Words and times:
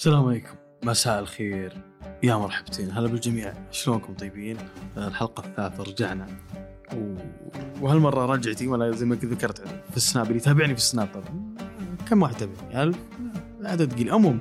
السلام 0.00 0.26
عليكم. 0.26 0.54
مساء 0.84 1.20
الخير. 1.20 1.82
يا 2.22 2.36
مرحبتين. 2.36 2.90
هلا 2.90 3.08
بالجميع. 3.08 3.54
شلونكم 3.70 4.14
طيبين؟ 4.14 4.56
الحلقة 4.96 5.44
الثالثة 5.46 5.82
رجعنا. 5.82 6.26
و... 6.94 7.14
وهالمرة 7.80 8.26
رجعتي 8.26 8.66
ولا 8.66 8.90
زي 8.90 9.06
ما 9.06 9.14
ذكرت 9.14 9.68
في 9.90 9.96
السناب 9.96 10.26
اللي 10.26 10.36
يتابعني 10.36 10.74
في 10.74 10.80
السناب. 10.80 11.08
طبعا 11.12 11.54
كم 12.08 12.22
واحد 12.22 12.34
تابعني؟ 12.34 12.82
ألف؟ 12.82 12.98
عدد 13.64 13.92
قليل. 13.92 14.10
عموما 14.10 14.40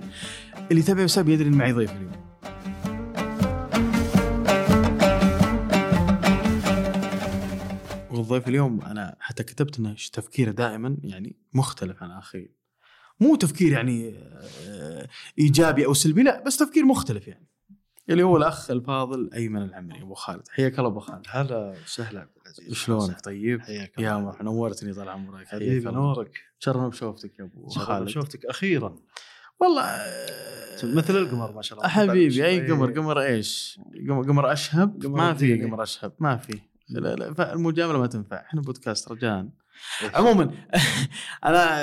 اللي 0.71 0.81
يتابع 0.81 1.03
السناب 1.03 1.29
يدري 1.29 1.47
إن 1.47 1.53
معي 1.53 1.71
ضيف 1.71 1.91
اليوم. 1.91 2.12
والضيف 8.12 8.47
اليوم 8.47 8.81
أنا 8.81 9.15
حتى 9.19 9.44
كتبت 9.44 9.79
إنه 9.79 9.96
تفكيره 10.13 10.51
دائما 10.51 10.97
يعني 11.03 11.35
مختلف 11.53 12.03
عن 12.03 12.12
الاخرين 12.12 12.58
مو 13.20 13.36
تفكير 13.36 13.72
يعني 13.72 14.13
آه، 14.67 15.08
إيجابي 15.40 15.85
أو 15.85 15.94
سلبي 15.94 16.23
لا 16.23 16.44
بس 16.44 16.58
تفكير 16.58 16.85
مختلف 16.85 17.27
يعني. 17.27 17.49
اللي 18.09 18.23
هو 18.23 18.38
الأخ 18.38 18.71
الفاضل 18.71 19.30
أيمن 19.34 19.62
العمري 19.62 20.02
أبو 20.02 20.13
خالد. 20.13 20.48
حياك 20.49 20.80
الله 20.80 20.89
أبو 20.89 20.99
خالد. 20.99 21.26
هلا 21.29 21.76
وسهلا 21.84 22.20
عبد 22.20 22.29
العزيز. 22.45 22.73
شلونك؟ 22.73 23.21
طيب؟ 23.21 23.62
حياك 23.62 23.99
يا 23.99 24.12
الله. 24.12 24.26
مرحبا 24.26 24.43
نورتني 24.43 24.93
طال 24.93 25.09
عمرك. 25.09 25.48
حبيبي. 25.48 25.91
نورك. 25.91 26.40
شرفنا 26.59 26.88
بشوفتك 26.88 27.40
يا 27.40 27.43
أبو 27.43 27.67
خالد 27.67 27.88
خالد. 27.88 28.07
شوفتك 28.07 28.45
أخيرا. 28.45 28.95
والله 29.59 29.81
آه، 29.81 30.84
مثل 30.84 31.17
القمر 31.17 31.51
ما 31.51 31.62
شاء 31.62 31.79
الله. 31.79 31.90
حبيبي 31.90 32.45
أي 32.45 32.49
إيه. 32.62 32.71
قمر 32.71 32.91
قمر 32.91 33.21
إيش؟ 33.21 33.79
قمر, 34.09 34.23
قمر 34.23 34.51
أشهب؟ 34.51 35.04
قمر 35.04 35.17
ما 35.17 35.34
في. 35.34 35.63
قمر 35.63 35.84
أشهب. 35.84 36.13
ما 36.20 36.38
في. 36.38 36.59
لا 36.90 37.15
لا 37.15 37.34
فالمجاملة 37.34 37.99
ما 37.99 38.07
تنفع. 38.07 38.38
إحنا 38.38 38.62
بودكاست 38.62 39.12
رجال. 39.12 39.49
إيه. 40.01 40.12
عموما 40.13 40.51
أنا 41.45 41.79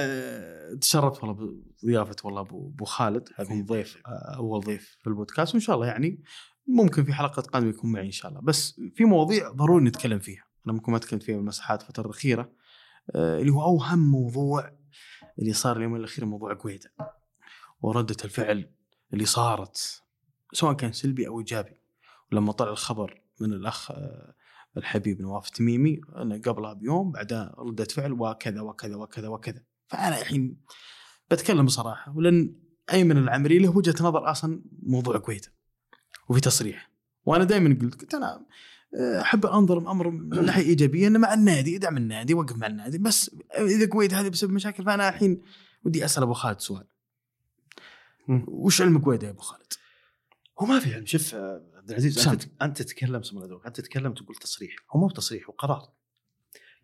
تشرفت 0.81 1.25
والله 1.25 1.55
بضيافه 1.83 2.17
والله 2.25 2.41
أبو 2.41 2.85
خالد. 2.85 3.29
حبيبي. 3.35 3.63
ضيف 3.63 3.97
آه، 4.07 4.37
اول 4.37 4.61
ضيف 4.61 4.97
في 5.01 5.07
البودكاست 5.07 5.55
وإن 5.55 5.61
شاء 5.61 5.77
الله 5.77 5.87
يعني 5.87 6.23
ممكن 6.67 7.05
في 7.05 7.13
حلقة 7.13 7.43
قادمة 7.43 7.71
يكون 7.71 7.93
معي 7.93 8.07
إن 8.07 8.11
شاء 8.11 8.31
الله. 8.31 8.41
بس 8.41 8.81
في 8.95 9.05
مواضيع 9.05 9.51
ضروري 9.51 9.85
نتكلم 9.85 10.19
فيها. 10.19 10.45
أنا 10.67 10.75
ممكن 10.75 10.93
ما 10.93 10.99
تكلمت 10.99 11.23
فيها 11.23 11.37
بالمساحات 11.37 11.83
الفترة 11.83 12.05
الأخيرة 12.07 12.53
آه، 13.15 13.41
اللي 13.41 13.53
هو 13.53 13.63
اوهم 13.63 13.99
موضوع 13.99 14.73
اللي 15.39 15.53
صار 15.53 15.77
اليومين 15.77 15.97
الاخيره 16.01 16.27
موضوع 16.27 16.55
قويده 16.55 16.93
وردة 17.81 18.17
الفعل 18.25 18.71
اللي 19.13 19.25
صارت 19.25 20.03
سواء 20.53 20.73
كان 20.73 20.93
سلبي 20.93 21.27
أو 21.29 21.39
إيجابي. 21.39 21.81
ولما 22.33 22.53
طلع 22.53 22.71
الخبر 22.71 23.23
من 23.41 23.53
الأخ 23.53 23.91
آه، 23.91 24.35
الحبيب 24.77 25.21
نواف 25.21 25.51
تميمي 25.51 26.01
إنه 26.17 26.41
قبلها 26.41 26.73
بيوم 26.73 27.13
بعدها 27.13 27.55
ردة 27.59 27.85
فعل 27.85 28.13
وكذا 28.13 28.61
وكذا 28.61 28.97
وكذا 28.97 29.29
وكذا. 29.29 29.63
فأنا 29.89 30.21
الحين 30.21 30.57
بتكلم 31.31 31.67
بصراحة 31.67 32.17
ولان 32.17 32.55
أيمن 32.93 33.17
العمري 33.17 33.59
له 33.59 33.77
وجهة 33.77 33.95
نظر 34.01 34.31
أصلا 34.31 34.63
موضوع 34.83 35.19
كويت 35.19 35.47
وفي 36.29 36.41
تصريح 36.41 36.91
وأنا 37.25 37.45
دائما 37.45 37.79
قلت 37.83 38.01
قلت 38.01 38.15
أنا 38.15 38.47
آه، 38.95 39.21
أحب 39.21 39.47
أنظر 39.47 39.79
الامر 39.79 40.11
من 40.11 40.45
ناحية 40.45 40.63
إيجابية 40.63 41.07
انه 41.07 41.19
مع 41.19 41.35
النادي 41.35 41.77
ادعم 41.77 41.97
النادي 41.97 42.35
وقف 42.35 42.57
مع 42.57 42.67
النادي 42.67 42.99
بس 42.99 43.37
إذا 43.59 43.87
كويت 43.87 44.15
هذه 44.15 44.29
بسبب 44.29 44.53
مشاكل 44.53 44.85
فأنا 44.85 45.09
الحين 45.09 45.43
ودي 45.85 46.05
أسأل 46.05 46.23
أبو 46.23 46.33
خالد 46.33 46.61
سؤال. 46.61 46.87
وش 48.49 48.83
علم 48.83 48.99
قويده 48.99 49.27
يا 49.27 49.33
أبو 49.33 49.41
خالد؟ 49.41 49.73
هو 50.61 50.67
ما 50.67 50.81
في 50.81 50.95
علم 50.95 51.07
شوف 51.07 51.35
آه، 51.35 51.63
عبد 51.77 51.91
العزيز. 51.91 52.29
أنت 52.29 52.45
أنت 52.63 52.83
تتكلم 52.83 53.23
أنت 53.67 53.77
تتكلم 53.77 54.15
تقول 54.15 54.37
تصريح 54.37 54.77
هو 54.91 55.01
مو 55.01 55.11
تصريح 55.11 55.49
هو 55.49 55.53
قرار 55.53 55.93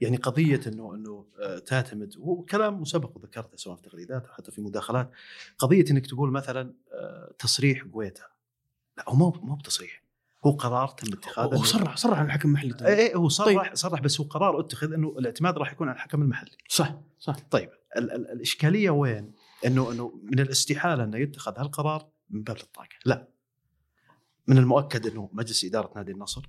يعني 0.00 0.16
قضية 0.16 0.60
إنه 0.66 0.94
إنه 0.94 1.26
آه، 1.40 1.58
تعتمد 1.58 2.16
وهو 2.18 2.42
كلام 2.42 2.80
مسبق 2.80 3.16
وذكرته 3.16 3.56
سواء 3.56 3.76
في 3.76 3.82
تغريدات 3.82 4.26
أو 4.26 4.32
حتى 4.34 4.52
في 4.52 4.60
مداخلات 4.60 5.10
قضية 5.58 5.84
إنك 5.90 6.06
تقول 6.06 6.30
مثلا 6.30 6.74
آه، 6.92 7.34
تصريح 7.38 7.82
قويتا 7.92 8.22
لا 8.96 9.04
هو 9.08 9.14
مو 9.16 9.30
مو 9.42 9.54
بتصريح 9.54 10.02
هو 10.46 10.50
قرار 10.50 10.88
تم 10.88 11.12
اتخاذه 11.12 11.54
هو 11.56 11.62
صرح 11.64 11.96
صرح 11.96 12.18
عن 12.18 12.26
الحكم 12.26 12.48
المحلي 12.48 12.74
اي 12.86 12.94
إيه، 12.94 13.16
هو 13.16 13.28
صرح 13.28 13.46
طيب. 13.46 13.74
صرح 13.74 14.00
بس 14.00 14.20
هو 14.20 14.26
قرار 14.26 14.60
اتخذ 14.60 14.92
إنه 14.92 15.08
الاعتماد 15.18 15.58
راح 15.58 15.72
يكون 15.72 15.88
على 15.88 15.94
الحكم 15.96 16.22
المحلي 16.22 16.50
صح 16.68 16.94
صح 17.18 17.36
طيب 17.50 17.70
ال- 17.96 18.12
ال- 18.12 18.30
الإشكالية 18.32 18.90
وين؟ 18.90 19.32
إنه 19.66 19.92
إنه 19.92 20.20
من 20.22 20.40
الاستحالة 20.40 21.04
إنه 21.04 21.18
يتخذ 21.18 21.58
هالقرار 21.58 22.08
من 22.30 22.42
باب 22.42 22.56
الطاقة، 22.56 22.88
لا. 23.04 23.28
من 24.46 24.58
المؤكد 24.58 25.06
إنه 25.06 25.30
مجلس 25.32 25.64
إدارة 25.64 25.92
نادي 25.96 26.12
النصر 26.12 26.48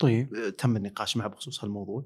طيب 0.00 0.34
آه، 0.34 0.48
تم 0.48 0.76
النقاش 0.76 1.16
معه 1.16 1.28
بخصوص 1.28 1.64
هالموضوع. 1.64 2.04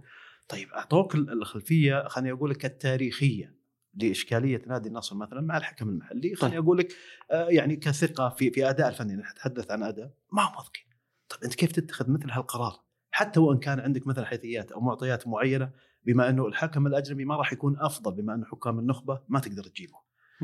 طيب 0.49 0.69
أعطوك 0.73 1.15
ال- 1.15 1.33
الخلفية 1.33 2.09
خليني 2.09 2.33
أقول 2.33 2.51
لك 2.51 2.65
التاريخية 2.65 3.57
لإشكالية 3.95 4.63
نادي 4.67 4.89
النصر 4.89 5.17
مثلا 5.17 5.41
مع 5.41 5.57
الحكم 5.57 5.89
المحلي، 5.89 6.35
خليني 6.35 6.59
أقول 6.59 6.79
لك 6.79 6.93
آه، 7.31 7.49
يعني 7.49 7.77
كثقة 7.77 8.29
في 8.29 8.51
في 8.51 8.69
أداء 8.71 8.89
الفني 8.89 9.17
نتحدث 9.17 9.71
عن 9.71 9.83
أداء 9.83 10.15
ما 10.33 10.43
هم 10.43 10.57
واثقين. 10.57 10.85
طيب 11.29 11.45
أنت 11.45 11.55
كيف 11.55 11.73
تتخذ 11.73 12.11
مثل 12.11 12.31
هالقرار؟ 12.31 12.83
حتى 13.11 13.41
وإن 13.41 13.59
كان 13.59 13.81
عندك 13.81 14.07
مثلا 14.07 14.25
حيثيات 14.25 14.73
أو 14.73 14.81
معطيات 14.81 15.29
معينة 15.29 15.71
بما 16.05 16.29
أنه 16.29 16.47
الحكم 16.47 16.87
الأجنبي 16.87 17.25
ما 17.25 17.37
راح 17.37 17.53
يكون 17.53 17.77
أفضل 17.79 18.15
بما 18.15 18.35
أنه 18.35 18.45
حكام 18.47 18.79
النخبة 18.79 19.21
ما 19.29 19.41
تقدر 19.41 19.65
تجيبه. 19.65 19.99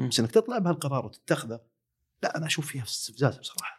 بس 0.09 0.21
إنك 0.21 0.31
تطلع 0.31 0.59
بهالقرار 0.59 1.07
وتتخذه 1.07 1.61
لا 2.23 2.37
أنا 2.37 2.47
أشوف 2.47 2.67
فيها 2.67 2.83
استفزاز 2.83 3.39
بصراحة 3.39 3.78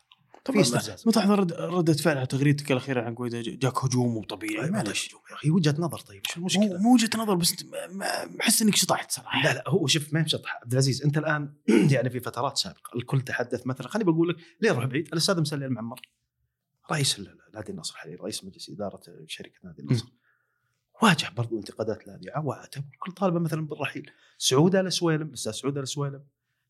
في 0.51 0.61
استفزاز 0.61 1.07
متى 1.07 1.19
تحضر 1.19 1.39
رد- 1.39 1.53
ردة 1.53 1.93
فعل 1.93 2.17
على 2.17 2.25
تغريدتك 2.25 2.71
الأخيرة 2.71 3.01
عن 3.01 3.15
قويدة؟ 3.15 3.41
جاك 3.41 3.77
هجوم 3.85 4.13
مو 4.13 4.23
طبيعي. 4.23 4.69
معلش 4.69 5.13
يا 5.29 5.35
أخي 5.35 5.49
وجهة 5.49 5.75
نظر 5.79 5.99
طيب. 5.99 6.21
شو 6.27 6.39
المشكلة؟ 6.39 6.77
مو 6.77 6.93
وجهة 6.93 7.09
نظر 7.17 7.35
بس 7.35 7.65
ما- 7.65 7.87
ما- 7.87 8.39
أحس 8.41 8.61
إنك 8.61 8.75
شطحت 8.75 9.11
صراحة. 9.11 9.43
لا 9.43 9.53
لا 9.53 9.63
هو 9.67 9.87
شوف 9.87 10.13
ما 10.13 10.23
هي 10.23 10.27
شطحة. 10.29 10.59
عبد 10.63 10.71
العزيز 10.71 11.03
أنت 11.03 11.17
الآن 11.17 11.53
يعني 11.93 12.09
في 12.09 12.19
فترات 12.19 12.57
سابقة 12.57 12.95
الكل 12.97 13.21
تحدث 13.21 13.67
مثلا 13.67 13.87
خليني 13.87 14.11
بقول 14.11 14.29
لك 14.29 14.35
ليه 14.61 14.71
نروح 14.71 14.85
بعيد؟ 14.85 15.07
الأستاذ 15.07 15.41
مسلي 15.41 15.65
المعمر 15.65 16.01
رئيس 16.91 17.21
نادي 17.53 17.71
النصر 17.71 17.95
حاليا 17.95 18.17
رئيس 18.21 18.43
مجلس 18.43 18.69
إدارة 18.69 19.01
شركة 19.27 19.59
نادي 19.63 19.81
النصر. 19.81 20.05
واجه 21.01 21.29
برضو 21.37 21.57
انتقادات 21.57 22.07
لاذعه 22.07 22.45
وعتب 22.45 22.83
الكل 22.93 23.11
طالبة 23.11 23.39
مثلا 23.39 23.67
بالرحيل. 23.67 24.11
سعود 24.37 24.75
آل 24.75 24.93
سويلم 24.93 25.27
الأستاذ 25.27 25.51
سعود 25.51 25.77
آل 25.77 25.87
سويلم 25.87 26.21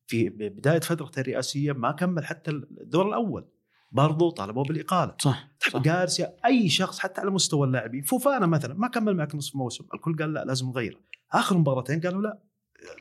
في 0.07 0.29
بداية 0.29 0.79
فترته 0.79 1.19
الرئاسية 1.19 1.71
ما 1.71 1.91
كمل 1.91 2.25
حتى 2.25 2.51
الدور 2.51 3.07
الأول. 3.07 3.45
برضو 3.91 4.29
طالبوا 4.29 4.63
بالإقالة. 4.63 5.15
صح 5.19 5.49
صح. 5.71 5.81
جارسيا 5.81 6.35
أي 6.45 6.69
شخص 6.69 6.99
حتى 6.99 7.21
على 7.21 7.31
مستوى 7.31 7.67
اللاعبين. 7.67 8.01
فوفانا 8.01 8.45
مثلا 8.45 8.73
ما 8.73 8.87
كمل 8.87 9.15
معك 9.15 9.35
نصف 9.35 9.55
موسم 9.55 9.85
الكل 9.93 10.15
قال 10.15 10.33
لا 10.33 10.45
لازم 10.45 10.67
نغيره 10.69 10.97
آخر 11.33 11.57
مباراتين 11.57 12.01
قالوا 12.01 12.21
لا. 12.21 12.39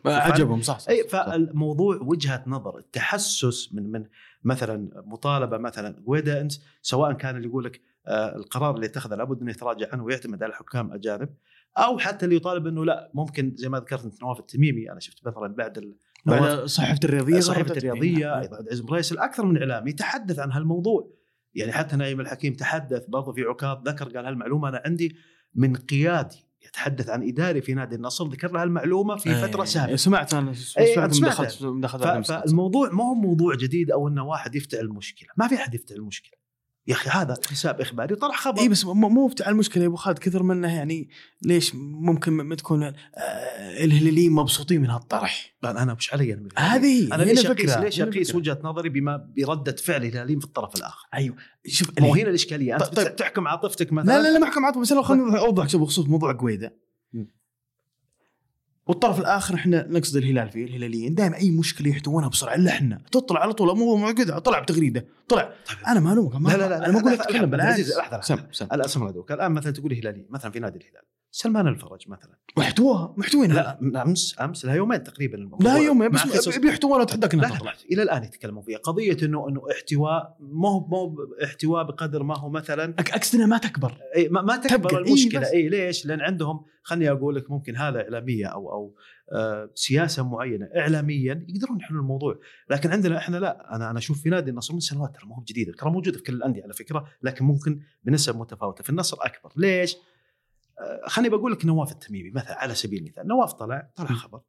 عجبهم 0.06 0.62
صح 0.62 0.78
صح 0.78 0.90
اي. 0.90 1.08
فالموضوع 1.08 1.98
وجهة 2.02 2.44
نظر 2.46 2.78
التحسس 2.78 3.74
من 3.74 3.92
من 3.92 4.04
مثلا 4.44 5.02
مطالبة 5.06 5.58
مثلا 5.58 6.02
قويدا 6.06 6.40
انت 6.40 6.52
سواء 6.82 7.12
كان 7.12 7.36
اللي 7.36 7.48
يقول 7.48 7.64
لك 7.64 7.80
آه 8.06 8.36
القرار 8.36 8.74
اللي 8.74 8.86
اتخذه 8.86 9.14
لابد 9.14 9.42
أنه 9.42 9.50
يتراجع 9.50 9.86
عنه 9.92 10.04
ويعتمد 10.04 10.42
على 10.42 10.54
حكام 10.54 10.92
أجانب 10.92 11.28
أو 11.78 11.98
حتى 11.98 12.24
اللي 12.24 12.36
يطالب 12.36 12.66
إنه 12.66 12.84
لا 12.84 13.10
ممكن 13.14 13.54
زي 13.56 13.68
ما 13.68 13.78
ذكرت 13.78 14.04
أنت 14.04 14.22
نواف 14.22 14.40
التميمي 14.40 14.92
أنا 14.92 15.00
شفت 15.00 15.26
مثلا 15.26 15.54
بعد 15.54 15.94
بعد 16.28 16.64
صحيفة 16.64 17.00
الرياضية 17.04 17.40
صحيفة 17.40 17.72
الرياضية. 17.72 18.40
أيضا 18.40 18.64
عز 18.70 18.80
مريسل 18.80 19.18
أكثر 19.18 19.46
من 19.46 19.58
اعلامي 19.58 19.92
تحدث 19.92 20.38
عن 20.38 20.52
هالموضوع 20.52 21.10
يعني 21.54 21.72
حتى 21.72 21.96
نايم 21.96 22.20
الحكيم 22.20 22.54
تحدث 22.54 23.06
برضه 23.08 23.32
في 23.32 23.42
عكاظ 23.42 23.88
ذكر 23.88 24.08
قال 24.08 24.26
هالمعلومة 24.26 24.68
أنا 24.68 24.82
عندي 24.86 25.16
من 25.54 25.76
قيادي 25.76 26.48
يتحدث 26.66 27.08
عن 27.08 27.28
إداري 27.28 27.60
في 27.60 27.74
نادي 27.74 27.96
النصر 27.96 28.28
ذكر 28.28 28.52
له 28.52 28.62
هالمعلومة 28.62 29.16
في 29.16 29.30
إيه، 29.30 29.46
فترة 29.46 29.64
سابقة 29.64 29.96
سمعت 29.96 30.34
أنا 30.34 30.50
إيه، 30.50 30.94
سمعت 30.94 31.12
سمعت 31.12 31.62
دخلت. 31.62 32.26
فالموضوع 32.26 32.90
ما 32.92 33.04
هو 33.04 33.14
موضوع 33.14 33.54
جديد 33.54 33.90
أو 33.90 34.08
إنه 34.08 34.24
واحد 34.24 34.54
يفتعل 34.54 34.84
المشكلة، 34.84 35.28
ما 35.36 35.48
في 35.48 35.54
أحد 35.54 35.74
يفتعل 35.74 35.98
المشكلة. 35.98 36.37
يا 36.88 36.94
أخي 36.94 37.10
هذا 37.10 37.34
حساب 37.50 37.80
إخباري 37.80 38.14
طرح 38.14 38.40
خبر. 38.40 38.60
إي 38.60 38.68
بس 38.68 38.84
مو 38.84 39.08
مو 39.08 39.26
بتاع 39.26 39.48
المشكلة 39.48 39.82
يا 39.82 39.88
أبو 39.88 39.96
خالد 39.96 40.18
كثر 40.18 40.42
منه 40.42 40.74
يعني 40.76 41.08
ليش 41.42 41.72
ممكن 41.74 42.32
ما 42.32 42.54
تكون 42.54 42.82
آه، 42.82 42.92
الهلاليين 43.84 44.32
مبسوطين 44.32 44.80
من 44.80 44.90
هالطرح؟ 44.90 45.56
لا 45.62 45.82
أنا 45.82 45.94
مش 45.94 46.12
علي 46.12 46.32
أنا 46.32 46.48
هذه 46.56 47.14
أنا 47.14 47.22
ليش 47.22 47.46
اقيس 47.46 47.76
ليش 47.76 48.00
أقيس. 48.00 48.34
وجهة 48.34 48.58
نظري 48.62 48.88
بما 48.88 49.28
بردة 49.46 49.76
فعل 49.76 50.04
الهلاليين 50.04 50.38
في 50.38 50.46
الطرف 50.46 50.76
الآخر؟ 50.76 51.06
أيوه. 51.14 51.36
شوف 51.66 52.00
مو 52.00 52.14
هنا 52.14 52.28
الإشكالية. 52.28 52.74
أنت 52.74 52.82
طيب- 52.82 53.06
طيب. 53.06 53.16
تحكم 53.16 53.48
عاطفتك 53.48 53.92
مثلا 53.92 54.12
لا 54.12 54.22
لا 54.22 54.32
لا 54.32 54.38
ما 54.38 54.48
احكم 54.48 54.64
عاطفه 54.64 54.80
بس 54.80 54.92
لو 54.92 55.02
خليني 55.02 55.38
اوضح 55.38 55.76
بخصوص 55.76 56.06
موضوع 56.06 56.32
قويده. 56.32 56.74
والطرف 58.88 59.20
الآخر 59.20 59.54
إحنا 59.54 59.86
نقصد 59.88 60.16
الهلال 60.16 60.50
فيه 60.50 60.64
الهلاليين 60.64 61.14
دائما 61.14 61.36
اي 61.36 61.50
مشكله 61.50 61.88
يحتوونها 61.88 62.28
بسرعة 62.28 62.54
الا 62.54 62.70
إحنا 62.70 63.00
تطلع 63.12 63.40
على 63.40 63.52
طول 63.52 63.78
مو 63.78 63.96
موجود 63.96 64.38
طلع 64.38 64.58
بتغريده 64.58 65.06
طلع 65.28 65.42
طيب. 65.42 65.78
أنا 65.86 66.00
ما 66.00 66.12
الومك 66.12 66.50
لا 66.50 66.56
لا 66.56 66.68
لا 66.68 66.76
أنا 66.76 66.92
ما 66.92 67.00
أقول 67.00 67.12
لك 67.12 67.18
تتكلم 67.18 67.50
بالعكس 67.50 67.96
لحظه 67.96 68.16
لحظه 68.16 68.86
سم 68.86 69.06
الان 69.32 69.52
مثلا 69.52 69.72
تقول 69.72 69.92
هلالي 69.92 70.26
مثلا 70.30 70.50
في 70.50 70.58
نادي 70.58 70.78
الهلال 70.78 71.02
سلمان 71.30 71.68
الفرج 71.68 72.08
مثلا. 72.08 72.38
محتواها 72.58 73.14
محتوين 73.16 73.52
لا 73.52 74.02
أمس 74.02 74.36
أمس 74.40 74.64
لها 74.64 74.74
يومين 74.74 75.02
تقريبا 75.02 75.38
الموضوع. 75.38 75.72
لا 75.72 75.78
يوم 75.78 75.98
مع 75.98 76.06
بس 76.06 76.58
بيحتواها 76.58 77.02
اتحداك 77.02 77.34
لا 77.34 77.40
انها 77.40 77.50
لا 77.50 77.58
تطلع. 77.58 77.74
إلى 77.92 78.02
الآن 78.02 78.24
يتكلمون 78.24 78.62
فيها. 78.62 78.78
قضية 78.78 79.16
إنه 79.22 79.48
إنه 79.48 79.62
احتواء 79.72 80.36
ما 80.40 80.68
هو 80.68 80.86
ما 80.86 80.98
هو 80.98 81.14
احتواء 81.44 81.84
بقدر 81.84 82.22
ما 82.22 82.38
هو 82.38 82.48
مثلا. 82.48 82.94
اقصد 82.98 83.34
انها 83.34 83.46
ما 83.46 83.58
تكبر. 83.58 83.98
إي 84.16 84.28
ما, 84.28 84.42
ما 84.42 84.56
تكبر 84.56 84.90
تبقى. 84.90 85.02
المشكلة. 85.02 85.52
إي 85.52 85.68
ليش؟ 85.68 86.06
لأن 86.06 86.20
عندهم 86.20 86.64
خلني 86.82 87.10
أقول 87.10 87.36
لك 87.36 87.50
ممكن 87.50 87.76
هذا 87.76 88.02
إعلامية 88.02 88.46
أو 88.46 88.72
أو 88.72 88.94
آه 89.32 89.70
سياسة 89.74 90.28
معينة. 90.28 90.68
اعلاميا 90.76 91.46
يقدرون 91.48 91.80
يحلون 91.80 92.00
الموضوع، 92.00 92.38
لكن 92.70 92.90
عندنا 92.90 93.18
إحنا 93.18 93.36
لا. 93.36 93.76
أنا 93.76 93.90
أنا 93.90 93.98
أشوف 93.98 94.22
في 94.22 94.30
نادي 94.30 94.50
النصر 94.50 94.74
من 94.74 94.80
سنوات 94.80 95.14
ترى 95.14 95.28
ما 95.28 95.36
هو 95.36 95.42
جديده، 95.48 95.72
ترى 95.72 95.90
موجودة 95.90 96.18
في 96.18 96.24
كل 96.24 96.32
الأندية 96.32 96.62
على 96.62 96.72
فكرة، 96.72 97.06
لكن 97.22 97.44
ممكن 97.44 97.80
بنسب 98.04 98.36
متفاوتة، 98.36 98.84
في 98.84 98.90
النصر 98.90 99.16
أكبر، 99.20 99.52
ليش؟ 99.56 99.96
آه 100.80 101.08
خلني 101.08 101.28
بقول 101.28 101.52
لك 101.52 101.64
نواف 101.64 101.92
التميمي 101.92 102.30
مثلا 102.30 102.58
على 102.58 102.74
سبيل 102.74 102.98
المثال، 102.98 103.28
نواف 103.28 103.52
طلع 103.52 103.90
طلع. 103.96 104.06
خبر 104.06 104.40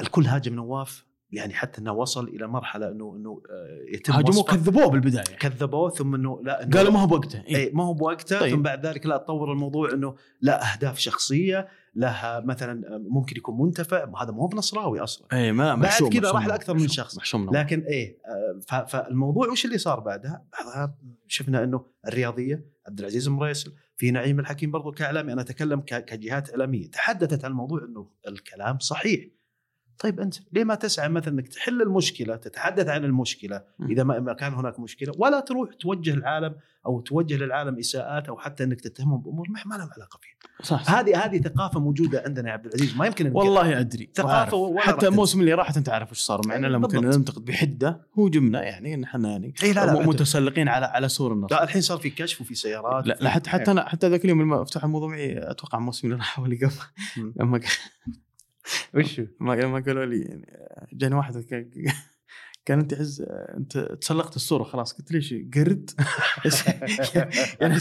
الكل 0.00 0.26
هاجم 0.26 0.54
نواف 0.54 1.10
يعني 1.32 1.54
حتى 1.54 1.80
إنه 1.80 1.92
وصل 1.92 2.28
إلى 2.28 2.46
مرحلة 2.46 2.88
إنه 2.88 3.16
إنه 3.16 3.42
آه، 3.50 3.94
يتم 3.94 4.12
هاجموه 4.12 4.44
كذبوه 4.44 4.86
بالبداية 4.86 5.22
كذبوه 5.22 5.90
ثم 5.90 6.14
إنه 6.14 6.40
لا 6.42 6.62
إنه 6.62 6.76
قالوا 6.76 6.92
ما 6.92 7.00
هو 7.00 7.06
بوقته 7.06 7.42
إيه. 7.46 7.56
اي 7.56 7.70
ما 7.74 7.84
هو 7.84 7.94
بوقته 7.94 8.40
طيب. 8.40 8.54
ثم 8.54 8.62
بعد 8.62 8.86
ذلك 8.86 9.06
لا 9.06 9.16
تطور 9.16 9.52
الموضوع 9.52 9.92
إنه 9.92 10.14
لا 10.40 10.72
أهداف 10.72 10.98
شخصية 10.98 11.68
لها 11.94 12.40
مثلا 12.40 12.98
ممكن 12.98 13.36
يكون 13.36 13.60
منتفع 13.60 14.22
هذا 14.22 14.30
مو 14.30 14.46
بنصراوي 14.46 15.00
أصلا 15.00 15.26
اي 15.32 15.52
ما 15.52 15.74
بعد 15.74 16.02
كذا 16.02 16.30
راح 16.30 16.42
نوم، 16.42 16.50
لأكثر 16.50 16.74
من 16.74 16.88
شخص. 16.88 17.16
محشوم. 17.16 17.56
لكن 17.56 17.80
إيه 17.80 18.18
آه، 18.70 18.84
فالموضوع 18.84 19.48
وش 19.48 19.64
اللي 19.64 19.78
صار 19.78 20.00
بعدها؟ 20.00 20.44
بعدها 20.52 20.98
شفنا 21.28 21.64
إنه 21.64 21.84
الرياضية 22.06 22.64
عبد 22.88 22.98
العزيز 22.98 23.28
مريسل 23.28 23.72
في 24.00 24.10
نعيم 24.10 24.40
الحكيم 24.40 24.70
برضو 24.70 24.92
كإعلامي 24.92 25.32
أنا 25.32 25.40
أتكلم 25.40 25.80
كجهات 25.80 26.50
إعلامية 26.50 26.90
تحدثت 26.90 27.44
عن 27.44 27.50
الموضوع 27.50 27.84
إنه 27.84 28.10
الكلام 28.28 28.78
صحيح. 28.78 29.39
طيب 30.00 30.20
أنت 30.20 30.34
ليه 30.52 30.64
ما 30.64 30.74
تسعى 30.74 31.08
مثلا 31.08 31.34
إنك 31.34 31.48
تحل 31.48 31.82
المشكلة 31.82 32.36
تتحدث 32.36 32.88
عن 32.88 33.04
المشكلة. 33.04 33.62
إذا 33.90 34.04
ما 34.04 34.32
كان 34.32 34.54
هناك 34.54 34.80
مشكلة 34.80 35.12
ولا 35.18 35.40
تروح 35.40 35.74
توجه 35.80 36.14
العالم 36.14 36.54
أو 36.86 37.00
توجه 37.00 37.36
للعالم 37.36 37.78
إساءات 37.78 38.28
أو 38.28 38.38
حتى 38.38 38.64
إنك 38.64 38.80
تتهمهم 38.80 39.20
بأمور 39.20 39.46
ما 39.66 39.74
لهم 39.74 39.88
علاقة 39.96 40.18
فيها. 40.22 40.34
صح. 40.62 40.90
هذه 40.90 41.24
هذه 41.24 41.38
ثقافة 41.38 41.80
موجودة 41.80 42.22
عندنا 42.26 42.48
يا 42.48 42.52
عبد 42.52 42.66
العزيز 42.66 42.96
ما 42.96 43.06
يمكن 43.06 43.32
والله 43.32 43.80
أدري 43.80 44.10
وعارف. 44.24 44.54
ولا 44.54 44.80
حتى. 44.80 45.08
الموسم 45.08 45.40
اللي 45.40 45.54
راح 45.54 45.76
أنت 45.76 45.88
عارف 45.88 46.10
وش 46.10 46.18
صار 46.18 46.40
معنا 46.46 46.66
لما 46.66 46.88
كنا. 46.88 47.16
ننتقد 47.16 47.44
بحدة 47.44 48.06
هو 48.18 48.28
جمنا 48.28 48.62
يعني 48.62 48.94
ان 48.94 49.04
إحنا 49.04 49.30
يعني 49.30 49.54
لا 49.62 49.86
لا 49.86 50.06
متسلقين 50.06 50.68
على 50.68 50.86
على 50.86 51.08
سور 51.08 51.32
النصر 51.32 51.54
لا 51.54 51.64
الحين 51.64 51.82
صار 51.82 51.98
في 51.98 52.10
كشف 52.10 52.40
وفي 52.40 52.54
سيارات 52.54 53.06
لا, 53.06 53.18
لا 53.20 53.30
حتى 53.30 53.50
حتى 53.50 53.70
أنا 53.70 53.88
حتى 53.88 54.08
ذاك 54.08 54.24
اليوم 54.24 54.42
لما 54.42 54.64
فتح 54.64 54.84
الموضوع 54.84 55.08
معي 55.08 55.50
أتوقع 55.50 55.78
الموسم 55.78 56.06
اللي 56.06 56.18
راح 56.18 56.38
واللي 56.38 56.56
قبل. 56.56 56.74
لما 57.36 57.60
ق- 58.94 58.96
وش 58.98 59.20
لما 59.40 59.52
لما 59.62 59.80
قالوا 59.80 60.04
لي 60.04 60.20
يعني 60.22 60.46
جاني 60.92 61.14
واحد 61.14 61.44
كان 62.64 62.78
أنت 62.78 62.94
عز 62.94 63.24
أنت 63.30 63.78
تسلقت 63.78 64.36
الصورة 64.36 64.62
خلاص 64.64 64.92
قلت 64.92 65.12
ليش 65.12 65.34
قرد؟ 65.54 65.90
يعني 67.60 67.78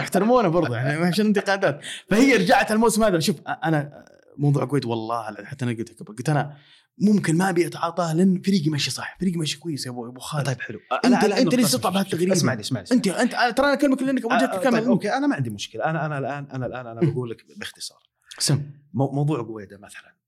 احترمونا 0.00 0.48
برضه 0.48 0.76
يعني 0.76 1.06
عشان 1.06 1.26
انتقادات؟ 1.26 1.80
فهي 2.08 2.36
رجعت 2.36 2.72
الموسم 2.72 3.04
هذا 3.04 3.18
شوف 3.18 3.36
أنا 3.46 4.04
موضوع 4.38 4.64
قويد 4.64 4.84
والله 4.84 5.34
حتى 5.44 5.64
أنا 5.64 5.72
قلت 5.72 6.02
قبل 6.02 6.16
قلت 6.16 6.28
أنا 6.28 6.56
ممكن 6.98 7.36
ما 7.36 7.50
أبي 7.50 7.66
أتعاطاه 7.66 8.12
لأن 8.14 8.40
فريقي 8.42 8.70
ماشي 8.70 8.90
صح 8.90 9.16
فريقي 9.20 9.36
ماشي 9.38 9.58
كويس 9.58 9.86
يا 9.86 9.90
ابو 9.90 10.08
أبو 10.08 10.20
خالد. 10.20 10.46
طيب 10.46 10.60
حلو. 10.60 10.78
أنت- 11.06 11.24
أنت 11.38 11.54
ليش 11.54 11.72
تطلع 11.72 11.90
بهالتغريده؟ 11.90 12.32
اسمعني 12.32 12.60
اسمعني 12.60 12.86
انت 12.92 13.08
انت 13.08 13.32
ترى 13.32 13.66
أنا 13.66 13.72
اكلمك 13.72 14.02
لانك 14.02 14.24
وجهك 14.24 14.60
كامل 14.60 14.78
طيب 14.80 14.88
okay 14.88 15.12
أنا 15.16 15.26
ما 15.26 15.34
عندي 15.36 15.50
مشكلة. 15.50 15.84
أنا 15.84 16.06
أنا 16.06 16.18
الان 16.18 16.46
أنا 16.52 16.66
الان 16.66 16.86
أنا 16.86 17.00
بقول 17.00 17.30
لك 17.30 17.44
باختصار. 17.56 17.98
سم. 18.38 18.62
مو- 18.94 19.10
موضوع 19.12 19.42
قويده 19.42 19.78
مثلا. 19.78 20.19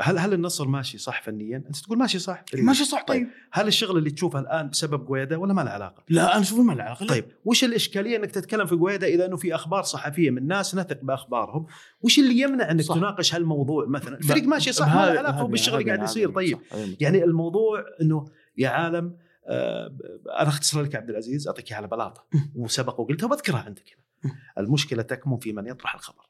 هل 0.00 0.18
هل 0.18 0.32
النصر 0.34 0.68
ماشي 0.68 0.98
صح 0.98 1.22
فنيا؟ 1.22 1.56
أنت 1.56 1.76
تقول 1.76 1.98
ماشي 1.98 2.18
صح. 2.18 2.44
فنياً. 2.52 2.62
ماشي 2.64 2.84
صح 2.84 3.02
طيب. 3.04 3.26
هل 3.52 3.66
الشغل 3.66 3.98
اللي 3.98 4.10
تشوفه 4.10 4.38
الآن 4.38 4.68
بسبب 4.68 5.06
قويده 5.06 5.38
ولا 5.38 5.52
ما 5.54 5.60
له 5.62 5.70
علاقة؟ 5.70 6.04
لا 6.08 6.32
أنا 6.32 6.40
أشوف 6.42 6.58
ما 6.58 6.72
له 6.72 6.82
علاقة. 6.82 7.02
لا. 7.04 7.08
طيب. 7.10 7.24
وش 7.44 7.64
الإشكالية 7.64 8.16
إنك 8.16 8.30
تتكلم 8.30 8.66
في 8.66 8.74
قويده 8.74 9.06
إذا 9.06 9.26
إنه 9.26 9.36
في 9.36 9.54
أخبار 9.54 9.82
صحفية 9.82 10.30
من 10.30 10.46
ناس 10.46 10.74
نثق 10.74 10.98
بأخبارهم، 11.02 11.66
وش 12.02 12.18
اللي 12.18 12.40
يمنع 12.40 12.70
إنك 12.70 12.82
صح. 12.82 12.94
تناقش 12.94 13.34
هالموضوع 13.34 13.86
مثلا؟ 13.86 14.16
الفريق 14.18 14.44
ماشي 14.44 14.72
صح 14.72 14.94
ما 14.94 15.06
له 15.12 15.18
علاقة 15.18 15.46
بالشغل 15.46 15.80
اللي 15.80 15.92
قاعد 15.92 16.02
يصير. 16.02 16.28
هذا- 16.28 16.34
طيب. 16.34 16.58
هذا 16.72 16.96
يعني 17.00 17.24
الموضوع 17.24 17.84
إنه 18.02 18.24
يا 18.58 18.68
عالم 18.68 19.16
آه 19.46 19.96
أنا 20.40 20.48
أختصر 20.48 20.82
لك 20.82 20.94
عبد 20.96 21.10
العزيز 21.10 21.48
أعطيك 21.48 21.68
إياها 21.68 21.76
على 21.76 21.88
بلاطة. 21.88 22.26
وسبق 22.54 23.00
وقلتها 23.00 23.26
وبذكرها 23.26 23.58
عندك. 23.58 23.84
هنا 24.24 24.34
المشكلة 24.58 25.02
تكمن 25.02 25.38
في 25.38 25.52
من 25.52 25.66
يطرح 25.66 25.94
الخبر. 25.94 26.29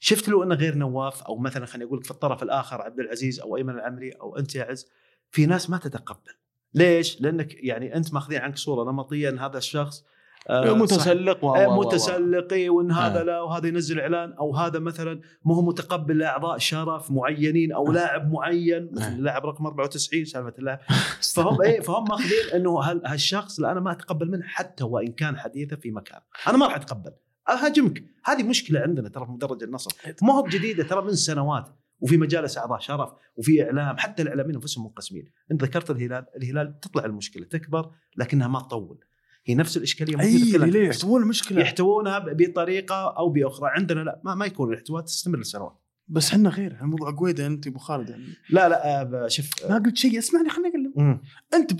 شفت 0.00 0.28
لو 0.28 0.42
إنه 0.42 0.54
غير 0.54 0.74
نواف 0.74 1.22
أو 1.22 1.36
مثلا 1.38 1.66
خليني 1.66 1.84
أقول 1.88 1.98
لك 1.98 2.04
في 2.04 2.10
الطرف 2.10 2.42
الآخر 2.42 2.82
عبد 2.82 3.00
العزيز 3.00 3.40
أو 3.40 3.56
أيمن 3.56 3.74
العمري 3.74 4.10
أو 4.10 4.36
أنت 4.36 4.54
يا 4.54 4.64
عز 4.64 4.86
في 5.30 5.46
ناس 5.46 5.70
ما 5.70 5.78
تتقبل 5.78 6.32
ليش؟ 6.74 7.20
لأنك 7.20 7.54
يعني 7.64 7.96
أنت 7.96 8.14
ماخذين 8.14 8.38
عنك 8.40 8.56
صورة 8.56 8.90
نمطية 8.92 9.28
إن 9.28 9.38
هذا 9.38 9.58
الشخص 9.58 10.04
آه، 10.48 10.72
متسلق 10.74 11.44
و- 11.44 11.54
آه، 11.56 11.68
و- 11.68 11.72
و- 11.80 11.80
متسلقي 11.86 12.68
وإن 12.68 12.92
هذا 12.92 13.20
آه. 13.20 13.22
لا 13.22 13.40
وهذا 13.40 13.68
ينزل 13.68 14.00
إعلان 14.00 14.32
أو 14.32 14.56
هذا 14.56 14.78
مثلا 14.78 15.20
ما 15.44 15.54
هو 15.54 15.62
متقبل 15.62 16.18
لأعضاء 16.18 16.58
شرف 16.58 17.10
معينين 17.10 17.72
أو 17.72 17.88
آه. 17.88 17.92
لاعب 17.92 18.32
معين 18.32 18.90
مثل 18.92 19.02
آه. 19.04 19.08
اللاعب 19.16 19.46
رقم 19.46 19.66
94 19.66 20.24
سالفة 20.24 20.52
اللاعب 20.58 20.78
فهم 21.34 21.62
إيه 21.62 21.80
فهم 21.80 22.04
ماخذين 22.08 22.50
إنه 22.54 22.78
هال- 22.80 23.06
هالشخص 23.06 23.60
لا 23.60 23.72
أنا 23.72 23.80
ما 23.80 23.92
أتقبل 23.92 24.30
منه 24.30 24.42
حتى 24.46 24.84
وإن 24.84 25.12
كان 25.12 25.36
حديثه 25.36 25.76
في 25.76 25.90
مكان 25.90 26.20
أنا 26.48 26.56
ما 26.56 26.66
راح 26.66 26.76
أتقبل 26.76 27.12
أهاجمك. 27.48 28.04
هذه 28.24 28.42
مشكلة 28.42 28.80
عندنا 28.80 29.08
ترى 29.08 29.26
في 29.26 29.32
مدرج 29.32 29.62
النصر. 29.62 29.90
ما 30.22 30.34
هو 30.34 30.42
بجديدة 30.42 30.84
ترى 30.84 31.04
من 31.04 31.14
سنوات 31.14 31.76
وفي 32.00 32.16
مجالس 32.16 32.58
أعضاء 32.58 32.78
شرف 32.78 33.10
وفي 33.36 33.64
إعلام 33.64 33.96
حتى 33.96 34.22
الإعلاميين 34.22 34.54
أنفسهم 34.54 34.84
منقسمين 34.84 35.32
أنت 35.52 35.62
ذكرت 35.64 35.90
الهلال 35.90 36.26
الهلال 36.36 36.80
تطلع 36.80 37.04
المشكلة 37.04 37.44
تكبر 37.44 37.90
لكنها 38.16 38.48
ما 38.48 38.60
تطول. 38.60 38.98
هي 39.46 39.54
نفس 39.54 39.76
الإشكالية 39.76 40.16
موجوده 40.16 40.66
ليه. 40.66 40.88
يحتوون 40.88 41.22
المشكلة. 41.22 41.60
يحتوونها 41.60 42.18
بطريقة 42.18 43.16
أو 43.18 43.28
بأخرى. 43.28 43.70
عندنا 43.72 44.00
لا 44.00 44.20
ما, 44.24 44.34
ما 44.34 44.46
يكون 44.46 44.72
الاحتواء 44.72 45.02
تستمر 45.02 45.38
لسنوات. 45.38 45.82
بس 46.08 46.30
إحنا 46.30 46.48
غير 46.48 46.78
الموضوع 46.80 47.10
قويدة 47.10 47.46
أنت 47.46 47.66
أبو 47.66 47.78
خالد. 47.78 48.10
يعني 48.10 48.24
لا 48.50 48.68
لا 48.68 49.28
شوف 49.28 49.50
ما 49.70 49.78
قلت 49.78 49.96
شيء. 49.96 50.18
اسمعني 50.18 50.48
خليني 50.48 50.68
اكلم 50.68 50.92
مم. 50.96 51.20
أنت 51.54 51.70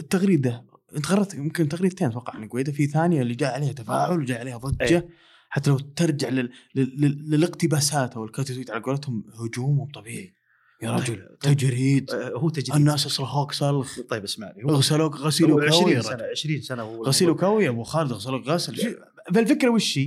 التغريدة 0.00 0.64
انت 0.96 1.10
غردت 1.10 1.34
يمكن 1.34 1.68
تغريدتين 1.68 2.08
أتوقع. 2.08 2.34
عن 2.34 2.48
قويده 2.48 2.72
في 2.72 2.86
ثانية 2.86 3.22
اللي 3.22 3.34
جاء 3.34 3.54
عليها 3.54 3.72
تفاعل 3.72 4.18
وجاء 4.18 4.40
عليها 4.40 4.56
ضجة. 4.56 4.96
أي. 4.98 5.08
حتى 5.48 5.70
لو 5.70 5.78
ترجع 5.78 6.28
لل... 6.28 6.50
لل... 6.74 7.00
لل... 7.00 7.30
للاقتباسات 7.30 8.14
أو 8.14 8.26
تويت 8.26 8.70
على 8.70 8.82
قولتهم 8.82 9.24
هجوم 9.34 9.76
مو 9.76 9.88
طبيعي. 9.94 10.34
يا 10.82 10.90
رجل 10.90 11.04
طيب، 11.04 11.36
طيب. 11.40 11.56
تجريد. 11.56 12.10
آه، 12.10 12.30
هو 12.30 12.48
تجريد. 12.48 12.76
الناس 12.76 13.00
صرخوك 13.00 13.52
صرخ. 13.52 14.00
طيب 14.00 14.24
اسمعني 14.24 14.62
غسلوك 14.64 15.16
غسيل 15.16 15.50
هو 15.50 15.56
وكوي 15.56 15.68
20 15.68 15.88
يا 15.92 16.00
سنة 16.00 16.14
رجل 16.14 16.24
20 16.30 16.60
سنة 16.60 16.82
هو 16.82 17.04
غسيل 17.04 17.30
وكوي 17.30 17.64
يا 17.64 17.70
أبو 17.70 17.82
خالد 17.82 18.12
غسلوك 18.12 18.46
غسل. 18.46 18.96
فالفكرة 19.34 19.68
وش 19.68 19.98
هي؟ 19.98 20.06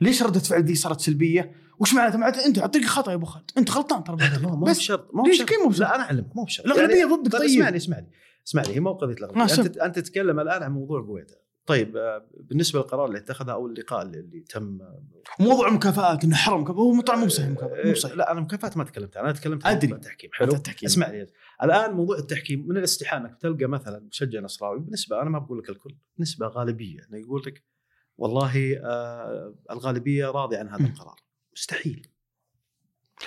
ليش 0.00 0.22
ردة 0.22 0.40
فعل 0.40 0.64
ذي 0.64 0.74
صارت 0.74 1.00
سلبية؟ 1.00 1.52
وش 1.78 1.94
معناته؟ 1.94 2.18
معناته 2.18 2.46
أنت 2.46 2.58
على 2.58 2.68
طريق 2.68 2.86
خطأ 2.86 3.10
يا 3.10 3.16
أبو 3.16 3.26
خالد، 3.26 3.50
أنت 3.58 3.70
غلطان 3.70 4.04
ترى. 4.04 4.16
بس 4.62 4.78
بشرط 4.78 5.14
مو 5.14 5.26
ليش 5.26 5.42
بشرط. 5.42 5.62
مو 5.62 5.68
بشرط؟ 5.68 5.80
لا 5.80 5.94
أنا 5.94 6.04
أعلمك 6.04 6.36
مو 6.36 6.44
بشرط. 6.44 6.66
الأغلبية 6.66 7.04
ضدك 7.04 7.32
طيب 7.32 7.64
طيب. 7.64 7.74
اسمعني. 7.74 8.10
اسمعني 8.50 8.64
اسمعني 8.66 8.76
هي 8.76 8.80
مو 8.80 8.92
قضية 8.92 9.14
آه، 9.14 9.16
الاغلبيه. 9.18 9.62
انت 9.64 9.76
أنت 9.76 9.98
تتكلم 9.98 10.40
الآن 10.40 10.62
عن 10.62 10.72
موضوع 10.72 11.00
قويته 11.02 11.34
طيب 11.66 11.96
آه، 11.96 12.26
بالنسبة 12.34 12.78
للقرار 12.78 13.06
اللي 13.06 13.18
اتخذه 13.18 13.52
أو 13.52 13.66
اللقاء 13.66 14.02
اللي, 14.02 14.20
اللي 14.20 14.40
تم 14.40 14.78
موضوع 15.40 15.68
المكافآت 15.68 16.24
إنه 16.24 16.36
حرم 16.36 16.60
مكافآت. 16.60 16.78
هو 16.80 17.00
طبعا 17.00 17.18
مو 17.18 17.26
بصحيح 17.26 17.48
مكافآت 17.48 17.84
مو 17.84 17.90
آه، 17.90 17.92
بصحيح 17.94 18.16
لا 18.16 18.32
أنا 18.32 18.40
مكافآت 18.40 18.76
ما 18.76 18.84
تكلمت 18.84 19.16
عنها. 19.16 19.30
أنا 19.30 19.38
تكلمت 19.38 19.66
عن. 19.66 19.74
موضوع 19.74 19.96
التحكيم. 19.96 20.30
حلو؟ 20.32 20.52
التحكيم. 20.52 20.86
اسمعني 20.86 21.26
الآن 21.62 21.92
موضوع 21.92 22.18
التحكيم 22.18 22.68
من 22.68 22.76
الاستحالة 22.76 23.26
إنك 23.26 23.36
تلقى 23.40 23.66
مثلا 23.66 23.98
مشجع 23.98 24.40
نصراوي 24.40 24.80
بنسبه 24.80 25.22
أنا 25.22 25.30
ما 25.30 25.38
بقول 25.38 25.58
لك 25.58 25.70
الكل 25.70 25.94
نسبه 26.18 26.46
غالبية 26.46 27.00
إنه 27.10 27.18
يقول 27.18 27.42
لك 27.46 27.64
والله 28.18 28.76
آه 28.84 29.54
الغالبية 29.70 30.26
راضيه 30.30 30.58
عن 30.58 30.68
هذا. 30.68 30.86
القرار. 30.86 31.16
مستحيل. 31.56 32.06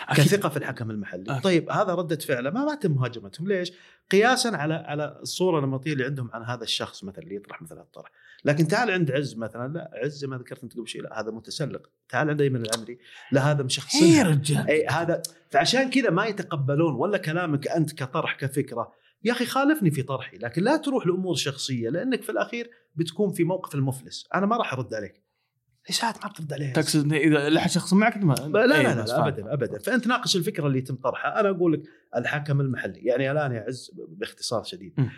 أكيد. 0.10 0.26
كثقة 0.26 0.50
في 0.50 0.58
الحكم 0.58 0.92
المحلي. 0.92 1.24
أكيد. 1.32 1.44
طيب 1.44 1.72
هذا 1.72 1.96
ردة 1.96 2.16
فعله 2.16 2.50
ما 2.50 2.66
ما 2.66 2.76
تم 2.76 2.92
مهاجمتهم. 2.92 3.48
ليش؟ 3.48 3.72
قياسا 4.12 4.50
على 4.50 4.74
على 4.74 5.20
الصورة 5.22 5.60
النمطية 5.60 5.94
اللي 5.94 6.06
عندهم 6.06 6.30
عن 6.34 6.44
هذا 6.44 6.64
الشخص 6.64 7.04
مثلا 7.04 7.24
اللي 7.24 7.36
يطرح 7.36 7.62
مثل 7.62 7.78
الطرح. 7.78 8.12
لكن 8.46 8.68
تعال 8.68 8.92
عند 8.92 9.12
عز 9.12 9.36
مثلا. 9.36 9.74
لا 9.74 9.92
عز 9.94 10.12
زي 10.12 10.28
ما 10.28 10.38
ذكرت 10.38 10.64
أنت 10.64 10.78
قبل 10.78 10.88
شيء. 10.88 11.02
لا 11.02 11.20
هذا 11.20 11.32
متسلق. 11.32 11.90
تعال 12.10 12.30
عند 12.30 12.42
أيمن 12.42 12.62
العمري. 12.62 13.00
لا 13.32 13.52
هذا 13.52 13.60
اي 13.60 13.66
مشخصنها 13.66 14.18
يا 14.18 14.24
رجال 14.24 14.68
أي 14.68 14.88
هذا 14.88 15.22
فعشان 15.50 15.90
كذا 15.90 16.10
ما 16.10 16.26
يتقبلون 16.26 16.96
ولا 16.96 17.18
كلامك 17.18 17.68
أنت 17.68 17.94
كطرح 17.94 18.36
كفكرة. 18.36 18.94
يا 19.24 19.32
أخي 19.32 19.46
خالفني 19.46 19.92
في 19.92 20.04
طرحي 20.04 20.38
لكن 20.38 20.64
لا 20.64 20.78
تروح 20.78 21.08
لأمور 21.08 21.36
شخصية 21.36 21.90
لأنك 21.90 22.22
في 22.22 22.30
الأخير 22.30 22.70
بتكون 22.96 23.34
في 23.34 23.44
موقف 23.44 23.76
المفلس. 23.76 24.28
أنا 24.36 24.46
ما 24.46 24.58
راح 24.58 24.74
أرد 24.74 24.94
عليك. 24.94 25.23
ساعات 25.90 26.24
ما 26.24 26.30
بترد 26.32 26.54
عليها. 26.54 26.74
تقصد 26.74 27.14
إذا 27.14 27.50
لحد 27.50 27.70
شخص 27.70 27.94
معك 27.94 28.18
ما 28.18 28.34
لا 28.34 28.68
لا 28.68 28.78
إيه، 28.78 28.94
لا, 28.94 29.06
لا. 29.06 29.28
ابدا 29.28 29.54
ابدا. 29.54 29.80
فأنت 29.80 30.08
ناقش 30.08 30.36
الفكرة 30.36 30.68
اللي 30.68 30.78
يتم 30.78 30.96
طرحها. 30.96 31.40
أنا 31.40 31.50
أقول 31.50 31.74
لك 31.74 31.82
الحكم 32.16 32.62
المحلي. 32.62 33.00
يعني 33.00 33.32
الآن 33.32 33.52
يا 33.52 33.62
عز 33.68 33.92
باختصار 34.08 34.64
شديد. 34.64 34.94
م. 34.98 35.10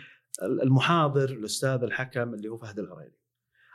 المحاضر 0.42 1.30
الأستاذ 1.30 1.82
الحكم 1.82 2.34
اللي 2.34 2.48
هو 2.48 2.56
فهد 2.56 2.78
العريري 2.78 3.12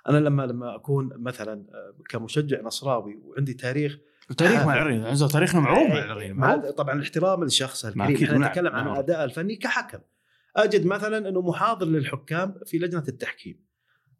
أنا 0.09 0.17
لما 0.17 0.43
لما 0.43 0.75
أكون 0.75 1.09
مثلا 1.15 1.65
آه، 1.73 1.95
كمشجع 2.09 2.61
نصراوي 2.61 3.19
وعندي 3.23 3.53
تاريخ 3.53 3.97
وتاريخ 4.29 4.65
مع 4.65 4.73
العرين 4.73 5.15
تاريخنا 5.15 5.61
معروف 5.61 5.89
مع 5.89 6.03
العرين 6.03 6.33
مع. 6.33 6.55
طبعا 6.55 6.95
الاحترام 6.95 7.43
للشخص 7.43 7.85
الكريم. 7.85 8.23
إحنا 8.23 8.47
نتكلم 8.47 8.75
عن 8.75 8.85
نعم. 8.85 8.95
اداء 8.95 9.23
الفني 9.23 9.55
كحكم. 9.55 9.99
أجد 10.55 10.85
مثلا 10.85 11.29
إنه 11.29 11.41
محاضر 11.41 11.85
للحكام 11.85 12.55
في 12.65 12.77
لجنة 12.77 13.03
التحكيم. 13.07 13.65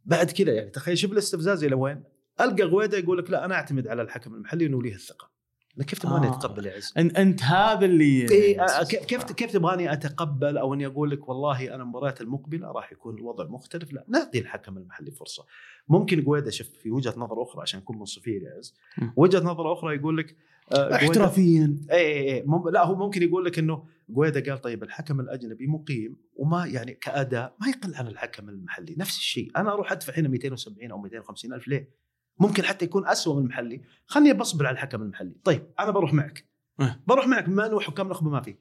بعد 0.06 0.32
كذا 0.32 0.54
يعني 0.54 0.70
تخيل 0.70 0.98
شوف 0.98 1.12
الاستفزاز 1.12 1.64
إلى 1.64 1.76
وين؟ 1.76 2.04
ألقى 2.42 2.64
غويدا 2.64 2.98
يقول 2.98 3.18
لك 3.18 3.30
لا 3.30 3.46
أنا 3.46 3.56
أعتمد 3.56 3.88
على 3.88 4.02
الحكم 4.02 4.36
المحلي 4.36 4.66
إنه 4.66 4.82
ليه 4.82 4.96
الثقه 4.96 5.32
أنا 5.78 5.86
كيف 5.86 6.00
تبغاني 6.00 6.28
آه. 6.28 6.38
أتقبل 6.38 6.66
يا 6.66 6.74
عز؟ 6.76 6.94
انت 6.98 7.18
أنت 7.18 7.44
هذا 7.44 7.86
اللي 7.86 8.32
إيه 8.32 8.64
آه، 8.64 8.84
كيف 8.84 9.04
كيف 9.04 9.24
كيف 9.24 9.52
تبغاني 9.52 9.94
أتقبل 9.94 10.58
أو 10.58 10.74
إني 10.74 10.86
أقول 10.86 11.12
لك 11.12 11.30
والله 11.30 11.76
أنا 11.76 11.84
المباريات 11.84 12.22
المقبلة 12.22 12.72
راح 12.72 12.92
يكون 12.92 13.16
الوضع 13.16 13.48
مختلف 13.48 13.94
لا 13.94 14.06
نعطي 14.08 14.40
الحكم 14.40 14.78
المحلي 14.78 15.12
فرصة 15.12 15.46
ممكن 15.88 16.24
قويدا 16.24 16.50
شوف 16.50 16.68
في 16.68 16.92
وجهة 16.92 17.14
نظر 17.18 17.44
أخرى 17.44 17.62
عشان 17.62 17.80
نكون 17.80 18.00
منصفين 18.00 18.44
يا 18.44 18.58
عز. 18.58 18.76
وجهة 19.16 19.40
نظر 19.40 19.74
أخرى 19.74 19.96
يقول 19.96 20.18
لك 20.18 20.36
آه، 20.74 20.96
احترافيا 20.96 21.78
اي 21.92 21.98
اي 21.98 22.36
اي 22.36 22.44
مم... 22.46 22.70
لا 22.70 22.86
هو 22.86 22.96
ممكن 22.96 23.24
يقول 23.24 23.46
لك 23.46 23.60
إنه 23.60 23.84
قويدا 24.16 24.52
قال 24.52 24.62
طيب 24.62 24.84
الحكم 24.84 25.20
الأجنبي 25.20 25.68
مقيم 25.68 26.16
وما 26.36 26.66
يعني 26.66 26.94
كأداء 26.94 27.56
ما 27.62 27.68
يقل 27.68 27.96
عن 27.96 28.08
الحكم 28.08 28.50
المحلي 28.50 28.96
نفس 28.98 29.18
الشيء 29.18 29.52
أنا 29.58 29.74
أروح 29.74 29.92
أدفع 29.92 30.14
هنا 30.18 30.30
270 30.30 30.92
أو 30.92 30.98
250 30.98 31.54
ألف 31.54 31.68
ليه؟ 31.68 32.01
ممكن 32.42 32.64
حتى 32.64 32.86
يكون 32.86 33.08
أسوأ 33.08 33.36
من 33.36 33.42
المحلي 33.42 33.82
خلني 34.06 34.34
بصبر 34.34 34.68
على 34.68 34.74
الحكم 34.74 35.02
المحلي 35.02 35.36
طيب 35.44 35.68
أنا 35.80 35.92
بروح 35.92 36.14
معك. 36.14 36.46
أه. 36.80 37.00
بروح 37.08 37.28
معك 37.28 37.50
بما 37.50 37.66
إنه 37.66 37.80
حكام 37.80 38.10
نخبه 38.10 38.30
ما 38.30 38.42
في. 38.42 38.56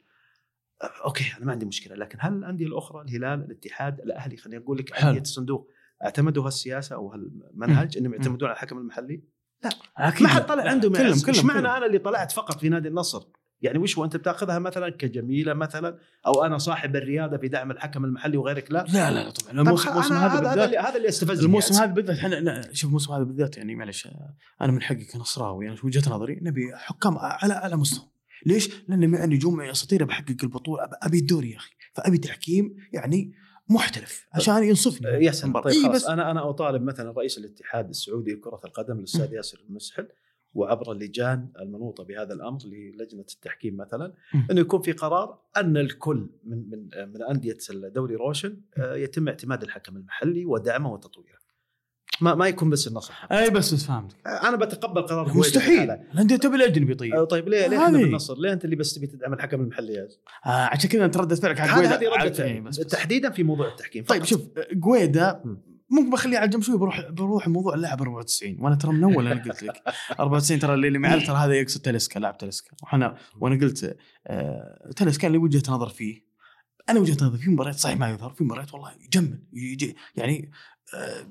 أه، 0.83 0.91
أوكي 1.05 1.25
أنا 1.37 1.47
ما 1.47 1.53
عندي 1.53 1.67
مشكلة. 1.67 1.97
لكن 1.97 2.19
هل 2.21 2.33
الأندية 2.33 2.67
الأخرى 2.67 3.03
الهلال 3.03 3.45
الاتحاد 3.45 4.01
الأهلي 4.01 4.37
خليني 4.37 4.65
أقول 4.65 4.79
لك. 4.79 4.93
أندية 4.93 5.21
الصندوق 5.21 5.71
اعتمدوا 6.05 6.47
هالسياسة 6.47 6.97
أو 6.97 7.13
هالمنهج 7.13 7.99
إنهم 7.99 8.15
يعتمدون 8.15 8.49
على 8.49 8.57
الحكم 8.57 8.79
المحلي؟ 8.79 9.23
أكيد. 9.97 10.23
ما 10.23 10.29
حد 10.29 10.47
طلع 10.47 10.79
كلهم 10.79 10.97
إيش 10.97 11.45
معنى 11.45 11.61
كلهم. 11.61 11.77
أنا 11.77 11.87
اللي 11.87 11.99
طلعت 11.99 12.33
فقط 12.33 12.61
في 12.61 12.69
نادي 12.69 12.89
النصر؟ 12.89 13.23
يعني 13.63 13.79
وش 13.79 13.99
هو 13.99 14.05
أنت 14.05 14.17
بتاخذها 14.17 14.59
مثلا 14.59 14.89
كجميلة 14.91 15.55
مثلا؟ 15.55 15.99
أو 16.27 16.45
أنا 16.45 16.59
صاحب 16.59 16.97
الرياده 16.97 17.39
في 17.39 17.49
دعم 17.49 17.71
الحكم 17.71 18.05
المحلي 18.05 18.37
وغيرك؟ 18.37 18.73
لا. 18.73 18.85
لا 18.93 19.11
لا 19.11 19.25
لا 19.25 19.31
طبعا. 19.31 19.53
طب 19.53 19.59
الموسم 19.59 19.91
أنا 19.91 20.27
هذا 20.27 20.41
بالذات 20.41 20.69
اللي 20.69 20.79
هذا 20.79 20.97
اللي 20.97 21.09
يستفزني 21.09 21.47
الموسم 21.47 21.75
يعني. 21.75 21.87
هذا 21.87 21.95
بالذات 21.95 22.19
إحنا 22.19 22.73
شوف 22.73 22.89
الموسم 22.89 23.13
هذا 23.13 23.23
بالذات 23.23 23.57
يعني 23.57 23.75
معلش 23.75 24.09
أنا 24.61 24.73
من 24.73 24.83
حقي 24.83 25.05
كنصراوي 25.05 25.69
أنا 25.69 25.77
وجهة 25.85 26.11
نظري 26.11 26.39
نبي 26.43 26.73
حكام 26.75 27.19
على 27.19 27.55
اعلى 27.55 27.77
مستوى. 27.77 28.09
ليش؟ 28.47 28.71
لأن 28.89 29.11
معي 29.11 29.27
نجوم 29.27 29.57
معي 29.57 29.71
أساطير 29.71 30.05
بحقق 30.05 30.37
البطولة 30.43 30.89
أبي 31.03 31.19
الدوري 31.19 31.51
يا 31.51 31.57
أخي. 31.57 31.71
فأبي 31.95 32.19
تحكيم 32.19 32.77
يعني 32.93 33.33
محترف 33.69 34.27
عشان 34.35 34.65
ينصفني. 34.65 35.25
يا 35.25 35.33
سلام 35.33 35.45
المباراة. 35.45 35.73
طيب 35.73 35.83
خلاص. 35.83 35.97
بس 35.97 36.09
أنا 36.09 36.31
أنا 36.31 36.51
أطالب 36.51 36.83
مثلا 36.83 37.11
رئيس 37.11 37.39
الاتحاد 37.39 37.89
السعودي 37.89 38.33
لكرة 38.33 38.61
القدم 38.65 38.99
الأستاذ 38.99 39.33
ياسر 39.33 39.65
المسحل 39.69 40.09
وعبر 40.55 40.93
اللجان 40.93 41.49
المنوطة 41.61 42.05
بهذا 42.05 42.35
الأمر 42.35 42.59
للجنه 42.65 43.21
التحكيم 43.21 43.77
مثلا. 43.77 44.13
إنه 44.51 44.61
يكون 44.61 44.83
في 44.83 44.93
قرار 44.93 45.39
أن 45.57 45.77
الكل 45.77 46.31
من 46.45 46.71
من 46.71 46.89
من 47.13 47.23
أندية 47.23 47.59
الدوري 47.71 48.15
روشن 48.15 48.61
آه، 48.79 48.95
يتم 48.95 49.29
اعتماد 49.29 49.63
الحكم 49.63 49.97
المحلي 49.97 50.45
ودعمه 50.45 50.93
وتطويره. 50.93 51.41
ما 52.21 52.35
ما 52.35 52.49
يكون 52.49 52.71
بس 52.71 52.89
النصر 52.89 53.15
أي 53.33 53.51
بس 53.51 53.75
بس 53.75 53.85
فهمتك 53.85 54.17
أنا 54.27 54.57
بتقبل 54.57 55.03
قرار 55.03 55.37
مستحيل. 55.39 55.91
الانديه 55.91 56.37
تبي 56.37 56.57
الاجنبي 56.57 56.93
آه، 56.93 56.97
طيب 56.97 57.25
طيب 57.25 57.49
ليه 57.49 57.67
ليه 57.67 57.85
إحنا. 57.85 57.99
بالنصر؟ 57.99 58.39
ليه 58.39 58.53
أنت 58.53 58.65
اللي 58.65 58.77
بس 58.77 58.95
تبي 58.95 59.07
تدعم 59.07 59.33
الحكم 59.33 59.61
المحلي 59.61 59.93
يا؟ 59.93 60.09
آه 60.47 60.49
عشان 60.49 60.91
كذا 60.91 61.05
انت 61.05 61.17
ردت 61.17 61.43
فعلك 61.43 61.61
على 61.61 61.71
هذه 61.71 62.07
قويدا 62.07 62.45
هذه 62.47 62.61
بس. 62.61 62.77
تحديدا 62.77 63.31
في 63.31 63.43
موضوع 63.43 63.69
التحكيم 63.69 64.05
طيب 64.05 64.19
فقط. 64.19 64.29
شوف 64.29 64.49
قويدا. 64.83 65.43
ممكن 65.91 66.11
بخليه 66.11 66.39
على 66.39 66.49
جنب 66.49 66.63
شوي 66.63 66.79
بروح 66.79 67.11
بروح 67.11 67.49
موضوع 67.49 67.75
اللاعب 67.75 68.01
94 68.01 68.57
وأنا 68.61 68.75
ترى 68.75 68.93
من 68.93 69.05
أول 69.05 69.27
أنا 69.27 69.43
قلت 69.43 69.63
لك. 69.63 69.83
94 70.21 70.61
ترى 70.61 70.75
اللي 70.75 70.99
معي 70.99 71.21
ترى 71.21 71.37
هذا 71.37 71.55
يقصد 71.55 71.81
تلسكا 71.81 72.19
لاعب 72.19 72.39
تلسكا. 72.39 72.71
وأنا 72.83 73.17
وأنا 73.41 73.61
قلت 73.61 73.97
آه 74.27 74.91
تلسكا 74.97 75.27
اللي 75.27 75.39
وجهة 75.39 75.63
نظر 75.69 75.89
فيه. 75.89 76.31
أنا 76.89 77.01
وجهة 77.01 77.27
نظري 77.27 77.39
في 77.39 77.51
مباريات 77.51 77.75
صحيح 77.75 77.99
ما 77.99 78.11
يظهر 78.11 78.31
في 78.31 78.45
مباريات 78.45 78.75
والله 78.75 78.93
يجمل 79.05 79.43
يجي 79.53 79.97
يعني 80.17 80.51
آه 80.95 81.27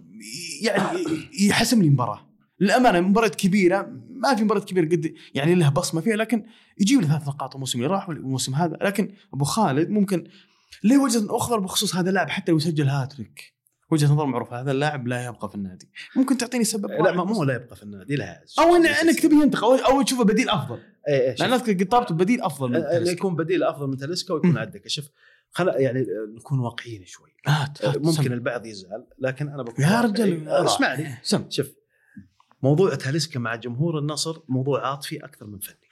يعني 0.62 1.00
يحسم 1.40 1.82
لي 1.82 1.90
مباراة. 1.90 2.30
للأمانة 2.60 3.02
مباراة 3.02 3.28
كبيرة 3.28 3.90
ما 4.10 4.36
في 4.36 4.44
مباراة 4.44 4.62
كبيرة 4.62 4.86
قد 4.86 5.14
يعني 5.34 5.56
له 5.56 5.70
بصمة 5.70 6.02
فيها 6.02 6.16
لكن 6.16 6.46
يجيب 6.80 7.02
لي 7.02 7.08
ثلاث 7.08 7.28
نقاط 7.28 7.54
الموسم 7.54 7.80
اللي 7.80 7.90
راح 7.90 8.10
والموسم 8.10 8.56
هذا. 8.56 8.78
لكن 8.82 9.14
أبو 9.34 9.46
خالد 9.46 9.90
ممكن 9.90 10.24
ليه 10.84 10.98
وجهة 10.98 11.38
أخرى 11.38 11.62
بخصوص 11.62 11.96
هذا 11.96 12.10
اللاعب 12.10 12.30
حتى 12.30 12.52
لو 12.52 12.60
سجل 12.60 12.88
هاتريك؟ 12.88 13.59
وجهة 13.92 14.14
نظر 14.14 14.26
معروفة 14.26 14.62
هذا 14.62 14.72
اللاعب 14.72 15.08
لا 15.08 15.26
يبقى 15.26 15.50
في 15.50 15.56
النادي 15.56 15.90
ممكن 16.16 16.38
تعطيني 16.38 16.64
سبب 16.64 16.92
لا 16.92 17.12
ما؟ 17.12 17.24
مو 17.24 17.44
لا 17.44 17.56
يبقى 17.56 17.76
في 17.76 17.84
النادي 17.84 18.16
لا. 18.16 18.44
أو 18.60 18.76
إن 18.76 18.86
انك 18.86 19.20
تبي 19.20 19.36
ينتقل 19.36 19.80
أو 19.84 20.02
تشوفه 20.02 20.24
بديل 20.24 20.50
أفضل 20.50 20.80
إيه 21.10 21.32
شوف. 21.36 21.42
لأن 21.42 21.54
أذكر 21.54 21.74
قد 21.74 21.86
طلبت 21.86 22.14
بديل 22.14 22.42
أفضل 22.42 22.70
من 22.70 22.76
آه، 22.76 22.98
تلسكا. 23.00 23.12
يكون 23.12 23.36
بديل 23.36 23.64
أفضل 23.64 23.88
من 23.88 23.98
تلسكا 23.98 24.34
ويكون. 24.34 24.58
عندك 24.58 24.88
شوف 24.88 25.06
خل 25.52 25.68
يعني 25.68 26.00
آه، 26.00 26.36
نكون 26.36 26.60
واقعيين 26.60 27.06
شوي 27.06 27.30
هات 27.48 27.86
هات 27.86 27.98
ممكن 27.98 28.24
سم. 28.24 28.34
البعض 28.34 28.66
يزعل 28.66 29.06
لكن 29.20 29.48
أنا 29.50 29.64
بكون 29.64 29.86
يا. 29.86 30.02
رجال 30.02 30.50
آه، 30.50 30.66
اسمعني 30.66 31.16
سم 31.24 31.46
شوف 31.50 31.68
موضوع 32.64 32.96
تاليسكا 32.96 33.40
مع 33.40 33.56
جمهور 33.56 34.00
النصر 34.00 34.40
موضوع 34.48 34.88
عاطفي 34.88 35.26
أكثر 35.26 35.48
من 35.48 35.60
فني 35.60 35.90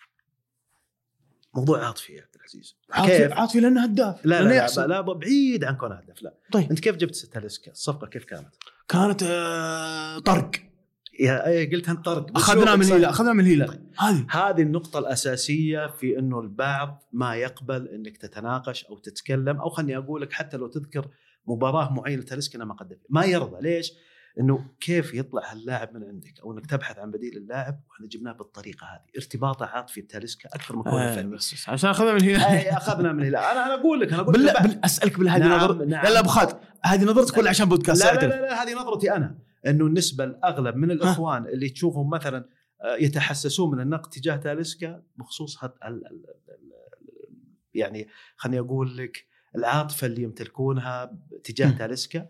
موضوع 1.56 1.86
عاطفي 1.86 2.24
العزيز 2.56 2.76
عاطفي 2.92 3.18
كيف؟ 3.18 3.34
عاطفي 3.34 3.60
لأنه 3.60 3.84
هداف 3.84 4.26
لا 4.26 4.36
لأنه 4.36 4.50
لا, 4.50 4.56
يحسب. 4.56 4.82
لا, 4.82 4.88
لا 4.88 5.02
بعيد 5.02 5.64
عن 5.64 5.76
كون 5.76 5.92
هدف 5.92 6.22
لا. 6.22 6.34
طيب. 6.52 6.70
أنت 6.70 6.80
كيف 6.80 6.96
جبت 6.96 7.16
تاليسكا؟ 7.16 7.72
الصفقه 7.72 8.08
كيف 8.08 8.26
كانت؟ 8.26 8.50
كانت 8.88 9.24
آه 9.24 10.20
طرق. 10.20 10.52
يا 11.20 11.48
إيه، 11.48 11.72
قلت 11.72 11.90
انت 11.90 12.06
طرق. 12.06 12.38
اخذنا 12.38 12.76
من 12.76 12.82
الهلال. 12.82 13.06
اخذنا 13.06 13.34
من 13.34 13.40
الهلال. 13.40 13.82
هذه. 14.00 14.26
هذه 14.30 14.62
النقطة 14.62 15.00
الأساسية 15.00 15.88
في 15.88 16.20
أنه 16.20 16.40
البعض 16.40 17.04
ما 17.14 17.36
يقبل 17.36 17.88
أنك 17.88 18.18
تتناقش 18.18 18.86
أو 18.86 18.98
تتكلم 18.98 19.58
أو 19.58 19.70
خلني 19.70 19.98
أقول 19.98 20.22
لك 20.22 20.34
حتى 20.34 20.58
لو 20.58 20.68
تذكر 20.68 21.08
مباراة 21.48 21.94
معينة 21.94 22.22
تلسكنا 22.22 22.66
ما 22.66 22.74
قدم 22.74 22.98
ما 23.10 23.26
يرضى. 23.26 23.58
ليش؟ 23.62 23.94
أنه 24.40 24.66
كيف 24.80 25.14
يطلع 25.14 25.52
هاللاعب 25.52 25.94
من 25.96 26.04
عندك؟ 26.04 26.40
أو 26.44 26.54
أنك 26.54 26.66
تبحث 26.66 26.98
عن 27.00 27.12
بديل 27.12 27.38
اللاعب 27.38 27.82
وإحنا 27.90 28.08
جبناه 28.08 28.32
بالطريقة 28.32 28.86
هذه. 28.88 29.02
ارتباطه 29.18 29.66
عاطفي 29.66 30.02
بتاليسكا 30.02 30.50
أكثر 30.54 30.76
من 30.76 30.84
كونه 30.84 31.02
آه 31.12 31.16
فني 31.16 31.36
بس, 31.36 31.70
عشان 31.70 31.90
أخذنا 31.90 32.12
من 32.14 32.18
الهلال 32.18 32.42
أي 32.42 32.70
أخذنا 32.72 33.14
من 33.14 33.20
الهلال 33.20 33.36
أنا 33.36 33.66
أنا 33.66 33.74
أقول 33.74 34.00
لك 34.00 34.14
أنا 34.14 34.22
أقول 34.22 34.46
لك 34.46 34.62
بال- 34.64 34.86
أسألك 34.86 35.18
بالله 35.18 35.36
هذه 35.36 35.40
نعم، 35.48 35.60
نظر 35.64 35.86
نعم. 35.86 36.04
لا 36.06 36.10
لا 36.10 36.20
أبو 36.20 36.30
خالد 36.30 36.58
هذه 36.84 37.04
نظرتك 37.06 37.38
ولا 37.38 37.50
عشان 37.50 37.70
بودكاست 37.70 38.06
لا 38.06 38.14
لا. 38.14 38.22
لا, 38.28 38.42
لا 38.42 38.64
هذه 38.64 38.74
نظرتي 38.74 39.12
أنا. 39.12 39.38
أنه 39.68 39.86
النسبة 39.86 40.24
الأغلب 40.24 40.76
من 40.76 40.92
الإخوان 40.92 41.46
اللي 41.48 41.70
تشوفهم 41.70 42.10
مثلا 42.10 42.50
آه، 42.82 42.96
يتحسسون 42.96 43.76
من 43.76 43.82
النقد 43.82 44.10
تجاه 44.10 44.36
تاليسكا 44.36 45.04
بخصوص 45.18 45.64
هاد 45.64 45.72
ال 45.86 45.88
ال 45.88 46.06
ال 46.50 46.72
يعني 47.74 48.08
خليني 48.36 48.60
أقول 48.60 48.98
لك 48.98 49.26
العاطفة 49.56 50.08
اللي 50.08 50.22
يمتلكونها 50.22 51.18
تجاه. 51.44 51.72
تاليسكا. 51.72 52.28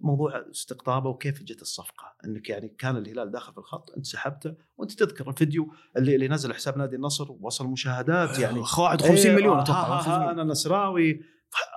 موضوع 0.00 0.44
استقطابه 0.50 1.08
وكيف 1.08 1.42
جت 1.42 1.62
الصفقة. 1.62 2.14
إنك 2.24 2.48
يعني 2.48 2.68
كان 2.78 2.96
الهلال 2.96 3.30
داخل 3.30 3.52
في 3.52 3.58
الخط 3.58 3.90
أنت 3.96 4.06
سحبته 4.06 4.54
وأنت 4.78 4.92
تذكر 4.92 5.30
الفيديو 5.30 5.72
اللي, 5.96 6.14
اللي 6.14 6.28
نزل 6.28 6.54
حساب 6.54 6.78
نادي 6.78 6.96
النصر 6.96 7.32
ووصل 7.32 7.66
مشاهدات 7.66 8.38
يعني 8.38 8.58
واحد 8.58 9.02
50 9.02 9.16
إيه، 9.16 9.36
مليون 9.36 9.56
آه، 9.56 9.62
أتوقع 9.62 9.98
آه، 9.98 9.98
50 9.98 10.12
آه،. 10.12 10.30
أنا 10.30 10.44
نصراوي 10.44 11.20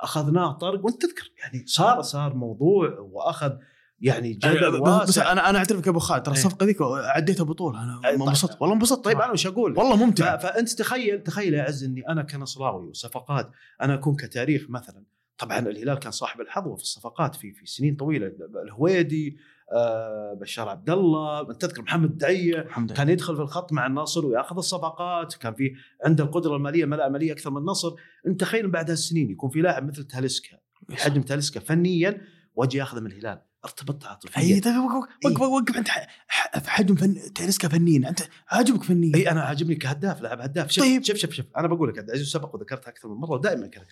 اخذناه 0.01 0.51
طرق 0.51 0.85
وأنت 0.85 1.01
تذكر. 1.01 1.31
يعني 1.39 1.65
صار 1.67 2.01
صار 2.01 2.33
موضوع 2.33 2.99
وأخذ 2.99 3.51
يعني 3.99 4.33
جدل 4.33 4.59
أنا- 4.59 4.81
بس 4.81 4.87
واسع 4.87 5.31
أنا 5.31 5.49
أنا 5.49 5.57
أعترف 5.57 5.79
لك 5.79 5.85
يا 5.85 5.91
ابو 5.91 5.99
خالد 5.99 6.23
ترى 6.23 6.35
إيه. 6.35 6.41
الصفقة 6.41 6.65
ذيك 6.65 6.77
عديتها 6.81 7.43
بطولة. 7.43 7.83
أنا 7.83 8.01
طيب. 8.03 8.21
انبسطت 8.21 8.61
والله 8.61 8.75
انبسطت. 8.75 9.05
طيب 9.05 9.21
أنا 9.21 9.31
وش 9.31 9.47
أقول؟ 9.47 9.77
والله 9.77 9.95
ممتع. 9.95 10.37
فأنت 10.37 10.69
تخيل 10.69 11.23
تخيل 11.23 11.53
يا 11.53 11.63
عز 11.63 11.83
إني 11.83 12.07
أنا 12.09 12.23
كنصراوي 12.23 12.87
وصفقات 12.87 13.51
أنا 13.81 13.93
أكون 13.93 14.15
كتاريخ 14.15 14.65
مثلا 14.69 15.03
طبعا 15.37 15.59
الهلال 15.59 15.99
كان 15.99 16.11
صاحب 16.11 16.41
الحظوة 16.41 16.75
في 16.75 16.81
الصفقات 16.81 17.35
في 17.35 17.51
في 17.51 17.65
سنين 17.65 17.95
طويلة 17.95 18.31
الهويدي 18.63 19.37
آه 19.71 20.33
بشار 20.41 20.69
عبد 20.69 20.89
الله 20.89 21.41
انت 21.41 21.61
تذكر 21.61 21.81
محمد 21.81 22.17
دعية 22.17 22.61
الحمد 22.61 22.91
لله 22.91 22.97
كان 22.97 23.09
يدخل 23.09 23.35
في 23.35 23.41
الخط 23.41 23.73
مع 23.73 23.87
النصر 23.87 24.25
ويأخذ 24.25 24.57
الصفقات 24.57 25.33
كان 25.33 25.53
في 25.53 25.73
عنده 26.05 26.23
القدرة 26.23 26.55
المالية 26.55 26.85
ملاءه 26.85 27.09
مالية 27.09 27.31
أكثر 27.31 27.51
من 27.51 27.57
النصر. 27.57 27.95
أنت 28.27 28.39
تخيل 28.41 28.71
بعد 28.71 28.89
هالسنين 28.89 29.31
يكون 29.31 29.49
في 29.49 29.61
لاعب 29.61 29.87
مثل 29.87 30.03
تاليسكا 30.03 30.57
بحجم 30.89 31.21
تاليسكا 31.21 31.59
فنيا 31.59 32.21
واجي 32.55 32.77
يأخذه 32.77 32.99
من 32.99 33.11
الهلال. 33.11 33.41
ارتبطت 33.65 34.03
أي 34.03 34.09
عاطفيا 34.09 34.59
طيب 34.59 34.75
وقف 34.75 35.09
إيه. 35.25 35.47
وقف 35.47 35.77
في 36.63 36.69
حجم 36.71 36.95
فن 36.95 37.33
تيرسكا 37.33 37.67
فنيا 37.67 38.09
أنت 38.09 38.19
عاجبك 38.49 38.83
فنيا. 38.83 39.15
أي 39.15 39.31
أنا 39.31 39.41
عاجبني 39.41 39.75
كهداف 39.75 40.21
لاعب 40.21 40.41
هداف. 40.41 40.71
شوف 40.71 40.83
طيب. 40.83 41.03
شوف 41.03 41.17
شوف 41.17 41.31
شوف 41.31 41.45
أنا 41.57 41.67
بقول 41.67 41.89
لك 41.89 41.99
عبد 41.99 42.09
العزيز 42.09 42.27
سبق 42.27 42.55
وذكرتها 42.55 42.89
أكثر 42.89 43.07
من 43.07 43.15
مرة 43.15 43.31
ودائما 43.31 43.67
كذا. 43.67 43.85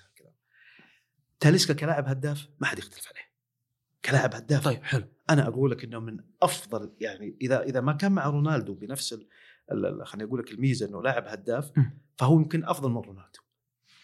تاليسكا 1.41 1.73
كلاعب 1.73 2.07
هداف؟ 2.07 2.47
ما 2.59 2.67
حد 2.67 2.79
يختلف 2.79 3.07
عليه. 3.07 3.31
كلاعب 4.05 4.35
هداف. 4.35 4.63
طيب 4.65 4.83
حلو. 4.83 5.03
أنا 5.29 5.47
أقول 5.47 5.71
لك 5.71 5.83
إنه 5.83 5.99
من 5.99 6.19
أفضل 6.41 6.93
يعني 6.99 7.37
إذا 7.41 7.63
إذا 7.63 7.81
ما 7.81 7.93
كان 7.93 8.11
مع 8.11 8.27
رونالدو 8.27 8.73
بنفس 8.73 9.19
خليني 10.03 10.27
أقول 10.29 10.39
لك 10.39 10.51
الميزة 10.51 10.87
إنه 10.89 11.01
لاعب 11.03 11.27
هداف. 11.27 11.71
فهو 12.17 12.39
يمكن 12.39 12.65
أفضل 12.65 12.89
من 12.89 12.97
رونالدو. 12.97 13.39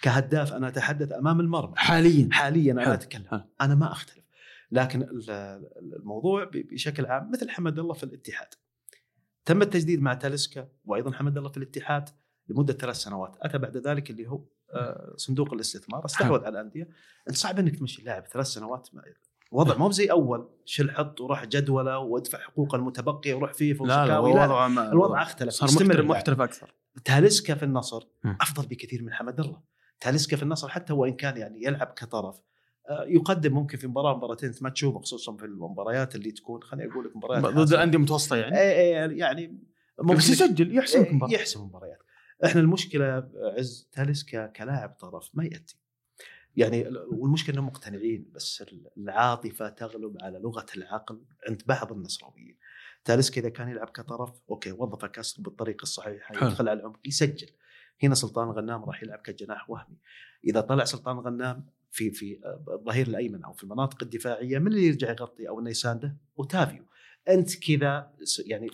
كهداف 0.01 0.53
أنا 0.53 0.67
أتحدث 0.67 1.11
أمام 1.11 1.39
المرمى. 1.39 1.73
حاليا. 1.77 2.29
حاليا 2.31 2.73
حلو. 2.73 2.81
أنا 2.81 2.93
أتكلم. 2.93 3.27
حلو. 3.27 3.41
أنا 3.61 3.75
ما 3.75 3.91
أختلف. 3.91 4.23
لكن 4.71 5.01
ال- 5.01 5.29
ال- 5.29 5.95
الموضوع 5.95 6.49
بشكل 6.53 7.05
عام 7.05 7.31
مثل 7.31 7.49
حمد 7.49 7.79
الله 7.79 7.93
في 7.93 8.03
الاتحاد. 8.03 8.47
تم 9.45 9.61
التجديد 9.61 10.01
مع 10.01 10.13
تاليسكا 10.13 10.67
وأيضا 10.85 11.11
حمد 11.11 11.37
الله 11.37 11.49
في 11.49 11.57
الاتحاد 11.57 12.09
لمدة 12.47 12.73
ثلاث 12.73 12.95
سنوات. 12.95 13.37
أتى 13.41 13.57
بعد 13.57 13.77
ذلك 13.77 14.09
اللي 14.09 14.27
هو 14.27 14.41
صندوق 15.15 15.53
الاستثمار. 15.53 16.05
استحوذ 16.05 16.39
على 16.39 16.49
الأندية. 16.49 16.89
انت 17.29 17.37
صعب 17.37 17.59
إنك 17.59 17.75
تمشي 17.75 18.01
لاعب 18.01 18.25
ثلاث 18.27 18.45
سنوات 18.47 18.89
ما- 18.93 19.03
وضع 19.51 19.77
مو 19.77 19.91
زي 19.91 20.05
أول. 20.11 20.49
شل 20.65 20.91
حط 20.91 21.21
وروح 21.21 21.45
جدولة 21.45 21.97
وادفع 21.97 22.37
حقوق 22.37 22.75
المتبقيه 22.75 23.33
وروح 23.33 23.53
فيه 23.53 23.73
لا 23.73 24.05
لا 24.05 24.05
لا, 24.05 24.91
الوضع 24.91 25.21
اختلف. 25.21 25.49
صار 25.53 25.69
محترف. 25.87 26.05
محترف 26.05 26.41
أكثر. 26.41 26.73
تاليسكا 27.05 27.55
في 27.55 27.63
النصر. 27.65 28.03
أفضل 28.25 28.67
بكثير 28.67 29.03
من 29.03 29.13
حمد 29.13 29.39
الله. 29.39 29.61
تاليسكا 29.99 30.37
في 30.37 30.43
النصر 30.43 30.69
حتى 30.69 30.93
وإن 30.93 31.13
كان 31.13 31.37
يعني 31.37 31.63
يلعب 31.63 31.87
كطرف 31.87 32.41
آه، 32.89 33.03
يقدم 33.07 33.53
ممكن 33.53 33.77
في 33.77 33.87
مباراة 33.87 34.17
مباراتين 34.17 34.53
ما 34.61 34.69
تشوفه 34.69 34.99
خصوصا 34.99 35.37
في 35.37 35.45
المباريات 35.45 36.15
اللي 36.15 36.31
تكون 36.31 36.63
خليني 36.63 36.91
أقول 36.91 37.05
لك 37.05 37.15
مباريات 37.17 37.43
ضد. 37.45 37.73
الأندية 37.73 37.97
المتوسطه 37.97 38.35
يعني؟ 38.35 38.57
اي 38.59 39.03
اي 39.05 39.17
يعني 39.17 39.59
بس 40.03 40.29
يسجل 40.29 40.69
إيه،. 40.69 40.77
يحسم 40.77 41.61
مباريات. 41.65 41.99
إحنا 42.45 42.61
المشكلة 42.61 43.29
عز 43.57 43.89
تاليسكا 43.91 44.47
كلاعب 44.47 44.89
طرف 44.89 45.29
ما 45.33 45.43
يأتي. 45.43 45.77
يعني 46.55 46.87
ال- 46.87 47.07
والمشكلة 47.11 47.55
إنهم 47.55 47.65
مقتنعين 47.67 48.31
بس 48.31 48.63
العاطفة 48.97 49.69
تغلب 49.69 50.17
على 50.21 50.39
لغة 50.39 50.65
العقل 50.77 51.21
عند 51.49 51.61
بعض 51.65 51.91
النصراويين. 51.91 52.57
تاليسكا 53.05 53.41
اذا 53.41 53.49
كان 53.49 53.69
يلعب 53.69 53.89
كطرف 53.89 54.41
okay 54.49 54.71
وظف 54.71 55.05
كاسترو 55.05 55.43
بالطريقة 55.43 55.83
الصحيحة. 55.83 56.35
يدخل 56.35 56.69
على 56.69 56.79
العمق 56.79 56.99
يسجل. 57.05 57.49
هنا 58.03 58.15
سلطان 58.15 58.47
غنام 58.49 58.85
راح 58.85 59.03
يلعب 59.03 59.19
كجناح 59.19 59.69
وهمي. 59.69 59.97
إذا 60.45 60.61
طلع 60.61 60.83
سلطان 60.85 61.17
غنام 61.17 61.65
في 61.91 62.11
في 62.11 62.39
الظهير 62.71 63.07
الأيمن 63.07 63.43
أو 63.43 63.53
في 63.53 63.63
المناطق 63.63 64.03
الدفاعية 64.03 64.59
من 64.59 64.67
اللي 64.67 64.87
يرجع 64.87 65.09
يغطي 65.09 65.49
أو 65.49 65.59
إنه 65.59 65.69
يسانده؟ 65.69 66.17
أوتافيو. 66.39 66.83
أنت 67.29 67.55
كذا 67.55 68.11
يعني 68.45 68.67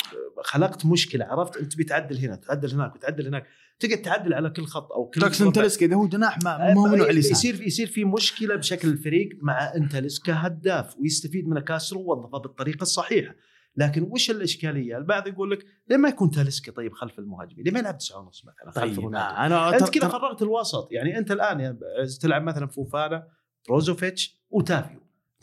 خلقت 0.44 0.86
مشكلة 0.86 1.26
عرفت 1.26 1.58
أنت 1.58 1.78
بتعدل 1.78 2.18
هنا 2.18 2.36
تعدل 2.36 2.72
هناك 2.72 2.96
وتعدل 2.96 3.28
هناك 3.28 3.48
تقعد 3.80 4.02
تعدل 4.02 4.34
على 4.34 4.50
كل 4.50 4.66
خط 4.66 4.92
أو 4.92 5.06
كل 5.06 5.22
ربع. 5.22 5.52
تلسكا 5.52 5.86
إذا 5.86 5.96
هو 5.96 6.08
جناح 6.08 6.38
ما 6.44 6.74
ما 6.74 6.82
هو 6.82 6.86
على 6.86 7.10
اليسار 7.10 7.32
يصير 7.32 7.62
يصير 7.62 7.88
في 7.88 8.06
مشكلة 8.06 8.56
بشكل 8.56 8.88
الفريق 8.88 9.30
مع 9.42 9.76
إنتلس 9.76 10.20
كهداف 10.20 11.00
ويستفيد 11.00 11.48
من 11.48 11.60
كاسرو 11.60 12.02
ووظفه 12.02 12.38
بالطريقة 12.38 12.82
الصحيحة 12.82 13.36
لكن 13.76 14.04
وش 14.04 14.32
الإشكالية؟ 14.32 14.98
البعض 14.98 15.28
يقول 15.28 15.52
لك 15.52 15.66
ليه 15.90 15.98
ما 15.98 16.10
يكون 16.10 16.32
تاليسكا 16.32 16.72
طيب 16.72 16.94
خلف 16.94 17.20
المهاجمين؟ 17.20 17.66
ليه 17.66 17.72
ما 17.72 17.80
يلعب 17.80 17.98
تسعة 17.98 18.20
ونص 18.20 18.46
مثلا 18.46 18.72
خلف 18.72 19.00
طيب؟ 19.00 19.16
آه، 19.16 19.46
أنا 19.46 19.78
أنت 19.78 19.90
كذا 19.90 20.08
فرغت 20.08 20.42
الوسط 20.42 20.88
يعني 20.92 21.18
أنت 21.18 21.32
الآن 21.32 21.60
يعني 21.60 21.78
تلعب 22.22 22.44
مثلا 22.44 22.68
فوفانا 22.68 23.28
بروزوفيتش 23.68 24.44
وأوتافيو 24.50 25.00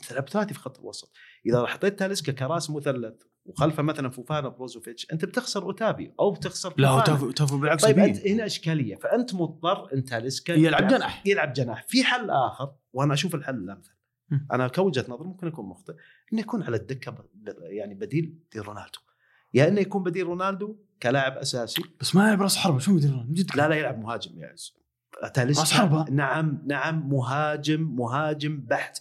تلعب 0.09 0.29
ثلاثي 0.29 0.53
في 0.53 0.59
خط 0.59 0.79
الوسط 0.79 1.11
إذا 1.45 1.65
حطيت 1.65 1.99
تاليسكا 1.99 2.31
كراس 2.31 2.69
مثلث 2.69 3.13
وخلفه 3.45 3.83
مثلا 3.83 4.09
فوفانا 4.09 4.49
بروزوفيتش 4.49 5.07
أنت 5.13 5.25
بتخسر 5.25 5.63
اوتافيو 5.63 6.13
أو 6.19 6.31
بتخسر 6.31 6.73
أوتافيو 6.77 7.57
بالعكس 7.57 7.83
طيب. 7.83 7.99
أنت 7.99 8.27
هنا 8.27 8.45
إشكالية 8.45 8.95
فأنت 8.95 9.33
مضطر 9.33 9.93
أنت 9.93 10.09
تاليسكا 10.09 10.53
يلعب 10.53 10.87
جناح. 10.87 11.23
يلعب 11.27 11.53
جناح. 11.53 11.85
في 11.87 12.03
حل 12.03 12.29
آخر 12.29 12.73
وأنا 12.93 13.13
أشوف 13.13 13.35
الحل 13.35 13.55
الأمثل. 13.55 13.91
أنا 14.51 14.67
كوجهة 14.67 15.05
نظر 15.09 15.23
ممكن 15.23 15.47
أكون 15.47 15.65
مخطئ 15.65 15.93
إنه 16.33 16.41
يكون 16.41 16.63
على 16.63 16.77
الدكة 16.77 17.25
يعني 17.61 17.93
بديل 17.93 18.39
لرونالدو 18.55 18.99
يا 19.53 19.67
إنه 19.67 19.81
يكون 19.81 20.03
بديل 20.03 20.25
رونالدو 20.25 20.75
كلاعب 21.03 21.37
أساسي. 21.37 21.83
بس 22.01 22.15
ما 22.15 22.27
يلعب 22.27 22.41
راس 22.41 22.57
حربة 22.57 22.79
شو 22.79 22.91
من 22.91 23.33
جد. 23.33 23.55
لا 23.55 23.67
لا 23.67 23.75
يلعب 23.75 23.99
مهاجم 23.99 24.39
يا 24.39 24.47
عز. 24.47 24.73
تاليسكا 25.33 25.61
راس 25.61 25.73
حربة. 25.73 26.05
نعم 26.11 26.61
نعم 26.65 27.09
مهاجم 27.09 27.95
مهاجم 27.95 28.61
بحت. 28.61 28.99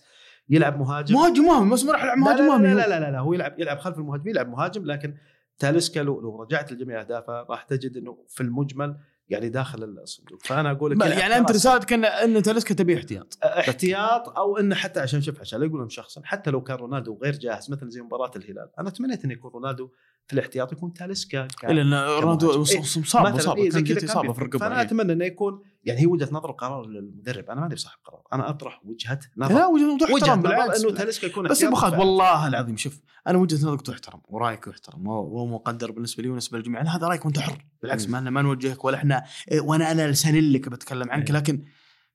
يلعب 0.51 0.79
مهاجم 0.79 1.15
مهاجم 1.15 1.45
مهمي 1.45 1.73
بس 1.73 1.85
ما 1.85 1.93
راح 1.93 2.03
يلعب 2.05 2.19
لا 2.19 2.23
مهاجم 2.25 2.63
لا, 2.63 2.69
لا, 2.69 2.73
هو. 2.73 2.77
لا, 2.79 2.89
لا, 2.89 3.01
لا, 3.01 3.11
لا 3.11 3.19
هو 3.19 3.33
يلعب 3.33 3.61
يلعب 3.61 3.79
خلف 3.79 3.99
المهاجم 3.99 4.29
يلعب 4.29 4.49
مهاجم 4.49 4.85
لكن 4.87 5.15
تاليسكا 5.59 6.01
لو, 6.01 6.21
لو 6.21 6.43
رجعت 6.43 6.73
لجميع 6.73 7.01
أهدافه 7.01 7.43
راح 7.43 7.63
تجد 7.63 7.97
إنه 7.97 8.19
في 8.29 8.41
المجمل 8.43 8.97
يعني 9.29 9.49
داخل 9.49 9.85
الصندوق 9.85 10.43
فأنا 10.43 10.71
أقول 10.71 10.91
لك 10.91 11.07
يلعب 11.07 11.19
يعني 11.19 11.37
أنت. 11.37 11.51
رسالتك 11.51 11.93
إن 11.93 12.05
إن 12.05 12.43
تلسكا 12.43 12.75
تبي 12.75 12.97
احتياط 12.97 13.39
احتياط 13.45 14.29
أو 14.39 14.57
إنه 14.59 14.75
حتى 14.75 15.01
عشان 15.01 15.23
شوف 15.23 15.41
عشان 15.41 15.61
لا 15.61 15.67
يقولون 15.67 15.89
شخصا 15.89 16.21
حتى 16.25 16.51
لو 16.51 16.61
كان 16.63 16.77
رونالدو 16.77 17.19
غير 17.23 17.33
جاهز 17.39 17.71
مثل 17.71 17.89
زي 17.89 18.01
مباراة 18.03 18.31
الهلال 18.37 18.69
أنا 18.79 18.91
تمنيت 18.91 19.25
انه 19.25 19.33
يكون 19.33 19.51
رونالدو 19.51 19.91
في 20.27 20.33
الاحتياط 20.33 20.73
يكون 20.73 20.93
تاليسكا 20.93 21.47
ك- 21.47 21.65
إلا 21.65 21.83
إن 21.83 21.95
رونالدو 22.23 22.61
مصاب 22.61 23.23
مثلاً 23.27 23.35
مصاب 23.35 23.57
إيه 23.59 23.71
كان 23.71 23.85
جت 23.85 24.05
اصابه 24.05 24.33
في 24.33 24.45
بيفرق. 24.45 24.61
فأنا 24.61 24.67
الرقبه 24.67 24.81
إيه. 24.81 24.87
أتمنى 24.87 25.13
إنه 25.13 25.25
يكون 25.25 25.63
يعني 25.85 26.01
هي 26.01 26.07
وجهة 26.07 26.29
نظر 26.33 26.51
وقرار 26.51 26.87
للمدرب. 26.87 27.51
أنا 27.51 27.61
ماني 27.61 27.75
بصاحب 27.75 27.99
قرار 28.05 28.23
أنا 28.33 28.51
أطرح 28.51 28.81
وجهة 28.85 29.21
نظر. 29.37 29.55
لا 29.55 29.67
وجهة 29.67 29.95
نظر 29.95 30.13
وجهة 30.13 30.35
نظر 30.35 30.49
بالعكس. 30.49 30.85
إنه 30.85 30.95
تاليسكا 30.95 31.27
يكون 31.27 31.49
بس 31.49 31.65
أبو 31.65 31.77
خالد 31.77 31.95
والله 31.95 32.47
العظيم 32.47 32.77
شوف 32.77 33.01
أنا 33.27 33.39
وجهة 33.39 33.57
نظرك 33.57 33.83
تحترم 33.83 34.21
ورأيك 34.29 34.67
يحترم 34.67 35.07
وهو 35.07 35.47
مقدر 35.47 35.91
بالنسبة 35.91 36.23
لي 36.23 36.29
وبالنسبه 36.29 36.59
للجميع. 36.59 36.83
هذا 36.83 37.07
رأيك 37.07 37.25
وأنت 37.25 37.39
حر. 37.39 37.65
بالعكس. 37.83 38.09
ما 38.09 38.21
ما 38.21 38.43
نوجهك 38.43 38.85
ولا 38.85 38.97
إحنا 38.97 39.25
وأنا 39.61 39.93
أنا 39.93 40.11
لسان 40.11 40.53
لك 40.53 40.69
بتكلم 40.69 41.11
عنك. 41.11 41.31
لكن 41.31 41.65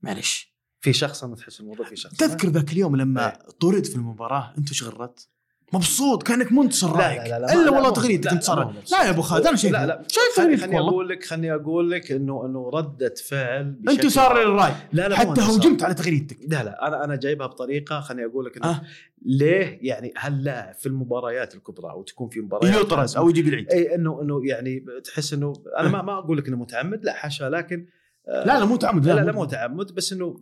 معلش. 0.02 0.56
في 0.80 0.94
شخص 0.94 1.24
أنا 1.24 1.36
تحس 1.36 1.60
الموضوع 1.60 1.86
في 1.86 1.96
شخص. 1.96 2.16
تذكر 2.16 2.48
ذاك 2.48 2.72
اليوم 2.72 2.96
لما 2.96 3.26
إيه. 3.26 3.50
طرد 3.62 3.86
في 3.86 3.96
المباراة 3.96 4.54
أنت 4.58 4.70
إيش 4.70 4.84
غردت؟ 4.84 5.30
مبسوط 5.73 6.23
كأنك 6.23 6.51
منتصر 6.51 6.97
لا 6.97 7.08
رايك. 7.08 7.17
لا 7.21 7.28
لا, 7.28 7.39
لا 7.39 7.54
إلا 7.54 7.63
لا 7.65 7.71
والله 7.71 7.89
مو- 7.89 7.93
تغريدك 7.95 8.25
لا، 8.34 8.39
لا, 8.56 8.71
لا 8.91 9.04
يا 9.04 9.10
أبو 9.10 9.21
خالد 9.21 9.47
أنا 9.47 9.56
شايف 9.58 9.73
لا 9.73 9.86
لا 9.86 10.04
شايف 10.08 10.62
خليني 10.62 10.80
أقول 10.80 11.10
لك 11.10 11.23
خليني 11.25 11.54
أقول 11.56 11.91
لك 11.91 12.12
إنه 12.12 12.45
إنه 12.45 12.69
ردة 12.73 13.13
فعل 13.30 13.75
انتصار 13.89 14.39
للراي. 14.43 14.71
لا 14.93 15.08
لا 15.08 15.15
حتى. 15.15 15.41
هجمت 15.41 15.84
على 15.84 15.93
تغريدتك. 15.93 16.38
لا 16.47 16.63
لا 16.63 16.88
أنا 16.88 17.04
أنا 17.04 17.15
جايبها 17.15 17.47
بطريقة 17.47 17.99
خليني 18.01 18.25
أقول 18.25 18.45
لك 18.45 18.58
إنه 18.58 18.69
آه. 18.69 18.82
ليه 19.25 19.80
يعني 19.82 20.13
هل 20.17 20.43
لاعب 20.43 20.73
في 20.75 20.86
المباريات 20.86 21.56
الكبرى 21.56 21.91
أو 21.91 22.04
تكون 22.04 22.30
في 22.30 22.39
مباريات 22.39 22.75
يطرد 22.82 23.15
أو 23.17 23.30
يجيب 23.30 23.47
العيد 23.47 23.69
اي 23.71 23.95
إنه 23.95 24.21
إنه 24.21 24.41
يعني 24.45 24.86
تحس 25.04 25.34
إنه 25.34 25.54
أنا 25.80 25.89
ما 25.89 26.01
ما 26.01 26.17
أقول 26.19 26.38
لك 26.38 26.47
إنه 26.47 26.58
متعمد 26.58 27.06
لا 27.06 27.13
حاشا 27.13 27.43
لكن 27.43 27.86
لا 28.28 28.46
لا 28.60 28.66
مو 28.66 28.76
تعمد 28.76 29.06
لا 29.06 29.14
لا, 29.14 29.22
لا 29.22 29.32
مو 29.32 29.46
تعمد 29.46 29.92
بس 29.96 30.14
إنه 30.14 30.40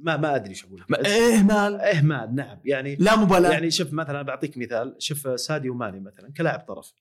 ما 0.00 0.16
ما 0.16 0.36
أدري 0.36 0.54
شو 0.54 0.66
أقول. 0.66 0.84
اهمال 1.06 1.80
اهمال 1.80 2.34
نعم 2.34 2.58
يعني 2.64 2.96
لا 2.96 3.16
مبالاة. 3.16 3.50
يعني 3.50 3.70
شوف 3.70 3.92
مثلا 3.92 4.22
بعطيك 4.22 4.58
مثال 4.58 4.96
شوف 4.98 5.40
ساديو 5.40 5.74
ماني 5.74 6.00
مثلا 6.00 6.32
كلاعب 6.32 6.60
طرف. 6.60 6.92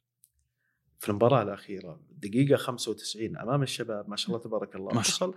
في 0.99 1.09
المباراة 1.09 1.41
الأخيرة 1.41 1.99
دقيقة 2.11 2.55
95 2.57 3.37
أمام 3.37 3.63
الشباب 3.63 4.09
ما 4.09 4.15
شاء 4.15 4.27
الله 4.27 4.43
تبارك 4.43 4.75
الله 4.75 4.93
ما 4.93 5.01
شاء 5.01 5.29
وصل 5.29 5.35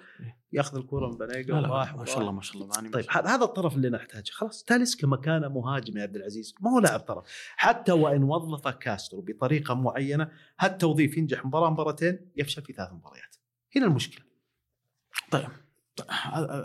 يأخذ 0.52 0.76
الكرة 0.78 1.08
من 1.08 1.26
لا 1.26 1.68
وراح 1.68 1.94
ما. 1.96 2.04
شاء 2.04 2.20
الله 2.20 2.32
ما 2.32 2.42
شاء 2.42 2.56
الله 2.62 2.68
ماني 2.76 2.88
طيب 2.88 3.04
هذا 3.10 3.44
الطرف 3.44 3.76
اللي 3.76 3.90
نحتاجه 3.90 4.30
خلاص 4.30 4.64
تاليسكا 4.64 5.06
مكانه 5.06 5.48
مهاجم 5.48 5.96
يا 5.98 6.02
عبد 6.02 6.16
العزيز 6.16 6.54
ما 6.60 6.70
هو 6.70 6.78
لاعب 6.78 7.00
طرف. 7.00 7.24
حتى 7.56 7.92
وإن 7.92 8.22
وظف 8.22 8.68
كاسترو 8.68 9.20
بطريقة 9.20 9.74
معينة 9.74 10.30
هالتوظيف 10.60 11.16
ينجح 11.18 11.44
مباراة 11.44 11.70
مباراتين 11.70 12.18
يفشل 12.36 12.62
في 12.62 12.72
ثلاث 12.72 12.92
مباريات. 12.92 13.36
هنا 13.76 13.86
المشكلة. 13.86 14.27
طيب. 15.30 15.48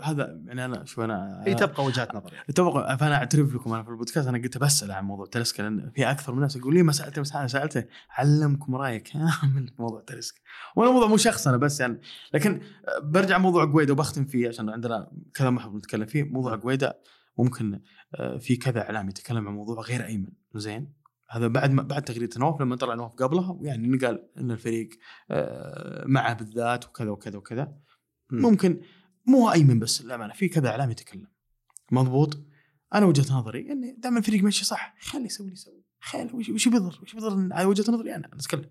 هذا 0.02 0.42
يعني 0.46 0.64
أنا 0.64 0.84
شوف 0.84 1.00
أنا 1.00 1.42
هي 1.46 1.54
تبقى 1.54 1.84
وجهات 1.84 2.14
نظر. 2.14 2.30
تبغى 2.54 2.98
فأنا 2.98 3.14
أعترف 3.14 3.54
لكم 3.54 3.72
أنا 3.72 3.82
في 3.82 3.88
البودكاست. 3.88 4.28
أنا 4.28 4.38
قلت 4.38 4.58
بسأل 4.58 4.92
عن 4.92 5.04
موضوع 5.04 5.26
تلسكا 5.26 5.62
لأن 5.62 5.90
في 5.94 6.10
أكثر 6.10 6.34
من 6.34 6.40
ناس 6.40 6.56
يقول 6.56 6.74
لي 6.74 6.82
ما 6.82 6.92
سالته 6.92 7.22
بس 7.22 7.32
أنا 7.32 7.46
سالته 7.46 7.84
علمكم 8.10 8.74
رايك 8.74 9.16
من 9.54 9.66
موضوع 9.78 10.02
تلسكا 10.06 10.40
وأنا 10.76 10.90
موضوع 10.90 11.08
مو 11.08 11.16
شخص 11.16 11.48
أنا 11.48 11.56
بس 11.56 11.80
يعني 11.80 12.00
لكن 12.34 12.60
برجع 13.02 13.38
موضوع 13.38 13.64
قويدا 13.64 13.92
وبختم 13.92 14.24
فيه 14.24 14.48
عشان 14.48 14.70
عندنا 14.70 15.10
كذا 15.34 15.50
محور 15.50 15.76
نتكلم 15.76 16.06
فيه. 16.06 16.22
موضوع 16.22 16.56
قويدا 16.56 16.94
ممكن 17.38 17.80
آه، 18.14 18.36
في 18.38 18.56
كذا 18.56 18.82
إعلام 18.82 19.08
يتكلم 19.08 19.48
عن 19.48 19.54
موضوع 19.54 19.80
غير 19.80 20.06
أيمن. 20.06 20.32
زين؟ 20.54 20.92
هذا 21.30 21.46
بعد 21.46 21.70
ما 21.70 21.82
بعد 21.82 22.02
تغريدة 22.02 22.40
نواف 22.40 22.60
لما 22.60 22.76
طلع 22.76 22.94
نواف 22.94 23.12
قبلها 23.12 23.58
يعني 23.62 23.88
نقال 23.88 24.28
إن 24.38 24.50
الفريق 24.50 24.88
آه، 25.30 26.04
معه 26.06 26.34
بالذات 26.34 26.86
وكذا 26.86 27.10
وكذا 27.10 27.38
وكذا. 27.38 27.72
ممكن 28.30 28.80
مو 29.26 29.52
أيمن 29.52 29.78
بس 29.78 30.02
للأمانة 30.02 30.32
في 30.32 30.48
كذا 30.48 30.68
إعلام 30.68 30.90
يتكلم. 30.90 31.26
مضبوط؟ 31.92 32.38
أنا 32.94 33.06
وجهة 33.06 33.38
نظري 33.38 33.72
اني 33.72 33.96
دام 33.98 34.16
الفريق 34.16 34.42
ماشي 34.42 34.64
صح 34.64 34.94
خلي 35.00 35.24
يسوي 35.24 35.46
اللي 35.46 35.54
يسوي 35.54 35.84
خلي 36.00 36.30
وش 36.34 36.68
بيضر 36.68 36.98
وش 37.02 37.14
بيضر 37.14 37.48
على 37.52 37.64
وجهة 37.64 37.92
نظري 37.92 38.14
أنا 38.14 38.30
أتكلم. 38.32 38.70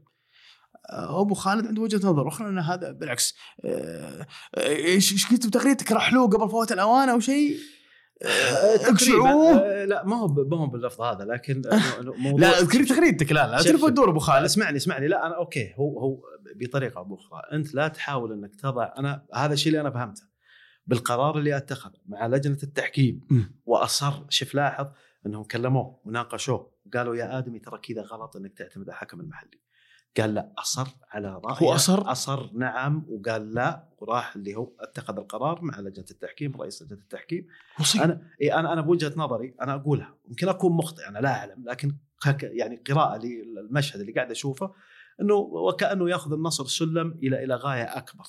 آه، 0.89 1.21
أبو 1.21 1.33
خالد 1.33 1.67
عنده 1.67 1.81
وجهة 1.81 2.09
نظر 2.09 2.27
أخرى 2.27 2.49
إن 2.49 2.59
هذا 2.59 2.91
بالعكس. 2.91 3.35
آه، 3.65 4.27
آه، 4.55 4.67
إيش 4.67 5.13
إيش 5.13 5.27
قلت 5.27 5.47
بتغريدتك 5.47 5.91
راح 5.91 6.15
قبل 6.15 6.49
فوات 6.49 6.71
الأوان 6.71 7.09
أو 7.09 7.19
شيء؟ 7.19 7.57
آه، 8.25 8.75
تقريبا. 8.75 8.91
اقشعوه 8.91 9.51
آه، 9.59 9.85
لا 9.85 10.05
ما 10.05 10.15
هو 10.15 10.27
ما 10.27 10.57
هو 10.57 10.67
باللفظ 10.67 11.01
هذا 11.01 11.25
لكن 11.25 11.61
موضوع 12.23 12.39
لا 12.39 12.59
اذكر 12.59 12.83
تغريدتك 12.83 13.31
لا 13.31 13.47
لا 13.47 13.61
تلف 13.61 13.85
الدور 13.85 14.09
أبو 14.09 14.19
خالد. 14.19 14.45
اسمعني 14.45 14.77
اسمعني. 14.77 15.07
لا 15.07 15.27
أنا 15.27 15.35
أوكي. 15.37 15.73
هو 15.75 15.99
هو 15.99 16.21
بطريقة 16.55 16.97
أو 16.97 17.03
باخرى 17.03 17.41
أنت 17.53 17.73
لا 17.75 17.87
تحاول 17.87 18.31
إنك 18.33 18.55
تضع 18.55 18.93
أنا 18.97 19.25
هذا 19.35 19.53
الشيء 19.53 19.67
اللي 19.67 19.81
أنا 19.81 19.91
فهمته. 19.91 20.23
بالقرار 20.87 21.37
اللي 21.37 21.57
أتخذه 21.57 21.99
مع 22.05 22.27
لجنة 22.27 22.57
التحكيم. 22.63 23.27
واصر 23.65 24.13
شوف 24.29 24.55
لاحظ 24.55 24.87
إنهم 25.25 25.43
كلموه 25.43 25.99
وناقشوه. 26.05 26.73
وقالوا 26.85 27.15
يا 27.15 27.37
آدمي 27.37 27.59
ترى 27.59 27.79
كذا 27.79 28.01
غلط 28.01 28.35
إنك 28.35 28.53
تعتمد 28.57 28.89
على 28.89 28.95
الحكم 28.95 29.19
المحلي. 29.19 29.59
قال 30.17 30.33
لا 30.33 30.53
أصر 30.57 30.87
على 31.11 31.41
رأيه 31.45 31.57
هو 31.57 31.75
أصر؟ 31.75 32.11
أصر 32.11 32.49
نعم 32.53 33.05
وقال 33.09 33.53
لا 33.53 33.87
وراح 33.97 34.35
اللي 34.35 34.55
هو 34.55 34.71
اتخذ 34.79 35.17
القرار 35.17 35.61
مع 35.61 35.79
لجنة 35.79 36.05
التحكيم 36.11 36.61
رئيس 36.61 36.81
لجنة 36.81 36.99
التحكيم 36.99 37.47
مصيب 37.79 38.01
أنا 38.01 38.27
إيه 38.41 38.59
أنا 38.59 38.73
أنا 38.73 38.81
بوجهة 38.81 39.13
نظري 39.15 39.55
أنا 39.61 39.75
أقولها 39.75 40.15
يمكن 40.29 40.49
أكون 40.49 40.71
مخطئ 40.71 41.07
أنا 41.07 41.19
لا 41.19 41.29
أعلم 41.29 41.63
لكن 41.65 41.95
يعني 42.41 42.83
قراءة 42.87 43.17
للمشهد 43.17 43.99
اللي 43.99 44.11
قاعد 44.11 44.31
أشوفه 44.31 44.73
إنه 45.21 45.33
وكأنه 45.33 46.09
يأخذ 46.09 46.33
النصر 46.33 46.65
سلم 46.65 47.19
إلى 47.23 47.43
إلى 47.43 47.55
غاية 47.55 47.97
أكبر 47.97 48.23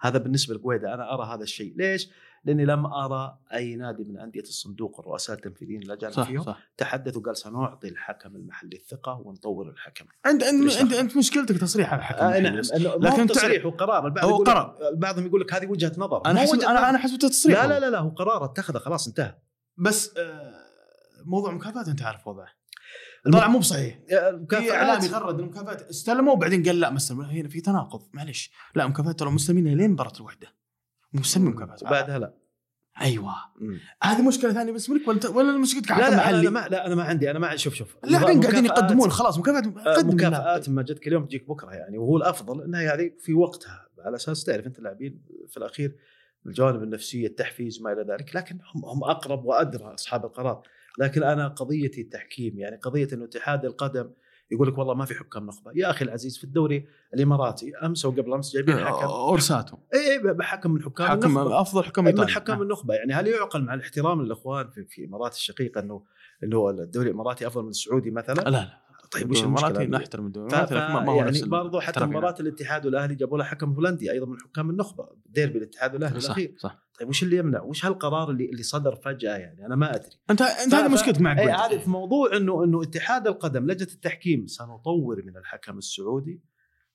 هذا 0.00 0.18
بالنسبة 0.18 0.54
لقويدة 0.54 0.94
أنا 0.94 1.14
أرى 1.14 1.34
هذا 1.34 1.42
الشيء 1.42 1.74
ليش؟ 1.76 2.08
لأني 2.46 2.64
لم 2.64 2.86
أرى 2.86 3.38
أي 3.52 3.76
نادي 3.76 4.04
من 4.04 4.18
أندية 4.18 4.40
الصندوق 4.40 4.98
والرؤساء 4.98 5.36
التنفيذيين 5.36 5.82
الاجانب 5.82 6.12
صح 6.12 6.26
فيهم 6.26 6.42
صح. 6.42 6.58
تحدث 6.76 7.16
وقال 7.16 7.36
سنعطي 7.36 7.88
الحكم 7.88 8.36
المحلي 8.36 8.76
الثقة 8.76 9.22
ونطور 9.24 9.68
الحكم. 9.68 10.04
أنت 10.26 10.42
أنت 10.42 10.92
أنت, 10.92 11.16
مشكلتك 11.16 11.58
تصريح 11.58 11.92
على 11.92 11.98
الحكم 11.98 12.24
آه 12.24 12.38
المحلي 12.38 12.88
نعم 12.88 13.00
لكن 13.00 13.26
تصريح 13.26 13.66
وقرار. 13.66 14.06
البعض 14.06 14.24
هو 14.24 14.30
يقول 14.30 14.46
قرار. 14.46 14.76
بعضهم 14.94 15.26
يقول 15.26 15.40
لك 15.40 15.54
هذه 15.54 15.66
وجهة 15.66 15.92
نظر. 15.98 16.22
أنا 16.26 16.40
حسب 16.40 16.58
وجهة 16.58 16.70
أنا. 16.70 16.90
أنا 16.90 16.98
حسبته 16.98 17.28
تصريح 17.28 17.64
لا 17.64 17.68
لا 17.68 17.80
لا 17.80 17.90
لا 17.90 17.98
هو 17.98 18.08
قرار 18.08 18.44
اتخذه 18.44 18.78
خلاص 18.78 19.06
انتهى. 19.06 19.34
بس 19.76 20.16
آه، 20.16 20.54
موضوع 21.24 21.52
مكافآت 21.52 21.88
أنت 21.88 22.02
عارف 22.02 22.28
وضعه. 22.28 22.48
طلع 23.32 23.48
مو 23.48 23.58
بصحيح. 23.58 23.98
في 24.48 24.72
إعلام 24.72 25.04
يغرد 25.04 25.40
المكافآت. 25.40 25.82
استلموا 25.82 26.32
وبعدين 26.32 26.62
قال 26.62 26.80
لا 26.80 26.90
ما 26.90 26.96
استلموا 26.96 27.24
هنا 27.24 27.48
في 27.48 27.60
تناقض. 27.60 28.02
معلش 28.12 28.50
لا 28.74 28.86
مكافآت 28.86 29.18
ترى 29.18 29.30
مستلمين 29.30 29.76
لين 29.76 29.90
مباراة 29.90 30.12
الوحدة. 30.16 30.48
مستلمين 31.12 31.50
مكافآت 31.50 31.82
وبعدها 31.82 32.18
لا. 32.18 32.34
أيوه. 33.00 33.34
هذه 34.02 34.28
مشكلة 34.28 34.52
ثانية 34.52 34.72
بس 34.72 34.90
منك 34.90 35.08
ولا 35.08 35.28
ولا 35.28 35.58
مشكلتك 35.58 35.90
لا 35.90 35.96
حكم 35.96 36.02
لا 36.02 36.08
أنا 36.08 36.16
محلي 36.16 36.50
ما 36.50 36.68
لا 36.70 36.86
أنا 36.86 36.94
ما 36.94 37.02
عندي 37.02 37.30
أنا 37.30 37.38
ما 37.38 37.56
شوف 37.56 37.74
شوف. 37.74 37.96
اللاعبين 38.04 38.40
قاعدين 38.40 38.64
يقدمون 38.64 39.10
خلاص 39.10 39.38
مكافآت 39.38 39.86
آه، 39.86 39.94
قدم. 39.94 40.14
مكافآت 40.14 40.68
ما 40.68 40.82
جتك 40.82 41.06
اليوم 41.06 41.24
تجيك 41.24 41.48
بكرة 41.48 41.70
يعني 41.70 41.98
وهو 41.98 42.16
الأفضل 42.16 42.62
انها 42.62 42.82
يعني 42.82 43.16
في 43.18 43.34
وقتها 43.34 43.88
على 43.98 44.16
أساس 44.16 44.44
تعرف 44.44 44.66
أنت 44.66 44.78
اللاعبين 44.78 45.22
في 45.48 45.56
الأخير 45.56 45.96
الجوانب 46.46 46.82
النفسية 46.82 47.26
التحفيز 47.26 47.82
ما 47.82 47.92
إلى 47.92 48.02
ذلك 48.02 48.36
لكن 48.36 48.58
هم 48.74 48.84
هم 48.84 49.04
أقرب 49.04 49.44
وأدرى 49.44 49.94
أصحاب 49.94 50.24
القرار. 50.24 50.62
لكن 50.98 51.22
أنا 51.22 51.48
قضيتي 51.48 52.00
التحكيم 52.00 52.58
يعني 52.58 52.76
قضية 52.76 53.08
إنه 53.12 53.24
اتحاد 53.24 53.64
القدم 53.64 54.10
يقول 54.50 54.68
لك 54.68 54.78
والله 54.78 54.94
ما 54.94 55.04
في 55.04 55.14
حكام 55.14 55.46
نخبة. 55.46 55.72
يا 55.74 55.90
أخي 55.90 56.04
العزيز 56.04 56.38
في 56.38 56.44
الدوري 56.44 56.88
الإماراتي 57.14 57.76
أمس 57.76 58.04
وقبل 58.04 58.32
أمس 58.32 58.52
جايبين 58.52 58.78
حكم. 58.78 59.04
أورساتو. 59.04 59.76
اي 59.94 60.12
اي 60.12 60.18
بحكم 60.18 60.70
من 60.70 60.82
حكام 60.82 61.06
حكم 61.06 61.38
النخبة. 61.38 61.60
أفضل 61.60 61.84
حكم 61.84 62.04
من 62.04 62.28
حكام 62.28 62.62
النخبة. 62.62 62.94
يعني 62.94 63.12
هل 63.12 63.26
يعقل 63.26 63.62
مع 63.64 63.74
الاحترام 63.74 64.22
للإخوان 64.22 64.70
في 64.70 64.84
في 64.84 65.04
الامارات 65.04 65.34
الشقيقة 65.34 65.80
إنه 65.80 66.02
هو 66.54 66.70
الدوري 66.70 67.08
الإماراتي 67.08 67.46
أفضل 67.46 67.62
من 67.62 67.68
السعودي 67.68 68.10
مثلا؟ 68.10 68.34
لا 68.34 68.50
لا. 68.50 68.85
طيب 69.12 69.30
وش 69.30 69.42
المشكلة؟ 69.44 69.84
نحترم 69.84 70.26
الدوري 70.26 70.50
ف... 70.50 70.72
ما 70.72 71.00
ما 71.00 71.12
هو 71.12 71.16
يعني 71.16 71.42
برضو 71.42 71.80
حتى 71.80 71.90
الاحتراف 72.00 72.08
مباراة 72.08 72.34
الاتحاد 72.40 72.86
والأهلي 72.86 73.14
جابوا 73.14 73.38
له 73.38 73.44
حكم 73.44 73.72
هولندي 73.72 74.12
أيضا 74.12 74.26
من 74.26 74.36
حكام 74.40 74.70
النخبة 74.70 75.08
ديربي 75.26 75.58
الاتحاد 75.58 75.94
والأهلي 75.94 76.20
صح 76.20 76.26
الأخير 76.26 76.54
صح 76.58 76.78
طيب 77.00 77.08
وش 77.08 77.22
اللي 77.22 77.36
يمنع؟ 77.36 77.62
وش 77.62 77.84
هالقرار 77.86 78.30
اللي 78.30 78.44
اللي 78.44 78.62
صدر 78.62 78.94
فجأة 78.96 79.36
يعني 79.36 79.66
أنا 79.66 79.76
ما 79.76 79.94
أدري 79.94 80.10
انت 80.30 80.42
أنت 80.42 80.74
هذه 80.74 80.88
مشكلتك 80.92 81.20
مع 81.20 81.38
اي. 81.38 81.50
هذا 81.50 81.78
في 81.78 81.90
موضوع 81.90 82.36
انه 82.36 82.64
إنه 82.64 82.82
اتحاد 82.82 83.26
القدم 83.26 83.66
لجنة 83.70 83.88
التحكيم 83.94 84.46
سنطور 84.46 85.22
من 85.26 85.36
الحكم 85.36 85.78
السعودي 85.78 86.40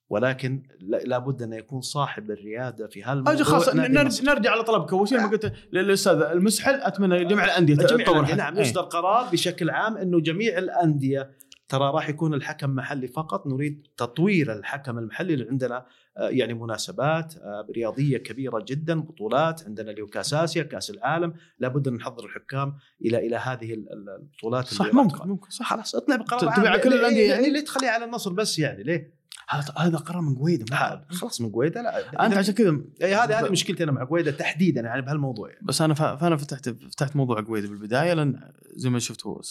ولكن 0.10 0.64
لا- 0.80 0.98
لابد 0.98 1.42
أن 1.42 1.54
يكون 1.54 1.82
صاحب 1.82 2.32
الريادة 2.32 2.88
في 2.88 3.04
هالموضوع 3.04 3.34
أجل 3.34 3.44
خلاص 3.44 3.76
نرجع. 3.76 4.24
نرجع 4.34 4.52
على 4.52 4.64
طلبك 4.64 4.94
أول 4.94 5.08
شيء 5.08 5.18
لما 5.18 5.28
قلت 5.28 5.54
للأستاذ 5.72 6.22
المسحل 6.22 6.74
أتمنى 6.74 7.26
جميع 7.26 7.46
الأندية 7.46 7.76
جميع 7.76 8.06
تطور. 8.06 8.36
نعم 8.36 8.56
إيه. 8.56 8.62
يصدر 8.62 8.82
قرار 8.82 9.30
بشكل 9.32 9.70
عام 9.70 9.98
إنه 9.98 10.20
جميع 10.20 10.58
الأندية 10.58 11.32
ترى 11.72 11.92
راح 11.92 12.10
يكون 12.10 12.34
الحكم 12.34 12.70
محلي 12.70 13.08
فقط 13.08 13.48
نريد 13.48 13.88
تطوير 13.98 14.54
الحكم 14.54 14.98
المحلي 14.98 15.34
اللي 15.34 15.48
عندنا 15.50 15.86
آه، 16.18 16.30
يعني 16.30 16.54
مناسبات 16.54 17.36
آه، 17.38 17.68
رياضية 17.76 18.18
كبيرة 18.18 18.66
جدا 18.68 19.00
بطولات 19.02 19.64
عندنا 19.66 19.92
اللي 19.92 20.02
هو 20.02 20.08
كاس 20.08 20.34
آسيا 20.34 20.64
كاس 20.64 20.90
العالم 20.90 21.34
لابد 21.60 21.88
أن 21.88 21.94
نحضر 21.94 22.26
الحكام 22.26 22.76
إلى 23.06 23.18
إلى 23.28 23.36
هذه 23.36 23.74
ال- 23.74 23.94
ال- 23.94 24.10
البطولات 24.10 24.66
صح 24.68 24.94
ممكن. 24.94 25.28
ممكن 25.30 25.50
صح 25.50 25.74
خلاص 25.74 25.96
اطلع 25.96 26.16
بقرار 26.16 26.56
تبيع 26.56 26.72
عام. 26.72 26.80
كل 26.82 26.90
ليه- 27.14 27.30
يعني؟ 27.30 27.50
ليه 27.50 27.64
تخليه 27.64 27.90
على 27.90 28.06
النصر 28.06 28.34
بس 28.34 28.60
يعني 28.60 28.84
ليه؟ 28.84 29.21
هذا 29.52 29.74
هذا 29.78 29.98
قرار 29.98 30.22
من 30.22 30.36
قويدة 30.36 30.66
خلاص 31.10 31.42
من 31.42 31.52
قويدة 31.52 31.82
لا 31.82 32.26
أنت 32.26 32.34
عشان 32.34 32.54
كذا 32.54 32.82
إيه، 33.02 33.24
هذه 33.24 33.40
هذه 33.40 33.52
مشكلتي 33.52 33.84
أنا 33.84 33.92
مع 33.92 34.04
قويدة 34.04 34.32
تحديدا 34.32 34.82
يعني 34.82 35.02
بهالموضوع 35.02 35.50
يعني. 35.50 35.62
بس 35.66 35.82
أنا 35.82 35.94
فأنا 35.94 36.38
فتحت 36.38 36.70
فتحت 36.70 37.16
موضوع 37.16 37.42
قويدة 37.42 37.68
بالبداية 37.68 38.14
لأن 38.14 38.54
زي 38.76 38.90
ما 38.90 39.00
شفتوا 39.00 39.42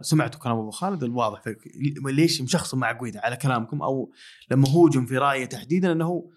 سمعتوا 0.00 0.40
كلام 0.40 0.58
أبو 0.58 0.70
خالد 0.70 1.02
الواضح 1.02 1.42
ليش 2.04 2.42
مشخصن 2.42 2.78
مع 2.78 2.98
قويدة 2.98 3.20
على 3.20 3.36
كلامكم 3.36 3.82
أو 3.82 4.12
لما 4.50 4.68
هوجم 4.68 5.06
في 5.06 5.18
رأيه 5.18 5.44
تحديدا 5.44 5.92
إنه 5.92 6.30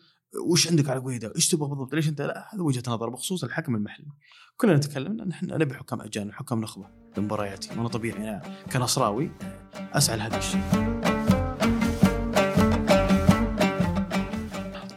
وش 0.52 0.68
عندك 0.68 0.90
على 0.90 1.00
قويدة؟ 1.00 1.34
إيش 1.36 1.50
تبغى 1.50 1.70
بالضبط؟ 1.70 1.96
ليش 1.96 2.10
أنت 2.10 2.22
لا 2.22 2.50
هذا 2.54 2.62
وجهة 2.62 2.84
نظر 2.88 3.10
بخصوص 3.10 3.44
الحكم 3.44 3.76
المحلي. 3.76 4.08
كلنا 4.58 4.78
تكلمنا 4.78 5.24
إن 5.24 5.32
إحنا 5.32 5.58
نبي 5.58 5.74
حكام 5.74 6.02
اجانب، 6.02 6.32
حكام 6.32 6.62
نخبة 6.62 6.88
لمبارياتي، 7.18 7.70
وأنا 7.78 7.88
طبيعي 7.88 8.18
أنا 8.18 8.42
كنصراوي 8.72 9.32
أسعى 9.94 10.18
لهذا 10.18 10.38
الشيء. 10.38 11.13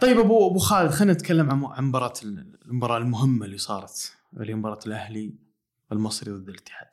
طيب 0.06 0.18
ابو 0.18 0.50
أبو 0.50 0.58
خالد 0.58 0.90
خلينا 0.90 1.12
نتكلم 1.12 1.50
عن 1.50 1.64
عن 1.64 1.84
مباراة 1.84 2.12
المباراة 2.66 2.98
المهمة 2.98 3.46
اللي 3.46 3.58
صارت 3.58 4.12
اللي 4.36 4.52
هي 4.52 4.54
مباراة 4.54 4.78
الأهلي 4.86 5.34
المصري 5.92 6.32
ضد 6.32 6.48
الاتحاد. 6.48 6.88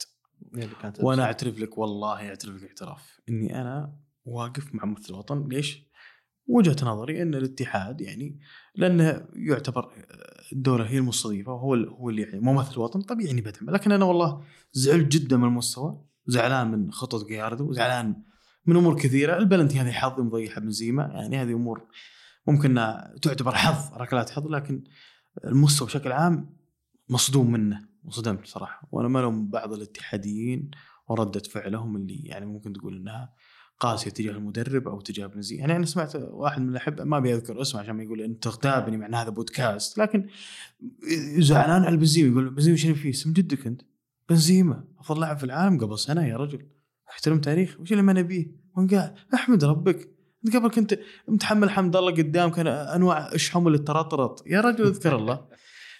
وأنا 1.03 1.23
أعترف 1.23 1.59
لك 1.59 1.77
والله 1.77 2.29
أعترف 2.29 2.55
لك 2.55 2.67
اعتراف 2.67 3.19
إني 3.29 3.61
أنا 3.61 3.95
واقف 4.25 4.75
مع 4.75 4.85
ممثل 4.85 5.13
الوطن 5.13 5.47
ليش؟ 5.47 5.83
وجهة 6.47 6.75
نظري 6.83 7.21
إن 7.21 7.35
الاتحاد 7.35 8.01
يعني 8.01 8.39
لأنه 8.75 9.25
يعتبر 9.33 9.91
الدولة 10.53 10.85
هي 10.85 10.97
المستضيفة 10.97 11.51
وهو 11.51 11.73
هو 11.73 12.09
اللي 12.09 12.21
يعني 12.21 12.39
ممثل 12.39 12.73
الوطن 12.73 13.01
طبيعي 13.01 13.31
اني 13.31 13.41
بدعمه 13.41 13.71
لكن 13.71 13.91
أنا 13.91 14.05
والله 14.05 14.41
زعلت 14.71 15.07
جدا 15.07 15.37
من 15.37 15.43
المستوى 15.43 16.05
زعلان 16.27 16.71
من 16.71 16.91
خطط 16.91 17.27
جياردو 17.27 17.73
زعلان 17.73 18.23
من 18.65 18.75
أمور 18.75 18.95
كثيرة 18.95 19.37
البلنتي 19.37 19.79
هذه 19.79 19.91
حظ 19.91 20.19
مضيعها 20.19 20.59
بنزيما 20.59 21.03
يعني 21.03 21.37
هذه 21.37 21.53
أمور 21.53 21.87
ممكن 22.47 22.75
تعتبر 23.21 23.55
حظ 23.55 23.93
ركلات 23.97 24.29
حظ 24.29 24.47
لكن 24.47 24.83
المستوى 25.45 25.87
بشكل 25.87 26.11
عام 26.11 26.57
مصدوم 27.09 27.51
منه 27.51 27.87
وصدمت 28.03 28.47
صراحة. 28.47 28.87
وأنا 28.91 29.07
ما 29.07 29.19
لوم 29.19 29.49
بعض 29.49 29.73
الاتحاديين 29.73 30.71
وردة 31.07 31.39
فعلهم 31.39 31.95
اللي 31.95 32.21
يعني 32.23 32.45
ممكن 32.45 32.73
تقول 32.73 32.95
إنها 32.95 33.33
قاسية 33.79 34.11
تجاه 34.11 34.31
المدرب 34.31 34.87
أو 34.87 35.01
تجاه 35.01 35.27
بنزيما 35.27 35.61
يعني 35.61 35.75
أنا 35.75 35.85
سمعت 35.85 36.15
واحد 36.15 36.61
من 36.61 36.69
الاحبه 36.69 37.03
ما 37.03 37.17
أبي 37.17 37.33
أذكر 37.33 37.61
اسمه 37.61 37.81
عشان 37.81 37.95
ما 37.95 38.03
يقول 38.03 38.21
انت 38.21 38.43
تغتابني 38.43 38.97
مع 38.97 39.21
هذا 39.21 39.29
بودكاست 39.29 39.97
لكن 39.97 40.27
زعلان 41.37 41.83
على 41.83 41.97
بنزيما 41.97 42.29
يقول 42.29 42.49
بنزيما 42.49 42.77
شنو 42.77 42.95
فيه؟ 42.95 43.09
اسم 43.09 43.33
جدك 43.33 43.67
أنت؟ 43.67 43.81
بنزيما 44.29 44.83
أفضل 44.99 45.21
لاعب 45.21 45.37
في 45.37 45.43
العالم 45.43 45.77
قبل 45.79 45.99
سنة 45.99 46.25
يا 46.25 46.37
رجل. 46.37 46.67
أحترم 47.09 47.41
تاريخ 47.41 47.79
وش 47.79 47.91
اللي 47.91 48.03
ما 48.03 48.13
نبيه؟ 48.13 48.55
وين 48.77 48.87
قاعد؟ 48.87 49.15
أحمد 49.33 49.63
ربك. 49.63 50.12
انت 50.45 50.55
قبل 50.55 50.69
كنت 50.69 50.99
متحمل 51.27 51.69
حمد 51.69 51.95
الله 51.95 52.11
قدام 52.11 52.49
كان 52.49 52.67
أنواع 52.67 53.35
أشحم 53.35 53.67
اللي 53.67 53.77
ترطرط 53.77 54.43
يا 54.47 54.61
رجل 54.61 54.87
اذكر 54.87 55.15
الله. 55.15 55.47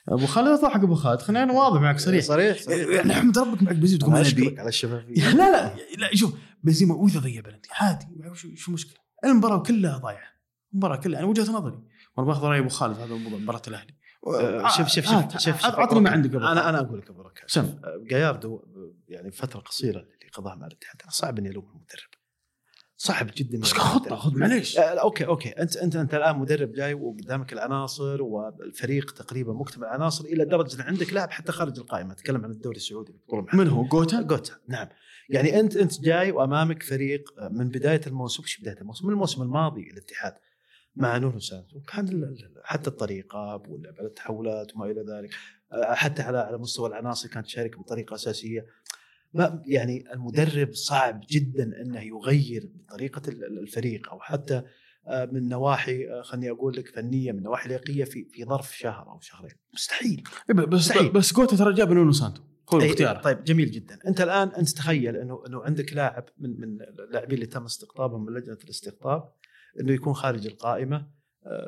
أبو 0.10 0.26
خالد 0.26 0.62
ضحك 0.62 0.84
أبو 0.84 0.96
خالد 0.96 1.22
خليني 1.22 1.44
أنا 1.44 1.54
واضح 1.54 1.82
معك 1.82 2.00
صريح. 2.00 2.24
صريح 2.24 2.58
صريح. 2.58 2.88
يعني 2.90 3.12
أحمد 3.14 3.38
ربك 3.38 3.64
معك 3.64 3.76
بنزيما 3.76 4.00
تقول 4.00 4.16
اشكرك 4.16 4.60
على 4.60 4.70
الشفافية. 4.70 5.30
لا 5.30 5.52
لا 5.52 5.76
لا 5.98 6.16
شوف 6.16 6.34
بنزيما 6.64 6.96
وإذا 6.96 7.20
ضيع 7.20 7.42
بلنتي 7.42 7.70
عادي 7.74 8.06
شو 8.34 8.56
شو 8.56 8.68
المشكلة؟ 8.68 8.98
المباراة 9.26 9.58
كلها 9.64 9.98
ضايعة. 9.98 10.34
المباراة 10.74 10.96
كلها 10.96 11.20
أنا 11.20 11.28
وجهة 11.28 11.52
نظري. 11.52 11.80
وأنا 12.18 12.28
باخذ 12.28 12.44
رأي 12.44 12.60
أبو 12.60 12.70
خالد 12.70 12.98
هذا 12.98 13.14
الموضوع 13.14 13.40
مباراة 13.40 13.62
الأهلي. 13.68 13.94
آه، 14.28 14.68
شوف 14.68 14.88
شوف 14.88 15.08
آه، 15.08 15.30
شوف 15.30 15.42
شوف 15.42 15.62
شوف 15.62 15.66
عطني 15.66 16.00
ما 16.00 16.10
عندك 16.10 16.36
أنا. 16.36 16.70
أنا 16.70 16.80
أقول 16.80 17.00
لك 17.00 17.10
أبو 17.10 17.22
ركاب 17.22 17.50
سم. 17.50 17.62
آه، 17.62 18.04
جاياردو 18.10 18.56
آه، 18.56 18.94
يعني 19.08 19.32
فترة 19.32 19.60
قصيرة 19.60 20.00
اللي 20.00 20.32
قضاها 20.34 20.56
مع 20.56 20.68
الاتحاد. 20.68 21.02
صعب 21.10 21.40
إني 21.40 21.50
الوم 21.50 21.66
المدرب. 21.66 22.23
صعب 22.98 23.32
جدا 23.36 23.60
بس 23.60 23.74
خطة. 23.74 24.16
خذ 24.16 24.38
معليش. 24.38 24.78
آه، 24.78 24.82
okay 24.82 25.26
okay. 25.26 25.50
أنت 25.50 25.78
أنت 25.78 25.96
أنت 25.96 26.14
الآن 26.14 26.40
مدرب 26.40 26.72
جاي 26.72 26.94
وقدامك 26.94 27.54
العناصر 27.54 28.22
والفريق 28.22 29.12
تقريبا 29.12 29.54
مكتمل 29.54 29.86
عناصر 29.86 30.26
إلى 30.26 30.46
درجة 30.46 30.76
إن 30.76 30.82
عندك 30.82 31.14
لاعب 31.14 31.32
حتى 31.32 31.52
خارج 31.52 31.80
القائمة. 31.80 32.12
أتكلم 32.14 32.44
عن 32.46 32.52
الدوري 32.52 32.78
السعودي. 32.78 33.16
من 33.54 33.68
هو؟ 33.68 33.84
جوتا؟ 33.84 34.22
جوتا 34.22 34.54
نعم. 34.68 34.88
يعني 35.30 35.60
أنت 35.60 35.78
أنت 35.78 36.02
جاي 36.02 36.32
وأمامك 36.32 36.84
فريق 36.84 37.30
من 37.52 37.70
بداية 37.70 38.02
الموسم 38.08 38.44
مش 38.44 38.62
بداية 38.62 38.78
الموسم؟ 38.82 39.08
من 39.08 39.14
الموسم 39.14 39.42
الماضي 39.42 39.82
الاتحاد 39.82 40.34
مع 40.96 41.18
نونو 41.18 41.40
سانتو. 41.40 41.80
كان 41.80 42.36
حتى 42.64 42.90
الطريقة 42.90 43.64
واللعب 43.70 43.96
على 44.00 44.08
التحولات 44.08 44.76
وما 44.76 44.86
إلى 44.86 45.02
ذلك 45.02 45.30
آه، 45.72 45.94
حتى 45.94 46.22
على 46.22 46.38
على 46.38 46.58
مستوى 46.58 46.90
العناصر 46.90 47.30
كانت 47.30 47.46
تشارك 47.46 47.80
بطريقة 47.80 48.16
أساسية. 48.16 48.66
ما 49.34 49.64
يعني 49.66 50.14
المدرب 50.14 50.74
صعب 50.74 51.22
جدا 51.32 51.82
إنه 51.82 52.02
يغير 52.02 52.70
طريقة 52.90 53.22
ال- 53.30 53.46
ال- 53.46 53.60
الفريق 53.60 54.10
أو 54.10 54.20
حتى 54.20 54.64
آه، 55.08 55.26
من 55.26 55.48
نواحي 55.50 56.08
آه، 56.10 56.22
خليني 56.22 56.52
أقول 56.52 56.76
لك 56.78 56.88
فنية 56.88 57.32
من 57.32 57.44
نواحي 57.44 57.70
لياقية 57.70 58.04
في 58.04 58.26
في 58.32 58.46
ظرف 58.46 58.78
شهر 58.78 59.10
أو 59.12 59.20
شهرين. 59.20 59.52
مستحيل. 59.74 60.24
إيه، 60.50 60.56
بس 60.56 60.80
مستحيل. 60.80 61.12
بس 61.12 61.34
جوتا 61.34 61.56
ترى 61.56 61.74
جاب 61.74 61.92
نونو 61.92 62.12
سانتو 62.12 62.42
هو 62.74 62.78
الاختيار 62.80 63.16
طيب 63.16 63.44
جميل 63.44 63.72
جدا. 63.72 64.00
أنت 64.08 64.22
الآن 64.22 64.48
أنت 64.48 64.70
تخيل 64.70 65.16
إنه 65.18 65.44
إنه 65.48 65.64
عندك 65.64 65.94
لاعب 65.94 66.26
من 66.38 66.60
من 66.60 66.78
اللاعبين 66.82 67.36
اللي 67.36 67.46
تم 67.46 67.64
استقطابهم 67.66 68.26
من 68.26 68.34
لجنة 68.34 68.58
الاستقطاب 68.64 69.34
إنه 69.80 69.94
يكون 69.94 70.14
خارج 70.14 70.46
القائمة 70.48 71.08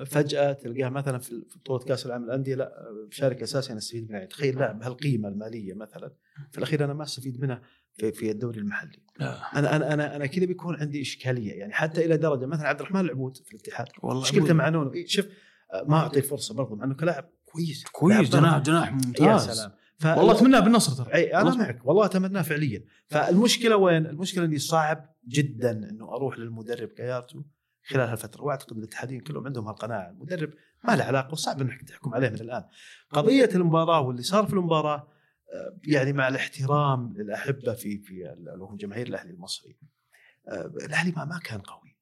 فجأة 0.06 0.54
تلقاه 0.54 0.90
مثلا 0.90 1.18
في 1.18 1.46
بطوله 1.56 1.86
كاس 1.86 2.06
العالم 2.06 2.26
للانديه 2.26 2.56
لا 2.56 2.74
بشارك 3.10 3.42
اساسي 3.42 3.70
أنا 3.70 3.78
استفيد 3.78 4.12
منها 4.12 4.26
تخيل 4.26 4.60
لاعب 4.60 4.80
بهالقيمة 4.80 5.30
المالية 5.30 5.74
مثلا. 5.74 6.14
في 6.52 6.58
الأخير 6.58 6.86
أنا 6.86 6.94
ما 6.94 7.04
استفيد 7.04 7.42
منها 7.42 7.62
في, 7.94 8.12
في 8.12 8.32
الدوري 8.32 8.60
المحلي. 8.60 9.00
لا. 9.20 9.60
أنا 9.60 9.76
أنا 9.76 9.94
أنا 9.94 10.16
أنا 10.16 10.26
كذا 10.26 10.46
بيكون 10.46 10.76
عندي 10.76 11.02
إشكالية 11.02 11.54
يعني 11.54 11.74
حتى 11.74 12.06
إلى 12.06 12.18
درجة 12.18 12.46
مثلا 12.46 12.68
عبد 12.68 12.80
الرحمن 12.80 13.00
العبود 13.02 13.38
في 13.38 13.52
الاتحاد. 13.54 13.88
والله 14.04 14.22
مشكلته 14.22 14.54
مع 14.54 14.70
نونو؟ 14.70 14.94
إيه 14.94 15.08
شوف 15.08 15.26
آه، 15.74 15.84
ما 15.88 15.98
أعطيه 15.98 16.22
فرصة 16.22 16.54
برضه 16.54 16.76
مع 16.76 16.86
إنه 16.86 16.96
كلاعب 16.96 17.30
كويس. 17.46 17.84
كويس 17.92 18.30
جناح. 18.30 18.60
جناح 18.60 18.88
يا 18.88 18.94
ممتاز. 18.94 19.50
سلام. 19.50 19.72
والله 20.18 20.32
اتمناه 20.32 20.60
بالنصر 20.60 21.04
ترى. 21.04 21.14
اي 21.14 21.36
أنا. 21.36 21.56
معك. 21.56 21.80
والله 21.86 22.06
اتمناه 22.06 22.42
فعليا. 22.42 22.84
فالمشكلة 23.08 23.78
وين؟ 23.78 24.06
المشكلة 24.06 24.46
إني 24.46 24.58
صعب 24.58 25.16
جدا 25.28 25.72
إنه 25.72 26.16
أروح 26.16 26.40
للمدرب 26.40 26.88
كيارتو 26.88 27.42
خلال 27.86 28.10
هالفتره 28.10 28.44
وأعتقد 28.44 28.78
الاتحادين 28.78 29.20
كلهم 29.20 29.46
عندهم 29.46 29.68
هالقناعة. 29.68 30.10
المدرب 30.10 30.54
ما 30.84 30.96
له 30.96 31.04
علاقة 31.04 31.32
وصعب 31.32 31.62
انك 31.62 31.82
تحكم 31.82 32.14
عليه 32.14 32.30
من 32.30 32.42
الآن. 32.42 32.64
قضية 33.10 33.50
المباراة 33.56 34.02
واللي 34.02 34.24
صار 34.24 34.46
في 34.46 34.54
المباراة 34.54 35.12
آه، 35.54 35.80
يعني 35.84 36.14
مع 36.14 36.28
الاحترام 36.28 37.14
للأحبة 37.18 37.74
في 37.74 37.98
في 37.98 38.36
جماهير 38.72 39.08
الأهلي 39.08 39.32
المصري 39.32 39.78
آه، 40.48 40.66
الأهلي 40.66 41.12
ما 41.12 41.26
ما 41.26 41.40
كان 41.40 41.60
قوي. 41.60 41.96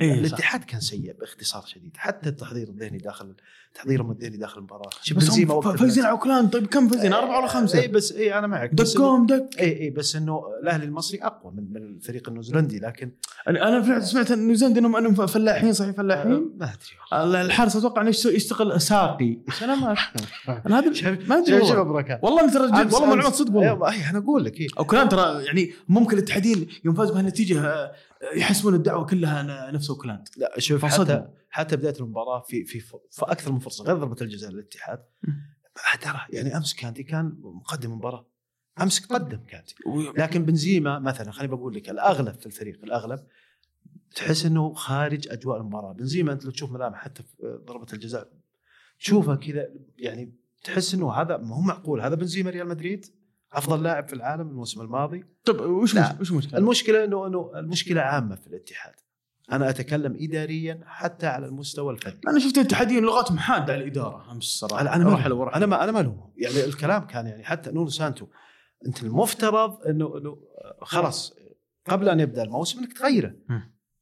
إيه،. 0.00 0.14
الاتحاد 0.14 0.64
كان 0.64 0.80
سيء 0.80 1.12
باختصار 1.12 1.62
شديد. 1.62 1.96
حتى 1.96 2.28
التحضير 2.28 2.68
الذهني 2.68 2.98
داخل 2.98 3.36
تحضيرهم 3.74 4.10
الذهني 4.10 4.36
داخل 4.36 4.58
المباراة. 4.58 4.90
بنزيما 5.10 5.54
هم 5.54 5.56
وقت 5.58 5.78
فايزين 5.78 6.04
على 6.04 6.12
أوكلاند. 6.12 6.50
طيب 6.52 6.66
كم 6.66 6.88
فايزين؟ 6.88 7.12
أربعة 7.12 7.36
ولا 7.36 7.44
اي 7.44 7.48
خمسة؟ 7.48 7.86
بس 7.86 8.12
اي 8.12 8.38
أنا 8.38 8.46
معك. 8.46 8.70
دقهم 8.74 9.26
دق 9.26 9.46
اي 9.60 9.80
اي 9.80 9.90
بس 9.90 10.16
إنه 10.16 10.42
الأهلي 10.62 10.84
المصري 10.84 11.18
أقوى 11.22 11.52
من 11.56 11.72
من 11.72 11.76
الفريق 11.82 12.28
النيوزيلندي 12.28 12.78
لكن 12.78 13.12
أنا 13.48 13.82
فعلا 13.82 14.00
سمعت 14.00 14.30
إن 14.30 14.46
نيوزيلندا 14.46 14.80
إنهم 14.80 14.96
أنهم 14.96 15.26
فلاحين 15.26 15.72
صحيح 15.72 15.90
فلاحين؟ 15.96 16.50
ما 16.56 16.72
أدري 17.12 17.40
الحارس 17.40 17.76
أتوقع 17.76 18.02
إنه 18.02 18.10
يشت- 18.10 18.26
يشتغل 18.26 18.80
ساقي. 18.80 19.38
أنا 19.62 19.74
ما 19.74 19.96
أنا 20.66 20.78
هذا 20.78 21.18
ما 21.28 21.38
أدري 21.38 21.54
والله. 21.54 21.72
ترى 22.02 22.64
والله 22.64 23.06
معلومات 23.06 23.34
صدق 23.34 23.54
والله. 23.56 23.90
اي 23.92 24.10
أنا 24.10 24.18
أقول 24.18 24.44
لك 24.44 24.60
إيه. 24.60 24.68
أوكلاند 24.78 25.10
ترى 25.10 25.44
يعني 25.44 25.72
ممكن 25.88 26.16
الاتحادين 26.18 26.66
يوم 26.84 26.94
فازوا 26.94 27.14
بهالنتيجة 27.14 27.60
آه، 27.66 27.92
يحسبون 28.36 28.74
الدعوة 28.74 29.06
كلها 29.06 29.70
نفس 29.70 29.90
أوكلاند. 29.90 30.28
لا 30.36 30.54
شوف. 30.58 30.84
حتى 30.84 31.24
حتى 31.50 31.76
بداية 31.76 31.94
المباراة 32.00 32.40
في 32.48 32.64
في 32.64 32.80
في 32.80 32.96
أكثر 33.22 33.52
من 33.52 33.58
فرصة 33.62 33.84
غير 33.84 33.96
ضربة 33.96 34.16
الجزاء 34.20 34.50
للاتحاد. 34.50 35.04
ترى 36.00 36.20
يعني 36.30 36.56
أمس 36.56 36.74
كانتي 36.74 37.02
كان 37.02 37.38
مقدم 37.42 37.92
المباراه 37.92 38.26
أمس 38.80 39.06
قدم 39.06 39.40
كانتي. 39.48 39.74
لكن 40.16 40.44
بنزيما 40.44 40.98
مثلا 40.98 41.32
خليني 41.32 41.56
بقول 41.56 41.74
لك 41.74 41.90
الأغلب 41.90 42.34
في 42.34 42.46
الفريق 42.46 42.84
الأغلب 42.84 43.26
تحس 44.14 44.46
إنه 44.46 44.72
خارج 44.72 45.28
أجواء 45.28 45.60
المباراة. 45.60 45.92
بنزيما 45.92 46.32
أنت 46.32 46.44
لو 46.44 46.50
تشوف 46.50 46.72
ملامح 46.72 46.98
حتى 46.98 47.22
في 47.22 47.60
ضربة 47.66 47.86
الجزاء 47.92 48.32
تشوفها 48.98 49.34
كذا 49.34 49.68
يعني 49.98 50.32
تحس 50.64 50.94
إنه 50.94 51.12
هذا 51.12 51.36
ما 51.36 51.56
هو 51.56 51.60
معقول. 51.60 52.00
هذا 52.00 52.14
بنزيما 52.14 52.50
ريال 52.50 52.68
مدريد 52.68 53.06
أفضل 53.52 53.82
لاعب 53.82 54.08
في 54.08 54.12
العالم 54.12 54.48
الموسم 54.48 54.80
الماضي. 54.80 55.24
طيب 55.44 55.60
وش 55.60 55.94
وش 55.94 56.30
المشكلة؟ 56.30 56.58
المشكلة 56.58 57.04
إنه 57.04 57.26
إنه 57.26 57.52
المشكلة 57.54 58.00
عامة 58.00 58.34
في 58.34 58.46
الاتحاد. 58.46 58.94
أنا 59.52 59.70
أتكلم 59.70 60.16
اداريا 60.20 60.80
حتى 60.86 61.26
على 61.26 61.46
المستوى 61.46 61.92
الفني 61.92 62.20
أنا 62.28 62.38
شفت 62.38 62.58
الاتحاديين 62.58 63.04
لغتهم 63.04 63.38
حاده 63.38 63.72
على 63.72 63.82
الإدارة. 63.82 64.32
امس 64.32 64.44
الصراحه 64.44 64.80
أنا 64.80 64.96
أنا 64.96 65.04
ما. 65.04 65.56
أنا 65.56 65.66
ما 65.66 65.84
أنا 65.84 65.92
ما 65.92 66.30
يعني 66.36 66.64
الكلام 66.64 67.06
كان 67.06 67.26
يعني 67.26 67.44
حتى 67.44 67.70
نونو 67.70 67.88
سانتو 67.88 68.26
أنت 68.86 69.02
المفترض 69.02 69.86
انه 69.86 70.18
إنه 70.18 70.36
خلاص 70.82 71.34
قبل 71.88 72.08
أن 72.08 72.20
يبدأ 72.20 72.42
الموسم 72.42 72.78
إنك 72.78 72.92
تغيره. 72.92 73.34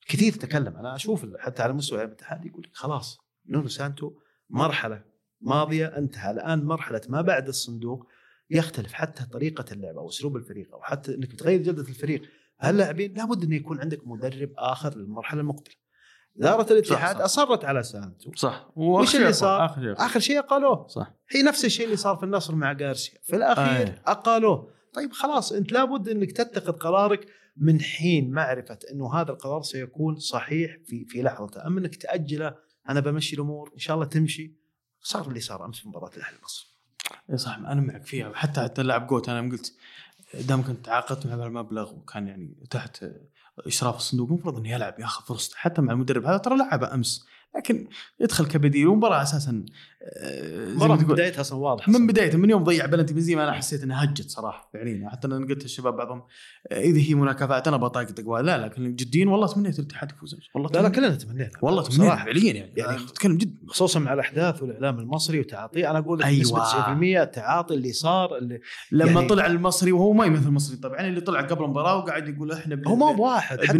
كثير 0.08 0.32
تكلم. 0.32 0.76
أنا 0.76 0.94
أشوف 0.94 1.26
حتى 1.38 1.62
على 1.62 1.72
مستوى 1.72 2.04
الاتحاد 2.04 2.44
يقول 2.44 2.62
لك 2.62 2.70
خلاص 2.74 3.18
نونو 3.48 3.68
سانتو 3.68 4.12
مرحلة 4.50 5.02
ماضية 5.40 5.86
انتهى. 5.86 6.30
الآن 6.30 6.64
مرحلة 6.64 7.00
ما 7.08 7.20
بعد 7.20 7.48
الصندوق 7.48 8.06
يختلف 8.50 8.92
حتى 8.92 9.24
طريقة 9.24 9.64
اللعب 9.72 9.96
أو 9.96 10.08
أسلوب 10.08 10.36
الفريق 10.36 10.74
أو 10.74 10.82
حتى 10.82 11.14
إنك 11.14 11.32
تغير 11.32 11.62
جودة 11.62 11.82
الفريق. 11.82 12.22
هاللاعبين 12.60 13.14
لابد 13.14 13.44
انه 13.44 13.56
يكون 13.56 13.80
عندك 13.80 14.06
مدرب 14.06 14.50
آخر 14.58 14.96
للمرحلة 14.96 15.40
المقبلة. 15.40 15.74
إدارة 16.36 16.72
الاتحاد 16.72 17.16
صح. 17.16 17.22
أصرت 17.22 17.64
على 17.64 17.82
سانتو. 17.82 18.32
صح. 18.36 18.70
وش 18.76 19.16
اللي 19.16 19.32
صار؟ 19.32 19.64
آخر 19.64 19.80
شيء. 19.82 19.94
آخر 20.06 20.20
شيء 20.20 20.40
قالوه 20.40 20.86
صح. 20.86 21.14
هي 21.30 21.42
نفس 21.42 21.64
الشيء 21.64 21.86
اللي 21.86 21.96
صار 21.96 22.16
في 22.16 22.22
النصر 22.22 22.54
مع 22.54 22.72
غارسيا. 22.72 23.18
في 23.22 23.36
الأخير 23.36 23.88
آه. 23.88 24.10
أقالوه. 24.10 24.70
طيب 24.92 25.12
خلاص 25.12 25.52
أنت 25.52 25.72
لابد 25.72 26.08
إنك 26.08 26.32
تتخذ 26.32 26.72
قرارك 26.72 27.26
من 27.56 27.80
حين 27.80 28.30
معرفة 28.30 28.78
إنه 28.92 29.14
هذا 29.14 29.30
القرار 29.30 29.62
سيكون 29.62 30.16
صحيح 30.16 30.76
في 30.86 31.04
في 31.04 31.22
لحظته. 31.22 31.66
أما 31.66 31.80
إنك 31.80 31.96
تأجله 31.96 32.54
أنا 32.88 33.00
بمشي 33.00 33.36
الأمور 33.36 33.70
إن 33.74 33.78
شاء 33.78 33.94
الله 33.96 34.06
تمشي. 34.06 34.56
صار 35.02 35.28
اللي 35.28 35.40
صار 35.40 35.64
أمس 35.64 35.78
في 35.78 35.88
مباراة 35.88 36.10
الأهلي 36.16 36.36
النصر 36.36 36.70
إي 37.30 37.36
صح 37.36 37.56
أنا 37.56 37.80
معك 37.80 38.06
فيها. 38.06 38.32
حتى 38.34 38.60
حتى 38.60 38.80
اللاعب 38.80 39.06
جوت 39.06 39.28
أنا 39.28 39.50
قلت 39.50 39.74
دام 40.34 40.62
كنت 40.62 40.86
تعاقدت 40.86 41.26
معه 41.26 41.36
بهالمبلغ 41.36 41.94
وكان 41.94 42.28
يعني 42.28 42.66
تحت 42.70 43.04
إشراف 43.58 43.96
الصندوق 43.96 44.28
المفروض 44.28 44.58
إنه 44.58 44.70
يلعب 44.70 45.00
ياخذ 45.00 45.24
فرصته. 45.24 45.56
حتى 45.56 45.82
مع 45.82 45.92
المدرب 45.92 46.24
هذا 46.24 46.36
ترى 46.36 46.56
لعب 46.56 46.84
أمس. 46.84 47.26
لكن 47.56 47.86
يدخل 48.20 48.46
كبديل 48.46 48.86
ومباراة 48.88 49.22
أساسا 49.22 49.64
آه، 50.02 50.68
مباراة 50.74 50.96
من 50.96 51.04
بدايتها 51.04 51.40
أصلا 51.40 51.58
واضح 51.58 51.88
من 51.88 52.06
بدايته 52.06 52.38
من 52.38 52.50
يوم 52.50 52.64
ضيع 52.64 52.86
بلنتي 52.86 53.14
بنزيما 53.14 53.44
أنا 53.44 53.52
حسيت 53.52 53.82
إنها 53.82 54.04
هجت 54.04 54.28
صراحة 54.30 54.70
فعليا 54.72 55.08
حتى 55.08 55.26
أنا 55.26 55.36
قلت 55.46 55.62
للشباب 55.62 55.96
بعضهم 55.96 56.22
آه، 56.72 56.80
إذا 56.80 56.98
هي 56.98 57.14
مناكفات 57.14 57.68
أنا 57.68 57.76
بطاقطق 57.76 58.30
لا 58.40 58.58
لكن 58.66 58.94
جديا 58.94 59.26
والله 59.26 59.46
تمنيت 59.46 59.78
الاتحاد 59.78 60.10
يفوز. 60.12 60.36
والله 60.54 60.70
لا 60.74 60.82
لا. 60.82 60.88
كلنا 60.88 61.14
تمنينا 61.14 61.50
والله 61.62 61.82
تمنيت 61.82 62.00
صراحة 62.00 62.24
فعليا 62.24 62.52
يعني 62.52 62.58
يعني- 62.76 62.92
يعني 62.92 63.04
أتكلم 63.10 63.36
جد 63.36 63.54
خصوصا 63.68 64.00
مع 64.00 64.12
الاحداث 64.12 64.62
والإعلام 64.62 64.98
المصري 64.98 65.40
وتعاطيه 65.40 65.90
أنا 65.90 65.98
أقول 65.98 66.22
أيوة. 66.22 66.40
نسبة 66.40 66.58
90% 66.64 67.22
التعاطي 67.22 67.74
اللي 67.74 67.92
صار 67.92 68.36
اللي 68.38 68.60
لما 68.92 69.10
يعني- 69.12 69.26
طلع 69.28 69.46
المصري 69.46 69.92
وهو 69.92 70.12
ما 70.12 70.24
يمثل 70.26 70.48
المصري 70.48 70.76
طبعا 70.76 71.00
اللي 71.00 71.20
طلع 71.20 71.40
قبل 71.40 71.64
المباراة 71.64 71.96
وقاعد 71.96 72.28
يقول 72.28 72.52
إحنا 72.52 72.82
هو 72.86 72.96
ما 72.96 73.06
هو 73.06 73.24
واحد 73.24 73.58
حتى 73.64 73.78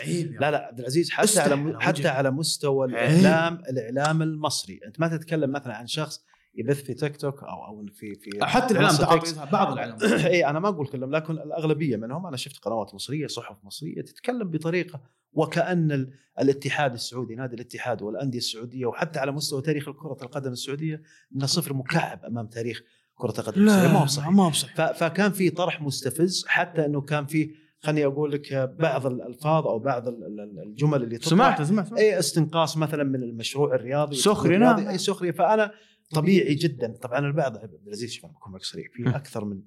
يعني. 0.00 0.22
لا 0.40 0.50
لا 0.50 0.66
عبد 0.66 0.78
العزيز 0.80 1.10
حتى 1.10 1.40
على 1.40 1.76
حتى. 1.80 2.08
على 2.08 2.30
مستوى 2.30 2.67
عيب. 2.68 2.90
الإعلام 2.94 3.62
الإعلام 3.70 4.22
المصري. 4.22 4.80
أنت 4.86 5.00
ما 5.00 5.08
تتكلم 5.16 5.50
مثلا 5.52 5.76
عن 5.76 5.86
شخص 5.86 6.20
يبث 6.54 6.82
في 6.82 6.94
تيك 6.94 7.16
توك 7.16 7.42
أو 7.42 7.66
أو 7.66 7.86
في 7.94 8.14
في 8.14 8.30
حتى 8.44 8.74
الإعلام 8.74 8.96
تعاطي. 8.96 9.50
بعض 9.52 9.72
الإعلام. 9.72 9.98
اي 10.26 10.46
أنا 10.46 10.58
ما 10.58 10.68
أقول 10.68 10.86
كلهم 10.86 11.10
لكن 11.10 11.32
الأغلبية 11.34 11.96
منهم 11.96 12.26
أنا 12.26 12.36
شفت 12.36 12.58
قنوات 12.58 12.94
مصرية 12.94 13.26
صحف 13.26 13.56
مصرية 13.64 14.02
تتكلم 14.02 14.50
بطريقة 14.50 15.00
وكأن 15.32 15.92
ال- 15.92 16.10
الاتحاد 16.40 16.92
السعودي 16.92 17.34
نادي 17.34 17.54
الاتحاد 17.54 18.02
والأندية 18.02 18.38
السعودية 18.38 18.86
وحتى 18.86 19.18
على 19.18 19.32
مستوى 19.32 19.62
تاريخ 19.62 19.84
كرة 19.90 20.18
القدم 20.22 20.52
السعودية 20.52 21.02
انه 21.36 21.46
صفر 21.46 21.74
مكعب 21.74 22.24
أمام 22.24 22.46
تاريخ 22.46 22.82
كرة 23.14 23.34
القدم 23.40 23.62
السعودية. 23.66 23.86
لا 23.86 23.92
ما 23.92 23.98
هو 24.02 24.06
صحيح. 24.06 24.28
ما 24.30 24.46
هو 24.46 24.52
صحيح. 24.52 24.92
فكان 24.92 25.32
في 25.32 25.50
طرح 25.50 25.82
مستفز 25.82 26.44
حتى 26.48 26.84
إنه 26.86 27.00
كان 27.00 27.26
في 27.26 27.54
خليني 27.80 28.04
أقول 28.06 28.32
لك 28.32 28.52
بعض 28.78 29.06
الألفاظ 29.06 29.66
أو 29.66 29.78
بعض 29.78 30.08
ال- 30.08 30.24
ال- 30.24 30.62
الجمل 30.66 31.02
اللي 31.02 31.18
تطلع. 31.18 31.30
سمعت 31.30 31.62
سمعت 31.62 31.86
سمعت. 31.88 32.00
أي 32.00 32.18
استنقاص 32.18 32.76
مثلا 32.76 33.04
من 33.04 33.22
المشروع 33.22 33.74
الرياضي 33.74 34.16
الرياضي، 34.56 34.82
نعم. 34.82 34.90
أي 34.92 34.98
سخريه 34.98 35.30
فأنا 35.30 35.72
طبيعي 36.14 36.54
جدا. 36.54 36.92
طبعا 37.02 37.18
البعض 37.18 37.56
عبد 37.58 37.74
العزيز 37.86 38.12
شوف 38.12 38.30
بكون 38.30 38.52
معك 38.52 38.62
صريح. 38.62 38.86
في. 38.92 39.08
أكثر 39.16 39.44
من 39.44 39.62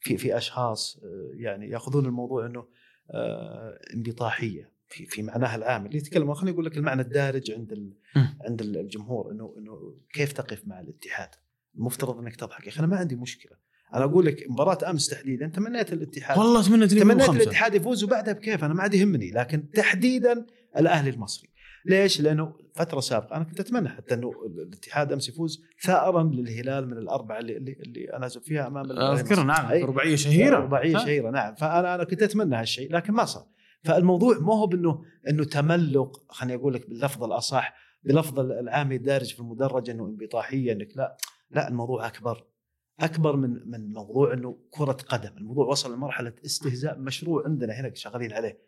في 0.00 0.16
في 0.16 0.36
أشخاص 0.36 1.00
آه، 1.04 1.30
يعني 1.34 1.68
يأخذون 1.70 2.06
الموضوع 2.06 2.46
إنه 2.46 2.66
آه، 3.10 3.78
انبطاحية. 3.94 4.72
في 4.88 5.06
في 5.06 5.22
معناها 5.22 5.56
العام. 5.56 5.86
اللي 5.86 5.96
يتكلم 5.98 6.34
خليني 6.34 6.54
أقول 6.54 6.64
لك 6.66 6.76
المعنى 6.76 7.02
الدارج 7.02 7.50
عند 7.50 7.72
ال-. 7.72 7.92
عند 8.40 8.62
الجمهور 8.62 9.30
إنه 9.32 9.54
إنه 9.58 9.94
كيف 10.12 10.32
تقف 10.32 10.62
مع 10.66 10.80
الاتحاد؟ 10.80 11.28
المفترض 11.76 12.18
إنك 12.18 12.36
تضحك. 12.36 12.64
يا 12.64 12.68
أخي 12.68 12.78
أنا 12.80 12.86
ما 12.86 12.96
عندي 12.96 13.16
مشكلة. 13.16 13.56
أنا 13.94 14.04
أقول 14.04 14.26
لك 14.26 14.46
مباراة 14.48 14.90
أمس 14.90 15.08
تحديدا 15.08 15.46
تمنيت 15.46 15.92
الاتحاد 15.92 16.38
والله 16.38 16.62
تمنيت 16.62 16.94
تمنيت 16.94 17.26
خمسة. 17.26 17.42
الاتحاد 17.42 17.74
يفوز 17.74 18.04
وبعدها 18.04 18.34
بكيف 18.34 18.64
أنا 18.64 18.74
ما 18.74 18.82
عاد 18.82 18.94
يهمني 18.94 19.30
لكن 19.30 19.70
تحديدا 19.70 20.46
الأهلي 20.78 21.10
المصري 21.10 21.48
ليش؟ 21.84 22.20
لأنه 22.20 22.52
فترة 22.74 23.00
سابقة 23.00 23.36
أنا 23.36 23.44
كنت 23.44 23.60
أتمنى 23.60 23.88
حتى 23.88 24.14
أنه 24.14 24.32
الاتحاد 24.46 25.12
أمس 25.12 25.28
يفوز 25.28 25.62
ثارا 25.82 26.22
للهلال 26.22 26.86
من 26.90 26.98
الأربعة 26.98 27.38
اللي 27.38 27.56
اللي, 27.56 27.72
اللي 27.72 28.04
أنا 28.12 28.28
فيها 28.28 28.66
أمام 28.66 28.90
أذكر. 28.90 29.42
نعم. 29.42 29.72
رباعية 29.72 30.16
شهيرة 30.16 30.56
رباعية؟ 30.56 30.96
شهيرة 30.98 31.30
نعم 31.30 31.54
فانا 31.54 31.94
أنا 31.94 32.04
كنت 32.04 32.22
أتمنى 32.22 32.56
هالشيء 32.56 32.92
لكن 32.92 33.12
ما 33.12 33.24
صار 33.24 33.46
فالموضوع 33.84 34.38
ما 34.38 34.54
هو 34.54 34.66
بانه 34.66 35.04
أنه 35.28 35.44
تملق 35.44 36.22
خليني 36.28 36.60
أقول 36.60 36.74
لك 36.74 36.88
باللفظ 36.88 37.24
الأصح 37.24 37.74
بلفظ 38.04 38.40
العامي 38.40 38.96
الدارج 38.96 39.34
في 39.34 39.40
المدرج 39.40 39.90
أنه 39.90 40.06
انبطاحية 40.06 40.72
أنك 40.72 40.96
لا 40.96 41.16
لا 41.50 41.68
الموضوع 41.68 42.06
أكبر 42.06 42.44
أكبر 43.00 43.36
من 43.36 43.70
من 43.70 43.92
موضوع 43.92 44.32
إنه 44.32 44.58
كرة 44.70 44.92
قدم. 44.92 45.36
الموضوع 45.36 45.66
وصل 45.66 45.94
لمرحلة 45.94 46.32
استهزاء 46.44 46.98
مشروع 46.98 47.44
عندنا 47.44 47.80
هنا 47.80 47.94
شغالين 47.94 48.32
عليه. 48.32 48.58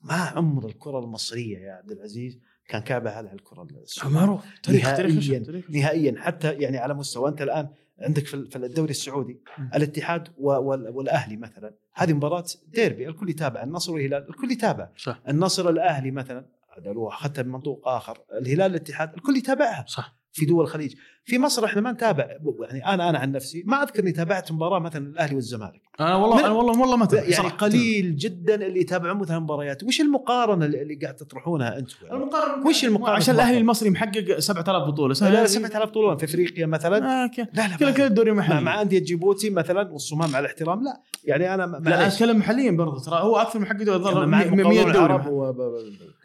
ما 0.00 0.14
عمر 0.14 0.66
الكرة 0.66 0.98
المصرية 0.98 1.58
يا 1.58 1.72
عبد 1.72 1.90
العزيز 1.90 2.38
كان 2.68 2.82
كعبة 2.82 3.10
على 3.10 3.32
الكره 3.32 3.62
السعودية. 3.82 4.16
معروف 4.18 4.44
تاريخ 4.62 4.84
نهائياً. 4.84 5.38
تاريخ. 5.38 5.70
نهائيا. 5.70 6.14
حتى 6.18 6.52
يعني 6.52 6.78
على 6.78 6.94
مستوى 6.94 7.30
أنت 7.30 7.42
الآن 7.42 7.68
عندك 7.98 8.26
في 8.26 8.56
الدوري 8.56 8.90
السعودي 8.90 9.40
م. 9.58 9.68
الاتحاد 9.74 10.28
والأهلي 10.38 11.36
مثلا. 11.36 11.74
هذه 11.94 12.12
مباراة 12.12 12.44
ديربي 12.68 13.08
الكل 13.08 13.30
يتابع. 13.30 13.62
النصر 13.62 13.92
والهلال 13.92 14.28
الكل 14.28 14.50
يتابع. 14.50 14.88
صح. 14.96 15.22
النصر 15.28 15.68
الاهلي 15.68 16.10
مثلا 16.10 16.46
عدل 16.68 16.96
واخذتها 16.96 17.42
من 17.42 17.52
منطوق 17.52 17.88
آخر. 17.88 18.18
الهلال 18.32 18.70
الاتحاد 18.70 19.14
الكل 19.14 19.36
يتابعها. 19.36 19.84
صح. 19.88 20.21
في 20.32 20.44
دول 20.46 20.64
الخليج. 20.64 20.94
في 21.24 21.38
مصر 21.38 21.64
إحنا 21.64 21.80
ما 21.80 21.92
نتابع 21.92 22.28
يعني 22.60 22.86
أنا 22.86 23.10
أنا 23.10 23.18
عن 23.18 23.32
نفسي 23.32 23.62
ما 23.66 23.82
أذكر 23.82 24.02
إني 24.02 24.12
تابعت 24.12 24.52
مباراة 24.52 24.78
مثلا 24.78 25.06
الأهلي 25.06 25.34
والزمالك. 25.34 25.82
أنا 26.00 26.14
والله 26.14 26.36
من- 26.36 26.42
أنا 26.44 26.52
والله 26.52 26.80
والله 26.80 26.96
ما. 26.96 27.08
يعني 27.12 27.32
صح. 27.32 27.48
قليل 27.48 28.16
جدا 28.16 28.54
اللي 28.54 28.80
يتابعون 28.80 29.16
مثلا 29.18 29.38
مباريات. 29.38 29.82
وش 29.82 30.00
المقارنة 30.00 30.66
اللي 30.66 30.82
اللي 30.82 30.94
قاعد 30.94 31.16
تطرحونها 31.16 31.78
أنتم 31.78 31.94
يعني؟ 32.02 32.16
المقارنة 32.16 32.66
وش 32.66 32.84
المقارنة؟ 32.84 33.16
عشان؟ 33.16 33.34
الأهلي 33.34 33.58
المصري 33.58 33.90
محقق 33.90 34.38
7000 34.38 34.88
بطولة 34.88 35.08
لا 35.30 35.46
7000 35.46 35.88
بطولة. 35.88 36.16
في 36.16 36.24
إفريقيا 36.24 36.66
مثلا. 36.66 37.24
آه، 37.24 37.30
لا 37.52 37.68
لا 37.68 37.76
كل 37.76 37.94
كل 37.94 38.02
الدوري 38.02 38.30
مع, 38.32 38.44
المحلي 38.44 38.60
مع 38.64 38.82
أندية 38.82 38.98
جيبوتي 38.98 39.50
مثلا 39.50 39.90
والصومال 39.92 40.30
مع 40.30 40.38
الاحترام 40.38 40.84
لا. 40.84 41.00
يعني 41.24 41.54
أنا 41.54 41.80
لا 41.84 42.06
أتكلم 42.06 42.38
محليا 42.38 42.70
برضه 42.70 43.00
ترى 43.02 43.20
هو 43.20 43.36
أكثر 43.36 43.58
محقق 43.58 43.82
دوري 43.82 44.26
مع 44.26 44.38
100 44.38 44.46
المقاولون 44.48 44.92
دوري. 44.92 45.14
محلي. 45.14 45.30
و... 45.32 45.52
ب- 45.52 45.56
ب- 45.56 45.72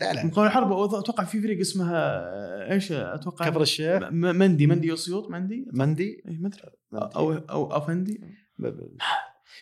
لا 0.02 0.14
لا. 0.14 0.26
مقاول 0.26 0.48
الحرب 0.48 0.72
أتوقع 0.72 1.24
في 1.24 1.42
فريق 1.42 1.60
اسمها 1.60 1.96
آه، 1.96 2.74
إيش 2.74 2.92
أتوقع 2.92 3.50
كفر 3.50 3.62
الشيخ. 3.62 4.04
م- 4.04 4.36
مندي 4.36 4.68
مندي 4.68 4.94
اسيوط 4.94 5.30
مندي؟ 5.32 5.66
مندي؟ 5.74 6.24
إيه، 6.28 6.38
ما 6.40 6.48
أدري. 6.48 6.62
أو 7.16 7.34
أو 7.34 7.78
افندي 7.78 8.22
ب- 8.60 8.68
ب- 8.68 8.98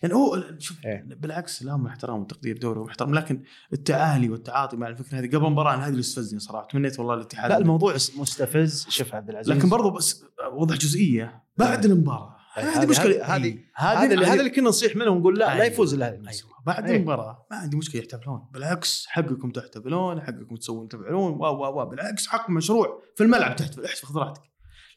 يعني 0.03 0.13
هو 0.15 0.43
شوف 0.59 0.85
إيه. 0.85 1.03
بالعكس 1.09 1.63
لهم 1.63 1.87
احترام 1.87 2.19
وتقدير 2.21 2.57
دوري 2.57 2.79
واحترام 2.79 3.13
لكن 3.13 3.43
التعالي 3.73 4.29
والتعاطي 4.29 4.77
مع 4.77 4.87
الفكرة 4.87 5.19
هذه 5.19 5.27
قبل 5.27 5.45
المباراه 5.45 5.75
هذا 5.75 5.87
اللي 5.89 5.99
استفزني 5.99 6.39
صراحة 6.39 6.67
تمنيت 6.67 6.99
والله 6.99 7.13
الاتحاد 7.13 7.51
لا 7.51 7.57
الموضوع 7.57 7.93
مستفز 7.93 8.85
شوف 8.89 9.15
عبد 9.15 9.29
العزيز 9.29 9.53
لكن 9.57 9.69
برضو 9.69 9.89
بس 9.89 10.23
اوضح 10.43 10.77
جزئية 10.77 11.43
بعد 11.57 11.85
المباراة 11.85 12.35
هذه- 12.53 12.81
هذه 12.81 12.89
مشكلة 12.89 13.15
هذه- 13.15 13.35
هذه- 13.35 13.43
إيه. 13.43 13.71
هذا 13.75 14.13
اللي 14.13 14.25
هذا 14.25 14.39
اللي 14.39 14.49
كنا 14.49 14.69
نصيح 14.69 14.95
منهم 14.95 15.17
نقول 15.17 15.39
لا 15.39 15.57
لا. 15.57 15.63
يفوز 15.63 15.93
الاهلي 15.93 16.21
بعد 16.65 16.83
أيوة. 16.85 16.97
المباراة 16.97 17.47
ما 17.51 17.57
عندي 17.57 17.77
مشكلة 17.77 18.01
يحتفلون 18.01 18.39
بالعكس 18.53 19.05
حقكم 19.07 19.51
تحتفلون 19.51 20.21
حقكم 20.21 20.55
تسوون 20.55 20.87
تفعلون 20.87 21.31
و 21.31 21.45
و 21.45 21.81
و 21.81 21.85
بالعكس 21.85 22.27
حق 22.27 22.49
مشروع 22.49 23.01
في 23.15 23.23
الملعب 23.23 23.55
تحتفل 23.55 23.85
احتفل 23.85 24.07
خذ 24.07 24.17
راحتك 24.17 24.41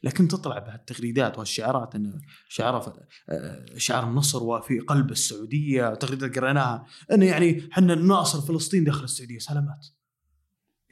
لكن 0.03 0.27
تطلع 0.27 0.59
بهالتغريدات 0.59 1.39
والشعارات 1.39 1.95
إنه 1.95 2.21
شعار 2.49 2.93
آه، 3.29 3.65
شعار 3.77 4.03
النصر 4.03 4.43
وفي 4.43 4.79
قلب 4.79 5.11
السعودية 5.11 5.93
تغريدات 5.95 6.37
قريناها 6.37 6.85
إنه 7.11 7.25
يعني 7.25 7.69
إحنا 7.71 7.95
ناصر 7.95 8.41
فلسطين 8.41 8.83
داخل 8.83 9.03
السعودية 9.03 9.39
سلامات. 9.39 9.87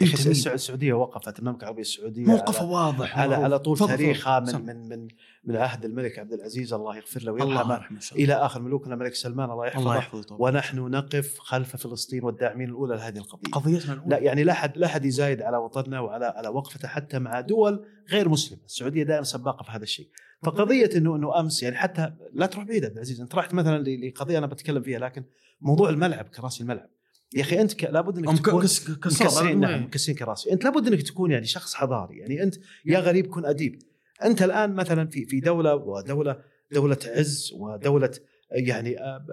يا 0.01 0.05
أخي؟ 0.13 0.31
السع- 0.31 0.53
السعودية 0.53 0.93
وقفت 0.93 1.39
المملكة 1.39 1.61
العربية 1.61 1.81
السعودية 1.81 2.25
موقفه 2.25 2.59
على 2.59 2.69
واضح 2.73 3.19
على, 3.19 3.35
على 3.35 3.59
طول 3.59 3.77
تاريخها. 3.77 4.39
من 4.39 4.65
من 4.65 4.89
من 4.89 5.07
من 5.43 5.55
عهد 5.55 5.85
الملك 5.85 6.19
عبد 6.19 6.33
العزيز 6.33 6.73
الله 6.73 6.97
يغفر 6.97 7.23
له 7.23 7.31
الله 7.31 7.45
ويرحمه. 7.45 7.75
الله. 7.75 8.23
إلى 8.23 8.33
آخر 8.33 8.61
ملوكنا 8.61 8.93
الملك 8.93 9.13
سلمان 9.15 9.49
الله 9.51 9.53
الله 9.53 9.67
يحفظه 9.67 9.95
يحفظه 9.95 10.23
طبعا. 10.23 10.41
ونحن 10.41 10.77
نقف 10.79 11.39
خلف 11.39 11.75
فلسطين 11.75 12.23
والداعمين 12.23 12.69
الأولى 12.69 12.95
لهذه 12.95 13.17
القضية. 13.17 13.51
قضيتنا 13.51 13.93
الأولى. 13.93 14.09
لا 14.15 14.17
يعني 14.21 14.43
لا 14.43 14.51
احد 14.51 14.77
لا 14.77 14.87
احد 14.87 15.05
يزايد 15.05 15.41
على 15.41 15.57
وطننا 15.57 15.99
وعلى 15.99 16.25
على 16.25 16.47
وقفته 16.47 16.87
حتى 16.87 17.19
مع 17.19 17.41
دول 17.41 17.85
غير 18.11 18.29
مسلمة، 18.29 18.61
السعودية 18.65 19.03
دائما 19.03 19.23
سباقة 19.23 19.63
في 19.63 19.71
هذا 19.71 19.83
الشيء، 19.83 20.07
فقضية 20.43 20.89
انه 20.95 21.15
إنه 21.15 21.39
أمس 21.39 21.63
يعني 21.63 21.75
حتى 21.75 22.13
لا 22.33 22.45
تروح 22.45 22.65
بعيد 22.65 22.85
عبد 22.85 22.93
العزيز، 22.93 23.21
أنت 23.21 23.35
رحت 23.35 23.53
مثلا 23.53 23.83
لقضية 23.83 24.37
أنا 24.37 24.47
بتكلم 24.47 24.81
فيها 24.81 24.99
لكن 24.99 25.23
موضوع 25.61 25.89
الملعب 25.89 26.25
كراسي 26.25 26.63
الملعب. 26.63 26.89
يا 27.35 27.41
أخي 27.41 27.61
أنت 27.61 27.73
ك- 27.73 27.83
لابد 27.83 28.17
إنك 28.17 28.39
تكون 28.39 28.61
كس- 28.63 28.91
كسر 28.91 29.25
مكسرين 29.25 29.59
نعم 29.59 29.83
مكسرين 29.83 30.17
كراسي، 30.17 30.51
أنت 30.51 30.63
لابد 30.63 30.87
إنك 30.87 31.01
تكون 31.01 31.31
يعني 31.31 31.45
شخص 31.45 31.73
حضاري، 31.73 32.17
يعني 32.17 32.43
أنت 32.43 32.55
يا 32.85 32.99
غريب 32.99 33.27
كن 33.27 33.45
أديب. 33.45 33.79
أنت 34.23 34.41
الآن 34.43 34.75
مثلا 34.75 35.07
في 35.07 35.25
في 35.25 35.39
دولة 35.39 35.75
ودولة 35.75 36.37
دولة 36.71 36.97
عز 37.05 37.51
ودولة 37.55 38.11
يعني 38.51 38.99
آه، 38.99 39.25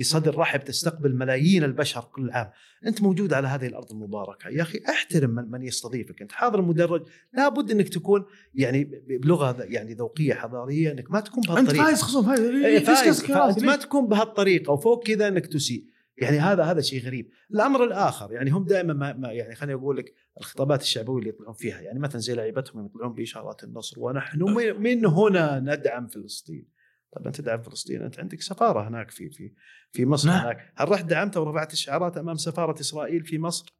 بصدر 0.00 0.36
رحب 0.38 0.64
تستقبل 0.64 1.14
ملايين 1.14 1.64
البشر 1.64 2.00
كل 2.12 2.30
عام، 2.30 2.50
أنت 2.86 3.02
موجود 3.02 3.32
على 3.32 3.48
هذه 3.48 3.66
الأرض 3.66 3.92
المباركة، 3.92 4.48
يا 4.48 4.62
أخي 4.62 4.80
أحترم 4.88 5.30
من, 5.30 5.50
من 5.50 5.62
يستضيفك، 5.62 6.22
أنت 6.22 6.32
حاضر 6.32 6.60
المدرج 6.60 7.02
لابد 7.32 7.70
إنك 7.70 7.88
تكون 7.88 8.24
يعني 8.54 8.84
بلغة 9.08 9.56
يعني 9.64 9.94
ذوقية 9.94 10.34
حضارية 10.34 10.92
إنك 10.92 11.10
ما 11.10 11.20
تكون 11.20 11.38
أنت 11.48 11.48
بهالطريقة. 11.52 11.84
فايز 11.84 12.02
خصوم 12.02 12.26
فايز. 12.26 12.40
إيه، 12.40 12.78
فايز. 12.78 13.00
كاس 13.04 13.22
كراسي؟ 13.22 13.54
فأنت 13.60 13.64
ما 13.64 13.76
تكون 13.76 14.08
بهالطريقة 14.08 14.72
وفوق 14.72 15.06
كذا 15.06 15.28
إنك 15.28 15.46
تسيء. 15.46 15.84
يعني 16.22 16.38
هذا 16.38 16.64
هذا 16.64 16.80
شيء 16.80 17.04
غريب. 17.06 17.30
الأمر 17.50 17.84
الآخر 17.84 18.32
يعني 18.32 18.50
هم 18.50 18.64
دائما 18.64 18.92
ما, 18.94 19.12
ما 19.12 19.32
يعني 19.32 19.54
خليني 19.54 19.74
أقول 19.80 19.96
لك 19.96 20.14
الخطابات 20.40 20.82
الشعبوية 20.82 21.18
اللي 21.18 21.28
يطلعون 21.28 21.54
فيها 21.54 21.80
يعني 21.80 21.98
مثلا 21.98 22.20
زي 22.20 22.34
لعيبتهم 22.34 22.86
يطلعون 22.86 23.14
بإشارات 23.14 23.64
النصر 23.64 24.00
ونحن 24.00 24.42
من- 24.78 25.06
هنا 25.06 25.60
ندعم 25.60 26.06
فلسطين؟ 26.06 26.68
طب 27.12 27.26
أنت 27.26 27.36
تدعم 27.40 27.62
فلسطين 27.62 28.02
أنت 28.02 28.20
عندك 28.20 28.40
سفارة 28.40 28.88
هناك 28.88 29.10
في 29.10 29.30
في 29.30 29.54
في 29.92 30.06
مصر 30.06 30.28
نعم. 30.28 30.40
هناك. 30.44 30.72
هل 30.76 30.88
رحت 30.88 31.04
دعمتها 31.04 31.40
ورفعت 31.40 31.72
الشعارات 31.72 32.16
أمام 32.16 32.36
سفارة 32.36 32.80
إسرائيل 32.80 33.24
في 33.24 33.38
مصر؟ 33.38 33.74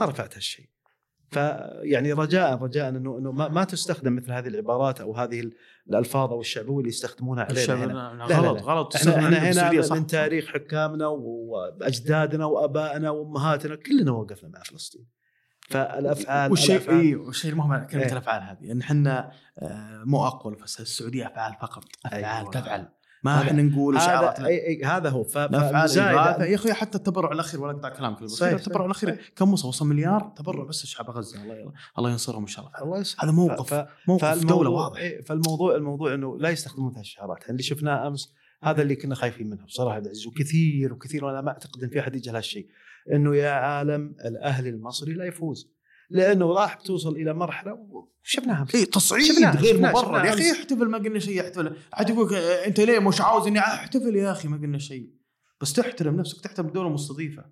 ما 0.00 0.06
رفعت 0.06 0.34
هالشيء. 0.36 0.68
فيعني 1.32 2.12
رجاء 2.12 2.62
رجاء 2.62 2.88
إنه 2.88 3.18
إنه 3.18 3.32
ما, 3.32 3.48
ما 3.48 3.64
تستخدم 3.64 4.16
مثل 4.16 4.32
هذه 4.32 4.48
العبارات 4.48 5.00
أو 5.00 5.16
هذه 5.16 5.40
ال- 5.40 5.52
الألفاظ 5.90 6.30
أو 6.30 6.40
الشعبويه 6.40 6.78
اللي 6.78 6.88
يستخدمونها 6.88 7.44
علينا 7.44 7.74
هنا 7.74 7.92
لا، 7.92 8.24
لا، 8.28 8.36
غلط 8.38 8.56
لا. 8.56 8.62
غلط 8.62 8.96
إحنا 8.96 9.12
إحنا 9.28 9.70
هنا 9.70 9.82
صح. 9.82 9.96
من 9.96 10.06
تاريخ 10.06 10.46
حكامنا 10.46 11.06
وأجدادنا 11.06 12.44
وآبائنا 12.44 13.10
وأمهاتنا 13.10 13.76
كلنا 13.76 14.10
وقفنا 14.12 14.48
مع 14.48 14.62
فلسطين 14.62 15.06
فالأفعال 15.68 16.50
والشيء 16.50 16.90
إي 16.90 17.14
والشيء 17.14 17.50
المهم 17.52 17.86
كلمة 17.86 18.04
إيه. 18.04 18.12
الأفعال 18.12 18.42
هذه 18.42 18.72
إن 18.72 18.80
إحنا 18.80 19.32
آه، 19.58 20.02
مو 20.04 20.26
اقوى 20.26 20.56
بس 20.62 20.80
السعودية 20.80 21.26
أفعال 21.26 21.54
فقط 21.60 21.84
أفعال 22.06 22.24
أيوة. 22.24 22.50
تفعل 22.50 22.88
ما 23.24 23.42
إحنا 23.42 23.62
نقول 23.62 23.96
هذا 23.96 24.46
أي 24.46 24.82
هذا 24.84 25.08
هو. 25.10 25.24
ف- 25.24 25.36
افعال 25.38 25.88
فالمزايدة- 25.88 25.98
إغاثة. 25.98 26.44
يا 26.44 26.54
أخي 26.54 26.72
حتى 26.72 26.98
التبرع 26.98 27.32
الأخير 27.32 27.60
ولا 27.62 27.72
أقطع 27.72 27.88
كلامك 27.88 28.24
صحيح، 28.24 28.52
التبرع 28.52 28.84
الأخير. 28.86 29.32
كم 29.36 29.52
وصل؟ 29.52 29.68
وصل 29.68 29.86
مليار؟ 29.86 30.32
تبرع 30.36 30.64
بس 30.64 30.84
لشعب 30.84 31.10
غزة. 31.10 31.42
الله 31.42 31.54
يلا. 31.54 31.72
الله 31.98 32.10
ينصرهم 32.10 32.40
إن 32.40 32.46
شاء 32.46 32.66
الله. 32.66 32.82
الله. 32.82 33.04
هذا 33.20 33.30
موقف. 33.32 33.74
ف- 33.74 33.86
موقف 34.08 34.44
دولة 34.46 34.70
واضح. 34.70 34.98
إيه، 35.00 35.20
فالموضوع 35.22 35.76
الموضوع 35.76 36.14
إنه 36.14 36.38
لا 36.38 36.50
يستخدمون 36.50 36.96
هالشعارات 36.96 37.50
اللي 37.50 37.62
شفناه 37.62 38.06
أمس 38.08 38.34
هذا 38.62 38.82
اللي 38.82 38.96
كنا 38.96 39.14
خايفين 39.14 39.50
منه 39.50 39.64
بصراحة 39.64 39.96
عبد 39.96 40.04
العزيز 40.04 40.26
وكثير 40.26 40.92
وكثير 40.92 41.24
وأنا 41.24 41.40
ما 41.40 41.50
أعتقد 41.50 41.82
إن 41.82 41.88
في 41.88 42.00
أحد 42.00 42.14
يجهل 42.16 42.34
هالشيء. 42.36 42.66
إنه 43.12 43.36
يا 43.36 43.50
عالم 43.50 44.14
الأهلي 44.24 44.68
المصري 44.68 45.12
لا 45.14 45.24
يفوز. 45.24 45.72
لأنه 46.10 46.52
راح 46.54 46.74
توصل 46.74 47.12
إلى 47.16 47.34
مرحلة 47.34 47.72
وشفناها 48.24 48.62
أمس. 48.62 48.74
اي 48.74 48.84
تصعيد 48.84 49.24
شفناه- 49.32 49.56
غير 49.56 49.78
مبرر 49.80 50.24
يا 50.24 50.34
أخي. 50.34 50.52
احتفل 50.52 50.84
ما 50.88 50.98
قلنا 50.98 51.18
شيء 51.18 51.40
احتفل. 51.40 51.76
عاد 51.92 52.10
يقول 52.10 52.34
أنت 52.34 52.80
ليه 52.80 52.98
مش 52.98 53.20
عاوز 53.20 53.46
إني 53.46 53.58
أحتفل 53.58 54.16
يا 54.16 54.32
أخي؟ 54.32 54.48
ما 54.48 54.56
قلنا 54.56 54.78
شيء. 54.78 55.10
بس 55.60 55.72
تحترم 55.72 56.16
نفسك 56.16 56.40
تحترم 56.40 56.66
الدولة 56.66 56.88
المستضيفه 56.88 57.44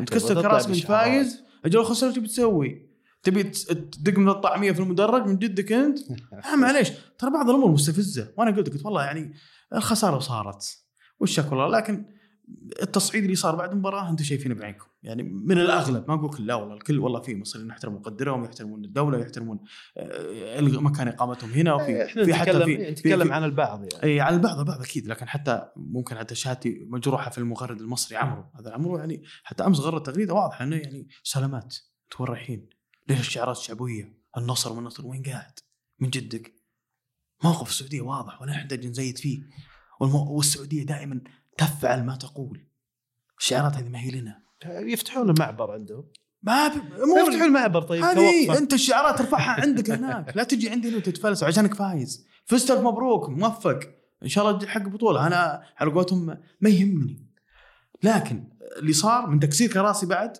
وتكسر 0.00 0.24
وتطلع 0.38 0.50
كراسي 0.50 0.68
من. 0.68 0.74
فايز 0.74 1.42
أجل 1.64 1.84
خسر 1.84 2.06
إيش 2.08 2.18
بتسوي؟ 2.18 2.92
تبي 3.22 3.42
تس- 3.42 3.64
تدق 3.66 4.18
من 4.18 4.28
الطعمية 4.28 4.72
في 4.72 4.80
المدرج 4.80 5.26
من 5.26 5.38
جدك 5.38 5.72
أنت؟ 5.72 5.98
آه 6.52 6.56
معليش. 6.56 6.88
ترى 7.18 7.30
بعض 7.30 7.50
الأمور 7.50 7.70
مستفزة. 7.70 8.32
وأنا 8.38 8.50
قلت 8.56 8.68
قلت 8.72 8.84
والله 8.84 9.04
يعني 9.04 9.32
الخسارة 9.74 10.18
صارت. 10.18 10.64
والشك 11.20 11.52
والله 11.52 11.68
لكن 11.78 12.04
التصعيد 12.82 13.24
اللي 13.24 13.36
صار 13.36 13.56
بعد 13.56 13.70
المباراة 13.70 14.10
أنتم 14.10 14.24
شايفينه 14.24 14.54
بعينكم 14.54 14.86
يعني 15.02 15.22
من 15.22 15.58
الأغلب 15.58 16.04
ما 16.08 16.14
أقول 16.14 16.30
كل 16.30 16.46
لا 16.46 16.54
والله 16.54 16.74
الكل 16.74 16.98
والله 16.98 17.20
في 17.20 17.34
مصريين 17.34 17.68
يحترمون 17.68 18.02
قدرهم 18.02 18.44
يحترمون 18.44 18.84
الدولة 18.84 19.18
يحترمون 19.18 19.60
آه، 19.96 20.60
مكان 20.60 21.08
إقامتهم 21.08 21.50
هنا 21.50 21.74
وفي 21.74 22.04
إحنا 22.04 22.24
في 22.24 22.34
حتى 22.34 22.64
في 22.64 22.76
نتكلم 22.76 23.32
عن 23.32 23.44
البعض 23.44 23.80
يعني 23.82 24.04
اي 24.04 24.20
على 24.20 24.36
البعض 24.36 24.58
البعض 24.58 24.80
أكيد 24.80 25.06
لكن 25.06 25.28
حتى 25.28 25.68
ممكن 25.76 26.16
حتى 26.16 26.34
شهادتي 26.34 26.86
مجروحة 26.88 27.30
في 27.30 27.38
المغرد 27.38 27.80
المصري 27.80 28.16
عمرو 28.16 28.44
هذا 28.58 28.72
عمرو 28.72 28.98
يعني 28.98 29.22
حتى 29.44 29.66
أمس 29.66 29.80
غرد 29.80 30.02
تغريدة 30.02 30.34
واضحة 30.34 30.64
إنه 30.64 30.76
يعني 30.76 31.08
سلامات 31.22 31.76
أنتم 32.04 32.24
وين 32.24 32.28
رايحين؟ 32.30 32.68
ليش 33.08 33.20
الشعارات 33.20 33.56
الشعبوية؟ 33.56 34.22
النصر 34.36 34.72
والنصر 34.72 35.06
وين 35.06 35.22
قاعد؟ 35.22 35.58
من 36.00 36.10
جدك؟ 36.10 36.54
موقف 37.44 37.70
السعودية 37.70 38.00
واضح 38.00 38.42
ولا 38.42 38.52
نحتاج 38.52 38.86
نزيد 38.86 39.18
فيه 39.18 39.42
والمو... 40.00 40.36
والسعودية 40.36 40.86
دائما 40.86 41.20
تفعل 41.58 42.04
ما 42.04 42.16
تقول. 42.16 42.66
الشعارات 43.38 43.74
هذه 43.74 43.88
ما 43.88 44.00
هي 44.00 44.10
لنا. 44.10 44.42
يفتحون 44.66 45.30
المعبر 45.30 45.70
عندهم. 45.70 46.04
ما 46.42 46.68
في 46.68 46.78
يفتحون 47.18 47.42
المعبر 47.42 47.82
طيب 47.82 48.04
هذه. 48.04 48.58
أنت 48.58 48.72
الشعارات 48.72 49.18
ترفعها 49.18 49.60
عندك 49.60 49.90
هناك. 49.90 50.36
لا 50.36 50.42
تجي 50.42 50.70
عندي 50.70 50.88
هنا 50.88 50.96
وتتفلسف 50.96 51.46
عشانك 51.46 51.74
فايز. 51.74 52.26
فزت 52.44 52.72
مبروك 52.72 53.28
موفق. 53.28 53.80
إن 54.22 54.28
شاء 54.28 54.50
الله 54.50 54.66
حق 54.66 54.82
بطولة. 54.82 55.26
أنا 55.26 55.62
على 55.76 55.90
قولتهم 55.90 56.38
ما 56.60 56.70
يهمني. 56.70 57.26
لكن 58.02 58.44
اللي 58.78 58.92
صار 58.92 59.26
من 59.26 59.40
تكسير 59.40 59.72
كراسي 59.72 60.06
بعد 60.06 60.36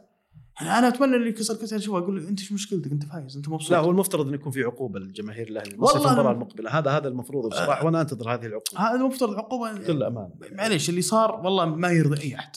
يعني 0.61 0.79
أنا 0.79 0.89
أتمنى 0.89 1.17
اللي 1.17 1.33
كسر 1.33 1.55
كسر 1.55 1.77
اشوفه 1.77 1.99
أقول 1.99 2.23
له 2.23 2.29
أنت 2.29 2.41
إيش 2.41 2.53
مشكلتك؟ 2.53 2.93
أنت 2.93 3.05
فايز 3.05 3.37
أنت 3.37 3.49
مبسوط. 3.49 3.71
لا 3.71 3.79
هو 3.79 3.91
المفترض 3.91 4.27
إنه 4.27 4.35
يكون 4.35 4.53
في 4.53 4.63
عقوبة 4.63 4.99
للجماهير 4.99 5.49
الأهلي 5.49 5.77
والله 5.79 6.07
المباراة 6.07 6.33
المقبلة. 6.33 6.71
هذا 6.71 6.91
هذا 6.91 7.09
المفروض 7.09 7.51
بصراحه 7.51 7.85
وأنا 7.85 8.01
أنتظر 8.01 8.35
هذه 8.35 8.47
العقوبة. 8.47 8.81
هذا 8.81 8.95
المفترض 8.95 9.35
عقوبه 9.35 9.73
بكل 9.73 10.03
أمانة. 10.03 10.31
معليش 10.53 10.91
اللي 10.91 11.03
صار 11.03 11.41
والله 11.45 11.65
ما 11.65 11.89
يرضي 11.91 12.23
أي 12.23 12.35
أحد. 12.35 12.57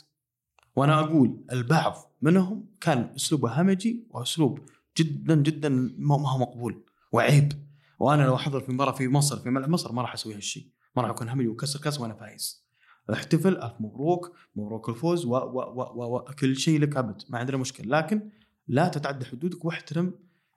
وأنا 0.76 1.00
أقول 1.00 1.46
البعض 1.52 2.16
منهم 2.22 2.66
كان 2.82 3.10
أسلوبه 3.16 3.62
همجي 3.62 4.08
وأسلوب 4.10 4.60
جدا 4.98 5.36
جدا 5.36 5.70
ما 5.98 6.18
ما 6.18 6.32
هو 6.32 6.38
مقبول 6.38 6.84
وعيب. 7.12 7.54
وأنا 8.00 8.24
لو 8.24 8.36
أحضر 8.36 8.60
في 8.60 8.72
مباراة 8.72 8.92
في 8.92 9.08
مصر 9.08 9.38
في 9.38 9.50
ملعب 9.50 9.70
مصر 9.70 9.92
ما 9.92 10.02
راح 10.02 10.14
أسوي 10.14 10.36
هالشيء. 10.36 10.68
ما 10.96 11.02
راح 11.02 11.12
أكون 11.12 11.30
همجي 11.30 11.48
وكسر 11.48 11.80
كاس 11.80 12.00
وأنا 12.00 12.14
فايز. 12.14 12.65
احتفل 13.14 13.58
ألف 13.58 13.74
مبروك 13.80 14.36
مبروك 14.56 14.90
الفوز 14.90 15.26
و 15.26 15.30
و 15.36 15.60
و 15.96 16.16
و 16.16 16.20
كل 16.40 16.56
شيء 16.58 16.80
لك 16.80 16.98
ابد 16.98 17.22
ما 17.30 17.40
عندنا 17.40 17.58
مشكلة. 17.58 17.98
لكن 17.98 18.30
لا 18.68 18.88
تتعدى 18.88 19.26
حدودك 19.26 19.66
واحترم 19.66 20.14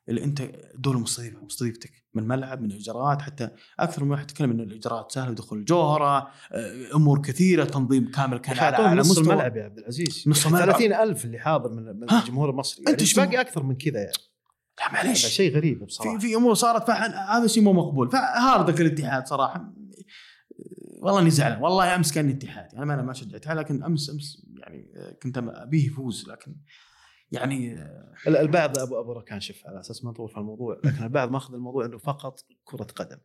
اللي 0.09 0.25
أنت 0.25 0.41
الدولة 0.75 0.99
مستضيفه 0.99 1.45
مستضيفتك 1.45 1.91
من 2.15 2.29
ملعب 2.29 2.61
من 2.63 2.73
اجراءات 2.73 3.23
حتى 3.23 3.49
أكثر 3.81 4.05
من 4.05 4.11
واحد 4.11 4.27
تكلم 4.27 4.51
إنه 4.51 4.63
الإجراءات 4.63 5.13
سهلة 5.13 5.33
دخول 5.35 5.59
الجوهرة 5.59 6.29
آه، 6.53 6.95
أمور 6.95 7.23
كثيرة 7.23 7.65
تنظيم 7.65 8.11
كامل 8.11 8.39
كان 8.39 8.59
على, 8.59 9.01
نص 9.01 9.11
مستوى. 9.11 9.25
الملعب 9.25 9.57
يا 9.57 9.65
عبد 9.65 9.79
العزيز. 9.79 10.25
نص 10.27 10.47
الملعب. 10.47 10.65
30000 10.71 11.25
اللي 11.25 11.39
حاضر 11.39 11.73
من؟ 11.73 12.03
الجمهور 12.13 12.51
المصري. 12.51 12.85
يعني 12.87 13.01
إيش 13.01 13.13
شو- 13.15 13.21
باقي 13.21 13.41
أكثر 13.41 13.63
من 13.63 13.75
كذا 13.77 13.99
يعني. 14.01 14.13
لا 14.79 14.87
هذا 14.87 14.93
معليش 14.95 15.27
شيء 15.27 15.55
غريب 15.57 15.85
بصراحة. 15.85 16.19
في 16.19 16.29
في 16.29 16.37
أمور 16.37 16.55
صارت 16.55 16.87
فهذا 16.87 17.47
شيء 17.47 17.63
مو 17.63 17.73
مقبول. 17.73 18.11
فهاردك 18.11 18.81
الاتحاد 18.81 19.27
صراحة. 19.27 19.73
والله 21.03 21.21
إني 21.21 21.31
زعلان. 21.31 21.63
والله 21.63 21.95
أمس 21.95 22.13
كان 22.13 22.29
اتحاد 22.29 22.75
أنا 22.75 22.85
ما 22.85 22.95
أنا 22.95 23.03
ما 23.03 23.13
شجعتها 23.13 23.55
لكن 23.55 23.83
أمس 23.83 24.11
أمس 24.11 24.47
يعني 24.59 24.89
كنت 25.23 25.39
أبيه 25.39 25.87
يفوز 25.87 26.29
لكن 26.29 26.57
يعني 27.33 27.73
ال- 28.27 28.37
البعض 28.37 28.79
ابو 28.79 29.01
أبو 29.01 29.13
ركان 29.13 29.41
شوف 29.41 29.67
على 29.67 29.81
أساس 29.81 30.05
ما 30.05 30.11
نطول 30.11 30.29
في 30.29 30.37
الموضوع 30.39 30.81
لكن 30.85 31.05
البعض 31.05 31.31
ماخذ 31.31 31.55
الموضوع 31.55 31.85
إنه 31.85 31.99
فقط 31.99 32.41
كرة 32.65 32.85
قدم. 32.85 33.19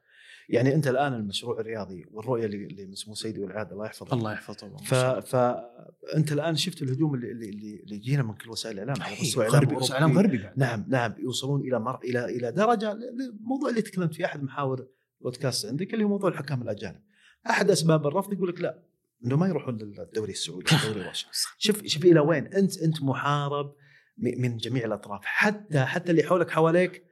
يعني 0.49 0.75
أنت 0.75 0.87
الآن 0.87 1.13
المشروع 1.13 1.59
الرياضي 1.59 2.05
والرؤية 2.11 2.45
اللي 2.45 2.65
اللي 2.65 2.85
من 2.85 2.95
سمو 2.95 3.15
سيدي 3.15 3.39
والعاده 3.39 3.71
الله 3.73 3.85
يحفظه. 3.85 4.13
الله 4.17 4.33
يحفظه 4.33 4.77
ف... 4.77 4.93
فانت 5.35 6.31
الآن 6.31 6.55
شفت 6.55 6.81
الهجوم 6.81 7.15
اللي 7.15 7.31
اللي, 7.31 7.49
اللي 7.83 7.95
يجينا 7.95 8.23
من 8.23 8.33
كل 8.33 8.49
وسائل 8.49 8.79
الإعلام 8.79 9.01
على 9.03 9.15
مستوى 9.21 9.47
غربي 9.47 9.75
إعلام. 9.91 10.17
غربي 10.17 10.43
نعم 10.55 10.85
نعم 10.87 11.13
يوصلون 11.19 11.61
إلى 11.61 11.79
مر... 11.79 11.99
إلى 12.03 12.25
إلى 12.25 12.51
درجة 12.51 12.91
الموضوع 12.91 13.69
اللي 13.69 13.81
تكلمت 13.81 14.13
فيه 14.15 14.25
أحد 14.25 14.43
محاور 14.43 14.87
البودكاست 15.21 15.65
عندك 15.65 15.93
اللي 15.93 16.03
هو 16.03 16.09
موضوع 16.09 16.29
الحكام 16.29 16.61
الأجانب. 16.61 17.01
احد 17.49 17.71
اسباب 17.71 18.07
الرفض 18.07 18.33
يقول 18.33 18.49
لك 18.49 18.61
لا 18.61 18.79
إنه 19.25 19.37
ما 19.37 19.47
يروحون 19.47 19.77
للدوري 19.77 20.31
السعودي 20.31 20.65
الدوري. 20.87 21.09
شوف 21.57 21.85
شوف 21.85 22.05
إلى 22.05 22.19
وين 22.19 22.47
أنت 22.47 22.77
أنت 22.77 23.03
محارب 23.03 23.73
من 24.17 24.57
جميع 24.57 24.85
الأطراف 24.85 25.21
حتى 25.23 25.79
حتى 25.79 26.11
اللي 26.11 26.23
حولك 26.23 26.49
حواليك 26.49 27.03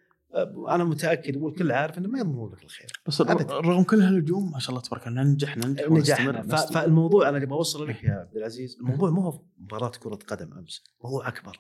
أنا 0.69 0.84
متأكد 0.84 1.38
والكل 1.38 1.71
عارف 1.71 1.97
إنه 1.97 2.09
ما 2.09 2.19
يضمنون 2.19 2.51
لك 2.51 2.63
الخير. 2.63 2.88
بس 3.07 3.21
أبداً. 3.21 3.53
رغم 3.53 3.84
كل 3.84 4.01
هالهجوم 4.01 4.51
ما 4.51 4.59
شاء 4.59 4.69
الله 4.69 4.82
تبارك 4.82 5.07
الله 5.07 5.23
ننجح 5.23 5.57
ننجح 5.57 5.89
نجحنا. 5.89 6.41
فالموضوع 6.55 7.29
أنا 7.29 7.38
اللي 7.38 7.47
بوصل 7.47 7.88
لك 7.88 8.03
يا 8.03 8.11
عبد 8.11 8.38
العزيز 8.38 8.77
الموضوع 8.82 9.09
مو 9.09 9.21
هو 9.21 9.41
مباراة 9.59 9.91
كرة 9.99 10.19
قدم 10.27 10.53
أمس 10.53 10.84
موضوع 11.03 11.27
أكبر 11.27 11.59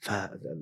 ف 0.00 0.10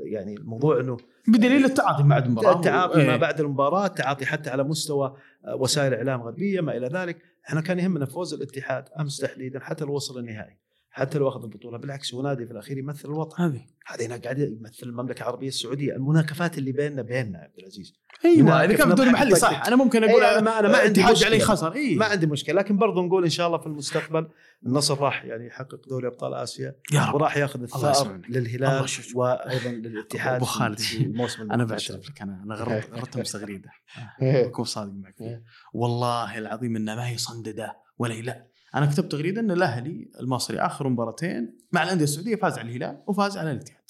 يعني 0.04 0.34
الموضوع 0.34 0.80
إنه 0.80 0.96
بدليل 1.28 1.64
التعاطي 1.64 2.02
بعد 2.02 2.24
المباراة 2.26 2.56
التعاطي 2.56 3.00
إيه. 3.00 3.06
ما 3.06 3.16
بعد 3.16 3.40
المباراة 3.40 3.86
التعاطي 3.86 4.26
حتى 4.26 4.50
على 4.50 4.64
مستوى 4.64 5.16
وسائل 5.48 5.94
إعلام 5.94 6.22
غربية 6.22 6.60
ما 6.60 6.76
إلى 6.76 6.86
ذلك. 6.86 7.22
إحنا 7.48 7.60
كان 7.60 7.78
يهمنا 7.78 8.06
فوز 8.06 8.34
الاتحاد 8.34 8.88
أمس 9.00 9.16
تحديدا 9.16 9.60
حتى 9.60 9.84
لو 9.84 9.94
وصل 9.94 10.18
النهائي. 10.18 10.58
حتى 10.94 11.18
لو 11.18 11.28
أخذ 11.28 11.42
البطولة 11.42 11.78
بالعكس 11.78 12.14
هو 12.14 12.22
نادي 12.22 12.46
في 12.46 12.52
الأخير 12.52 12.78
يمثل 12.78 13.08
الوطن 13.08 13.42
هذه 13.42 13.60
هذا 13.86 14.06
هنا 14.06 14.16
قاعد 14.16 14.38
يمثل 14.38 14.86
المملكة 14.86 15.22
العربية 15.22 15.48
السعودية 15.48 15.92
المناكفات 15.92 16.58
اللي 16.58 16.72
بيننا 16.72 17.02
بيننا 17.02 17.38
يا 17.38 17.44
عبد 17.44 17.58
العزيز 17.58 17.92
أيوه 18.24 18.64
اللي 18.64 18.74
كان 18.74 18.86
في 18.86 18.90
الدوري 18.92 19.08
نضحك 19.10 19.22
المحلي 19.22 19.40
صح. 19.40 19.66
أنا 19.66 19.76
ممكن 19.76 20.04
أقول 20.04 20.22
إيه، 20.22 20.32
أنا 20.32 20.40
ما- 20.40 20.58
أنا 20.58 20.68
ما 20.68 20.78
عندي 20.78 21.02
عليه 21.02 21.12
مشكلة. 21.14 21.38
خسر 21.38 21.72
إي 21.74 21.94
ما 21.94 22.06
عندي 22.06 22.26
مشكلة 22.26 22.54
لكن 22.54 22.76
برضو 22.76 23.02
نقول 23.06 23.24
إن 23.24 23.30
شاء 23.30 23.46
الله 23.46 23.58
في 23.58 23.66
المستقبل 23.66 24.28
النصر 24.66 24.98
راح 25.00 25.24
يعني 25.24 25.46
يحقق 25.46 25.88
دوري 25.88 26.06
أبطال 26.06 26.34
آسيا 26.34 26.74
يا 26.92 27.04
رب 27.04 27.14
وراح 27.14 27.36
ياخذ 27.36 27.62
الثار 27.62 28.20
للهلال. 28.28 28.86
وأيضا 29.14 29.70
للاتحاد 29.70 30.34
أبو 30.36 30.44
خالد. 30.44 30.80
الموسم 31.00 31.42
أنا. 31.52 31.64
بعترف 31.64 32.08
لك 32.10 32.22
أنا 32.22 32.42
أنا 32.44 32.54
غرت 32.54 32.90
غرت 32.98 33.16
امس 33.16 33.32
تغريده 33.32 33.70
إيه. 34.22 34.46
بكون 34.46 34.64
صادق 34.64 34.92
معك. 34.92 35.14
إيه. 35.20 35.42
والله 35.72 36.38
العظيم 36.38 36.76
انها 36.76 36.94
ما 36.94 37.08
هي 37.08 37.16
صندده 37.16 37.76
ولا 37.98 38.14
لا 38.14 38.46
أنا 38.74 38.86
كتبت 38.86 39.12
تغريده 39.12 39.40
إن 39.40 39.50
الأهلي 39.50 40.10
المصري 40.20 40.58
آخر 40.60 40.88
مباراتين 40.88 41.58
مع 41.72 41.82
الأندية 41.82 42.04
السعودية 42.04 42.36
فاز 42.36 42.58
على 42.58 42.68
الهلال 42.68 43.02
وفاز 43.06 43.36
على 43.38 43.52
الاتحاد. 43.52 43.82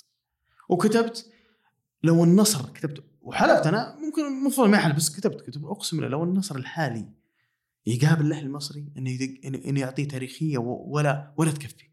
وكتبت 0.69 1.31
لو 2.03 2.25
النصر 2.25 2.69
كتبت 2.75 3.05
وحلفت 3.23 3.67
أنا 3.67 3.97
ممكن 4.01 4.23
المفروض 4.27 4.69
ما 4.69 4.77
احلف 4.77 4.97
بس 4.97 5.17
كتبت 5.17 5.41
كتبت 5.41 5.65
أقسم 5.65 5.97
بالله 5.97 6.11
لو 6.11 6.25
النصر 6.25 6.57
الحالي 6.57 7.09
يقابل 7.87 8.27
الأهلي 8.27 8.47
المصري 8.47 8.87
إنه 8.99 9.19
انه 9.65 9.81
يعطيه 9.81 10.09
تاريخية 10.09 10.59
ولا 10.59 11.33
ولا 11.37 11.51
تكفي. 11.51 11.85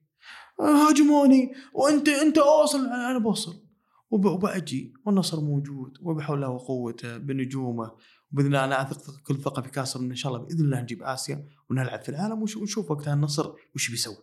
هاجموني 0.62 1.52
وأنت 1.74 2.10
أنت 2.10 2.38
اوصل 2.38 2.86
أنا 2.86 3.18
بوصل. 3.20 3.64
وب- 4.12 4.26
وبأجي 4.26 4.94
والنصر 5.06 5.42
موجود 5.42 5.98
وبحول 6.02 6.38
الله 6.38 6.50
وقوته 6.50 7.18
بنجومه. 7.18 7.92
وباذن 8.34 8.48
الله 8.48 8.66
أنا 8.66 8.82
أثق 8.82 9.20
كل 9.20 9.42
ثقة 9.42 9.62
في 9.62 9.70
كاسر 9.70 10.00
إن 10.00 10.16
شاء 10.16 10.34
الله 10.34 10.46
بإذن 10.46 10.66
الله 10.66 10.82
نجيب 10.82 11.04
آسيا 11.04 11.46
ونلعب 11.70 12.02
في 12.02 12.10
العالم 12.10 12.42
ونشوف 12.42 12.92
وقتها 12.92 13.14
النصر 13.14 13.52
وش 13.76 13.90
بيسوي. 13.90 14.18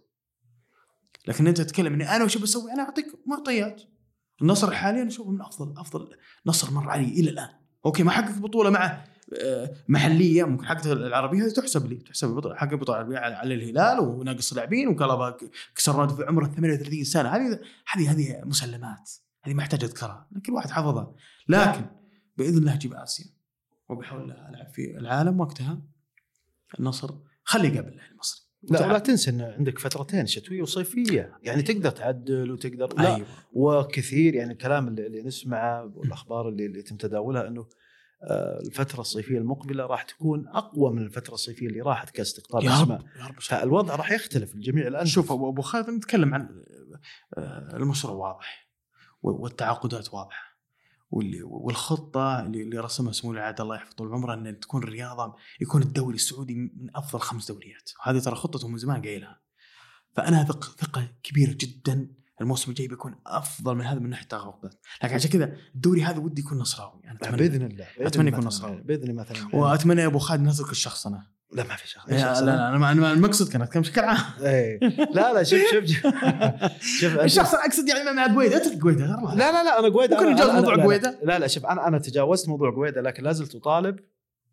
لكن 1.28 1.46
أنت 1.46 1.60
تتكلم 1.60 1.92
إني 1.92 2.16
أنا 2.16 2.24
وش 2.24 2.38
بسوي؟ 2.38 2.72
أنا 2.72 2.82
أعطيك 2.82 3.06
معطيات. 3.26 3.82
النصر 4.42 4.74
حاليا 4.74 5.06
اشوفه 5.06 5.30
من 5.30 5.40
افضل 5.40 5.78
أفضل 5.78 6.16
نصر 6.46 6.70
مر 6.70 6.90
علي 6.90 7.08
إلى 7.08 7.30
الآن. 7.30 7.48
أوكي 7.86 8.02
ما 8.02 8.10
حقق 8.10 8.38
بطولة 8.38 8.70
مع 8.70 9.04
آه، 9.42 9.70
محلية 9.88 10.44
ممكن 10.44 10.66
حققت 10.66 10.86
العربية 10.86 11.44
هذه 11.44 11.50
تحسب 11.50 11.86
لي 11.86 11.96
تحسب 11.96 12.28
لي 12.28 12.34
بطولة 12.34 12.96
عربية 12.96 13.18
على 13.18 13.54
الهلال 13.54 14.00
وناقص 14.00 14.52
لاعبين 14.52 14.88
وكلابا 14.88 15.36
كسر 15.74 16.00
نادي 16.00 16.14
في 16.14 16.24
عمره 16.24 16.46
38 16.46 17.04
سنة 17.04 17.28
هذه 17.28 17.60
هذه 17.92 18.12
هذه 18.12 18.40
مسلمات 18.44 19.10
هذه 19.42 19.54
ما 19.54 19.62
يحتاج 19.62 19.84
أذكرها 19.84 20.28
كل 20.46 20.52
واحد 20.52 20.70
حافظها 20.70 21.14
لكن 21.48 21.86
بإذن 22.36 22.58
الله 22.58 22.74
أجيب 22.74 22.94
آسيا 22.94 23.35
وبحول 23.88 24.30
العب 24.30 24.68
في 24.74 24.96
العالم 24.98 25.40
وقتها 25.40 25.82
النصر. 26.80 27.14
خلي 27.44 27.68
يقابل 27.68 27.88
الأهلي 27.88 28.10
المصري. 28.12 28.46
لا 28.62 28.86
ولا 28.86 28.98
تنسى 28.98 29.30
إن 29.30 29.40
عندك 29.40 29.78
فترتين 29.78 30.26
شتويه 30.26 30.62
وصيفية. 30.62 31.38
يعني 31.42 31.62
تقدر 31.62 31.90
تعدل 31.90 32.50
وتقدر 32.50 32.94
لا 32.98 33.14
أيوه. 33.16 33.26
وكثير 33.52 34.34
يعني 34.34 34.52
الكلام 34.52 34.88
اللي, 34.88 35.06
اللي 35.06 35.22
نسمعه 35.22 35.92
والأخبار 35.94 36.48
اللي, 36.48 36.66
اللي 36.66 36.78
يتم 36.78 36.96
تداولها 36.96 37.46
إنه 37.48 37.66
آه، 38.22 38.60
الفترة 38.60 39.00
الصيفية 39.00 39.38
المقبلة 39.38 39.86
راح 39.86 40.02
تكون 40.02 40.48
أقوى 40.48 40.92
من 40.92 41.02
الفترة 41.02 41.34
الصيفية 41.34 41.66
اللي 41.66 41.80
راحت 41.80 42.10
كاستقطاب 42.10 42.62
رب 43.28 43.40
فالوضع 43.40 43.96
راح 43.96 44.12
يختلف 44.12 44.54
لجميع 44.54 44.86
الأندية. 44.86 45.10
شوف 45.10 45.32
ابو 45.32 45.48
أبو 45.50 45.62
خالد 45.62 45.90
نتكلم 45.90 46.34
عن 46.34 46.64
آه، 47.38 47.76
المشروع 47.76 48.14
واضح 48.14 48.68
والتعاقدات 49.22 50.14
واضحة. 50.14 50.42
واللي- 50.42 50.45
والخطة 51.10 52.40
اللي 52.40 52.78
رسمها 52.78 53.12
سمو 53.12 53.32
العاده 53.32 53.64
الله 53.64 53.76
يحفظه 53.76 53.96
طول 53.96 54.12
عمره 54.12 54.34
إن 54.34 54.60
تكون 54.60 54.82
الرياضة 54.82 55.34
يكون 55.60 55.82
الدوري 55.82 56.14
السعودي 56.14 56.54
من 56.54 56.96
أفضل 56.96 57.20
خمس 57.20 57.48
دوريات. 57.48 57.90
هذه 58.02 58.18
ترى 58.18 58.34
خطته 58.34 58.68
من 58.68 58.78
زمان 58.78 59.02
قايلها. 59.02 59.40
فأنا 60.16 60.44
ثق 60.44 60.64
ثقة 60.64 61.08
كبيرة 61.22 61.52
جدا 61.52 62.08
الموسم 62.40 62.70
الجاي 62.70 62.88
بيكون 62.88 63.20
أفضل 63.26 63.74
من 63.74 63.84
هذا 63.84 64.00
من 64.00 64.10
ناحية 64.10 64.26
تعاقدات 64.26 64.80
لكن 65.04 65.14
عشان 65.14 65.30
كذا 65.30 65.56
الدوري 65.74 66.04
هذا 66.04 66.18
ودي 66.18 66.42
يكون 66.42 66.58
نصراوي. 66.58 67.04
أنا 67.04 67.14
اتمنى 67.14 67.36
بإذن 67.36 67.62
الله 67.62 67.86
بإذن 67.98 68.20
الله 68.20 68.32
يكون 68.32 68.44
نصراوي. 68.44 68.82
بإذن 68.82 69.10
الله 69.10 69.22
مثلا. 69.22 69.56
وأتمنى 69.56 70.00
يا 70.00 70.06
أبو 70.06 70.18
خالد 70.18 70.42
نترك 70.42 70.70
الشخص 70.70 71.06
أنا. 71.06 71.35
لا 71.52 71.64
ما 71.64 71.76
في 71.76 71.88
شخص 71.88 72.08
لا 72.08 72.40
لا, 72.40 72.68
أنا 72.68 72.78
ما- 72.78 73.12
المقصد 73.12 73.52
كان 73.52 73.62
اتكلم 73.62 73.82
بشكل 73.82 74.00
عام 74.00 74.16
إيه. 74.42 74.78
لا 75.14 75.32
لا 75.32 75.42
شوف 75.42 75.60
شوف 75.72 75.84
شوف, 77.00 77.20
الشخص 77.24 77.54
أنا 77.54 77.64
أقصد 77.66 77.88
يعني 77.88 78.12
مع 78.16 78.34
قويده 78.34 78.56
أترك 78.56 78.82
قويده 78.82 79.06
لا 79.34 79.52
لا 79.52 79.64
لا 79.64 79.78
أنا 79.78 79.88
قويده 79.88 80.16
ممكن 80.16 80.32
نتجاوز 80.32 80.50
موضوع 80.54 80.72
لا- 80.74 80.76
لا- 80.78 80.84
قويدة؟ 80.84 81.18
لا 81.22 81.38
لا 81.38 81.46
شوف 81.46 81.66
أنا 81.66 81.88
أنا 81.88 81.98
تجاوزت 81.98 82.48
موضوع 82.48 82.70
قويده 82.70 83.00
لكن 83.00 83.22
لا 83.22 83.32
زلت 83.32 83.54
أطالب 83.54 83.96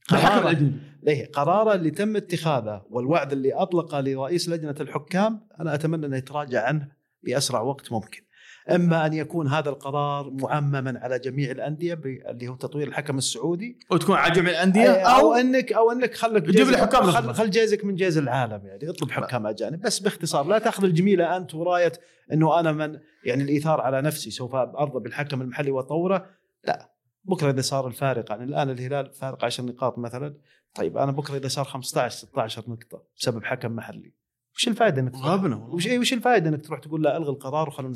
قراره. 0.09 0.71
ليه 1.03 1.31
قراره 1.31 1.73
اللي 1.75 1.91
تم 1.91 2.15
اتخاذه 2.15 2.81
والوعد 2.89 3.31
اللي 3.31 3.53
أطلقه 3.53 3.99
لرئيس 4.01 4.49
لجنة 4.49 4.75
الحكام 4.79 5.47
أنا 5.59 5.73
أتمنى 5.75 6.05
انه 6.05 6.17
يتراجع 6.17 6.63
عنه 6.67 6.87
بأسرع 7.23 7.61
وقت 7.61 7.91
ممكن. 7.91 8.22
أما 8.71 9.05
أن 9.05 9.13
يكون 9.13 9.47
هذا 9.47 9.69
القرار 9.69 10.29
معمما 10.31 10.99
على 10.99 11.19
جميع 11.19 11.51
الأندية 11.51 11.93
اللي 12.03 12.47
هو 12.47 12.55
تطوير 12.55 12.87
الحكم 12.87 13.17
السعودي. 13.17 13.79
وتكون 13.91 14.15
على 14.15 14.33
جميع 14.33 14.51
الأندية؟ 14.51 14.89
أو 14.91 15.19
أو 15.27 15.33
انك 15.33 15.73
أو 15.73 15.91
أنك 15.91 16.13
خلك 16.15 16.43
تجيب 16.43 16.55
لي 16.55 16.63
جيزك- 16.65 16.77
حكام 16.81 17.03
خل. 17.11 17.33
خل 17.33 17.49
جيزك 17.49 17.85
من 17.85 17.95
جيز 17.95 18.17
العالم 18.17 18.65
يعني 18.67 18.89
اطلب 18.89 19.11
حكام 19.11 19.47
أجانب. 19.47 19.81
بس 19.81 19.99
باختصار 19.99 20.47
لا 20.47 20.59
تأخذ 20.59 20.83
الجميله 20.83 21.37
أنت 21.37 21.55
وراية 21.55 21.91
إنه 22.33 22.59
أنا 22.59 22.71
من 22.71 22.99
يعني 23.25 23.43
الإيثار 23.43 23.81
على 23.81 24.01
نفسي 24.01 24.31
سوف 24.31 24.55
أرضى 24.55 24.99
بالحكم 24.99 25.41
المحلي 25.41 25.71
وأطوره. 25.71 26.25
لا. 26.67 26.89
بكرة 27.25 27.49
إذا 27.51 27.61
صار 27.61 27.87
الفارق 27.87 28.31
يعني 28.31 28.43
الآن 28.43 28.69
الهلال 28.69 29.11
فارق 29.13 29.45
10 29.45 29.63
نقاط 29.63 29.97
مثلا. 29.99 30.35
طيب 30.75 30.97
أنا 30.97 31.11
بكرة 31.11 31.37
إذا 31.37 31.47
صار 31.47 31.65
15 31.65 32.17
16 32.17 32.63
نقطة 32.67 33.03
بسبب 33.17 33.43
حكم 33.43 33.71
محلي. 33.71 34.13
وش 34.55 34.67
الفائده 34.67 35.01
إنك 35.01 35.15
غبنا 35.15 35.55
وش 35.55 35.87
إيه 35.87 35.99
وش 35.99 36.13
الفائده 36.13 36.49
إنك 36.49 36.65
تروح 36.65 36.79
تقول 36.79 37.03
لا 37.03 37.17
ألغي 37.17 37.29
القرار 37.29 37.67
وخلونا 37.67 37.95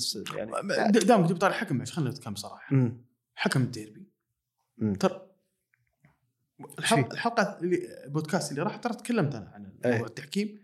يعني 0.69 0.91
دامك 0.91 1.43
على 1.43 1.51
الحكم 1.51 1.77
بس 1.77 1.91
خلينا 1.91 2.11
نتكلم 2.11 2.35
صراحة 2.35 2.75
مم. 2.75 3.05
حكم 3.35 3.61
الديربي. 3.61 4.07
ترى 4.99 5.27
الحلقة 6.79 7.57
اللي 7.61 8.03
البودكاست 8.05 8.51
اللي 8.51 8.61
راح 8.61 8.75
ترى 8.75 8.93
تكلمت 8.93 9.35
أنا 9.35 9.51
عن 9.53 9.71
أي. 9.85 9.91
موضوع 9.91 10.07
التحكيم 10.07 10.59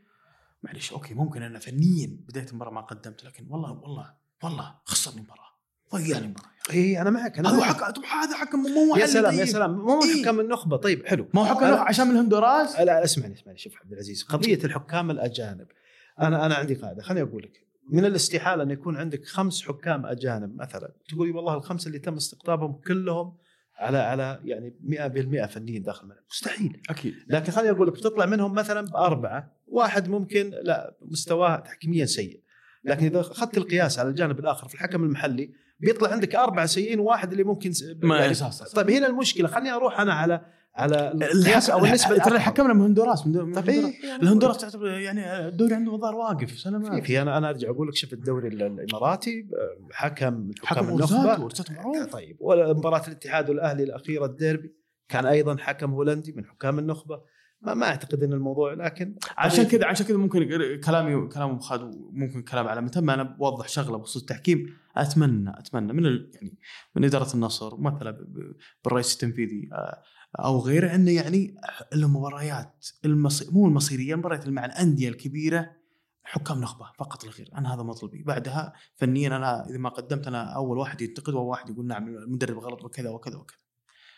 معلش 0.64 0.92
أوكي 0.92 1.14
ممكن 1.14 1.42
أنا 1.42 1.60
فنيا 1.60 2.18
بدايه 2.28 2.46
المباراه 2.50 2.72
ما 2.72 2.82
قدمت 2.82 3.24
لكن 3.24 3.48
والله 3.50 3.72
والله 3.72 4.14
والله 4.44 4.76
خسرني 4.86 5.18
المباراه 5.18 5.54
ضيعني 5.96 6.26
المباراه 6.26 6.50
اي 6.70 7.02
أنا 7.02 7.10
معك 7.10 7.40
أنا 7.40 7.50
هذا. 7.50 7.64
حكم 7.64 8.04
هذا 8.06 8.38
حكم 8.38 8.60
مو 8.60 8.96
يا 8.96 9.06
سلام 9.06 9.34
يا 9.34 9.38
طيب. 9.38 9.54
سلام 9.54 9.72
مو 9.78 10.04
إيه. 10.04 10.22
حكام 10.22 10.40
النخبة 10.40 10.78
طيب 10.78 11.06
حلو 11.06 11.28
ما 11.34 11.42
هو 11.42 11.46
حكم 11.46 11.66
عشان 11.66 12.08
من 12.08 12.16
هندوراس 12.16 12.80
لا 12.80 13.04
اسمعني 13.04 13.34
اسمعني 13.34 13.58
شوف 13.58 13.78
عبد 13.82 13.92
العزيز 13.94 14.24
قضية 14.24 14.60
الحكام 14.64 15.12
الأجانب 15.12 15.68
أنا 16.20 16.46
أنا 16.46 16.56
عندي 16.56 16.74
قاعدة. 16.74 17.02
خليني 17.02 17.30
أقول 17.30 17.44
لك 17.44 17.64
من 17.90 18.06
الاستحالة 18.06 18.64
أن 18.64 18.72
يكون 18.72 18.98
عندك 18.98 19.26
خمس 19.26 19.64
حكام 19.64 20.06
أجانب 20.06 20.56
مثلا. 20.56 20.94
تقول 21.10 21.32
والله 21.32 21.54
الخمسة 21.54 21.88
اللي 21.88 22.00
تم 22.00 22.16
استقطابهم 22.16 22.74
كلهم 22.74 23.38
على 23.76 23.98
على 23.98 24.40
يعني 24.46 24.76
100% 25.46 25.46
فنيين 25.46 25.82
داخل 25.82 26.04
الملعب 26.04 26.24
مستحيل. 26.30 26.82
أكيد. 26.90 27.14
لكن 27.28 27.52
خليني 27.52 27.72
أقول 27.72 27.88
لك 27.88 27.94
بتطلع 27.94 28.26
منهم 28.26 28.54
مثلا 28.54 28.88
بأربعة. 28.88 29.52
واحد 29.68 30.10
ممكن 30.10 30.52
لا 30.64 30.98
مستواه 31.02 31.56
تحكيميا 31.60 32.06
سيء. 32.06 32.44
لكن 32.84 33.06
إذا 33.06 33.20
أخذت 33.20 33.58
القياس 33.58 34.00
على 34.00 34.10
الجانب 34.10 34.40
الآخر 34.40 34.68
في 34.68 34.76
الحكم 34.76 35.04
المحلي 35.04 35.54
بيطلع 35.80 36.12
عندك 36.12 36.36
أربعة 36.36 36.66
سيئين 36.66 37.00
وواحد 37.00 37.32
اللي 37.32 37.44
ممكن 37.44 37.72
ما 38.04 38.20
يعني 38.20 38.36
طيب 38.76 38.90
هنا 38.90 39.08
المشكلة. 39.08 39.48
خليني 39.48 39.72
أروح 39.72 40.00
أنا 40.00 40.14
على 40.14 40.46
على 40.76 41.12
القياس 41.12 41.70
أو 41.70 41.86
النسبة 41.86 42.18
ترى. 42.18 42.40
حكمنا 42.40 42.74
من 42.74 42.82
هندوراس 42.82 43.28
من 43.28 43.34
من 43.34 43.54
طيب. 43.54 43.70
هندوراس. 43.70 43.94
إيه 43.94 44.10
يعني 44.10 44.24
الهندوراس 44.24 44.58
تعتبر 44.58 44.88
يعني 44.88 45.48
الدوري 45.48 45.74
عندهم 45.74 45.96
الظاهر 45.96 46.16
واقف 46.16 46.60
سلامات 46.60 47.04
في 47.04 47.22
أنا 47.22 47.38
أنا 47.38 47.50
أرجع 47.50 47.70
أقول 47.70 47.88
لك 47.88 47.96
شوف 47.96 48.14
الدوري 48.14 48.48
ال- 48.48 48.62
الإماراتي 48.80 49.48
حكم 49.92 50.52
حكم 50.64 50.90
النخبة. 50.90 52.06
طيب. 52.12 52.38
ولا 52.40 52.74
مباراه 52.74 53.08
الاتحاد 53.08 53.50
والأهلي 53.50 53.84
الأخيرة 53.84 54.26
الديربي 54.26 54.74
كان 55.10 55.26
أيضا 55.26 55.58
حكم 55.58 55.92
هولندي 55.92 56.32
من 56.32 56.46
حكام 56.46 56.80
النخبة. 56.80 57.22
ما, 57.62 57.74
ما 57.74 57.86
أعتقد 57.86 58.24
إن 58.24 58.34
الموضوع 58.34 58.74
لكن 58.74 59.16
عشان 59.38 59.64
كذا 59.64 59.86
عشان 59.86 60.06
كذا 60.06 60.18
ممكن 60.18 60.80
كلامي 60.80 61.28
كلام 61.28 61.60
خالد 61.60 61.96
ممكن 62.12 62.42
كلام 62.42 62.68
على 62.68 62.82
متى 62.82 63.02
ما 63.02 63.14
أنا 63.14 63.24
بوضح 63.24 63.68
شغلة 63.68 63.98
بخصوص 63.98 64.22
التحكيم. 64.22 64.74
اتمنى 64.98 65.60
أتمنى 65.60 65.94
من 65.94 66.06
ال- 66.06 66.32
يعني 66.36 66.58
من 66.96 67.04
إدارة 67.06 67.34
النصر 67.34 67.78
مثلا 67.82 68.18
بالرئيس 68.84 69.14
التنفيذي 69.14 69.70
آه، 69.74 70.02
أو 70.40 70.60
غيره 70.60 70.96
إنه 70.96 71.12
يعني 71.12 71.56
المباريات 71.94 72.88
المصي... 73.06 73.48
مو 73.52 73.68
المصيرية 73.68 74.14
المباريات 74.14 74.48
مع 74.48 74.66
الأندية 74.66 75.10
الكبيرة 75.10 75.72
حكام 76.24 76.62
نخبة 76.62 76.92
فقط 76.98 77.26
لا 77.26 77.32
غير 77.32 77.50
أنا 77.58 77.74
هذا 77.74 77.84
مطلبي. 77.84 78.24
بعدها 78.24 78.74
فنيا 78.96 79.28
أنا 79.28 79.70
إذا 79.70 79.78
ما 79.78 79.90
قدمت 79.90 80.28
أنا 80.28 80.56
أول 80.56 80.78
واحد 80.78 81.02
ينتقد 81.02 81.34
وأول 81.34 81.48
واحد 81.48 81.70
يقول 81.70 81.88
نعم 81.88 82.08
المدرب 82.08 82.58
غلط 82.58 82.84
وكذا 82.84 83.10
وكذا 83.10 83.38
وكذا. 83.38 83.58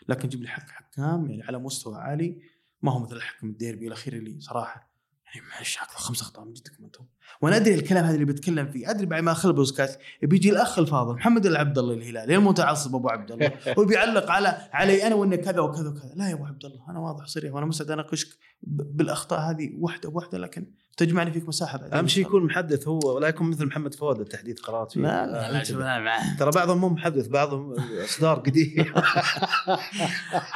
لكن 0.08 0.28
جيب 0.28 0.42
لي 0.42 0.48
حق 0.48 0.68
حكام 0.68 1.30
يعني 1.30 1.42
على 1.42 1.58
مستوى 1.58 1.96
عالي 1.96 2.42
ما 2.82 2.92
هو 2.92 2.98
مثل 2.98 3.16
الحكم 3.16 3.48
الديربي 3.48 3.86
الأخير 3.86 4.12
اللي 4.12 4.40
صراحة 4.40 4.95
يعني 5.34 5.46
معلش 5.48 5.78
أكثر 5.78 5.98
خمس 5.98 6.22
اخطاء 6.22 6.44
من 6.44 6.52
جدكم 6.52 6.84
أنتم 6.84 7.04
وأنا 7.40 7.56
أدري 7.56 7.74
الكلام 7.74 8.04
هذا 8.04 8.14
اللي 8.14 8.24
بتكلم 8.24 8.66
فيه. 8.66 8.90
أدري 8.90 9.06
بعد 9.06 9.22
ما 9.22 9.32
اخذ 9.32 9.52
بوزكاس 9.52 9.98
بيجي 10.22 10.50
الأخ 10.50 10.78
الفاضل 10.78 11.14
محمد 11.14 11.46
العبد 11.46 11.78
الله 11.78 11.94
الهلالي 11.94 12.36
المتعصب 12.36 12.94
أبو 12.94 13.08
عبد 13.08 13.32
الله 13.32 13.52
وبيعلق 13.78 14.30
على 14.30 14.68
علي 14.72 15.06
أنا 15.06 15.14
وانك 15.14 15.40
كذا 15.40 15.60
وكذا 15.60 15.88
وكذا. 15.88 16.12
لا 16.14 16.28
يا 16.28 16.34
أبو 16.34 16.44
عبد 16.44 16.64
الله 16.64 16.90
أنا 16.90 16.98
واضح 16.98 17.26
صريح 17.26 17.54
وأنا 17.54 17.66
مستعد 17.66 17.90
اناقشك 17.90 18.28
بالأخطاء 18.62 19.40
هذه 19.40 19.70
واحدة 19.78 20.10
بواحده 20.10 20.38
لكن 20.38 20.66
تجمعني 20.96 21.32
فيك 21.32 21.48
مساحة 21.48 21.78
بعدين. 21.78 21.94
أهم 21.94 22.06
شيء 22.06 22.26
يكون 22.26 22.44
محدث 22.44 22.88
هو 22.88 23.16
ولا 23.16 23.28
يكون 23.28 23.50
مثل 23.50 23.66
محمد 23.66 23.94
فؤاد 23.94 24.20
التحديث 24.20 24.60
قرارات 24.60 24.92
فيه. 24.92 25.00
لا 25.00 25.26
لا, 25.26 25.52
لا 25.52 25.64
شوف 25.64 25.76
أنا 25.76 25.98
معاه 25.98 26.36
ترى 26.38 26.50
بعضهم 26.50 26.78
مو 26.78 26.88
محدث 26.88 27.26
بعضهم 27.28 27.74
أصدار 28.04 28.38
قديم. 28.38 28.84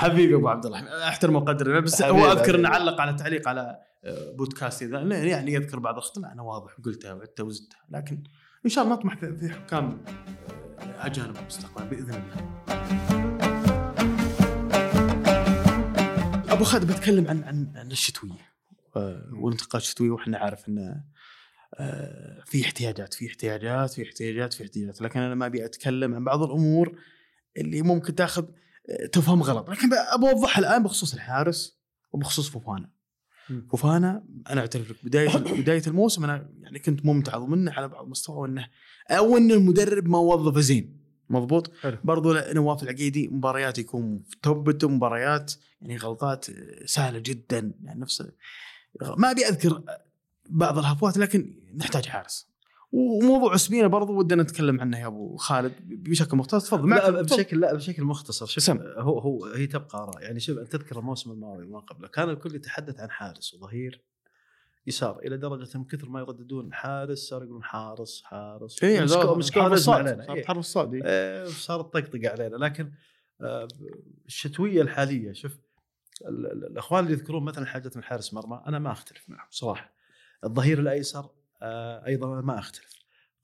حبيبي 0.01 0.35
أبو 0.35 0.49
عبد 0.49 0.67
الله 0.67 1.09
احترم 1.09 1.37
وقدر 1.37 1.81
بس 1.81 2.03
هو 2.03 2.33
أذكر. 2.33 2.55
إنه 2.55 2.69
علق 2.69 3.01
على 3.01 3.13
تعليق 3.13 3.49
على 3.49 3.90
بودكاست 4.05 4.83
إذا 4.83 5.01
يعني 5.25 5.53
يذكر 5.53 5.79
بعض 5.79 5.95
الاخطاء 5.95 6.33
أنا 6.33 6.43
واضح 6.43 6.73
قلتها 6.85 7.13
وعدتها 7.13 7.43
وزدتها. 7.43 7.81
لكن 7.91 8.23
إن 8.65 8.71
شاء 8.71 8.85
الله 8.85 8.97
نطمح 8.97 9.15
في 9.19 9.49
حكام 9.49 10.05
آه، 10.79 11.07
أجانب 11.07 11.35
في 11.35 11.41
المستقبل 11.41 11.87
بإذن 11.87 12.15
الله. 12.15 12.65
أبو 16.53 16.65
خالد 16.65 16.93
بتكلم 16.93 17.29
عن 17.29 17.43
عن 17.43 17.73
عن 17.77 17.91
الشتوية. 17.91 18.51
والانتقالات 19.33 19.83
الشتوية 19.83 20.11
وإحنا 20.11 20.39
عارف 20.39 20.69
انه 20.69 21.05
آه، 21.75 22.43
في 22.47 22.63
احتياجات 22.63 23.15
في 23.15 23.27
احتياجات 23.27 23.91
في 23.91 24.03
احتياجات 24.03 24.53
في 24.53 24.63
احتياجات. 24.63 25.01
لكن 25.01 25.21
أنا 25.21 25.35
ما 25.35 25.47
أبي 25.47 25.65
أتكلم 25.65 26.15
عن 26.15 26.25
بعض 26.25 26.43
الأمور 26.43 26.99
اللي 27.57 27.83
ممكن 27.83 28.15
تاخذ 28.15 28.45
آه، 28.91 29.07
تفهم 29.07 29.43
غلط. 29.43 29.71
لكن 29.71 29.89
ابى 29.95 30.31
أوضحها 30.31 30.59
الآن 30.59 30.83
بخصوص 30.83 31.15
الحارس 31.15 31.81
وبخصوص 32.13 32.51
فوفانا. 32.51 33.00
فوفانا 33.71 34.25
أنا 34.51 34.61
أعترف 34.61 34.91
لك. 34.91 34.97
بداية 35.05 35.37
بداية 35.63 35.83
الموسم 35.87 36.25
أنا 36.25 36.51
يعني 36.61 36.79
كنت 36.79 37.07
ممتعض 37.07 37.49
منه 37.49 37.73
على 37.73 37.89
بعض 37.89 38.05
المستوى 38.05 38.49
إنه 38.49 38.69
أو 39.11 39.37
ان 39.37 39.51
المدرب 39.51 40.09
ما 40.09 40.19
وظفه 40.19 40.61
زين. 40.61 41.01
مضبوط؟ 41.31 41.73
حلو. 41.81 41.97
برضو 42.05 42.35
نواف 42.35 42.83
العقيدي 42.83 43.29
مباريات 43.29 43.79
يكون 43.79 44.23
في 44.29 44.37
توبته 44.43 44.89
مباريات 44.89 45.53
يعني 45.81 45.97
غلطات 45.97 46.47
سهلة 46.85 47.19
جدا. 47.19 47.73
يعني 47.83 48.01
نفس 48.01 48.23
ما 49.17 49.31
أبي 49.31 49.47
أذكر 49.47 49.83
بعض 50.51 50.79
الهفوات 50.79 51.17
لكن 51.17 51.55
نحتاج 51.77 52.07
حارس. 52.07 52.50
وموضوع 52.93 53.55
اسبينا 53.55 53.87
برضو 53.87 54.19
ودنا 54.19 54.43
نتكلم 54.43 54.81
عنه 54.81 54.99
يا 55.01 55.07
أبو 55.07 55.37
خالد 55.37 55.73
بشكل 55.85 56.37
مختصر 56.37 56.77
تفضل. 56.77 56.91
لا 56.91 57.11
بشكل 57.23 57.61
لا 57.61 57.75
بشكل 57.75 58.05
مختصر 58.05 58.47
شوف 58.47 58.65
سم. 58.65 58.79
هو 58.99 59.19
هو 59.19 59.45
هي 59.47 59.67
تبقى 59.67 59.99
آراء 59.99 60.23
يعني 60.23 60.41
شوف 60.41 60.59
انت 60.59 60.73
تذكر 60.73 60.99
الموسم 60.99 61.31
الماضي 61.31 61.65
وما 61.65 61.79
قبله 61.81 62.09
كان 62.09 62.31
الكل 62.31 62.55
يتحدث 62.55 63.01
عن 63.01 63.11
حارس 63.11 63.55
وظهير 63.55 64.05
يسار 64.87 65.19
إلى 65.19 65.37
درجة 65.37 65.79
من 65.79 65.85
كثر 65.85 66.09
ما 66.09 66.21
يرددون 66.21 66.73
حارس 66.73 67.19
صار 67.19 67.43
يقولون 67.43 67.65
حارس 67.65 68.23
حارس 68.25 68.85
مسكوه 68.85 69.63
حرب 69.63 69.73
لازم 69.73 69.73
الصاد 69.73 70.07
علينا 70.07 70.25
صارت 70.27 70.39
إيه. 70.51 70.59
الصاد 70.59 70.95
إيه. 70.95 71.03
إيه، 71.05 71.45
صارت 71.45 71.85
طقطقة 71.93 72.29
علينا 72.29 72.57
لكن 72.57 72.93
آه، 73.41 73.69
الشتوية 74.27 74.83
الحالية 74.83 75.33
شوف 75.33 75.53
ال- 76.29 76.47
ال- 76.53 76.65
الأخوان 76.67 77.05
اللي 77.05 77.15
يذكرون 77.17 77.45
مثلا 77.45 77.67
حاجة 77.67 77.91
من 77.97 78.03
حارس 78.03 78.35
مرمى 78.35 78.63
أنا 78.67 78.79
ما 78.79 78.93
أختلف 78.93 79.25
معهم 79.29 79.49
صراحة 79.51 79.93
الظهير 80.45 80.79
الأيسر 80.81 81.31
أيضا 81.63 82.41
ما 82.41 82.59
أختلف. 82.59 82.91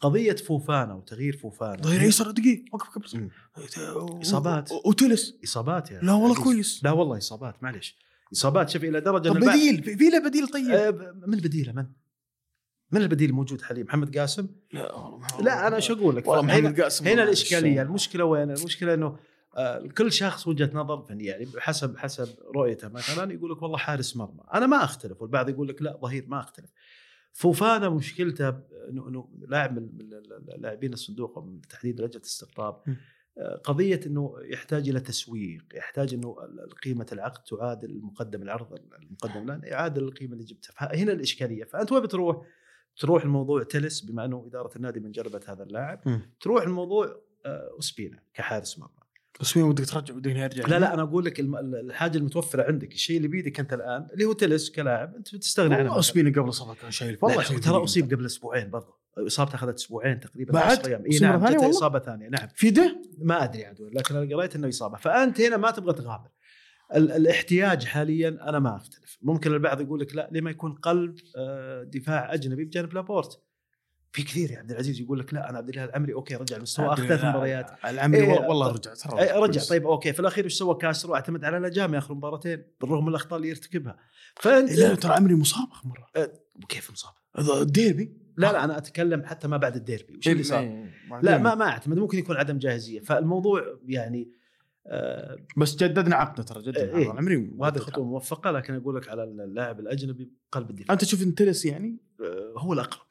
قضية 0.01 0.33
فوفانا 0.37 0.95
وتغيير 0.95 1.37
فوفانا 1.37 1.83
ظهير 1.83 2.01
ايسر 2.01 2.31
دقيقه 2.31 2.65
وقف 2.73 2.89
قبل. 2.89 3.31
و- 4.73 4.89
وتلس 4.89 5.39
إصابات 5.45 5.91
يعني 5.91 6.07
لا 6.07 6.13
والله 6.13 6.31
عزيز. 6.31 6.45
كويس. 6.45 6.85
لا 6.85 6.91
والله 6.91 7.19
إصابات 7.19 7.63
معلش 7.63 7.97
إصابات 8.33 8.69
شوف 8.71 8.85
إلى 8.85 9.01
درجة 9.01 9.29
طب 9.29 9.37
بديل 9.37 9.83
في 9.83 9.97
في 9.97 10.05
له 10.09 10.19
بديل 10.29 10.49
طيب. 10.49 10.71
آه، 10.71 10.91
من 11.27 11.39
بديله 11.39 11.73
من؟ 11.73 11.87
من 12.93 13.03
البديل 13.03 13.31
الموجود 13.31 13.63
حاليا؟ 13.63 13.85
محمد 13.85 14.19
قاسم؟ 14.19 14.49
لا 14.73 14.93
والله 14.95 15.27
لا 15.41 15.67
أنا 15.67 15.81
شو 15.81 15.95
أقول 15.95 16.17
لك؟ 16.17 16.27
والله 16.29 16.45
هنا- 16.59 16.61
محمد 16.69 16.81
قاسم 16.81 17.07
هنا 17.09 17.23
الإشكالية. 17.23 17.83
المشكلة 17.83 18.25
وين؟ 18.25 18.51
المشكلة 18.51 18.95
إنه 18.95 19.17
آه، 19.57 19.87
كل 19.87 20.13
شخص 20.13 20.47
وجهة 20.47 20.71
نظر 20.75 21.03
فني 21.03 21.25
يعني 21.25 21.47
حسب 21.59 21.97
حسب 21.99 22.29
رؤيته 22.57 22.89
مثلا 22.89 23.33
يقول 23.33 23.51
لك 23.53 23.63
والله 23.63 23.77
حارس 23.79 24.17
مرمى، 24.17 24.41
أنا 24.55 24.67
ما 24.67 24.85
أختلف 24.85 25.23
والبعض 25.23 25.49
يقول 25.49 25.69
لك 25.69 25.83
لا 25.83 25.99
ظهير 26.03 26.25
ما 26.29 26.41
أختلف. 26.41 26.71
فوفانا 27.37 27.89
مشكلته 27.89 28.49
انه 28.89 29.09
إنه 29.09 29.29
لاعب 29.49 29.79
من 29.79 29.99
من 29.99 30.11
لاعبين 30.57 30.93
الصندوق 30.93 31.39
بالتحديد 31.39 32.01
لجنه 32.01 32.17
الاستقطاب. 32.17 32.83
آه، 33.39 33.57
قضية 33.57 34.01
إنه 34.07 34.35
يحتاج 34.43 34.89
إلى 34.89 35.01
تسويق، 35.01 35.65
يحتاج 35.75 36.15
إنه 36.15 36.37
قيمة 36.85 37.07
العقد 37.13 37.43
تعادل 37.43 37.91
المقدم 37.91 38.43
العرض 38.43 38.81
المقدم 39.03 39.43
الآن 39.43 39.61
يعادل 39.65 40.05
القيمة 40.05 40.33
اللي 40.33 40.45
جبتها، 40.45 40.73
فهنا 40.73 41.13
الإشكالية، 41.13 41.65
فأنت 41.65 41.93
وين 41.93 42.03
بتروح؟ 42.03 42.47
تروح 42.97 43.25
الموضوع 43.25 43.63
تلس 43.63 44.01
بما 44.01 44.25
إنه 44.25 44.45
إدارة 44.47 44.77
النادي 44.77 45.01
من 45.01 45.11
جلبت 45.11 45.51
هذا 45.51 45.63
اللاعب،. 45.63 46.01
تروح 46.41 46.63
الموضوع 46.63 47.21
آه، 47.47 47.77
اسبينا 47.79 48.23
كحارس 48.35 48.79
مرمى. 48.79 49.06
بس 49.41 49.57
مين 49.57 49.67
ودك 49.67 49.87
ترجع 49.87 50.15
ودك 50.15 50.31
يرجع 50.37 50.67
لا 50.67 50.79
لا 50.79 50.95
أنا 50.95 51.03
أقول 51.03 51.25
لك 51.25 51.41
الحاجة 51.41 52.19
المتوفرة 52.19 52.63
عندك. 52.63 52.93
الشيء 52.93 53.17
اللي 53.17 53.29
بيدك 53.29 53.61
أنت 53.61 53.73
الآن 53.73 54.07
اللي 54.13 54.25
هو 54.25 54.33
تلس 54.33 54.71
كلاعب 54.71 55.15
أنت 55.15 55.35
بتستغني 55.35 55.75
عنه 55.75 55.99
اسبينا 55.99 56.31
قبل 56.31 56.41
الاصابه 56.45 56.75
كان 56.75 56.91
شايل. 56.91 57.19
والله 57.23 57.43
ترى. 57.43 57.85
أصيب 57.85 58.13
قبل 58.15 58.27
أسبوعين 58.27 58.71
برضه 58.71 58.95
اصابته 59.19 59.55
أخذت 59.55 59.75
أسبوعين 59.75 60.21
تقريبا 60.21 60.53
بعد؟ 60.53 60.79
10 60.79 60.89
أيام. 60.89 61.03
إي 61.05 61.09
أصيب 61.11 61.23
نعم 61.23 61.47
ثانية؟ 61.47 61.71
إصابة 61.71 61.99
ثانية 61.99 62.29
نعم. 62.29 62.49
في 62.55 62.71
ده؟ 62.71 63.03
ما 63.19 63.45
أدري 63.45 63.65
عاد 63.65 63.81
وين، 63.81 63.93
لكن 63.95 64.17
أنا 64.17 64.37
قريت 64.37 64.57
إنه 64.57 64.69
إصابة. 64.69 64.97
فأنت 64.97 65.41
هنا 65.41 65.57
ما 65.57 65.71
تبغى 65.71 65.93
تغامر. 65.93 66.29
ال- 66.95 67.13
الاحتياج 67.13 67.85
حاليا 67.85 68.29
أنا 68.49 68.59
ما 68.59 68.77
أختلف. 68.77 69.19
ممكن 69.23 69.53
البعض 69.53 69.81
يقول 69.81 70.01
لك 70.01 70.17
لا 70.17 70.29
لما 70.33 70.51
يكون 70.51 70.73
قلب 70.75 71.15
آه، 71.37 71.83
دفاع 71.83 72.35
أجنبي 72.35 72.65
بجانب 72.65 72.95
لابورت؟ 72.95 73.43
في 74.17 74.23
كثير 74.23 74.51
يا 74.51 74.59
عبد 74.59 74.71
العزيز 74.71 75.01
يقول 75.01 75.19
لك 75.19 75.35
لا 75.35 75.51
أنا 75.51 75.59
عبد 75.59 75.69
الله 75.69 75.85
العمري 75.85 76.15
أوكي 76.15 76.35
رجع 76.35 76.57
المستوى 76.57 76.87
اخذ 76.87 77.07
ثلاث 77.07 77.25
مباريات 77.25 77.71
العمري 77.85 78.21
إيه، 78.21 78.29
والله 78.29 78.73
رجع 78.73 78.95
ترى 78.95 79.21
أي 79.21 79.41
رجع. 79.41 79.63
طيب 79.63 79.87
okay. 79.87 80.13
في 80.13 80.21
الأخير 80.21 80.45
إيش 80.45 80.53
سوى؟ 80.53 80.75
كاسترو 80.75 81.15
اعتمد 81.15 81.45
على 81.45 81.59
نجام 81.59 81.95
اخر 81.95 82.15
مباراتين 82.15 82.63
بالرغم 82.81 83.03
من 83.03 83.09
الأخطاء 83.09 83.37
اللي 83.37 83.49
يرتكبها. 83.49 83.99
فأنت 84.37 84.73
لا 84.73 84.95
ترى 84.95 85.13
عمري 85.13 85.35
مصاب 85.35 85.69
اخر 85.73 85.89
مره 85.89 86.33
كيف 86.69 86.91
مصاب؟ 86.91 87.13
الديربي؟ 87.39 88.17
لا 88.37 88.53
لا 88.53 88.65
أنا 88.65 88.79
أتكلم 88.79 89.25
حتى 89.25 89.49
ما 89.49 89.57
بعد 89.57 89.77
الديربي. 89.77 90.17
وش 90.17 90.29
اللي 90.29 90.43
صار؟ 90.43 90.61
إيه، 90.61 90.95
لا 91.23 91.39
ما 91.39 91.55
ما 91.55 91.65
أعتمد 91.65 91.99
ممكن 91.99 92.19
يكون 92.19 92.37
عدم 92.37 92.59
جاهزية. 92.59 93.01
فالموضوع 93.01 93.79
يعني 93.87 94.33
آه 94.87 95.37
بس 95.57 95.77
جددنا 95.77 96.17
عقده 96.17 96.43
ترى 96.43 96.63
جددنا 96.63 96.99
إيه. 96.99 97.13
العمري 97.13 97.51
وهذه 97.57 97.79
خطوة 97.79 98.05
موفقة 98.05 98.51
لكن 98.51 98.75
أقول 98.75 98.97
لك 98.97 99.09
على 99.09 99.25
اللاعب 99.25 99.81
الأجنبي 99.81 100.31
قلب 100.53 100.71
الدفاع. 100.71 100.93
أنت 100.93 101.05
تشوف 101.05 101.23
ان 101.23 101.35
تلس 101.35 101.65
يعني؟ 101.65 101.97
آه 102.21 102.55
هو 102.59 102.73
الأقرب. 102.73 103.07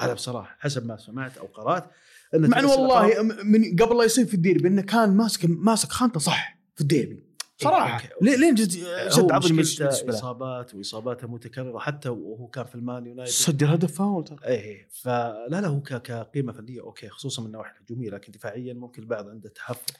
هذا 0.00 0.14
بصراحة 0.14 0.56
حسب 0.60 0.86
ما 0.86 0.96
سمعت 0.96 1.38
أو 1.38 1.46
قرأت 1.46 1.90
مع 2.34 2.58
انه 2.58 2.68
تلس 2.68 2.78
والله 2.78 3.22
من 3.22 3.76
قبل 3.76 3.98
لا 3.98 4.04
يصير 4.04 4.26
في 4.26 4.34
الديربي 4.34 4.68
إنه 4.68 4.82
كان 4.82 5.16
ماسك 5.16 5.40
ماسك 5.44 5.88
خانته 5.88 6.20
صح 6.20 6.58
في 6.74 6.80
الديربي. 6.80 7.26
صراحة. 7.62 7.94
okay. 7.94 8.08
ليه 8.22 8.36
ليه 8.36 8.54
جدد 8.54 9.82
له؟ 9.82 10.14
إصابات 10.14 10.74
وإصاباته 10.74 11.28
متكررة 11.28 11.78
حتى 11.78 12.08
وهو 12.08 12.46
كان 12.46 12.64
في 12.64 12.74
المان 12.74 13.06
يونايتد. 13.06 13.32
سجل 13.32 13.66
هدف 13.66 13.98
فاول 13.98 14.24
ترى. 14.24 14.38
إيه 14.44 14.88
فلا 14.90 15.46
لا 15.50 15.66
هو 15.66 15.80
كقيمة 15.80 16.52
فنية 16.52 16.80
okay 16.80 17.08
خصوصا 17.08 17.42
من 17.42 17.46
النواحي 17.46 17.76
الهجومية 17.76 18.10
لكن 18.10 18.32
دفاعيا 18.32 18.74
ممكن 18.74 19.02
البعض 19.02 19.28
عنده 19.28 19.48
تحفظ. 19.48 19.94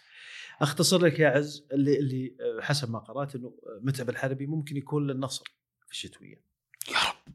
أختصر 0.60 0.98
لك 0.98 1.18
يا 1.18 1.28
عز 1.28 1.66
اللي 1.72 1.98
اللي 1.98 2.34
حسب 2.60 2.90
ما 2.90 2.98
قرأت 2.98 3.34
إنه 3.34 3.52
متعب 3.80 4.10
الحربي 4.10 4.46
ممكن 4.46 4.76
يكون 4.76 5.06
للنصر 5.06 5.44
في 5.86 5.92
الشتوية. 5.92 6.55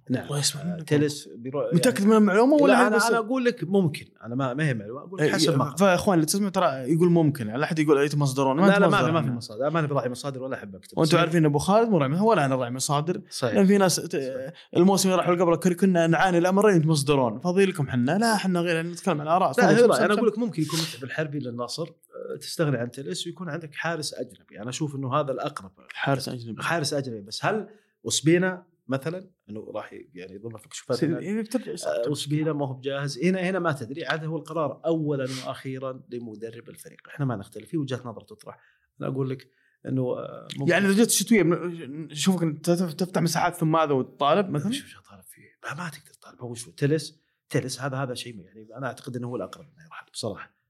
نعم. 0.10 0.26
الله 0.26 0.40
يسمع 0.40 0.64
منك. 0.64 0.90
تلس 0.90 1.28
بيروح 1.36 1.74
متأكد 1.74 2.06
من 2.06 2.16
المعلومه 2.16 2.54
ولا 2.54 2.88
أنا 2.88 2.96
بس 2.96 3.06
أنا 3.06 3.18
أقول 3.18 3.46
لك 3.46 3.64
ممكن. 3.64 4.06
أنا 4.24 4.36
ما 4.36 4.54
ما 4.54 4.66
هي 4.68 4.74
معلومة 4.74 5.00
أقول 5.02 5.20
لك 5.20 5.26
إيه، 5.26 5.32
حسب 5.32 5.58
ما 5.58 5.64
قرأت. 5.66 5.80
فاخوان 5.80 6.16
اللي 6.16 6.26
تسمع 6.26 6.50
ترى 6.50 6.66
يقول 6.94 7.10
ممكن 7.10 7.48
لا 7.48 7.64
أحد 7.64 7.80
يقول 7.80 7.98
أيت 7.98 8.16
مصدرون 8.16 8.60
لا 8.60 8.80
لا 8.80 8.88
ما 8.88 9.06
في 9.06 9.12
ما 9.12 9.22
في. 9.22 9.28
مصادر. 9.30 9.70
ما 9.70 9.80
أنا 9.80 9.88
براعي 9.88 10.10
مصادر 10.10 10.44
ولا 10.44 10.56
أحب 10.56 10.76
أكتب. 10.76 10.98
وأنتم 10.98 11.18
عارفين 11.18 11.46
أبو 11.46 11.58
خالد 11.58 11.90
مو 11.90 11.98
راعي 11.98 12.20
ولا 12.20 12.46
أنا 12.46 12.56
راعي 12.56 12.72
مصادر. 12.72 13.22
صحيح. 13.30 13.56
لأن 13.56 13.66
في 13.68 13.78
ناس 13.78 13.96
ت- 13.96 14.54
الموسم 14.78 15.10
اللي 15.10 15.22
راح 15.22 15.30
قبله 15.30 15.56
كن- 15.56 15.74
كنا 15.74 16.08
نعاني 16.08 16.38
الامرين 16.38 16.88
مصدرون 16.88 17.40
فاضي 17.40 17.66
لكم 17.66 17.90
حنا. 17.90 18.18
لا 18.18 18.36
إحنا 18.36 18.60
غير 18.60 18.84
نتكلم 18.86 19.22
عن 19.22 19.28
آراء. 19.28 19.54
لا. 19.62 20.06
أنا. 20.06 20.14
أقول 20.14 20.28
لك 20.28 20.38
ممكن 20.40 20.62
يكون 20.62 20.80
متعب 20.80 21.04
الحربي 21.04 21.40
للنصر 21.40 21.84
آه، 21.88 22.38
تستغني 22.38 22.78
عن 22.78 22.92
تلس 22.92 23.28
ويكون 23.28 23.50
عندك 23.50 23.76
حارس 23.76 24.14
أجنبي. 24.14 24.62
أنا 24.62 24.70
أشوف 24.70 24.96
إنه 24.96 25.14
هذا 25.16 25.32
الأقرب. 25.32 25.72
حارس 25.94 26.30
أجنبي. 26.30 26.64
حارس 26.64 26.94
أجنبي. 26.94 27.22
بس 27.22 27.46
هل 27.46 27.68
وسبينا 28.04 28.64
مثلا 28.88 29.28
إنه 29.52 29.72
راح 29.76 29.94
يعني 30.14 30.38
ضمن 30.38 30.58
في 30.58 30.70
كشوفات 30.70 31.04
النادي؟ 31.04 31.42
بترجع 31.42 31.72
آه، 31.72 32.10
وسبينا 32.10 32.54
ما 32.54 32.68
هو 32.68 32.74
بجاهز. 32.74 33.20
هنا 33.24 33.40
هنا 33.42 33.60
ما 33.60 33.72
تدري. 33.72 34.06
عاد 34.06 34.26
هو 34.26 34.38
القرار 34.38 34.82
اولا 34.86 35.24
وأخيرا 35.48 36.04
لمدرب 36.10 36.70
الفريق. 36.70 37.08
إحنا 37.08 37.26
ما 37.26 37.36
نختلف. 37.36 37.70
في 37.70 37.78
وجهة 37.78 38.02
نظر 38.06 38.22
تطرح. 38.22 38.60
أنا 39.02 39.10
أقول 39.10 39.30
لك 39.30 39.48
إنه 39.88 40.02
آه، 40.18 40.48
يعني 40.68 40.86
اذا 40.88 41.04
جت 41.04 41.10
الشتويه 41.10 41.44
بن- 41.44 42.10
شوفك 42.14 42.44
أنت 42.44 42.70
تف- 42.70 42.94
تفتح 42.94 43.22
مساحات 43.22 43.56
ثم 43.56 43.76
هذا 43.76 43.94
وتطالب 43.94 44.50
مثلا؟ 44.50 44.72
شو 44.72 44.86
شو 44.88 45.02
طالب 45.02 45.24
فيه. 45.24 45.50
ما, 45.64 45.74
ما 45.84 45.90
تقدر 45.90 46.12
تطالب 46.14 46.42
هو 46.42 46.54
شو؟ 46.54 46.72
تلس 46.72 47.22
تلس 47.50 47.82
هذا 47.82 47.98
هذا 47.98 48.14
شيء 48.14 48.40
يعني 48.40 48.68
أنا 48.78 48.88
أعتقد 48.88 49.16
إنه 49.16 49.28
هو 49.28 49.36
الأقرب 49.36 49.66
انه 49.66 49.86
يرحل 49.86 50.06
بصراحة. 50.14 50.61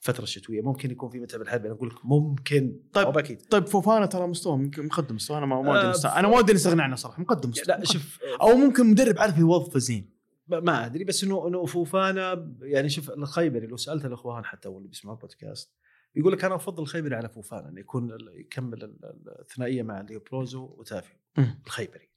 الفترة 0.00 0.22
الشتويه 0.22 0.60
ممكن 0.62 0.90
يكون 0.90 1.10
في 1.10 1.20
متعب 1.20 1.42
الحربي 1.42 1.66
أنا 1.68 1.74
أقول 1.74 1.88
لك 1.88 2.04
ممكن. 2.04 2.80
طيب. 2.92 3.18
أكيد 3.18 3.42
طيب 3.42 3.66
فوفانا 3.66 4.06
ترى 4.06 4.26
مستوى 4.26 4.56
مقدم 4.78 5.14
مستوى. 5.14 5.38
أنا 5.38 5.46
ما 5.46 5.56
ودي 5.58 5.70
آه، 5.70 6.18
أنا 6.18 6.28
ما 6.28 6.36
ودي 6.36 6.52
نستغني 6.52 6.82
عنه 6.82 6.96
صراحة. 6.96 7.20
مقدم 7.22 7.48
مستوى 7.50 7.64
لا 7.68 7.74
مقدم. 7.76 7.92
شوف 7.92 8.18
أو 8.40 8.56
ممكن 8.56 8.86
مدرب 8.90 9.18
عارف 9.18 9.38
يوظفه 9.38 9.78
زين. 9.78 10.10
ما- 10.48 10.86
أدري. 10.86 11.04
بس 11.04 11.24
إنه 11.24 11.48
إنه 11.48 11.64
فوفانا 11.66 12.54
يعني 12.62 12.88
شوف 12.88 13.10
الخيبري 13.10 13.66
لو 13.66 13.76
سألت 13.76 14.04
الإخوان 14.04 14.44
حتى 14.44 14.68
واللي 14.68 14.88
بيسمعوا 14.88 15.16
البودكاست 15.16 15.72
يقول 16.16 16.32
لك 16.32 16.44
أنا 16.44 16.54
أفضل 16.54 16.82
الخيبري 16.82 17.14
على 17.16 17.28
فوفانا 17.28 17.68
إنه 17.68 17.80
يكون 17.80 18.10
يكمل 18.32 18.84
ال- 18.84 19.04
ال- 19.04 19.40
الثنائية 19.40 19.82
مع 19.82 20.00
ليو 20.00 20.20
بروزو 20.30 20.74
وتافيو 20.78 21.16
مم. 21.38 21.58
الخيبري. 21.66 22.10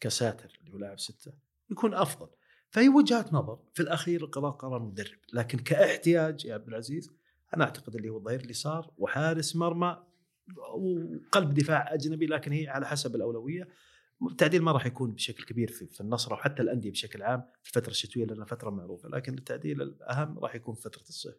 كساتر 0.00 0.58
اللي 0.60 0.72
هو 0.74 0.78
لاعب 0.78 0.98
ستة. 1.00 1.32
يكون 1.70 1.94
أفضل. 1.94 2.28
فهي 2.70 2.88
وجهات 2.88 3.32
نظر. 3.32 3.58
في 3.74 3.82
الأخير 3.82 4.24
القرار 4.24 4.50
قرار 4.50 4.82
مدرب. 4.82 5.18
لكن 5.32 5.58
كاحتياج 5.58 6.44
يا 6.44 6.54
عبد 6.54 6.68
العزيز 6.68 7.10
أنا 7.54 7.64
أعتقد 7.64 7.96
اللي 7.96 8.08
هو 8.08 8.16
الظهير 8.16 8.40
اليسار 8.40 8.90
وحارس 8.98 9.56
مرمى 9.56 10.02
وقلب 10.56 11.54
دفاع 11.54 11.94
أجنبي 11.94 12.26
لكن 12.26 12.52
هي 12.52 12.68
على 12.68 12.86
حسب 12.86 13.16
الأولوية. 13.16 13.68
التعديل 14.30 14.62
ما 14.62 14.72
راح 14.72 14.86
يكون 14.86 15.12
بشكل 15.12 15.44
كبير 15.44 15.70
في 15.70 16.00
النصر 16.00 16.32
أو 16.32 16.36
حتى 16.36 16.62
الأندية 16.62 16.90
بشكل 16.90 17.22
عام 17.22 17.42
في 17.62 17.68
الفترة 17.68 17.90
الشتويه 17.90 18.24
لأنها 18.24 18.44
فترة 18.44 18.70
معروفة. 18.70 19.08
لكن 19.08 19.38
التعديل 19.38 19.82
الأهم 19.82 20.38
راح 20.38 20.54
يكون 20.54 20.74
في 20.74 20.82
فترة 20.82 21.02
الصيف. 21.02 21.34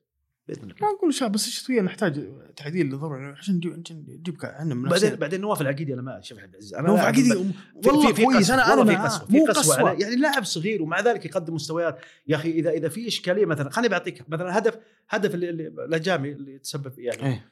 بإذن 0.48 0.64
الله. 0.64 0.76
ما 0.82 0.88
أقول 0.98 1.14
شاب 1.14 1.32
بس 1.32 1.48
الشتويه 1.48 1.82
نحتاج 1.82 2.28
تعديل 2.56 3.00
ضروري 3.00 3.26
عشان 3.26 3.56
نجيب 3.56 3.82
عشان 3.86 4.06
نجيب 4.08 4.38
عندنا 4.44 4.90
بعدين 4.90 5.16
بعدين 5.16 5.42
نواف 5.42 5.62
العقيدي 5.62 5.94
أنا 5.94 6.02
ما 6.02 6.22
شوف 6.22 6.40
عبد 6.40 6.52
العزيز 6.52 6.74
أنا 6.74 6.88
نوف 6.88 6.98
لاعب 7.00 7.14
عقيدي 7.14 7.30
في- 7.30 7.54
والله 7.90 8.14
في- 8.14 8.24
كويس 8.24 8.52
أنا 8.52 8.74
أنا 8.74 8.86
في. 8.86 8.96
قسوة 8.96 9.26
في 9.28 9.40
قسوة. 9.40 9.92
يعني 9.92 10.16
لاعب 10.16 10.44
صغير 10.44 10.82
ومع 10.82 11.00
ذلك 11.00 11.26
يقدم 11.26 11.54
مستويات. 11.54 12.00
يا 12.28 12.36
أخي 12.36 12.52
اذا 12.52 12.70
إذا 12.72 12.90
في 12.90 13.08
إشكالية 13.08 13.46
مثلا 13.46 13.70
خليني 13.70 13.90
بعطيك 13.90 14.30
مثلا 14.30 14.58
هدف 14.58 14.78
هدف 15.10 15.36
اللي, 15.36 15.50
اللي 15.50 15.68
الأجامي 15.68 16.32
اللي 16.32 16.58
تسبب 16.60 17.00
يعني. 17.00 17.26
إيه. 17.28 17.52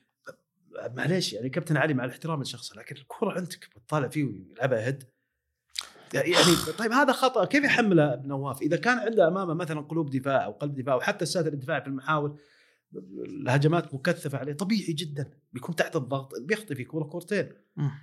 معليش 0.95 1.33
يعني 1.33 1.49
كابتن 1.49 1.77
علي 1.77 1.93
مع 1.93 2.05
الاحترام 2.05 2.41
لشخصه 2.41 2.75
لكن 2.79 2.95
الكرة 2.95 3.31
عندك 3.31 3.69
بتطالع 3.75 4.07
فيه 4.07 4.23
ويلعبها 4.23 4.85
هيد 4.87 5.03
يعني 6.13 6.33
طيب 6.77 6.91
هذا 6.91 7.11
خطأ. 7.13 7.45
كيف 7.45 7.63
يحمله 7.63 8.21
نواف؟ 8.25 8.61
إذا 8.61 8.77
كان 8.77 8.97
عنده 8.97 9.27
أمامه 9.27 9.53
مثلا 9.53 9.81
قلوب 9.81 10.09
دفاع 10.09 10.45
أو 10.45 10.51
قلب 10.51 10.75
دفاع 10.75 10.95
وحتى 10.95 11.23
الساتر 11.23 11.53
الدفاعي 11.53 11.81
في 11.81 11.87
المحاور 11.87 12.37
الهجمات 13.25 13.93
مكثفة 13.93 14.37
عليه 14.37 14.53
طبيعي 14.53 14.93
جدا 14.93 15.29
بيكون 15.53 15.75
تحت 15.75 15.95
الضغط 15.95 16.31
بيخطي 16.41 16.75
في 16.75 16.83
كورة 16.83 17.03
كورتين. 17.03 17.49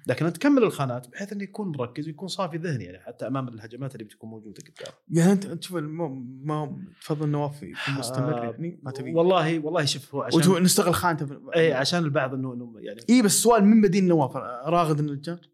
لكن 0.06 0.26
أنت 0.26 0.36
تكمل 0.36 0.62
الخانات 0.62 1.08
بحيث 1.08 1.32
إنه 1.32 1.42
يكون 1.42 1.68
مركز 1.68 2.06
ويكون 2.06 2.28
صافي 2.28 2.56
ذهني 2.56 2.84
يعني 2.84 2.98
حتى 2.98 3.26
أمام 3.26 3.48
الهجمات 3.48 3.94
اللي 3.94 4.04
بتكون 4.04 4.30
موجودة 4.30 4.62
قدام. 4.62 4.92
يعني 5.10 5.32
أنت 5.32 5.46
تشوف 5.46 5.76
ما 5.76 6.76
تفضل 7.00 7.28
نواف 7.28 7.62
يكون 7.62 7.94
مستمر 7.98 8.44
يعني؟ 8.44 8.80
ما 8.82 8.90
تبي؟ 8.90 9.14
والله 9.14 9.58
والله 9.58 9.84
شوف 9.84 10.14
هو 10.14 10.22
عشان 10.22 10.50
ونستغل 10.50 10.94
خانته 10.94 11.40
اي 11.56 11.72
عشان 11.72 12.04
البعض 12.04 12.34
انه 12.34 12.54
إنه 12.54 12.74
يعني 12.78 13.00
اي 13.10 13.22
بس 13.22 13.34
السؤال 13.34 13.64
من 13.64 13.80
بديل 13.80 14.04
نواف؟ 14.04 14.36
راغد 14.66 14.98
النجار 14.98 15.51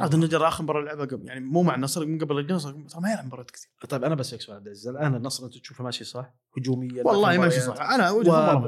راغد 0.00 0.14
النجار 0.14 0.48
آخر 0.48 0.62
مباراة 0.62 0.82
لعبها 0.82 1.04
قبل. 1.04 1.28
يعني 1.28 1.40
مو 1.40 1.62
مع 1.62 1.74
النصر 1.74 2.06
من 2.06 2.18
قبل 2.18 2.38
النصر 2.38 2.72
ترى 2.72 3.00
ما 3.00 3.12
يلعب 3.12 3.26
مباريات 3.26 3.50
كثير. 3.50 3.70
طيب 3.88 4.04
أنا 4.04 4.14
بسالك 4.14 4.40
سؤال 4.40 4.56
عبد 4.56 4.66
العزيز. 4.66 4.88
الآن 4.88 5.14
النصر 5.14 5.44
أنت 5.44 5.58
تشوفه 5.58 5.84
ماشي 5.84 6.04
صح؟ 6.04 6.34
هجوميا 6.58 7.02
والله 7.06 7.38
ماشي. 7.38 7.60
صح. 7.60 7.80
أنا 7.80 8.12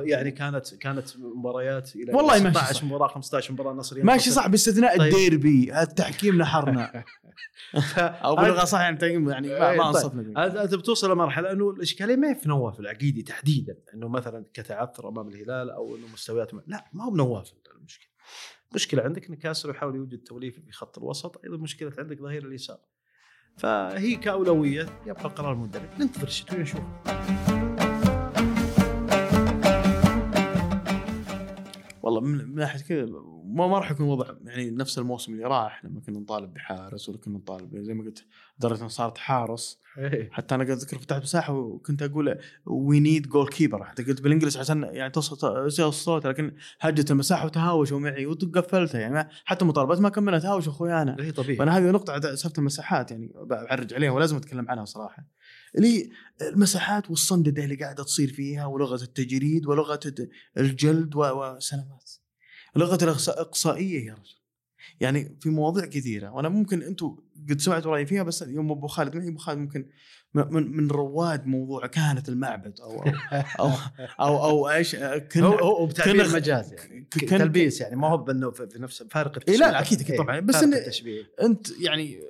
يعني 0.03 0.31
كانت 0.31 0.75
كانت 0.75 1.09
مباريات 1.19 1.97
إلى 1.97 2.15
والله 2.15 2.43
ماشي 2.43 2.59
16 2.59 2.75
صح. 2.75 2.85
مباراة 2.85 3.09
15 3.09 3.53
مباراة 3.53 3.73
نصر 3.73 4.05
ماشي 4.05 4.31
صح 4.31 4.47
باستثناء 4.47 4.99
طيب. 4.99 5.13
الديربي. 5.13 5.83
التحكيم 5.83 6.39
نحرنا. 6.39 7.05
أو 7.99 8.37
باللغة 8.37 8.65
صح 8.65 8.81
يعني 8.81 8.99
يعني 9.03 9.19
ما, 9.19 9.39
إيه، 9.39 9.59
طيب. 9.59 9.81
أنصفنا 9.81 10.63
انت 10.65 10.75
بتوصل 10.75 11.13
لمرحلة 11.13 11.53
إنه 11.53 11.71
الإشكالية 11.71 12.17
ما 12.17 12.31
هي 12.31 12.35
في 12.35 12.49
نواف 12.49 12.81
العقيدي 12.81 13.23
تحديدا 13.23 13.77
إنه 13.95 14.09
مثلا 14.09 14.45
كتعثر 14.55 15.09
أمام 15.09 15.29
الهلال 15.29 15.71
أو 15.71 15.97
إنه 15.97 16.07
مستويات 16.13 16.51
لا 16.67 16.85
ما 16.93 17.05
هو 17.05 17.11
بنواف. 17.11 17.53
المشكلة 18.75 19.03
عندك 19.03 19.29
إن 19.29 19.35
كاسر 19.35 19.71
يحاول 19.71 19.97
يوجد 19.97 20.19
توليفة 20.19 20.63
في 20.63 20.73
خط 20.73 20.99
الوسط 20.99 21.45
أيضا 21.45 21.57
مشكلة 21.57 21.93
عندك 21.99 22.19
ظهير 22.21 22.47
اليسار. 22.47 22.79
فهي 23.57 24.17
كأولوية 24.17 24.87
يبقى 25.07 25.23
قرار 25.29 25.53
المدرب 25.53 25.89
ننتظر 26.01 26.27
الشتويه 26.27 26.61
نشوف 26.61 26.83
والله 32.03 32.21
من 32.21 32.55
ناحية 32.55 32.83
كذا 32.83 33.05
ما, 33.55 33.67
ما 33.67 33.79
راح 33.79 33.91
يكون 33.91 34.07
وضع 34.07 34.35
يعني 34.45 34.71
نفس 34.71 34.99
الموسم 34.99 35.33
اللي 35.33 35.45
راح 35.45 35.85
لما 35.85 36.01
كنا 36.01 36.19
نطالب 36.19 36.55
بحارس 36.55 37.09
ولا 37.09 37.19
كنا 37.19 37.39
نطالب 37.39 37.77
زي 37.77 37.95
ما 37.95 38.05
قلت 38.05 38.25
لدرجه 38.59 38.87
صارت 38.89 39.19
حارس. 39.19 39.81
حتى 40.31 40.55
أنا 40.55 40.65
قد 40.65 40.71
ذكر 40.71 40.99
فتحت 40.99 41.23
مساحة 41.23 41.53
وكنت 41.55 42.03
أقول 42.03 42.39
we 42.67 43.01
need 43.01 43.29
goalkeeper 43.29 43.85
حتى 43.85 44.03
قلت 44.03 44.21
بال 44.23 44.30
English 44.30 44.57
عشان 44.57 44.83
يعني 44.83 45.11
توصل 45.11 45.67
الصوت 45.89 46.27
لكن 46.27 46.55
هجدت 46.81 47.11
المساحة 47.11 47.47
وتهاوشوا 47.47 47.99
معي 48.01 48.27
وقفلتها 48.27 49.01
يعني 49.01 49.29
حتى 49.45 49.65
مطالبات 49.65 50.01
ما 50.01 50.09
كملت 50.09 50.43
تهاوش 50.43 50.69
أخوي 50.69 51.03
أنا 51.03 51.17
هي 51.21 51.33
طبيعي. 51.33 51.57
فأنا 51.57 51.79
هذه 51.79 51.91
نقطة 51.91 52.35
سالفه 52.35 52.59
المساحات 52.59 53.11
يعني 53.11 53.33
بعرج 53.35 53.95
عليها 53.95 54.11
ولازم 54.11 54.37
أتكلم 54.37 54.71
عنها 54.71 54.85
صراحة. 54.85 55.27
اللي 55.77 56.11
المساحات 56.43 57.11
والصندده 57.11 57.65
اللي 57.65 57.75
قاعدة 57.77 58.05
تصير 58.05 58.29
فيها 58.33 58.67
ولغة 58.67 59.03
التجريد 59.03 59.67
ولغة 59.67 60.01
الجلد 60.59 61.17
و- 61.17 61.57
وسلامات. 61.57 62.11
لغة 62.77 63.05
الأقصائية 63.05 64.07
يا 64.07 64.13
رجل. 64.13 64.35
يعني 65.01 65.37
في 65.41 65.51
مواضيع 65.51 65.85
كثيرة 65.85 66.31
وأنا 66.31 66.49
ممكن 66.49 66.83
أنتم 66.83 67.17
قد 67.51 67.61
سمعتوا 67.61 67.93
رأيي 67.93 68.07
فيها 68.07 68.23
بس 68.23 68.43
يوم 68.43 68.71
أبو 68.71 68.87
خالد 68.87 69.17
معي 69.17 69.29
أبو 69.29 69.39
خالد 69.39 69.59
ممكن 69.59 69.87
من 70.35 70.77
من 70.77 70.91
رواد 70.91 71.47
موضوع 71.47 71.87
كهنه 71.87 72.23
المعبد 72.29 72.81
أو 72.81 73.03
أو 73.61 73.71
أو 73.71 73.71
أو, 74.21 74.45
أو 74.45 74.71
إيش 74.71 74.97
كنا 74.97 75.47
هو 75.47 75.59
هو 75.59 75.87
بتعبير 75.87 76.35
مجاز 76.35 76.73
يعني. 76.73 77.09
تلبيس 77.11 77.81
يعني 77.81 77.97
ما 77.97 78.09
هو 78.09 78.17
بأنه 78.17 78.51
في 78.51 78.69
نفس 78.77 79.03
فارق 79.03 79.31
إيه 79.31 79.39
التشبيه 79.39 79.67
لا 79.67 79.73
لا 79.73 79.81
أكيد 79.81 80.01
أكيد 80.01 80.11
إيه، 80.11 80.19
طبعا 80.19 80.41
بس 80.41 80.55
فارق 80.55 80.67
إن 80.67 80.75
التشبيه. 80.75 81.23
أنت 81.43 81.81
يعني 81.81 82.21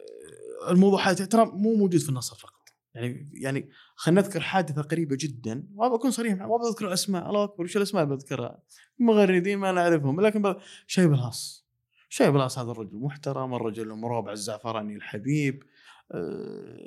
الموضوع 0.68 1.10
هذا 1.10 1.24
ترى 1.24 1.46
مو 1.46 1.74
موجود 1.74 2.00
في 2.00 2.08
النصر 2.08 2.36
فقط. 2.36 2.53
يعني 2.94 3.30
يعني 3.32 3.70
خلينا 3.94 4.20
نذكر 4.20 4.40
حادثة 4.40 4.82
قريبة 4.82 5.16
جدا 5.20 5.68
وابى 5.74 5.94
أكون 5.94 6.10
صريح 6.10 6.34
ما 6.34 6.56
بذكر 6.56 6.92
اسماء 6.92 7.28
الله 7.28 7.44
أكبر 7.44 7.64
وش 7.64 7.76
الأسماء 7.76 8.04
بذكرها؟ 8.04 8.62
مغردين 8.98 9.58
ما 9.58 9.72
نعرفهم 9.72 10.20
لكن 10.20 10.42
ب... 10.42 10.56
شيب 10.86 11.12
الهاص 11.12 11.64
شيب 12.08 12.36
الهاص 12.36 12.58
هذا 12.58 12.70
الرجل 12.70 12.96
محترم 12.96 13.54
الرجل 13.54 13.88
مرابع 13.88 14.32
الزعفراني 14.32 14.94
الحبيب. 14.96 15.62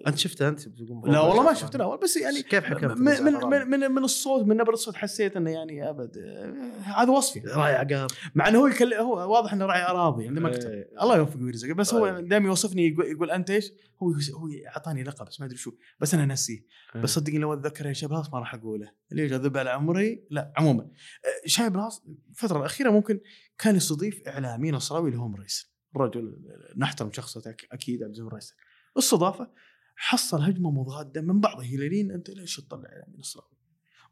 أنت 0.08 0.18
شفته 0.18 0.48
أنت 0.48 0.68
لا 1.06 1.20
والله 1.20 1.44
ما 1.44 1.54
شفت 1.54 1.76
الأول 1.76 1.98
بس 1.98 2.18
يعني 2.18 2.42
كيف 2.42 2.64
حكمت 2.64 2.98
من 2.98 3.24
من 3.24 3.34
من, 3.34 3.70
من, 3.70 3.92
من 3.92 4.04
الصوت 4.04 4.46
من 4.46 4.58
نبرة 4.58 4.74
الصوت 4.74 4.96
حسيت 4.96 5.38
إنه 5.38 5.52
يعني 5.52 5.90
أبد 5.90 6.18
آه، 6.18 6.80
هذا 6.80 7.12
وصفي 7.12 7.40
راعي 7.40 7.76
عقاب 7.76 8.10
مع 8.36 8.48
إنه 8.48 8.60
هو 8.60 8.68
يكل... 8.68 8.94
هو 8.94 9.34
واضح 9.34 9.54
إنه 9.54 9.66
راعي 9.66 9.84
أراضي 9.84 10.28
عنده 10.28 10.42
مكتب 10.42 10.70
إيه. 10.70 10.90
الله 11.02 11.18
يوفقه 11.18 11.44
ويرزقه 11.44 11.74
بس 11.74 11.94
هو 11.94 12.10
طيب. 12.10 12.28
دائما 12.28 12.48
يوصفني 12.48 12.88
يقول, 12.88 13.06
يقول 13.06 13.32
أنت 13.32 13.50
إيش؟ 13.50 13.72
هو 14.04 14.10
هو 14.12 14.50
أعطاني 14.68 15.04
لقب 15.04 15.26
بس 15.26 15.40
ما 15.40 15.46
أدري 15.46 15.58
شو 15.58 15.72
بس 16.00 16.14
أنا 16.14 16.26
ناسيه 16.26 16.66
إيه. 16.96 17.02
بس 17.02 17.10
صدقني 17.10 17.38
لو 17.38 17.54
أتذكر 17.54 17.86
يا 17.86 17.94
شباب 17.94 18.24
ما 18.34 18.40
راح 18.40 18.54
أقوله 18.54 18.92
ليش 19.12 19.34
اذب 19.34 19.58
على 19.58 19.70
عمري؟ 19.70 20.24
لا 20.30 20.54
عموما 20.58 20.84
آه، 20.84 21.48
شايب 21.48 21.74
بلاص 21.74 22.06
الفترة 22.30 22.60
الأخيرة 22.60 22.90
ممكن 22.90 23.20
كان 23.58 23.76
يستضيف 23.76 24.28
اعلامي 24.28 24.72
نصراوي 24.72 25.10
اللي 25.10 25.20
هو 25.20 25.28
مريسل 25.28 25.70
الرجل 25.96 26.38
نحترم 26.78 27.12
شخصيته 27.12 27.56
أكيد 27.72 28.04
عبد 28.04 28.18
العزيز 28.18 28.54
استضافه 28.98 29.50
حصل 29.96 30.42
هجمة 30.42 30.72
مضادة 30.72 31.22
من 31.22 31.40
بعض 31.40 31.60
الهلاليين 31.60 32.12
أنت 32.12 32.30
ليش 32.30 32.56
تطلع 32.56 32.90
اعلامي 32.90 33.18
نصراوي؟ 33.18 33.58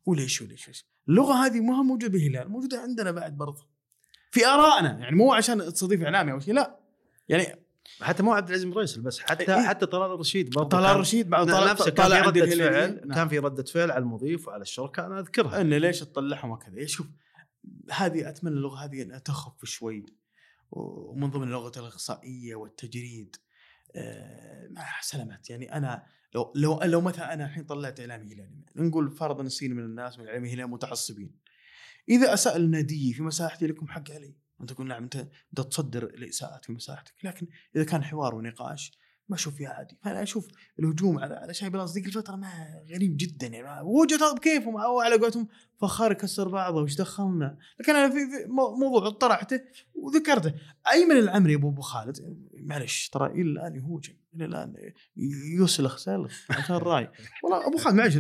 وليش 0.06 0.42
وليش 0.42 0.68
وليش؟ 0.68 0.86
اللغة 1.10 1.34
هذه 1.34 1.60
ما 1.60 1.82
موجودة 1.82 2.08
بالهلال 2.08 2.50
موجودة 2.50 2.80
عندنا 2.80 3.12
بعد 3.12 3.38
برضه 3.38 3.68
في 4.32 4.48
آرائنا 4.48 5.00
يعني 5.00 5.16
مو 5.16 5.34
عشان 5.34 5.60
تستضيف 5.60 6.02
إعلامي 6.02 6.32
أو 6.32 6.40
شيء 6.40 6.54
لا 6.54 6.80
يعني 7.30 7.66
حتى 8.02 8.24
مو 8.24 8.34
عبد 8.34 8.48
العزيز 8.50 8.66
مريسل 8.66 9.02
بس 9.02 9.20
حتى 9.20 9.56
إيه. 9.56 9.68
حتى 9.68 9.86
طلال 9.86 10.12
الرشيد 10.12 10.50
برضه 10.50 10.70
طلال 10.70 10.92
كان- 10.92 11.00
رشيد 11.00 11.30
بعد 11.30 11.48
طلال 11.48 11.70
نفسه 11.70 11.92
كان 11.92 12.10
في 12.10 12.20
ردة 12.22 12.46
فعل 12.46 13.02
نعم. 13.06 13.16
كان 13.16 13.28
في 13.28 13.40
ردة 13.40 13.64
فعل 13.64 13.92
على 13.92 14.02
المضيف 14.04 14.48
وعلى 14.48 14.62
الشركة 14.62 15.06
أنا 15.06 15.20
أذكرها 15.20 15.62
انه 15.62 15.78
ليش 15.78 16.00
تطلعهم 16.00 16.52
وكذا 16.52 16.86
شوف 16.86 17.08
هذه 17.92 18.30
أتمنى 18.30 18.56
اللغة 18.56 18.86
هذه 18.86 19.02
انها 19.02 19.20
تخف 19.20 19.66
شوي 19.66 20.06
ومن 20.72 21.30
ضمن 21.30 21.44
اللغة 21.44 21.80
الاقصائيه 21.80 22.56
والتجريد 22.56 23.36
مع 24.70 25.02
سلامات. 25.02 25.50
يعني 25.50 25.74
أنا 25.74 26.06
لو 26.36 26.54
لو 26.56 26.82
لو 26.84 27.02
مثلا 27.02 27.34
أنا 27.34 27.46
الحين 27.46 27.64
طلعت 27.64 28.00
اعلامي 28.00 28.34
هلالي 28.34 28.66
نقول 28.76 29.12
فرضا 29.12 29.44
نسين 29.44 29.74
من 29.76 29.84
الناس 29.84 30.18
من 30.18 30.24
الاعلامي 30.24 30.48
الهلالي 30.48 30.68
متعصبين. 30.68 31.32
إذا 32.10 32.34
اساء 32.34 32.58
النادي 32.58 33.14
في 33.14 33.24
مساحتي 33.24 33.68
لكم 33.68 33.88
حق 33.88 34.12
علي 34.12 34.36
أنت 34.62 34.74
تقول 34.74 34.88
نعم 34.88 35.04
أنت 35.04 35.28
تصدر 35.56 36.04
الإساءات 36.04 36.66
في 36.66 36.72
مساحتك. 36.72 37.14
لكن 37.24 37.48
إذا 37.76 37.84
كان 37.84 38.04
حوار 38.04 38.36
ونقاش 38.36 38.92
ما 39.30 39.36
أشوف 39.36 39.56
فيها 39.56 39.70
عادي 39.70 39.98
فانا 40.04 40.24
أشوف 40.24 40.48
الهجوم 40.80 41.20
على 41.20 41.34
على 41.36 41.54
شايب 41.54 41.76
الاصل 41.76 41.94
ذيك 41.94 42.06
الفترة 42.06 42.36
ما 42.36 42.50
غريب 42.94 43.18
جدا 43.18 43.48
يعني. 43.48 43.82
وجهه 43.88 44.36
بكيفهم 44.36 44.78
أو 44.78 45.00
على 45.00 45.16
قولتهم 45.18 45.48
فخار 45.82 46.12
يكسر 46.12 46.48
بعضه 46.50 46.82
وش 46.82 46.96
دخلنا؟ 46.96 47.58
لكن 47.80 47.96
أنا 47.96 48.10
في, 48.10 48.16
في 48.16 48.46
مو- 48.52 48.76
موضوع 48.76 49.10
طرحته 49.10 49.62
وذكرته. 49.96 50.54
أيمن 50.92 51.18
العمري 51.18 51.56
ابو 51.56 51.70
أبو 51.70 51.82
خالد 51.82 52.38
معلش 52.54 53.10
ترى 53.10 53.32
إلى 53.32 53.42
الآن 53.42 53.76
يهوجم 53.76 54.14
إلى 54.36 54.46
الآن 54.46 54.74
يسلخ 55.62 55.98
سلخ 55.98 56.52
عشان 56.52 56.76
الراي؟ 56.76 57.12
والله 57.44 57.68
أبو 57.68 57.78
خالد 57.78 57.96
معلش 57.96 58.16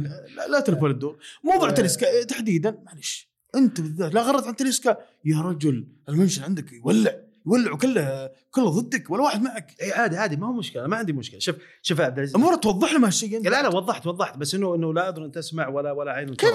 لا, 0.49 0.59
تلف 0.59 0.81
ولا 0.83 0.93
تدور 0.93 1.17
موضوع 1.43 1.71
تلسكا 1.71 2.23
تحديدا 2.23 2.81
معلش 2.85 3.29
أنت 3.55 3.81
بالذات 3.81 4.13
لا 4.13 4.21
غرت 4.21 4.47
عن 4.47 4.55
تلسكا. 4.55 4.97
يا 5.25 5.41
رجل 5.41 5.87
المنشن 6.09 6.43
عندك 6.43 6.73
يولع. 6.73 7.24
يولع 7.47 7.71
وكله 7.73 8.29
كله 8.51 8.69
ضدك 8.69 9.09
ولا 9.09 9.23
واحد 9.23 9.41
معك. 9.41 9.75
إي 9.81 9.91
عادي 9.91 10.17
عادي 10.17 10.35
ما 10.35 10.47
هو 10.47 10.53
مشكلة 10.53 10.87
ما 10.87 10.97
عندي 10.97 11.13
مشكلة. 11.13 11.39
شوف 11.39 11.55
شوف 11.81 12.01
عبد 12.01 12.17
العزيز. 12.17 12.35
المفروض 12.35 12.59
توضح 12.59 12.91
لهم 12.93 13.05
هالشيء 13.05 13.41
لا 13.43 13.61
لا 13.61 13.67
وضحت 13.67 14.07
وضحت 14.07 14.37
بس 14.37 14.55
إنه 14.55 14.75
إنه 14.75 14.93
لا 14.93 15.09
اذن 15.09 15.31
تسمع 15.31 15.67
ولا 15.67 15.91
ولا 15.91 16.11
عين 16.11 16.33
كيف 16.35 16.51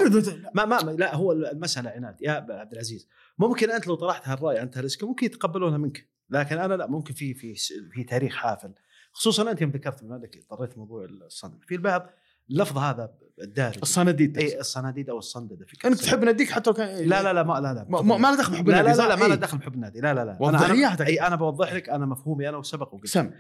ما 0.54 0.64
ما 0.64 0.82
ما- 0.82 0.90
لا 0.90 1.14
هو 1.14 1.32
المسألة 1.32 1.90
عناد. 1.90 2.16
يا 2.20 2.32
عبد 2.32 2.72
العزيز 2.72 3.08
ممكن 3.38 3.70
أنت 3.70 3.86
لو 3.86 3.94
طرحت 3.94 4.28
هالرأي 4.28 4.58
عن 4.58 4.70
تاليسكا 4.70 5.06
ممكن 5.06 5.26
يتقبلونها 5.26 5.78
منك 5.78 6.08
لكن 6.30 6.58
أنا 6.58 6.74
لا 6.74 6.86
ممكن 6.86 7.14
في 7.14 7.34
في 7.34 7.54
في 7.92 8.04
تاريخ 8.04 8.34
حافل. 8.36 8.72
خصوصا 9.12 9.50
أنت 9.50 9.60
يوم 9.62 9.70
ذكرت 9.70 10.04
بما 10.04 10.16
انك 10.16 10.36
اضطريت 10.36 10.78
موضوع 10.78 11.04
الصندد 11.04 11.64
في 11.66 11.74
البعض 11.74 12.10
اللفظ 12.50 12.78
هذا 12.78 13.10
الدارج. 13.42 13.78
الصناديد 13.82 14.38
اي 14.38 14.60
الصناديد 14.60 15.10
أو 15.10 15.18
الصندده 15.18 15.66
في 15.66 15.88
أنت 15.88 16.00
تحب 16.00 16.24
ناديك 16.24 16.50
حتى 16.50 16.70
لو 16.70 16.74
كان 16.76 17.08
لا 17.08 17.22
لا 17.22 17.32
لا 17.32 17.42
ما 17.42 17.52
لا 17.52 17.74
لا. 17.74 17.86
ما, 17.88 18.02
ما, 18.02 18.16
ما 18.16 18.28
له 18.28 18.36
دخل 18.38 18.52
بحب 18.52 18.68
لا 18.68 18.72
لا 18.72 18.80
النادي، 18.80 18.98
لا, 19.02 19.08
لا 19.08 19.16
صح؟ 19.16 19.22
ما 19.22 19.26
له 19.28 19.34
إيه. 19.34 19.40
دخل 19.40 19.58
بحب 19.58 19.74
النادي. 19.74 20.00
لا 20.00 20.14
لا 20.14 20.24
لا. 20.24 20.36
وضح 20.40 20.60
أنا 20.62 20.72
لي 20.72 20.86
أنا. 20.86 21.06
أي 21.06 21.20
أنا 21.20 21.36
بوضح 21.36 21.72
لك 21.72 21.88
أنا 21.88 22.06
مفهومي 22.06 22.48
أنا 22.48 22.56
وسبق 22.56 22.94
وقلت 22.94 23.06
سم. 23.06 23.30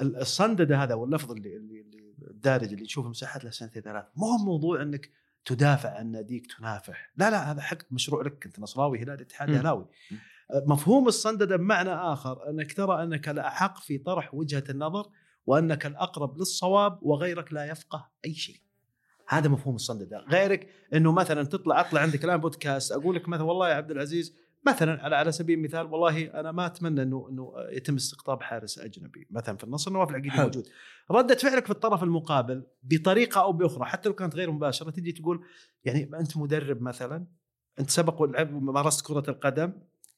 ال- 0.00 0.16
الصندده 0.16 0.82
هذا 0.82 0.94
واللفظ 0.94 1.30
اللي 1.30 1.56
اللي 1.56 1.84
الدارج 2.30 2.72
اللي 2.72 2.84
تشوفه 2.84 3.08
مساحات 3.08 3.44
له 3.44 3.50
سنتين 3.50 3.82
ثلاث 3.82 4.04
ما 4.16 4.26
هو 4.26 4.38
موضوع 4.44 4.82
إنك 4.82 5.10
تدافع 5.44 5.90
عن 5.98 6.10
ناديك 6.10 6.46
تنافح. 6.58 7.12
لا 7.16 7.30
لا 7.30 7.50
هذا 7.52 7.60
حق 7.60 7.78
مشروع 7.90 8.22
لك. 8.22 8.46
أنت 8.46 8.60
نصراوي 8.60 9.02
هلالي 9.02 9.22
اتحادي 9.22 9.52
مم. 9.52 9.58
هلاوي 9.58 9.86
مفهوم 10.66 11.08
الصندده 11.08 11.56
بمعنى 11.56 11.90
آخر 11.94 12.50
إنك 12.50 12.72
ترى 12.72 13.02
أنك 13.02 13.28
الاحق 13.28 13.78
في 13.80 13.98
طرح 13.98 14.34
وجهة 14.34 14.64
النظر 14.70 15.10
وأنك 15.46 15.86
الأقرب 15.86 16.38
للصواب 16.38 16.98
وغيرك 17.02 17.52
لا 17.52 17.64
يفقه 17.64 18.08
أي 18.24 18.34
شيء. 18.34 18.56
هذا 19.28 19.48
مفهوم 19.48 19.74
الصندده 19.74 20.18
غيرك 20.18 20.68
إنه 20.94 21.12
مثلا 21.12 21.44
تطلع 21.44 21.80
أطلع 21.80 22.00
عندك 22.00 22.24
الآن 22.24 22.36
بودكاست 22.36 22.92
أقول 22.92 23.16
لك 23.16 23.28
مثلا 23.28 23.44
والله 23.44 23.68
يا 23.68 23.74
عبد 23.74 23.90
العزيز 23.90 24.36
مثلا 24.66 25.02
على 25.02 25.16
على 25.16 25.32
سبيل 25.32 25.58
المثال 25.58 25.86
والله 25.86 26.40
أنا 26.40 26.52
ما 26.52 26.66
أتمنى 26.66 27.02
إنه 27.02 27.28
إنه 27.30 27.52
يتم 27.70 27.94
استقطاب 27.94 28.42
حارس 28.42 28.78
أجنبي 28.78 29.26
مثلا 29.30 29.56
في 29.56 29.64
النصر 29.64 29.92
نواف 29.92 30.10
العقيدي. 30.10 30.36
موجود. 30.36 30.68
ردة 31.10 31.34
فعلك 31.34 31.64
في 31.64 31.70
الطرف 31.70 32.02
المقابل 32.02 32.66
بطريقة 32.82 33.40
أو 33.40 33.52
بأخرى 33.52 33.84
حتى 33.84 34.08
لو 34.08 34.14
كانت 34.14 34.34
غير 34.34 34.50
مباشرة 34.50 34.90
تجي 34.90 35.12
تقول 35.12 35.44
يعني 35.84 36.10
أنت 36.20 36.36
مدرب 36.36 36.82
مثلا 36.82 37.26
أنت 37.78 37.90
سبق 37.90 38.22
ولعب 38.22 38.62
مارست 38.62 39.06
كرة 39.06 39.24
القدم 39.28 39.72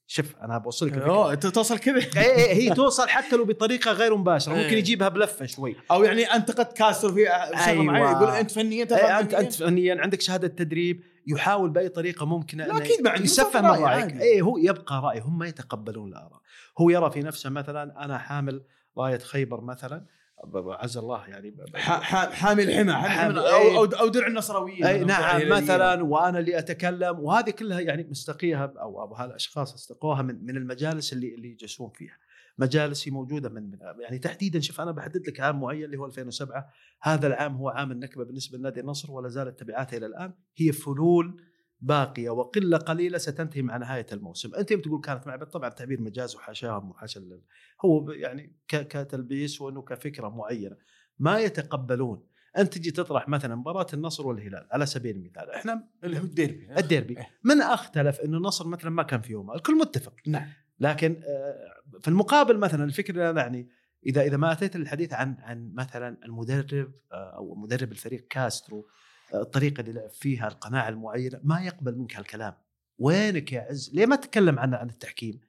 شوف 0.07 0.37
أنا 0.43 0.59
بوصلك 0.59 0.93
الفكرة. 0.93 1.11
أوه 1.11 1.33
أنت 1.33 1.47
توصل 1.47 1.79
كذا 1.79 1.97
إيه 2.17 2.21
إيه 2.21 2.53
هي 2.55 2.75
توصل 2.75 3.09
حتى 3.09 3.37
لو 3.37 3.45
بطريقة 3.45 3.93
غير 3.93 4.17
مباشرة 4.17 4.53
ممكن 4.53 4.65
إيه. 4.69 4.79
يجيبها 4.79 5.09
بلفة 5.09 5.47
شوي 5.47 5.77
أو 5.91 6.05
يعني 6.05 6.25
انتقد 6.25 6.67
كاستر 6.67 7.13
في 7.13 7.29
أيوة. 7.31 8.11
يقول 8.11 8.29
أنت 8.29 8.51
فنيا 8.51 8.83
انت 8.83 8.95
فاهم 8.95 9.19
أنت 9.19 9.35
أنت 9.35 9.53
فنيا 9.53 10.01
عندك 10.01 10.21
شهادة 10.21 10.49
تدريب 10.49 11.03
يحاول 11.27 11.71
بأي 11.71 11.89
طريقة 11.89 12.27
ممكنة 12.27 12.67
لا، 12.67 12.73
ما 13.03 13.11
عندي 13.11 13.25
يسفه 13.25 13.61
من 13.61 13.67
رايك. 13.69 14.21
اي 14.21 14.41
هو 14.43 14.59
يبقى 14.59 15.03
رأي 15.05 15.21
هم 15.21 15.39
ما 15.39 15.47
يتقبلون 15.47 16.09
الآراء 16.09 16.41
هو 16.79 16.91
يرى 16.91 17.11
في 17.11 17.21
نفسه 17.21 17.51
مثلا 17.51 18.05
أنا 18.05 18.19
حامل 18.19 18.65
راية 18.99 19.19
خيبر 19.19 19.61
مثلا 19.61 20.07
عز 20.55 20.97
الله 20.97 21.29
يعني 21.29 21.57
حامي 21.77 22.63
الحمى 22.63 22.93
حامي 22.93 23.39
أو. 23.39 23.85
أو 23.85 24.09
درع 24.09 24.27
النصراويين. 24.27 24.85
أي 24.87 25.05
نعم. 25.05 25.49
مثلا 25.49 26.05
وأنا 26.05 26.39
اللي 26.39 26.59
أتكلم 26.59 27.21
وهذه 27.21 27.51
كلها 27.51 27.81
يعني 27.81 28.05
مستقيها 28.05 28.73
أو 28.81 29.15
هالاشخاص 29.15 29.75
استقوها 29.75 30.23
من 30.23 30.47
من 30.47 30.57
المجالس 30.57 31.13
اللي 31.13 31.35
اللي 31.35 31.51
يجلسون 31.51 31.91
فيها. 31.95 32.19
مجالس 32.59 33.09
هي 33.09 33.13
موجودة 33.13 33.49
من, 33.49 33.71
من 33.71 33.79
يعني 34.01 34.19
تحديدا 34.19 34.61
شوف 34.61 34.81
أنا 34.81 34.93
بحدد 34.93 35.29
لك 35.29 35.41
عام 35.41 35.61
معين 35.61 35.85
اللي 35.85 35.97
هو 35.97 36.07
2007 36.07 36.71
هذا 37.03 37.27
العام 37.27 37.57
هو 37.57 37.69
عام 37.69 37.93
النكبة 37.93 38.25
بالنسبة 38.25 38.59
لنادي 38.59 38.81
النصر 38.81 39.13
ولا 39.13 39.29
زالت 39.29 39.61
تبعاتها 39.61 39.97
إلى 39.97 40.07
الآن. 40.07 40.33
هي 40.57 40.73
فلول 40.73 41.43
باقية 41.85 42.31
وقلة 42.31 42.77
قليلة 42.77 43.19
ستنتهي 43.19 43.63
مع 43.63 43.77
نهاية 43.77 44.07
الموسم، 44.13 44.55
أنت 44.55 44.71
يوم 44.71 44.81
تقول 44.81 45.01
كانت 45.01 45.27
مع 45.27 45.37
طبعا 45.37 45.69
تعبير 45.69 46.01
مجاز 46.01 46.37
وحاشاهم 46.37 46.91
وحاشا 46.91 47.41
هو 47.85 48.11
يعني 48.11 48.57
كتلبيس 48.69 49.61
وإنه 49.61 49.83
كفكرة 49.83 50.29
معينة. 50.29 50.77
ما 51.19 51.39
يتقبلون. 51.39 52.27
أنت 52.59 52.79
تجي 52.79 52.91
تطرح 52.91 53.29
مثلا 53.29 53.55
مباراة 53.55 53.87
النصر 53.95 54.27
والهلال 54.27 54.69
على 54.73 54.87
سبيل 54.87 55.17
المثال. 55.17 55.51
إحنا 55.51 55.89
اللي 56.05 56.19
هو 56.19 56.23
الديربي 56.23 56.69
الديربي. 56.79 57.19
إيه. 57.19 57.29
من 57.45 57.63
أختلف 57.63 58.21
إنه 58.21 58.37
النصر 58.37 58.69
مثلا 58.69 58.91
ما 58.91 59.03
كان 59.03 59.21
في 59.21 59.33
يومه؟ 59.33 59.55
الكل 59.55 59.75
متفق. 59.75 60.15
نعم. 60.27 60.49
لكن 60.81 61.21
آه، 61.27 61.99
في 62.01 62.09
المقابل 62.09 62.59
مثلا 62.59 62.85
الفكرة 62.85 63.13
اللي 63.13 63.31
أنا 63.31 63.41
يعني 63.41 63.69
إذا 64.07 64.23
إذا 64.23 64.37
ما 64.37 64.53
أتيت 64.53 64.77
للحديث 64.77 65.13
عن 65.13 65.37
عن 65.41 65.73
مثلا 65.75 66.19
المدرب 66.25 66.93
آه، 67.13 67.37
أو 67.37 67.55
مدرب 67.55 67.93
الفريق 67.93 68.27
كاسترو 68.31 68.89
الطريقة 69.35 69.81
اللي 69.81 69.93
لعب 69.93 70.11
فيها 70.11 70.49
القناعة 70.49 70.89
المعينة 70.89 71.41
ما 71.45 71.61
يقبل 71.61 71.99
منك 71.99 72.17
هالكلام. 72.17 72.55
وينك 72.99 73.53
يا 73.53 73.61
عز؟ 73.71 73.91
ليه 73.95 74.07
ما 74.07 74.17
تتكلم 74.17 74.59
عن 74.59 74.75
عن 74.75 74.89
التحكيم؟ 74.89 75.41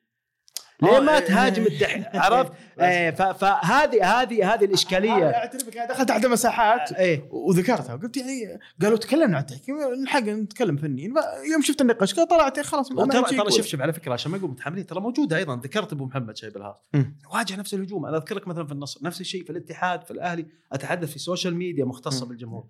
ليه 0.82 0.98
آه، 0.98 1.00
ما 1.00 1.14
إيه. 1.14 1.20
تهاجم 1.20 1.64
الدحيح 1.66 2.10
عرفت؟ 2.26 2.52
إيه، 2.80 3.12
ف- 3.12 3.22
فهذه 3.22 4.22
هذه 4.22 4.54
هذه 4.54 4.66
الإشكالية. 4.66 5.30
اعترف 5.30 5.68
لك 5.68 5.78
دخلت 5.78 6.10
تحت 6.10 6.26
مساحات 6.26 6.92
إيه. 6.92 7.28
وذكرتها 7.32 7.94
وقلت 7.96 8.18
يعني 8.18 8.60
قالوا 8.82 8.98
تكلمنا 8.98 9.38
عن 9.38 9.44
التحكيم 9.44 9.76
الحق 10.04 10.20
نتكلم 10.20 10.78
فنيين. 10.78 11.14
يوم 11.52 11.62
شفت 11.62 11.82
النقاش 11.82 12.14
طلعت 12.14 12.60
خلاص 12.60 12.92
ما 12.92 13.06
ترى 13.06 13.24
ترى. 13.38 13.52
شوف 13.52 13.66
شوف 13.66 13.82
على 13.82 13.94
فكرة 13.94 14.14
عشان 14.14 14.32
ما 14.32 14.38
يقول 14.38 14.52
متحملين 14.52 14.86
ترى 14.86 15.00
موجوده 15.02 15.38
أيضا 15.38 15.56
ذكرت 15.56 15.94
أبو 15.94 16.06
محمد 16.06 16.38
شايب 16.38 16.58
الهاف. 16.58 16.76
مم. 16.94 17.18
واجه 17.34 17.56
نفس 17.56 17.74
الهجوم. 17.74 18.06
أنا 18.06 18.18
اذكر 18.18 18.36
لك 18.36 18.48
مثلا 18.48 18.66
في 18.66 18.72
النصر 18.72 19.00
نفس 19.04 19.22
الشيء 19.22 19.44
في 19.44 19.50
الاتحاد 19.50 20.04
في 20.04 20.12
الأهلي 20.12 20.46
أتحدث 20.72 21.12
في 21.12 21.20
social 21.20 21.56
media 21.56 21.86
مختصة. 21.86 22.26
بالجمهور. 22.26 22.68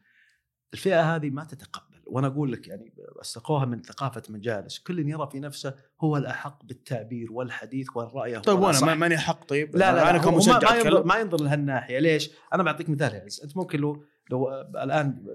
الفئة 0.73 1.15
هذه 1.15 1.29
ما 1.29 1.43
تتقبل. 1.43 1.95
وأنا 2.05 2.27
أقول 2.27 2.51
لك 2.51 2.67
يعني 2.67 2.93
استقوها 3.21 3.65
من 3.65 3.81
ثقافة 3.81 4.21
مجالس. 4.29 4.79
كل 4.79 5.09
يرى 5.09 5.29
في 5.31 5.39
نفسه 5.39 5.75
هو 6.01 6.17
الأحق 6.17 6.65
بالتعبير 6.65 7.31
والحديث 7.31 7.87
والرأي 7.95 8.37
هو 8.37 8.41
طيب 8.41 8.59
وأنا 8.59 8.95
ماني 8.95 9.17
حق 9.17 9.45
طيب؟ 9.45 9.75
لا 9.75 9.93
لا 9.93 10.09
أنا 10.09 10.17
لا 10.17 10.23
هو 10.23 10.31
كمشجع 10.31 10.71
ما, 10.71 10.77
ينظر. 10.77 11.03
ما 11.03 11.19
ينظر 11.19 11.41
لهالناحية. 11.41 11.99
ليش؟ 11.99 12.31
أنا 12.53 12.63
بعطيك 12.63 12.89
مثال 12.89 13.13
يا 13.13 13.21
عز 13.21 13.41
أنت 13.43 13.57
ممكن 13.57 13.79
لو 13.79 14.05
لو 14.31 14.51
الآن 14.83 15.25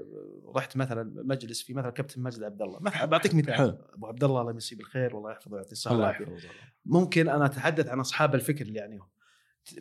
رحت 0.57 0.77
مثلا 0.77 1.23
مجلس 1.25 1.63
في 1.63 1.75
مثلا 1.75 1.91
كابتن 1.91 2.23
ماجد 2.23 2.43
عبد 2.43 2.63
الله. 2.63 2.81
مثلا 2.81 3.05
بعطيك 3.05 3.35
مثال. 3.35 3.55
حلو. 3.55 3.79
أبو 3.95 4.07
عبد 4.07 4.25
الله 4.25 4.41
الله 4.41 4.53
يمسيه 4.53 4.77
بالخير 4.77 5.17
والله 5.17 5.31
يحفظه 5.31 5.55
ويعطيه 5.55 5.73
الصحة 5.73 5.95
والعافية. 5.95 6.37
ممكن 6.85 7.29
أنا 7.29 7.47
أتحدث 7.47 7.89
عن 7.89 8.01
أصحاب 8.01 8.35
الفكر 8.35 8.65
اللي 8.65 8.79
يعنيهم 8.79 9.09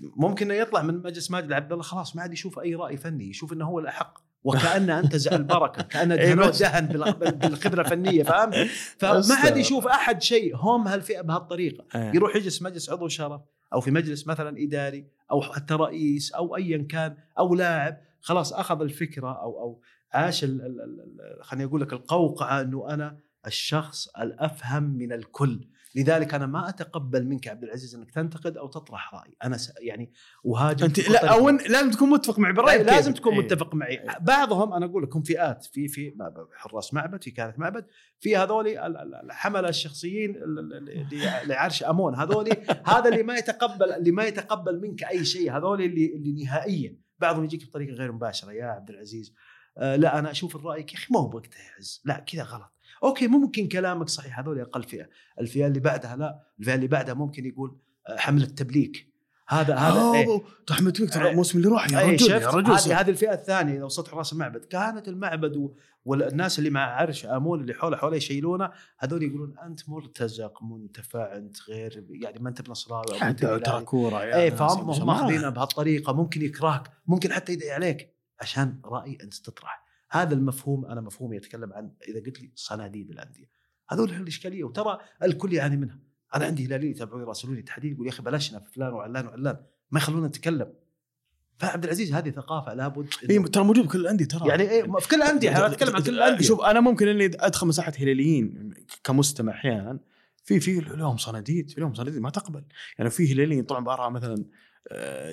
ممكن 0.01 0.51
إنه 0.51 0.61
يطلع 0.61 0.81
من 0.81 0.97
مجلس 1.03 1.31
ماجد 1.31 1.51
عبد 1.51 1.71
الله 1.71 1.83
خلاص 1.83 2.15
ما 2.15 2.21
عاد 2.21 2.33
يشوف 2.33 2.59
أي 2.59 2.75
رأي 2.75 2.97
فني 2.97 3.29
يشوف 3.29 3.53
إنه 3.53 3.65
هو 3.65 3.79
الأحق 3.79 4.28
وكأن 4.43 4.89
انتزع 4.89 5.35
البركه 5.35 5.81
كأن 5.81 6.11
إيه، 6.19 6.33
دهن 6.33 6.87
بال- 6.87 7.35
بالخبره 7.35 7.81
الفنية 7.81 8.23
فهمت؟ 8.23 8.55
فما 8.99 9.35
عاد 9.35 9.57
يشوف 9.57 9.87
أحد 9.87 10.21
شيء 10.21 10.55
هم 10.55 10.87
هالفئة 10.87 11.21
بهالطريقة 11.21 11.85
إيه. 11.95 12.11
يروح 12.15 12.35
يجلس 12.35 12.61
مجلس 12.61 12.89
عضو 12.89 13.07
شرف 13.07 13.41
أو 13.73 13.81
في 13.81 13.91
مجلس 13.91 14.27
مثلا 14.27 14.63
إداري 14.63 15.07
أو 15.31 15.41
حتى 15.41 15.73
رئيس 15.73 16.31
أو 16.31 16.55
ايا 16.55 16.87
كان 16.89 17.17
أو 17.39 17.55
لاعب 17.55 17.97
خلاص 18.21 18.53
أخذ 18.53 18.81
الفكرة 18.81 19.41
أو 19.41 19.59
أو 19.61 19.81
عاش 20.13 20.45
خليني 21.41 21.65
أقول 21.65 21.81
لك 21.81 21.93
القوقعة 21.93 22.61
إنه 22.61 22.89
أنا 22.93 23.17
الشخص 23.47 24.07
الأفهم 24.07 24.83
من 24.83 25.13
الكل 25.13 25.67
لذلك 25.95 26.33
أنا 26.33 26.45
ما 26.45 26.69
أتقبل 26.69 27.25
منك 27.27 27.47
عبد 27.47 27.63
العزيز 27.63 27.95
إنك 27.95 28.11
تنتقد 28.11 28.57
أو 28.57 28.67
تطرح 28.67 29.13
رأي. 29.15 29.35
أنا 29.43 29.57
س... 29.57 29.73
يعني 29.81 30.13
أهاجم 30.45 30.85
أنت 30.85 31.09
لا. 31.09 31.33
أو 31.33 31.57
إن- 31.57 31.69
لازم 31.71 31.91
تكون 31.91 32.09
متفق 32.09 32.39
معي 32.39 32.53
طيب 32.53 32.85
لازم. 32.87 33.13
تكون 33.13 33.33
إيه. 33.33 33.39
متفق 33.39 33.75
معي. 33.75 33.99
بعضهم 34.21 34.73
أنا 34.73 34.85
أقول 34.85 35.03
لكم 35.03 35.21
فئات 35.21 35.65
في 35.65 35.87
في 35.87 36.13
حراس 36.55 36.93
معبد 36.93 37.23
في 37.23 37.31
كانت 37.31 37.59
معبد 37.59 37.85
في 38.19 38.37
هذولي 38.37 38.85
ال- 38.87 39.15
الحملة 39.25 39.69
الشخصيين 39.69 40.35
لعرش 41.47 41.83
أمون. 41.83 42.15
هذولي 42.15 42.51
هذا 42.85 43.09
اللي 43.09 43.23
ما 43.23 43.35
يتقبل 43.35 43.91
اللي 43.91 44.11
ما 44.11 44.23
يتقبل 44.23 44.81
منك 44.81 45.03
أي 45.03 45.25
شيء. 45.25 45.57
هذولي 45.57 45.85
اللي 45.85 46.15
اللي 46.15 46.43
نهائيا. 46.43 46.97
بعضهم 47.19 47.43
يجيك 47.43 47.65
بطريقة 47.67 47.93
غير 47.93 48.11
مباشرة. 48.11 48.51
يا 48.51 48.65
عبد 48.65 48.89
العزيز 48.89 49.33
آه 49.77 49.95
لا 49.95 50.19
أنا 50.19 50.31
أشوف 50.31 50.65
رايك 50.65 50.93
يا 50.93 50.97
أخي 50.97 51.07
ما 51.13 51.19
هو 51.19 51.27
بوقتها 51.27 51.59
يا 51.59 51.75
عز. 51.77 52.01
لا 52.05 52.19
كذا 52.19 52.43
غلط. 52.43 52.71
okay 53.03 53.27
ممكن 53.27 53.67
كلامك 53.67 54.09
صحيح 54.09 54.39
هذول 54.39 54.59
أقل 54.59 54.83
فئة 54.83 55.09
الفئة 55.39 55.67
اللي 55.67 55.79
بعدها 55.79 56.15
لا 56.15 56.39
الفئة 56.59 56.75
اللي 56.75 56.87
بعدها 56.87 57.13
ممكن 57.13 57.45
يقول 57.45 57.77
آه، 58.07 58.17
حملة 58.17 58.45
تبليك 58.45 59.09
هذا 59.47 59.75
هذا 59.75 60.11
إيه. 60.13 60.23
هذا 60.23 60.41
رحمة 60.71 60.93
بك 60.99 61.13
ترى 61.13 61.25
إيه. 61.25 61.31
الموسم 61.31 61.57
اللي 61.57 61.69
راح 61.69 61.91
يا 61.91 61.99
اي 61.99 62.13
رجل 62.13 62.31
يا 62.31 62.49
رجل 62.49 62.71
هذه 62.71 62.99
هذه 62.99 63.09
الفئة 63.09 63.33
الثانية 63.33 63.73
اذا 63.77 63.83
وصلت 63.83 64.13
رأس 64.13 64.33
المعبد 64.33 64.65
كانت 64.65 65.07
المعبد. 65.07 65.71
والناس 66.05 66.59
اللي 66.59 66.69
مع 66.69 66.81
عرش 66.81 67.25
آمون 67.25 67.61
اللي 67.61 67.73
حوله 67.73 67.97
حوله 67.97 68.17
يشيلونه 68.17 68.71
هذول 68.99 69.23
يقولون 69.23 69.55
أنت 69.65 69.89
مرتزق 69.89 70.63
منتفع 70.63 71.37
أنت 71.37 71.57
غير 71.69 72.05
يعني 72.09 72.39
ما 72.39 72.49
أنت 72.49 72.61
بنصراوي 72.61 73.21
أنت 73.21 73.45
ترى. 73.45 73.81
كوره 73.81 74.23
يا 74.23 74.41
اي 74.41 74.51
فهم. 74.51 75.07
ماخذينها 75.07 75.49
بهالطريقة 75.49 76.13
ممكن 76.13 76.41
يكرهك 76.41 76.91
ممكن 77.07 77.33
حتى 77.33 77.53
يدعي 77.53 77.71
عليك 77.71 78.15
عشان 78.41 78.81
رأي 78.85 79.17
أنت 79.23 79.33
تطرح 79.33 79.88
هذا 80.12 80.34
المفهوم 80.34 80.86
أنا 80.86 81.01
مفهومي 81.01 81.38
يتكلم 81.38 81.74
عن 81.74 81.91
إذا 82.07 82.20
قلت 82.20 82.41
لي 82.41 82.51
صناديد 82.55 83.10
الانديه 83.10 83.49
هذول 83.89 84.10
الإشكالية 84.10 84.64
وترى 84.64 84.97
الكل 85.24 85.53
يعاني 85.53 85.78
منها. 85.78 85.99
أنا 86.36 86.45
عندي 86.45 86.66
هلاليه 86.66 86.91
يتابعوني 86.91 87.24
يراسلوني 87.24 87.62
تحديد 87.62 87.91
يقول 87.91 88.05
يا 88.05 88.12
أخي 88.12 88.24
بلشنا 88.24 88.60
في 88.60 88.72
فلان 88.72 88.93
وعلان 88.93 89.28
وعلان 89.28 89.57
ما 89.91 89.99
يخلونا 89.99 90.28
نتكلم. 90.28 90.74
فعبد 91.57 91.84
العزيز 91.84 92.14
هذه 92.14 92.30
ثقافة 92.30 92.74
لابد 92.74 93.07
إي 93.30 93.39
ترى 93.39 93.64
موجود 93.64 93.86
بكل 93.86 93.99
الأندية 93.99 94.26
ترى. 94.26 94.49
يعني 94.49 94.64
إيه 94.64 94.84
في 94.99 95.07
كل 95.07 95.16
الأندية 95.16 95.57
أنا 95.57 95.68
أتكلم 95.68 95.95
عن 95.95 96.03
كل 96.03 96.14
الأندية. 96.14 96.45
شوف 96.45 96.62
أنا 96.62 96.80
ممكن 96.80 97.07
إني 97.07 97.26
أدخل 97.26 97.68
مساحة 97.68 97.93
هلاليين 97.97 98.74
كمستمع 99.03 99.51
أحيانا 99.51 99.99
في 100.43 100.60
في 100.60 100.80
لهم 100.80 101.18
صناديد 101.18 101.74
لهم 101.78 101.93
صناديد 101.93 102.22
ما 102.22 102.30
تقبل. 102.30 102.64
يعني 102.97 103.10
في 103.10 103.34
هلاليين 103.34 103.64
طبعا 103.64 103.84
بأراء 103.84 104.10
مثلا 104.10 104.45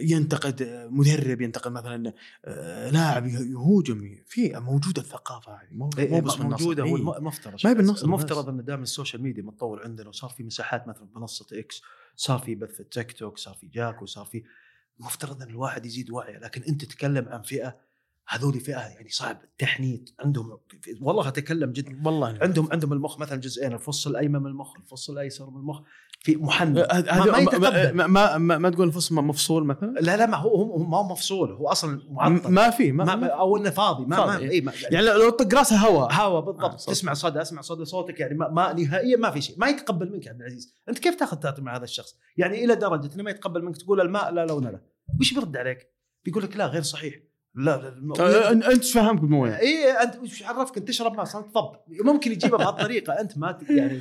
ينتقد 0.00 0.62
آه، 0.62 0.88
مدرب 0.88 1.40
ينتقد 1.40 1.72
مثلا 1.72 2.12
آه، 2.44 2.90
لاعب 2.90 3.26
يهوجم 3.26 4.16
في 4.26 4.52
موجودة 4.60 5.02
الثقافة 5.02 5.52
هذه 5.52 5.68
مو 5.72 5.90
إيه 5.98 6.08
مو 6.08 6.16
إيه 6.16 6.22
بس. 6.22 6.40
موجودة 6.40 6.84
إيه. 6.84 6.92
والمفترض 6.92 7.60
ما 7.64 7.70
هي 7.70 7.74
بالنصر 7.74 8.04
المفترض. 8.04 8.48
إن 8.48 8.64
دام 8.64 8.82
ال 8.82 8.88
social 8.88 9.22
media 9.22 9.42
متطور 9.42 9.82
عندنا 9.84 10.08
وصار 10.08 10.30
في 10.30 10.42
مساحات 10.42 10.88
مثلا 10.88 11.08
منصه 11.16 11.46
إكس 11.52 11.82
صار 12.16 12.38
في 12.38 12.54
بث 12.54 12.80
التيك 12.80 13.12
توك 13.12 13.38
صار 13.38 13.54
في 13.54 13.66
جاكو 13.66 14.06
صار 14.06 14.24
في 14.24 14.42
المفترض 15.00 15.42
إن 15.42 15.48
الواحد 15.48 15.86
يزيد 15.86 16.10
وعيه 16.10 16.38
لكن 16.38 16.62
أنت 16.62 16.84
تتكلم 16.84 17.28
عن 17.28 17.42
فئة 17.42 17.76
هذول 18.28 18.60
فئة 18.60 18.78
يعني 18.78 19.08
صعب 19.08 19.40
التحنيت 19.44 20.10
عندهم 20.20 20.58
والله 21.00 21.28
أتكلم 21.28 21.72
جد. 21.72 22.06
والله. 22.06 22.38
عندهم 22.42 22.68
عندهم 22.72 22.92
المخ 22.92 23.18
مثلا 23.18 23.40
جزئين 23.40 23.72
الفص 23.72 24.06
الأيمن 24.06 24.40
من 24.40 24.46
المخ 24.46 24.76
الفص 24.76 25.10
الأيسر 25.10 25.50
من 25.50 25.56
المخ. 25.56 25.80
في 26.20 26.36
هذا 26.60 27.14
ما- 27.24 27.40
ما 27.40 27.58
ما. 27.58 27.92
ما, 27.92 28.06
ما, 28.06 28.38
ما, 28.38 28.58
ما 28.58 28.70
تقول 28.70 28.86
الفصل 28.88 29.14
مفصول 29.14 29.64
مثلا؟ 29.66 29.90
لا 30.00 30.16
لا 30.16 30.26
ما 30.26 30.36
هو 30.36 30.78
ما 30.78 30.96
هو 30.98 31.08
مفصول 31.08 31.52
هو 31.52 31.68
أصلا 31.68 32.02
معطل. 32.10 32.50
ما 32.50 32.70
في 32.70 32.92
ما, 32.92 33.04
ما 33.04 33.16
ما 33.16 33.26
أو 33.26 33.56
إنه 33.56 33.70
فاضي 33.70 34.02
ما, 34.06 34.16
ما 34.16 34.26
فاضي. 34.32 34.50
إيه 34.50 34.62
ما 34.62 34.72
يعني 34.90 35.06
لو 35.06 35.30
طق 35.30 35.54
راسه 35.58 35.76
هواء 35.76 36.12
هوا 36.12 36.40
بالضبط 36.40 36.64
آه، 36.64 36.72
آه 36.74 36.76
صوت. 36.76 36.94
تسمع 36.94 37.14
صدى 37.14 37.42
أسمع 37.42 37.60
صدى 37.62 37.84
صوتك 37.84 38.20
يعني 38.20 38.34
ما, 38.34 38.48
ما 38.48 38.72
نهائيا 38.72 39.16
ما 39.16 39.30
في 39.30 39.40
شيء. 39.40 39.58
ما 39.58 39.68
يتقبل 39.68 40.12
منك 40.12 40.26
يا 40.26 40.30
عبد 40.30 40.40
العزيز. 40.40 40.74
أنت 40.88 40.98
كيف 40.98 41.14
تاخذ 41.14 41.36
تعطي 41.36 41.62
مع 41.62 41.76
هذا 41.76 41.84
الشخص؟ 41.84 42.16
يعني 42.36 42.64
إلى 42.64 42.74
درجة 42.74 43.14
إنه 43.14 43.22
ما 43.22 43.30
يتقبل 43.30 43.64
منك 43.64 43.76
تقول 43.76 44.00
الماء 44.00 44.32
لا 44.32 44.46
لون 44.46 44.64
له 44.66 44.80
وش 45.20 45.34
بيرد 45.34 45.56
عليك؟ 45.56 45.90
بيقول 46.24 46.42
لك 46.42 46.56
لا 46.56 46.66
غير 46.66 46.82
صحيح. 46.82 47.14
لا, 47.56 47.76
لا 47.76 47.88
الم- 47.88 48.12
أنت 48.62 48.64
إيش 48.64 48.92
فهمك 48.92 49.20
بالمويه 49.20 49.58
اي 49.58 49.90
أنت 50.02 50.16
وش 50.16 50.42
عرفك؟ 50.42 50.76
أنت 50.78 50.88
تشرب 50.88 51.16
ماء 51.16 51.24
صارت 51.24 51.54
طب 51.54 51.76
ممكن 51.88 52.32
يجيبها 52.32 52.58
بهالطريقه 52.58 53.12
أنت 53.20 53.38
ما 53.38 53.52
ت- 53.52 53.70
يعني 53.70 54.00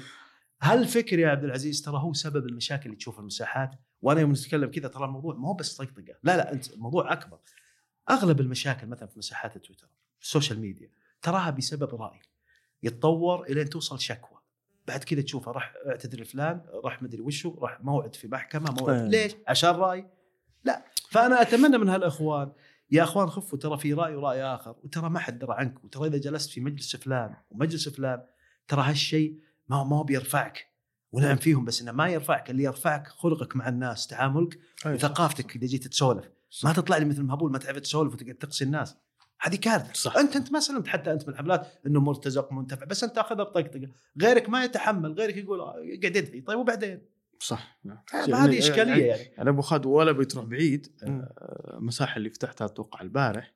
هالفكر 0.61 1.19
يا 1.19 1.29
عبد 1.29 1.43
العزيز 1.43 1.81
ترى 1.81 1.97
هو 1.97 2.13
سبب 2.13 2.45
المشاكل 2.45 2.85
اللي 2.85 2.95
تشوفها 2.95 3.19
المساحات؟ 3.19 3.71
وأنا 4.01 4.21
يوم 4.21 4.31
نتكلم 4.31 4.71
كذا 4.71 4.87
ترى 4.87 5.05
الموضوع 5.05 5.35
ما 5.35 5.47
هو 5.47 5.53
بس 5.53 5.75
طقطقة. 5.77 6.15
لا 6.23 6.37
لا 6.37 6.51
أنت 6.53 6.71
الموضوع 6.73 7.13
أكبر. 7.13 7.37
أغلب 8.09 8.39
المشاكل 8.39 8.87
مثلا 8.87 9.07
في 9.07 9.19
مساحات 9.19 9.55
التويتر 9.55 9.87
ال 10.21 10.27
social 10.27 10.59
media 10.59 10.89
تراها 11.21 11.49
بسبب 11.49 12.01
رأي 12.01 12.19
يتطور 12.83 13.43
إلين 13.43 13.69
توصل 13.69 13.99
شكوى. 13.99 14.37
بعد 14.87 15.03
كذا 15.03 15.21
تشوفه 15.21 15.51
راح 15.51 15.73
اعتذر 15.87 16.19
لفلان 16.19 16.61
راح 16.83 17.03
مدري 17.03 17.21
وشو 17.21 17.55
راح 17.61 17.81
موعد 17.83 18.15
في 18.15 18.27
محكمة 18.27 18.71
موعد. 18.79 18.95
إيه. 19.13 19.23
ليش؟ 19.23 19.35
عشان 19.47 19.69
رأي. 19.69 20.07
لا 20.63 20.85
فأنا 21.11 21.41
أتمنى 21.41 21.77
من 21.77 21.89
هالإخوان 21.89 22.51
يا 22.91 23.03
أخوان 23.03 23.27
خفوا 23.27 23.59
ترى 23.59 23.77
في 23.77 23.93
رأي 23.93 24.15
ورأي 24.15 24.43
آخر 24.43 24.75
وترى 24.83 25.09
ما 25.09 25.19
حد 25.19 25.39
درى 25.39 25.53
عنك 25.53 25.83
وترى 25.83 26.07
إذا 26.07 26.17
جلست 26.17 26.49
في 26.49 26.61
مجلس 26.61 26.95
فلان 26.95 27.35
ومجلس 27.49 27.89
فلان 27.89 28.23
ترى 28.67 28.81
هالشيء 28.81 29.39
ما 29.67 29.83
ما 29.83 29.97
هو 29.97 30.03
بيرفعك. 30.03 30.75
ونعم 31.11 31.35
فيهم 31.35 31.65
بس 31.65 31.81
إنه 31.81 31.91
ما 31.91 32.07
يرفعك 32.07 32.49
اللي 32.49 32.63
يرفعك 32.63 33.07
خلقك 33.07 33.55
مع 33.55 33.69
الناس 33.69 34.07
تعاملك 34.07 34.59
وثقافتك 34.85 35.55
اذا 35.55 35.67
جيت 35.67 35.87
تسولف. 35.87 36.29
ما 36.63 36.73
تطلع 36.73 36.97
لي 36.97 37.05
مثل 37.05 37.23
مهبول 37.23 37.51
ما 37.51 37.57
تعرف 37.57 37.79
تسولف 37.79 38.13
وتقعد 38.13 38.35
تقصي 38.35 38.63
الناس. 38.63 38.95
هذه 39.41 39.55
كارثة. 39.55 39.93
صح. 39.93 40.17
انت 40.17 40.35
أنت 40.35 40.51
ما 40.51 40.59
سلمت 40.59 40.87
حتى 40.87 41.11
أنت 41.11 41.27
من 41.27 41.33
الحفلات 41.33 41.67
إنه 41.87 41.99
مرتزق 41.99 42.53
منتفع 42.53 42.85
بس 42.85 43.03
أنت 43.03 43.15
تاخذها 43.15 43.43
بطقطقة. 43.43 43.89
غيرك 44.21 44.49
ما 44.49 44.63
يتحمل 44.63 45.13
غيرك 45.13 45.37
يقول 45.37 45.61
آه، 45.61 45.75
يقعد 45.77 46.15
يدعي 46.15 46.41
طيب 46.41 46.59
وبعدين؟ 46.59 47.01
صح. 47.39 47.79
هذه 48.11 48.59
إشكالية 48.59 49.05
يعني 49.05 49.23
يعني. 49.37 49.49
أبو 49.49 49.61
خالد 49.61 49.85
ولا 49.85 50.11
بتروح 50.11 50.45
بعيد 50.45 50.87
مم. 51.03 51.21
آه، 51.21 51.77
المساحه 51.77 52.17
اللي 52.17 52.29
فتحتها 52.29 52.65
أتوقع 52.65 53.01
البارح. 53.01 53.54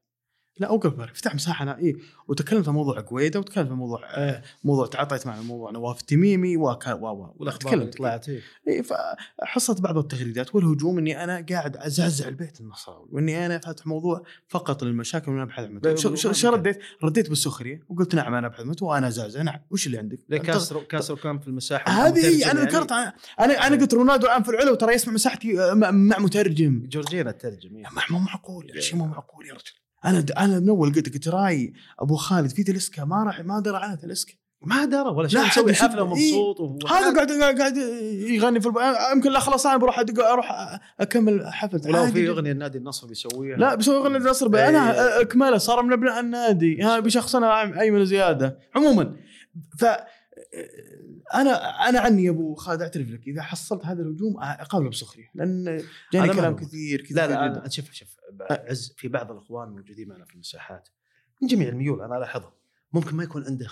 لا 0.60 0.68
أوقف 0.68 0.92
البارح 0.92 1.14
فتح 1.14 1.36
مساحة 1.36 1.64
أنا 1.64 1.78
اي 1.78 1.96
وتكلمت 2.28 2.68
عن 2.68 2.74
موضوع 2.74 3.00
قويده 3.00 3.40
وتكلمت 3.40 3.72
عن 3.72 3.78
موضوع 3.78 4.02
آه، 4.06 4.42
موضوع 4.64 4.88
تعاطيت 4.88 5.28
مع 5.28 5.42
موضوع 5.42 5.72
نواف 5.72 6.02
التميمي 6.02 6.58
و 6.58 6.64
و 6.64 7.34
والأخبار 7.38 7.74
اللي 7.74 7.86
تكلمت 7.86 7.98
طلعت 7.98 8.30
إيه. 8.30 8.42
اي 8.68 8.84
فحصلت 8.84 9.82
بعض 9.82 9.98
التغريدات 9.98 10.56
والهجوم 10.56 10.98
إني 10.98 11.24
أنا 11.24 11.46
قاعد 11.50 11.78
أزعزع 11.78 12.28
البيت 12.28 12.62
النصراوي 12.62 13.08
وإني 13.12 13.46
أنا 13.46 13.58
فاتح 13.60 13.88
موضوع 13.88 14.24
فقط 14.48 14.84
للمشاكل 14.84 15.32
وأنا 15.32 15.44
ابحث 15.44 15.64
عن 15.64 16.34
شو. 16.34 16.50
رديت؟ 16.50 16.80
رديت 17.04 17.30
بالسخرية 17.30 17.84
وقلت 17.90 18.16
نعم 18.16 18.34
أنا 18.34 18.48
ابحث 18.48 18.66
متو 18.66 18.86
وأنا 18.86 19.08
ازعزع 19.08 19.42
نعم 19.42 19.60
وش 19.72 19.88
اللي 19.88 19.98
عندك؟ 19.98 20.20
كاسرو 20.30 20.82
كاسرو 20.82 21.16
كان 21.16 21.40
في 21.40 21.48
المساحة 21.48 21.92
هذه 21.92 22.52
أنا 22.52 22.60
يعني. 22.60 22.60
ذكرت 22.60 22.92
أنا 22.92 23.14
أنا 23.40 23.68
أنا 23.68 23.76
قلت 23.76 23.94
رونالدو 23.94 24.28
الان 24.28 24.44
في 24.44 24.50
العلا 24.50 24.72
وترى 24.72 24.94
يسمع 24.94 25.14
مساحتي 25.14 25.62
آه، 25.62 25.74
مع 25.74 26.20
مترجم 26.20 26.88
جورجينا 26.90 27.32
ترجم 27.32 27.76
إيه. 27.76 27.84
مو 28.10 28.20
معقول 28.20 28.84
شيء 28.84 28.96
مو 28.96 29.06
معقول 29.06 29.48
يا 29.48 29.54
رجل 29.54 29.89
أنا 30.06 30.26
أنا 30.38 30.60
من 30.60 30.70
أول 30.70 30.94
قلت 30.94 31.14
قلت 31.14 31.28
راي 31.28 31.74
أبو 32.00 32.16
خالد 32.16 32.50
في 32.50 32.64
تلسكا 32.64 33.04
ما 33.04 33.24
راح 33.24 33.40
ما 33.40 33.60
درى 33.60 33.78
عنها 33.78 33.96
تلسكا 33.96 34.34
ما 34.62 34.86
درى 34.86 35.10
ولا 35.10 35.28
شيء 35.28 35.40
يشوف- 35.48 35.72
حفلة 35.72 36.04
ومبسوط 36.04 36.60
وهو- 36.60 36.88
هذا 36.88 37.14
قاعد 37.16 37.32
قاعد 37.60 37.78
يغني 38.30 38.62
في 38.62 38.68
الب... 38.68 38.76
يمكن 39.16 39.32
لا 39.32 39.40
خلاص 39.40 39.66
أنا 39.66 39.78
بروح 39.78 40.00
أدق 40.00 40.26
أروح 40.26 40.80
أكمل 41.00 41.48
حفلة 41.48 41.82
ولو 41.86 42.06
في. 42.12 42.30
أغنية 42.30 42.52
النادي 42.52 42.78
النصر 42.78 43.08
بيسويها 43.08 43.58
لا 43.58 43.76
بيسوي 43.76 43.98
أغنية 43.98 44.18
نصر 44.30 44.56
إيه. 44.56 44.70
أنا 44.70 45.22
اكمله 45.22 45.58
صار 45.58 45.84
من 45.84 45.94
أبناء 45.94 46.20
النادي 46.20 46.82
ها 46.82 47.00
بشخصنا 47.00 47.80
أيمن 47.82 48.06
زيادة 48.06 48.58
عموما 48.76 49.16
ف 49.80 49.86
أنا 51.34 51.52
أنا 51.90 52.00
عني 52.00 52.24
يا 52.24 52.30
أبو 52.30 52.56
خالد 52.56 52.82
أعترف 52.82 53.10
لك. 53.10 53.28
إذا 53.28 53.42
حصلت 53.42 53.86
هذا 53.86 54.02
الهجوم 54.02 54.38
اقابله 54.40 54.90
بسخريه 54.90 55.32
لأن 55.36 55.84
جاني 56.14 56.34
كلام. 56.34 56.56
كثير 56.56 57.02
كثير 57.02 57.18
لا 57.18 57.28
لا. 57.28 57.46
أنا 57.46 57.70
شوف 57.70 57.92
شوف 57.92 58.18
عز 58.52 58.94
في 58.98 59.08
بعض 59.08 59.32
الأخوان 59.32 59.70
موجودين 59.70 60.10
معنا 60.10 60.26
في 60.26 60.34
المساحات. 60.34 60.90
من 61.42 61.48
جميع 61.48 61.70
الميول 61.70 62.02
أنا 62.02 62.18
ألاحظها. 62.18 62.54
ممكن 62.94 63.16
ما 63.16 63.24
يكون 63.24 63.46
عنده 63.46 63.68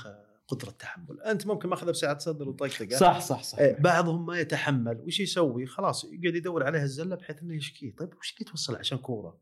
قدرة 0.48 0.72
تحمل. 0.72 1.22
أنت 1.22 1.48
ممكن 1.48 1.70
ماخذها 1.70 1.92
بساعة 1.92 2.18
صدر 2.18 2.50
وطقطقه 2.50 2.98
صح 2.98 3.20
صح 3.20 3.44
صح. 3.44 3.60
إيه، 3.60 3.80
بعضهم 3.80 4.26
ما 4.26 4.40
يتحمل. 4.40 5.04
وش 5.08 5.20
يسوي؟ 5.20 5.66
خلاص 5.66 6.04
يقعد 6.04 6.36
يدور 6.36 6.64
عليها 6.64 6.84
الزلة 6.84 7.16
بحيث 7.16 7.42
إنه 7.42 7.56
يشكيه. 7.56 7.96
طيب 7.96 8.14
وش 8.20 8.34
اللي 8.34 8.52
توصل 8.52 8.76
عشان 8.76 8.98
كورة؟ 8.98 9.38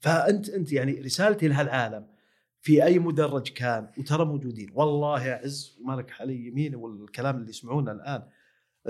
فأنت 0.00 0.48
أنت 0.48 0.72
يعني 0.72 1.00
رسالتي 1.00 1.48
لهالعالم 1.48 2.06
في 2.62 2.84
أي 2.84 2.98
مدرج 2.98 3.48
كان 3.48 3.90
وترى 3.98 4.24
موجودين. 4.24 4.70
والله 4.74 5.24
يا 5.24 5.34
عز 5.34 5.78
مالك 5.84 6.20
علي 6.20 6.46
يمين 6.46 6.74
والكلام 6.74 7.36
اللي 7.36 7.50
يسمعونه 7.50 7.92
الآن 7.92 8.22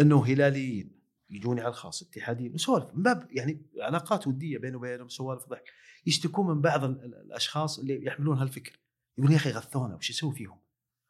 إنه 0.01 0.25
هلاليين 0.27 1.03
يجوني 1.31 1.61
على 1.61 1.69
الخاص 1.71 2.03
اتحاديين 2.03 2.55
وسولف 2.55 2.85
من 2.95 3.03
باب 3.03 3.29
يعني 3.31 3.67
علاقات 3.81 4.27
ودية 4.27 4.59
بيني 4.59 4.77
وبينهم 4.77 5.09
سوالف 5.09 5.49
ضحك. 5.49 5.65
يشتكون 6.07 6.47
من 6.47 6.61
بعض 6.61 6.85
ال- 6.85 7.05
ال- 7.05 7.15
الأشخاص 7.15 7.79
اللي 7.79 8.05
يحملون 8.05 8.39
هالفكر. 8.39 8.79
يقول 9.19 9.31
يا 9.33 9.37
أخي 9.37 9.51
غثونا 9.51 9.95
وش 9.97 10.11
يسوي 10.11 10.33
فيهم؟ 10.35 10.59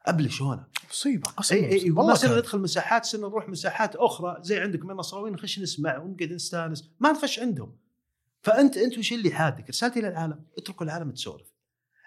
أبلشونا. 0.07 0.69
مصيبة 0.91 1.31
قسما 1.31 1.59
اي 1.59 1.73
اي 1.83 1.91
والله 1.91 2.07
ما 2.07 2.15
صرنا. 2.15 2.39
ندخل 2.39 2.59
مساحات 2.59 3.05
صرنا 3.05 3.29
نروح 3.29 3.49
مساحات 3.49 3.97
أخرى 3.97 4.37
زي 4.43 4.61
عندك 4.61 4.85
من 4.85 4.91
النصراويين 4.91 5.35
نخش 5.35 5.59
نسمع 5.61 5.99
ونقعد 5.99 6.33
نستانس. 6.33 6.91
ما 7.01 7.13
نخش 7.13 7.39
عندهم. 7.39 7.77
فانت 8.43 8.77
أنت 8.77 8.99
وش 8.99 9.13
اللي 9.13 9.31
حادك؟ 9.31 9.69
رسالتي 9.69 10.01
للعالم. 10.01 10.45
اتركوا 10.59 10.87
العالم 10.87 11.11
تسولف. 11.11 11.52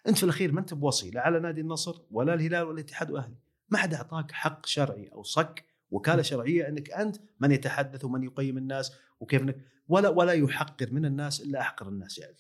أنت 0.08 0.18
في 0.18 0.24
الأخير 0.24 0.52
ما 0.52 0.60
أنت 0.60 0.74
بوصي 0.74 1.12
لا 1.12 1.22
على 1.22 1.40
نادي 1.40 1.62
النصر 1.62 2.02
ولا 2.12 2.34
الهلال 2.34 2.64
ولا 2.64 2.74
الاتحاد 2.74 3.12
وأهلي. 3.12 3.36
ما 3.70 3.78
حد 3.78 3.94
أعطاك 3.94 4.32
حق 4.32 4.66
شرعي 4.66 5.08
أو 5.08 5.24
صك 5.24 5.66
وكالة 5.92 6.22
شرعية 6.22 6.68
أنك 6.68 6.92
أنت 6.92 7.18
من 7.40 7.52
يتحدث 7.52 8.06
ومن 8.06 8.24
يقيم 8.24 8.58
الناس 8.58 8.94
وكيف 9.20 9.42
انك 9.42 9.58
ولا 9.88 10.10
ولا 10.10 10.34
يحقر 10.34 10.92
من 10.92 11.06
الناس 11.06 11.42
إلا 11.42 11.62
أحقر 11.62 11.88
الناس 11.88 12.18
يعني. 12.18 12.38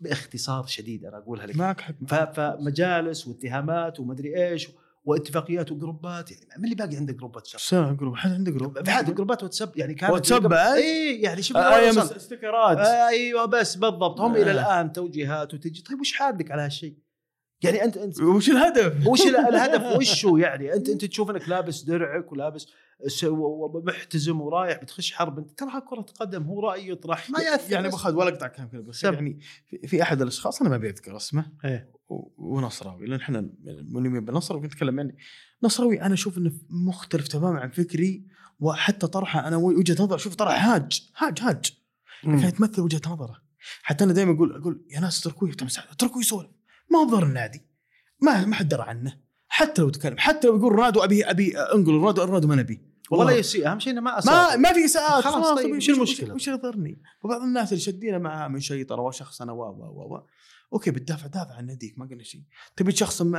باختصار 0.00 0.66
شديد 0.66 1.04
أنا 1.04 1.18
أقولها 1.18 1.46
لك. 1.46 1.56
معك 1.56 1.80
حق. 1.80 1.94
فمجالس 2.32 3.26
واتهامات 3.26 4.00
ومدري 4.00 4.48
إيش 4.48 4.68
واتفاقيات 5.08 5.72
و 5.72 5.80
groupات 5.80 6.30
يعني 6.30 6.44
من 6.58 6.64
اللي 6.64 6.74
باقي 6.74 6.96
عنده 6.96 7.12
group 7.12 7.36
واتساب؟ 7.36 7.60
سنة 7.60 7.92
group 7.92 8.16
حد 8.16 8.30
عنده 8.30 8.52
جروب 8.52 8.84
في 8.84 8.90
حد 8.90 9.14
groupات 9.14 9.42
واتساب 9.42 9.72
يعني 9.76 9.94
كانت 9.94 10.12
واتساب 10.12 10.42
بعد؟ 10.46 10.76
اي 10.76 11.20
يعني 11.20 11.42
شوف 11.42 11.56
آه،. 11.56 11.88
مس- 11.90 12.12
stickerات 12.12 12.78
أيوه 12.78 13.44
بس 13.44 13.74
بالضبط 13.76 14.20
هم 14.20 14.34
آه. 14.34 14.42
إلى 14.42 14.50
الآن 14.50 14.92
توجيهات 14.92 15.54
وتجي 15.54 15.82
طيب 15.82 16.00
وش 16.00 16.12
حادك 16.12 16.50
على 16.50 16.62
هالشيء؟ 16.62 16.98
يعني 17.62 17.84
انت 17.84 17.96
انت 17.96 18.20
وش 18.20 18.50
الهدف؟ 18.50 19.06
وش 19.06 19.26
ال- 19.26 19.36
الهدف 19.54 19.96
وش 19.96 20.26
هو 20.26 20.36
يعني 20.36 20.74
انت 20.74 20.88
أنت 20.88 21.04
تشوف 21.04 21.30
إنك 21.30 21.48
لابس 21.48 21.82
درعك 21.82 22.32
ولابس 22.32 22.66
ومحتزم 23.24 24.40
ورايح 24.40 24.82
بتخش 24.82 25.12
حرب 25.12 25.38
أنت 25.38 25.58
تراها 25.58 25.80
كرة 25.80 26.06
قدم 26.20 26.42
هو 26.42 26.60
رأي 26.60 26.88
يطرح 26.88 27.30
ما 27.30 27.40
يأثر 27.40 27.72
يعني. 27.72 27.86
أبو 27.88 27.96
خالد 27.96 28.16
ولا 28.16 28.28
أقطع 28.28 28.46
كلام 28.46 28.68
كذا 28.68 28.80
بس. 28.80 29.04
يعني 29.04 29.40
في- 29.66 29.86
في 29.86 30.02
أحد 30.02 30.22
الأشخاص 30.22 30.60
أنا 30.60 30.70
ما 30.70 30.76
أبي 30.76 30.88
اذكر 30.88 31.16
اسمه 31.16 31.52
إيه. 31.64 31.97
ونصراوي. 32.38 33.06
لأن 33.06 33.20
إحنا 33.20 33.50
ملمين 33.90 34.24
بالنصر 34.24 34.56
ونتكلم 34.56 35.00
عني. 35.00 35.16
نصراوي 35.62 36.02
أنا 36.02 36.14
أشوف 36.14 36.38
إنه 36.38 36.52
مختلف 36.70 37.28
تماما 37.28 37.60
عن 37.60 37.70
فكري 37.70 38.26
وحتى 38.60 39.06
طرحه 39.06 39.48
أنا 39.48 39.56
وجهة 39.56 40.02
نظر 40.04 40.18
شوف 40.18 40.34
طرح 40.34 40.68
هاج 40.68 41.10
هاج 41.16 41.40
هاج. 41.42 41.72
كان 42.22 42.48
يتمثل 42.48 42.82
وجهة 42.82 43.00
نظره. 43.06 43.42
حتى 43.82 44.04
أنا 44.04 44.12
دائما 44.12 44.32
أقول 44.32 44.56
أقول 44.56 44.84
يا 44.90 45.00
ناس 45.00 45.20
اتركوه 45.20 45.48
يفتح 45.48 45.66
مساحه 45.66 45.92
اتركوه 45.92 46.20
يسولف. 46.20 46.50
ما 46.90 46.98
هو 46.98 47.04
ضر 47.04 47.26
النادي. 47.26 47.66
ما 48.22 48.44
ما 48.44 48.54
حد 48.54 48.68
درى 48.68 48.82
عنه. 48.82 49.18
حتى 49.48 49.82
لو 49.82 49.88
تكلم 49.88 50.18
حتى 50.18 50.46
لو 50.46 50.56
يقول 50.56 50.72
رونالدو 50.72 51.00
ابي 51.00 51.24
أبي 51.24 51.58
أنقل 51.58 51.92
رونالدو 51.92 52.22
رونالدو 52.24 52.48
ما 52.48 52.54
نبي. 52.56 52.88
ولا. 53.10 53.30
يسيء 53.30 53.70
أهم 53.70 53.78
شيء 53.80 53.92
إنه 53.92 54.00
ما 54.00 54.10
ما 54.10 54.18
أصاب. 54.18 54.58
ما 54.58 54.72
في 54.72 54.84
إساءات. 54.84 55.24
خلاص 55.24 55.56
طيب، 55.56 55.66
طيب 55.66 55.76
وش- 55.76 55.90
المشكلة؟ 55.90 56.34
وش 56.34 56.48
يضرني؟ 56.48 57.02
وبعض 57.24 57.42
الناس 57.42 57.72
اللي 57.72 57.80
شدينا 57.80 58.18
معاه 58.18 58.48
من 58.48 58.60
وشخصنه 58.90 59.52
و 59.52 59.62
و 59.62 59.84
و 59.84 60.14
و 60.14 60.26
okay 60.72 60.90
بتدافع 60.90 61.26
دافع 61.26 61.54
عن 61.54 61.66
ناديك 61.66 61.98
ما 61.98 62.06
قلنا 62.06 62.22
شيء. 62.22 62.42
تبي 62.76 62.92
تشخصن 62.92 63.36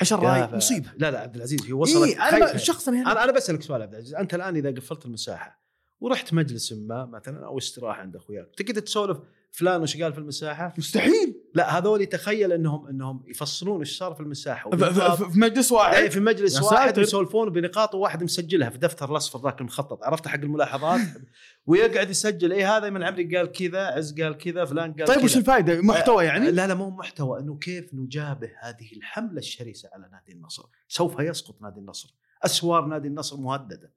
عشان 0.00 0.18
يا 0.18 0.22
رأي 0.24 0.48
ف- 0.48 0.54
مصيبة. 0.54 0.90
لا 0.96 1.10
لا 1.10 1.20
عبد 1.20 1.36
العزيز 1.36 1.66
هي 1.66 1.72
وصلت. 1.72 2.16
اي 2.18 2.36
أنا. 2.36 2.56
شخصا 2.56 2.92
يعني 2.92 3.06
أنا 3.06 3.24
أنا 3.24 3.32
بسألك 3.32 3.62
سؤال 3.62 3.82
عبد 3.82 3.92
العزيز. 3.94 4.14
أنت 4.14 4.34
الآن 4.34 4.56
إذا 4.56 4.70
قفلت 4.70 5.06
المساحة 5.06 5.62
ورحت 6.00 6.34
مجلس 6.34 6.72
ما 6.72 7.06
مثلا 7.06 7.46
أو 7.46 7.58
استراحة 7.58 8.00
عند 8.00 8.16
أخوياك 8.16 8.48
تقدر 8.56 8.80
تسولف 8.80 9.18
فلان 9.50 9.82
وش 9.82 9.96
قال 10.02 10.12
في 10.12 10.18
المساحة؟ 10.18 10.74
مستحيل. 10.78 11.41
لا 11.54 11.78
هذول 11.78 12.06
تخيل 12.06 12.52
إنهم 12.52 12.86
إنهم 12.86 13.24
يفصلون 13.26 13.78
إيش 13.78 13.98
صار 13.98 14.14
في 14.14 14.20
المساحة. 14.20 14.70
في 14.70 15.38
مجلس 15.38 15.72
إيه، 15.72 15.78
واحد 15.78 16.10
في 16.10 16.20
مجلس 16.20 16.62
واحد 16.62 16.86
ساتر. 16.86 17.02
يسولفون 17.02 17.50
بنقاط 17.50 17.94
وواحد 17.94 18.22
مسجلها 18.22 18.70
في 18.70 18.78
دفتر 18.78 19.10
الأصفر 19.10 19.42
ذاك 19.42 19.60
المخطط. 19.60 20.04
عرفت 20.04 20.28
حق 20.28 20.40
الملاحظات؟ 20.40 21.00
ويقعد 21.66 22.10
يسجل 22.10 22.52
اي 22.52 22.64
هذا 22.64 22.90
من 22.90 23.02
عمري 23.02 23.36
قال 23.36 23.52
كذا 23.52 23.86
عز 23.86 24.20
قال 24.20 24.38
كذا 24.38 24.64
فلان 24.64 24.92
قال 24.92 25.06
طيب. 25.06 25.24
وش 25.24 25.36
الفائده؟ 25.36 25.82
محتوى 25.82 26.24
يعني؟ 26.24 26.50
لا 26.50 26.66
لا 26.66 26.74
مو 26.74 26.90
محتوى 26.90 27.40
إنه 27.40 27.58
كيف 27.58 27.94
نجابه 27.94 28.50
هذه 28.60 28.92
الحملة 28.96 29.38
الشرسة 29.38 29.88
على 29.92 30.08
نادي 30.12 30.32
النصر. 30.32 30.62
سوف 30.88 31.20
يسقط 31.20 31.62
نادي 31.62 31.80
النصر. 31.80 32.14
أسوار 32.42 32.84
نادي 32.84 33.08
النصر 33.08 33.36
مهددة. 33.36 33.92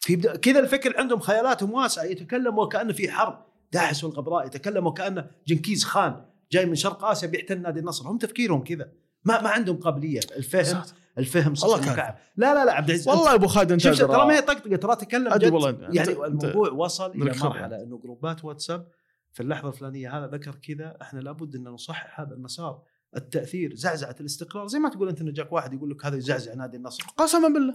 في 0.00 0.16
بدا... 0.16 0.36
كذا 0.36 0.60
الفكر 0.60 0.98
عندهم 0.98 1.20
خيالاتهم 1.20 1.72
واسعة. 1.72 2.04
يتكلم 2.04 2.58
وكأنه 2.58 2.92
في 2.92 3.10
حرب. 3.10 3.46
داعش 3.72 4.04
والغبراء 4.04 4.46
يتكلم 4.46 4.86
وكأنه 4.86 5.30
جنكيز 5.46 5.84
خان. 5.84 6.24
جاي 6.52 6.66
من 6.66 6.74
شرق 6.74 7.04
آسيا 7.04 7.28
بيحتل 7.28 7.62
نادي 7.62 7.80
النصر. 7.80 8.08
هم 8.08 8.18
تفكيرهم 8.18 8.64
كذا. 8.64 8.92
ما 9.24 9.42
ما 9.42 9.48
عندهم 9.48 9.76
قابلية. 9.76 10.20
الفهم. 10.36 10.82
الفهم 11.18 11.54
والله 11.62 11.78
كان. 11.78 11.88
المكعب 11.88 12.18
لا 12.36 12.54
لا 12.54 12.64
لا 12.64 12.72
عبد 12.72 12.88
العزيز 12.88 13.08
والله 13.08 13.34
أبو 13.34 13.46
خالد 13.46 13.72
انت 13.72 13.88
ترى 13.88 14.26
ما 14.26 14.34
هي. 14.36 14.42
طقطقه 14.42 14.76
ترى 14.76 14.96
تكلم 14.96 15.34
جد. 15.34 15.52
والله 15.52 15.72
أنت- 15.72 15.96
يعني 15.96 16.14
أنت- 16.14 16.20
الموضوع 16.20 16.70
وصل 16.70 17.10
إلى. 17.10 17.24
مرحلة 17.24 17.82
إنه 17.82 17.98
جروبات 17.98 18.44
واتساب 18.44 18.88
في 19.32 19.42
اللحظة 19.42 19.68
الفلانية 19.68 20.18
هذا 20.18 20.26
ذكر 20.26 20.54
كذا. 20.54 20.96
إحنا 21.02 21.20
لابد 21.20 21.56
إن 21.56 21.64
نصحح 21.64 22.20
هذا 22.20 22.34
المسار. 22.34 22.82
التأثير 23.16 23.74
زعزعة 23.74 24.16
الاستقرار. 24.20 24.66
زي 24.66 24.78
ما 24.78 24.88
تقول 24.88 25.08
أنت 25.08 25.20
إنه 25.20 25.32
جاك 25.32 25.52
واحد 25.52 25.72
يقول 25.72 25.90
لك 25.90 26.06
هذا 26.06 26.16
يزعزع 26.16 26.54
نادي 26.54 26.76
النصر. 26.76 27.04
قسما 27.16 27.48
بالله. 27.48 27.74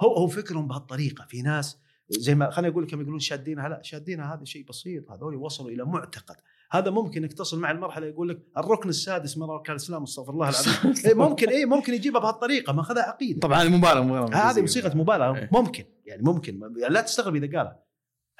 هو 0.00 0.14
هو 0.14 0.26
فكرهم 0.26 0.68
بهالطريقة. 0.68 1.26
في 1.28 1.42
ناس 1.42 1.78
زي 2.08 2.34
ما 2.34 2.50
خليني 2.50 2.72
أقول 2.72 2.84
لك 2.84 2.92
يقولون 2.92 3.18
شادينها. 3.18 3.68
لا 3.68 3.82
شادينها 3.82 4.34
هذا 4.34 4.44
شيء 4.44 4.64
بسيط. 4.68 5.10
هذول 5.10 5.36
وصلوا 5.36 5.70
إلى 5.70 5.84
معتقد. 5.84 6.36
هذا 6.72 6.90
ممكن 6.90 7.22
انك 7.22 7.32
تصل 7.32 7.58
مع 7.60 7.70
المرحلة 7.70 8.06
يقول 8.06 8.28
لك 8.28 8.38
الركن 8.58 8.88
السادس 8.88 9.38
من 9.38 9.42
أركان 9.42 9.76
الإسلام 9.76 10.02
استغفر 10.02 10.32
الله 10.32 10.48
العظيم. 10.48 10.94
إيه 11.06 11.14
ممكن 11.14 11.48
إيه 11.48 11.66
ممكن 11.66 11.94
يجيبها 11.94 12.20
بهالطريقة 12.20 12.72
ما 12.72 12.80
أخذها 12.80 13.02
عقيدة. 13.02 13.40
طبعا 13.40 13.64
مبالغ 13.64 14.02
مبالغ 14.02 14.34
هذه 14.34 14.66
صيغه 14.66 14.96
مبالغة. 14.96 15.38
إيه. 15.38 15.48
ممكن 15.52 15.84
يعني 16.06 16.22
ممكن. 16.22 16.60
يعني 16.76 16.94
لا 16.94 17.00
تستغرب 17.00 17.36
إذا 17.36 17.58
قالها. 17.58 17.82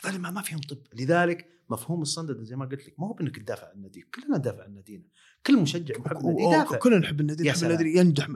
هذول 0.05 0.21
ما 0.21 0.43
فيهم 0.43 0.61
طب. 0.71 0.79
لذلك 0.95 1.47
مفهوم 1.71 2.03
الصندد 2.03 2.43
زي 2.43 2.57
ما 2.57 2.65
قلت 2.65 2.87
لك 2.87 2.95
ما 2.99 3.07
هو 3.07 3.13
بإنك 3.13 3.37
تدافع 3.37 3.69
عن 3.75 3.83
ناديك 3.83 4.07
كلنا 4.15 4.39
ندافع 4.39 4.63
عن 4.63 4.75
نادينا 4.75 5.05
كل 5.47 5.57
مشجع 5.57 5.95
محب 5.99 6.17
النادي 6.17 6.43
يدافع 6.43 6.77
كلنا 6.77 6.99
نحب 6.99 7.21
النادي 7.21 7.49
نحب. 7.49 7.65
النادي 7.65 7.99
ينجح 7.99 8.29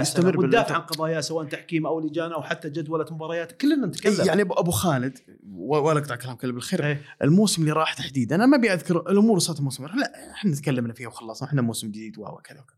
يستمر 0.00 0.40
وندافع 0.40 0.74
عن. 0.74 0.80
قضايا 0.80 1.20
سواء 1.20 1.46
تحكيم 1.46 1.86
أو 1.86 2.00
لجان 2.00 2.32
أو 2.32 2.42
حتى 2.42 2.70
جدولة 2.70 3.06
مباريات 3.10 3.52
كلنا 3.52 3.86
نتكلم 3.86 4.26
يعني 4.26 4.42
ابو 4.42 4.70
خالد 4.70 5.18
ولا 5.52 5.98
أقطع 5.98 6.16
كلام 6.16 6.36
كله 6.36 6.52
بالخير 6.52 6.86
إيه. 6.86 7.02
الموسم 7.22 7.62
اللي 7.62 7.72
راح 7.72 7.94
تحديدا 7.94 8.34
أنا 8.34 8.46
ما 8.46 8.56
أبي 8.56 8.72
أذكر 8.72 9.10
الأمور 9.10 9.38
صارت 9.38 9.58
الموسم 9.58 9.86
لا 9.86 10.30
إحنا 10.32 10.54
تكلمنا 10.54 10.92
فيها 10.92 11.08
وخلصنا 11.08 11.48
إحنا 11.48 11.62
موسم 11.62 11.88
جديد 11.88 12.18
وكذا 12.18 12.60
وكذا 12.60 12.76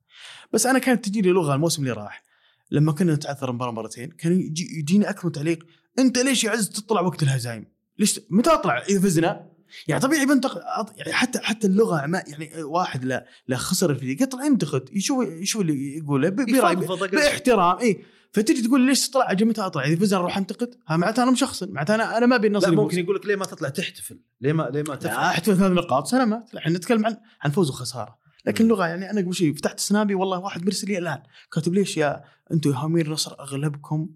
بس 0.52 0.66
أنا 0.66 0.78
كانت 0.78 1.04
تجيني 1.04 1.28
لغة 1.28 1.54
الموسم 1.54 1.82
اللي 1.82 1.92
راح 1.92 2.22
لما 2.70 2.92
كنا 2.92 3.14
نتعثر 3.14 3.52
مباراة 3.52 3.72
مرتين 3.72 4.10
كان 4.10 4.40
يجي 4.40 4.78
يجيني 4.78 5.10
أكثر 5.10 5.28
تعليق 5.28 5.66
أنت 5.98 6.18
ليش 6.18 6.44
يا 6.44 6.50
عز 6.50 6.68
تطلع 6.68 7.00
وقت 7.00 7.22
الهزايم؟ 7.22 7.66
ليش 7.98 8.20
متى 8.30 8.50
أطلع 8.50 8.78
إذا 8.78 9.00
فزنا؟ 9.00 9.51
يعني 9.88 10.00
طبيعي 10.00 10.26
بنتقد 10.26 10.62
يعني 10.96 11.12
حتى 11.12 11.38
حتى 11.38 11.66
اللغة 11.66 12.06
ما 12.06 12.22
يعني 12.26 12.62
واحد 12.62 13.04
لا 13.04 13.26
لا 13.48 13.56
خسر 13.56 13.90
الفريق 13.90 14.22
يطلع 14.22 14.44
ينتقد 14.44 14.88
يشوف 14.92 15.28
يشوف 15.28 15.60
اللي 15.62 15.96
يقوله. 15.96 16.28
باحترام 16.28 17.78
اي 17.78 18.04
فتجي 18.32 18.62
تقول 18.62 18.80
ليش 18.80 19.08
تطلع 19.08 19.32
متى 19.32 19.60
اطلع 19.60 19.84
إذا 19.84 19.96
فزنا 19.96 20.20
أروح 20.20 20.38
أنتقد 20.38 20.74
ها 20.88 20.96
معناته 20.96 21.22
أنا 21.22 21.30
مشخصن 21.30 21.72
معناته 21.72 21.94
أنا 21.94 22.18
أنا 22.18 22.26
ما 22.26 22.36
ابي 22.36 22.46
النصر 22.46 22.70
لا. 22.70 22.76
ممكن 22.76 22.98
يقول 22.98 23.16
لك 23.16 23.26
ليه 23.26 23.36
ما 23.36 23.44
تطلع 23.44 23.68
تحتفل؟ 23.68 24.20
ليه 24.40 24.52
ما 24.52 24.70
ليه 24.72 24.84
ما 24.88 24.94
تفرح؟ 24.96 25.18
أحتفل 25.18 25.56
ثلاث 25.56 25.72
نقاط 25.72 26.06
سلامات 26.06 26.54
لا، 26.54 26.60
إحنا 26.60 26.72
نتكلم 26.72 27.06
عن 27.06 27.16
عن 27.42 27.50
فوز 27.50 27.70
وخسارة 27.70 28.18
لكن. 28.46 28.64
اللغة 28.64 28.86
يعني 28.86 29.10
أنا 29.10 29.20
قبل 29.20 29.34
شيء 29.34 29.54
فتحت 29.54 29.80
سنابي 29.80 30.14
والله 30.14 30.38
واحد 30.38 30.64
مرسل 30.66 30.88
لي 30.88 30.98
الان 30.98 31.22
كاتب 31.52 31.74
ليش 31.74 31.96
يا 31.96 32.24
أنتم 32.52 32.70
يا 32.70 32.76
هامير 32.76 33.10
نصر 33.10 33.40
أغلبكم 33.40 34.08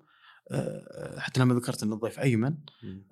حتى 1.18 1.40
لما 1.40 1.54
ذكرت 1.54 1.82
إن 1.82 1.92
الضيف 1.92 2.20
أيمن 2.20 2.54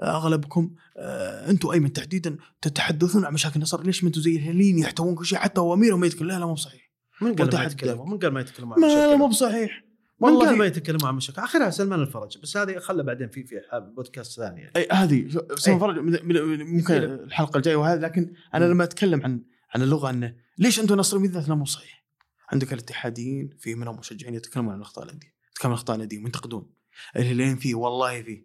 آه، 0.00 0.16
أغلبكم 0.16 0.74
آه، 0.96 1.50
أنتم 1.50 1.68
أيمن 1.70 1.92
تحديدا 1.92 2.36
تتحدثون 2.62 3.24
عن 3.24 3.32
مشاكل 3.32 3.56
النصر. 3.56 3.82
ليش 3.82 4.04
ما 4.04 4.08
أنتم 4.08 4.20
زي 4.20 4.36
الهلاليين 4.36 4.78
يحتوون 4.78 5.14
كل 5.14 5.26
شيء؟ 5.26 5.38
حتى 5.38 5.60
اوامرهم 5.60 6.00
ما 6.00 6.06
يتكلم. 6.06 6.28
لا 6.28 6.38
لا 6.38 6.46
مو 6.46 6.54
بصحيح. 6.54 6.90
من 7.20 7.28
قال 7.28 7.38
ما 7.38 7.44
وتحدى. 7.44 7.72
يتكلموا 7.72 8.06
من 8.06 8.18
قال 8.18 8.32
ما 8.32 8.40
يتكلموا 8.40 8.74
عن 8.74 8.80
ما 8.80 8.86
لا 8.86 8.92
مشاكل. 9.06 9.18
مو 9.18 9.28
بصحيح. 9.28 9.84
من 10.20 10.28
قال؟ 10.28 10.36
والله 10.36 10.54
ما 10.56 10.64
يتكلموا 10.64 11.08
عن 11.08 11.14
مشاكل. 11.14 11.42
آخرها 11.42 11.70
سلمان 11.70 12.00
الفرج. 12.00 12.38
بس 12.42 12.56
هذه 12.56 12.78
خلى 12.78 13.02
بعدين 13.02 13.28
في 13.28 13.44
في 13.44 13.60
بودكاست 13.96 14.36
ثاني 14.36 14.60
يعني. 14.60 14.72
أي 14.76 14.88
هذه 14.92 15.28
شو- 15.30 15.38
أي. 15.38 15.56
سوف 15.56 15.80
فرج 15.80 15.98
من- 15.98 16.18
من- 16.24 16.64
ممكن 16.76 16.94
إيه. 16.94 17.04
الحلقة 17.04 17.56
الجاية 17.56 17.76
وهذا 17.76 18.00
لكن 18.00 18.32
أنا. 18.54 18.64
لما 18.64 18.84
أتكلم 18.84 19.22
عن 19.22 19.42
عن 19.74 19.82
اللغة 19.82 20.10
إنه 20.10 20.34
ليش 20.58 20.80
أنتم 20.80 20.94
نصر 20.94 21.18
بالذات 21.18 21.48
لا 21.48 21.54
مو 21.54 21.64
صحيح. 21.64 22.04
عندك 22.52 22.72
الاتحاديين 22.72 23.50
في 23.60 23.74
منهم 23.74 23.98
مشجعين 23.98 24.34
يتكلمون 24.34 24.74
عن 24.74 24.80
اخطاء 24.80 25.04
الأندية 25.04 25.34
يتكلمون 25.50 25.72
عن 25.72 25.78
اخطاء 25.78 25.96
الأندية 25.96 26.18
وينتقدون. 26.18 26.70
الهلاليين 27.16 27.56
فيه 27.56 27.74
والله 27.74 28.22
فيه. 28.22 28.44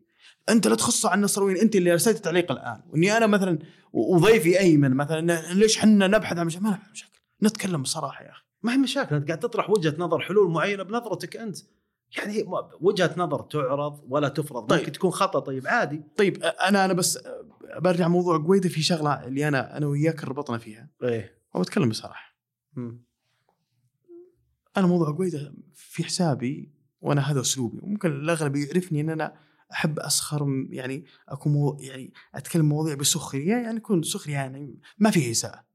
أنت 0.50 0.68
لا 0.68 0.76
تخص 0.76 1.06
عن 1.06 1.18
النصراويين 1.18 1.58
أنت 1.58 1.76
اللي 1.76 1.92
ارسلت 1.92 2.18
تعليق 2.18 2.52
الآن. 2.52 2.82
وإني 2.90 3.18
أنا 3.18 3.28
مثلا 3.28 3.60
وضيفي 3.94 4.60
أيمن 4.60 4.92
مثلا 4.92 5.54
ليش 5.54 5.78
إحنا 5.78 6.08
نبحث 6.08 6.38
عن 6.38 6.46
مشاكل 6.46 6.64
ما 6.64 6.70
نبحث 6.70 6.86
عن 6.86 6.92
مشاكل. 6.92 7.20
نتكلم 7.44 7.82
بصراحة 7.82 8.24
يا 8.24 8.32
أخي. 8.32 8.44
ما 8.64 8.74
هي 8.74 8.78
مشاكل 8.78 9.16
أنت 9.16 9.28
قاعد 9.28 9.40
تطرح 9.40 9.70
وجهة 9.70 9.96
نظر 9.98 10.20
حلول 10.20 10.52
معينة 10.52 10.84
بنظرتك 10.84 11.38
أنت. 11.38 11.58
يعني 12.18 12.46
وجهة 12.82 13.14
نظر 13.18 13.42
تعرض 13.42 14.06
ولا 14.08 14.30
تفرض. 14.30 14.68
طيب. 14.68 14.80
ممكن 14.80 14.92
تكون 14.92 15.12
خطأ 15.12 15.40
طيب 15.40 15.68
عادي. 15.68 16.02
طيب 16.18 16.44
أنا 16.44 16.86
أنا 16.86 16.94
بس 16.94 17.20
برجع 17.78 18.08
موضوع 18.08 18.38
قويدة 18.38 18.70
في 18.70 18.82
شغلة 18.82 19.28
اللي 19.28 19.48
أنا 19.48 19.78
أنا 19.78 19.88
وياك 19.88 20.24
ربطنا 20.24 20.58
فيها. 20.58 20.90
إيه. 21.04 21.40
وأتكلم 21.54 21.90
بصراحة. 21.90 22.36
أنا 24.78 24.88
موضوع 24.88 25.12
قويدة 25.12 25.54
في 25.74 26.04
حسابي 26.04 26.72
وأنا 27.02 27.32
هذا 27.32 27.42
أسلوبي. 27.42 27.80
وممكن 27.82 28.12
الأغلب 28.12 28.56
يعرفني 28.56 29.02
إن 29.02 29.10
أنا 29.10 29.34
أحب 29.72 30.00
أسخر 30.00 30.66
يعني 30.70 31.06
أكون 31.30 31.54
مو 31.54 31.78
يعني 31.80 32.14
أتكلم 32.36 32.70
مواضيع 32.70 32.96
بسخرية 32.96 33.56
يعني 33.56 33.78
يكون 33.78 34.04
سخرية 34.04 34.34
يعني 34.34 34.80
ما 34.98 35.12
فيها 35.12 35.32
إساءة. 35.32 35.70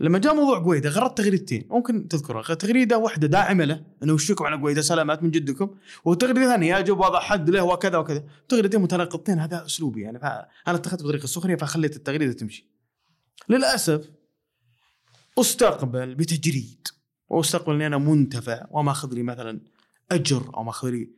لما 0.00 0.18
جاء 0.18 0.34
موضوع 0.34 0.58
قويدة 0.58 0.90
غردت 0.90 1.18
تغريدتين. 1.18 1.68
ممكن 1.70 2.08
تذكرها 2.08 2.54
تغريدة 2.54 2.98
واحدة 2.98 3.26
داعمة 3.26 3.64
له 3.64 3.84
إنه 4.02 4.12
وشكم 4.12 4.44
على 4.44 4.56
قويدة 4.56 4.82
سلامات 4.82 5.22
من 5.22 5.30
جدكم. 5.30 5.70
وتغريدة 6.04 6.46
ثانية 6.46 6.76
يجب 6.76 6.98
وضع 6.98 7.20
حد 7.20 7.50
له 7.50 7.62
وكذا 7.62 7.98
وكذا. 7.98 8.24
تغريدتين 8.48 8.80
متناقضتين 8.80 9.38
هذا 9.38 9.66
أسلوبي. 9.66 10.02
يعني 10.02 10.18
فانا 10.18 10.48
اتخذت 10.66 11.02
بطريقة 11.02 11.24
السخريه 11.24 11.56
فخليت 11.56 11.96
التغريدة 11.96 12.32
تمشي. 12.32 12.70
للأسف 13.48 14.10
أستقبل 15.38 16.14
بتجريد. 16.14 16.88
وأستقبل 17.28 17.74
إني 17.74 17.86
أنا 17.86 17.98
منتفع 17.98 18.66
وما 18.70 18.90
أخذ 18.90 19.14
لي 19.14 19.22
مثلا 19.22 19.60
أجر 20.12 20.50
أو 20.54 20.62
ما 20.62 20.70
اخذ 20.70 20.90
لي 20.90 21.10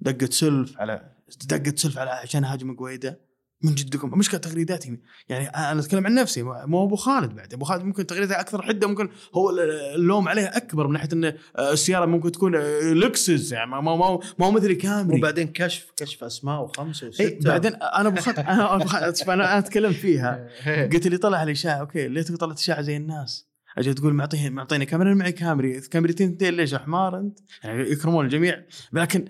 دقة 0.00 0.30
سلف 0.30 0.80
على 0.80 1.12
دقة 1.46 1.76
سلف 1.76 1.98
على 1.98 2.10
عشان 2.10 2.44
اهاجم 2.44 2.76
قويدة 2.76 3.28
من 3.62 3.74
جدكم. 3.74 4.18
مشكله 4.18 4.40
تغريداتي 4.40 4.98
يعني 5.28 5.48
أنا 5.48 5.80
أتكلم 5.80 6.06
عن 6.06 6.14
نفسي. 6.14 6.42
مو 6.42 6.84
أبو 6.84 6.96
خالد 6.96 7.34
بعد. 7.34 7.54
أبو 7.54 7.64
خالد 7.64 7.82
ممكن 7.82 8.06
تغريده 8.06 8.40
أكثر 8.40 8.62
حدة. 8.62 8.88
ممكن 8.88 9.08
هو 9.34 9.50
اللوم 9.94 10.28
عليه 10.28 10.46
أكبر 10.46 10.86
من 10.86 10.92
ناحية 10.92 11.08
إن 11.12 11.34
السيارة 11.58 12.06
ممكن 12.06 12.32
تكون 12.32 12.56
لكسس. 12.92 13.52
يعني 13.52 13.70
ما 13.70 13.80
ما 13.80 13.96
ما 13.96 14.18
ما 14.38 14.46
هو 14.46 14.50
مثل 14.50 14.72
كامري 14.72 15.18
وبعدين 15.18 15.48
كشف 15.48 15.92
كشف 15.96 16.24
أسماء 16.24 16.62
وخمسة 16.62 17.08
وستة. 17.08 17.22
إيه 17.22 17.40
بعدين 17.40 17.74
أنا 17.74 18.08
أبو 18.08 18.20
خالد 18.20 18.38
أنا 18.38 18.74
أبو 18.74 18.84
خالد. 18.84 19.16
أنا 19.28 19.58
أتكلم 19.58 19.92
فيها. 19.92 20.48
قلت 20.92 21.06
لي 21.06 21.16
طلع 21.18 21.42
الاشاعه 21.42 21.76
okay 21.76 22.22
تبي 22.22 22.36
طلعت 22.36 22.58
إشاعة 22.58 22.82
زي 22.82 22.96
الناس؟ 22.96 23.47
أجي 23.78 23.94
تقول 23.94 24.14
معطيه 24.14 24.50
معطيني 24.50 24.86
كاميرا 24.86 25.14
معي 25.14 25.32
كامري 25.32 25.80
كاميرتين 25.80 26.32
اثنين 26.32 26.54
ليش 26.54 26.72
يا 26.72 26.78
حمار 26.78 27.18
أنت؟ 27.18 27.38
يعني 27.64 27.90
يكرمون 27.90 28.24
الجميع. 28.24 28.64
لكن 28.92 29.28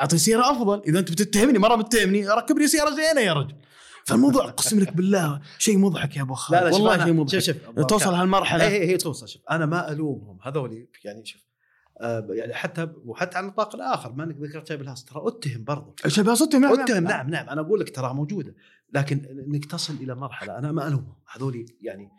أعطي 0.00 0.18
سيارة 0.18 0.50
أفضل. 0.50 0.82
إذا 0.86 0.98
أنت 0.98 1.10
بتتهمني 1.10 1.58
مرة 1.58 1.76
متهمني 1.76 2.28
ركب 2.28 2.58
لي 2.58 2.68
سيارة 2.68 2.90
زينة 2.90 3.20
يا 3.20 3.32
رجل. 3.32 3.54
فالموضوع 4.04 4.48
أقسم 4.48 4.80
لك 4.80 4.96
بالله 4.96 5.40
شيء 5.58 5.78
مضحك 5.78 6.16
يا 6.16 6.22
أبو 6.22 6.34
خالد. 6.34 6.62
لا 6.62 6.68
لا 6.68 6.74
والله 6.74 7.04
شيء 7.04 7.12
مضحك. 7.12 7.38
شوف 7.38 7.56
شوف 7.56 7.86
توصل 7.86 8.14
هالمرحلة. 8.14 8.68
هي 8.68 8.90
هي 8.90 8.96
توصل 8.96 9.28
شوف. 9.28 9.42
أنا 9.50 9.66
ما 9.66 9.92
ألومهم. 9.92 10.38
هذول 10.42 10.86
يعني 11.04 11.24
شوف 11.24 11.40
آه 12.00 12.26
يعني 12.30 12.54
حتى 12.54 12.88
وحتى 13.04 13.36
على 13.38 13.46
النطاق 13.46 13.74
الآخر 13.74 14.12
ما 14.12 14.24
أنك 14.24 14.36
ذكرت 14.36 14.68
شاي 14.68 14.76
بالهاس. 14.76 15.04
ترى 15.04 15.22
أتهم 15.26 15.64
برضو. 15.64 15.94
شباب 16.06 16.34
صدتهم 16.34 16.60
نعم 16.60 16.80
أتهم 16.80 17.04
نعم. 17.04 17.30
نعم 17.30 17.48
أنا 17.48 17.60
أقول 17.60 17.80
لك 17.80 17.94
ترى 17.96 18.14
موجودة. 18.14 18.54
لكن 18.92 19.44
إنك 19.48 19.64
تصل 19.64 19.94
إلى 19.94 20.14
مرحلة 20.14 20.58
أنا 20.58 20.72
ما 20.72 20.88
ألومهم. 20.88 21.14
هذول 21.32 21.66
يعني 21.82 22.10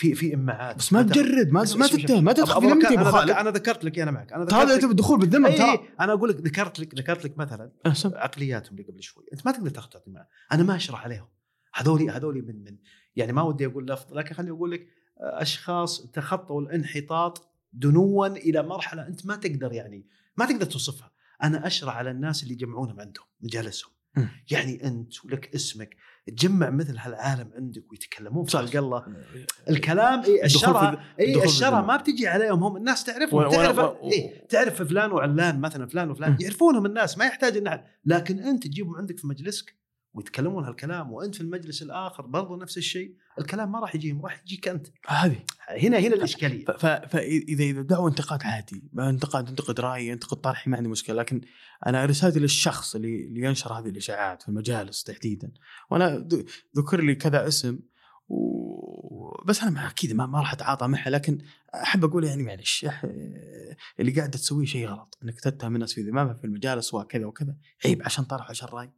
في 0.00 0.14
في 0.14 0.34
امعات 0.34 0.76
بس 0.76 0.92
ما 0.92 1.02
تجرد 1.02 1.50
ما 1.50 1.64
ما. 1.76 1.86
تتهم 1.86 2.24
ما 2.24 2.32
تدخل 2.32 2.60
في 2.60 2.66
ذمتي 2.66 2.86
ابو 2.86 3.00
أنا 3.00 3.10
خالد 3.10 3.30
أنا 3.30 3.50
ذكرت 3.50 3.84
لك 3.84 3.98
أنا 3.98 4.10
معك 4.10 4.32
أنا 4.32 4.42
هذا 4.42 4.64
ذكرت 4.64 4.70
يعتبر 4.70 4.92
دخول 4.92 5.18
بالذمه 5.18 5.50
ترى 5.50 5.88
أنا 6.00 6.12
أقول 6.12 6.28
لك 6.28 6.36
ذكرت 6.36 6.80
لك 6.80 6.94
ذكرت 6.94 7.24
لك 7.24 7.38
مثلا 7.38 7.72
أحسن. 7.86 8.14
عقلياتهم 8.14 8.72
اللي 8.72 8.82
قبل 8.82 9.02
شوي. 9.02 9.24
أنت 9.32 9.46
ما 9.46 9.52
تقدر 9.52 9.70
تاخذ 9.70 9.88
تعطي 9.88 10.10
معه. 10.10 10.28
أنا 10.52 10.62
ما 10.62 10.76
أشرح 10.76 11.04
عليهم. 11.04 11.28
هذولي 11.74 12.10
هذولي 12.10 12.40
من 12.40 12.64
من 12.64 12.76
يعني 13.16 13.32
ما 13.32 13.42
ودي 13.42 13.66
أقول 13.66 13.86
لفظ 13.86 14.14
لكن 14.14 14.34
خليني 14.34 14.52
أقول 14.52 14.70
لك 14.70 14.80
آه، 15.20 15.42
أشخاص 15.42 16.10
تخطوا 16.10 16.60
الانحطاط 16.60 17.50
دنوا 17.72 18.26
إلى 18.26 18.62
مرحلة 18.62 19.06
أنت 19.06 19.26
ما 19.26 19.36
تقدر 19.36 19.72
يعني 19.72 20.06
ما 20.36 20.46
تقدر 20.46 20.66
توصفها. 20.66 21.10
أنا 21.42 21.66
أشرح 21.66 21.96
على 21.96 22.10
الناس 22.10 22.42
اللي 22.42 22.54
يجمعونهم 22.54 23.00
عندهم 23.00 23.26
مجالسهم. 23.40 23.92
يعني 24.50 24.84
أنت 24.86 25.24
ولك 25.24 25.54
اسمك. 25.54 25.96
تجمع 26.30 26.70
مثل 26.70 26.98
هالعالم 26.98 27.50
عندك 27.56 27.92
ويتكلمون 27.92 28.44
في. 28.44 28.50
خلق 28.50 28.76
الله 28.76 29.06
الكلام 29.70 30.22
إي 30.24 30.44
الشرع 30.44 31.04
إي 31.20 31.44
الشرع. 31.44 31.80
ما 31.80 31.96
بتجي 31.96 32.28
عليهم 32.28 32.64
هم 32.64 32.76
الناس 32.76 33.04
تعرفهم 33.04 33.50
تعرف 33.50 33.78
إيه 34.02 34.46
تعرف 34.46 34.82
فلان 34.82 35.12
وعلان 35.12 35.60
مثلا 35.60 35.86
فلان 35.86 36.10
وفلان. 36.10 36.36
يعرفونهم 36.40 36.86
الناس 36.86 37.18
ما 37.18 37.24
يحتاج 37.24 37.56
إن. 37.56 37.80
لكن 38.04 38.38
أنت 38.38 38.66
تجيبهم 38.66 38.96
عندك 38.96 39.18
في 39.18 39.26
مجلسك 39.26 39.79
ويتكلمون 40.14 40.64
هالكلام 40.64 41.12
وأنت 41.12 41.34
في 41.34 41.40
المجلس 41.40 41.82
الآخر 41.82 42.26
برضو 42.26 42.56
نفس 42.56 42.78
الشيء 42.78 43.14
الكلام 43.38 43.72
ما 43.72 43.80
راح 43.80 43.94
يجيهم 43.94 44.22
راح 44.22 44.42
يجيك 44.42 44.68
أنت. 44.68 44.86
هذه. 45.06 45.44
هنا 45.68 45.98
هنا 45.98 46.14
الإشكالية. 46.14 46.64
فإذا 46.64 47.64
إذا 47.64 47.82
دعوا 47.82 48.08
انتقاد 48.08 48.42
عادي 48.42 48.90
ما 48.92 49.10
انتقاد 49.10 49.48
انتقد 49.48 49.80
رايي 49.80 50.12
انتقد 50.12 50.36
طرحي 50.36 50.70
ما 50.70 50.76
عندي 50.76 50.88
مشكلة. 50.88 51.16
لكن 51.16 51.40
أنا 51.86 52.04
رسالتي 52.04 52.38
للشخص 52.38 52.94
اللي 52.94 53.26
اللي 53.26 53.40
ينشر 53.40 53.72
هذه 53.72 53.88
الإشاعات 53.88 54.42
في 54.42 54.48
المجالس 54.48 55.02
تحديدا. 55.02 55.52
وأنا 55.90 56.28
ذكر 56.76 57.00
لي 57.00 57.14
كذا 57.14 57.48
اسم 57.48 57.78
و... 58.28 59.44
بس 59.46 59.62
أنا 59.62 59.70
ما 59.70 59.86
أكيد 59.90 60.12
ما, 60.12 60.26
ما 60.26 60.38
راح 60.38 60.52
أتعاطى 60.52 60.86
معها 60.86 61.10
لكن 61.10 61.38
أحب 61.74 62.04
أقول 62.04 62.24
يعني 62.24 62.42
معلش 62.42 62.86
اللي 64.00 64.12
قاعد 64.12 64.30
تسويه 64.30 64.66
شيء 64.66 64.88
غلط. 64.88 65.18
إنك 65.24 65.40
تتهم 65.40 65.74
الناس 65.74 65.92
في 65.92 66.02
ذمامها 66.02 66.34
في 66.34 66.44
المجالس 66.44 66.94
وكذا 66.94 67.26
وكذا 67.26 67.56
عيب 67.84 68.02
عشان 68.02 68.24
طرح 68.24 68.50
عشان 68.50 68.68
رأي. 68.68 68.90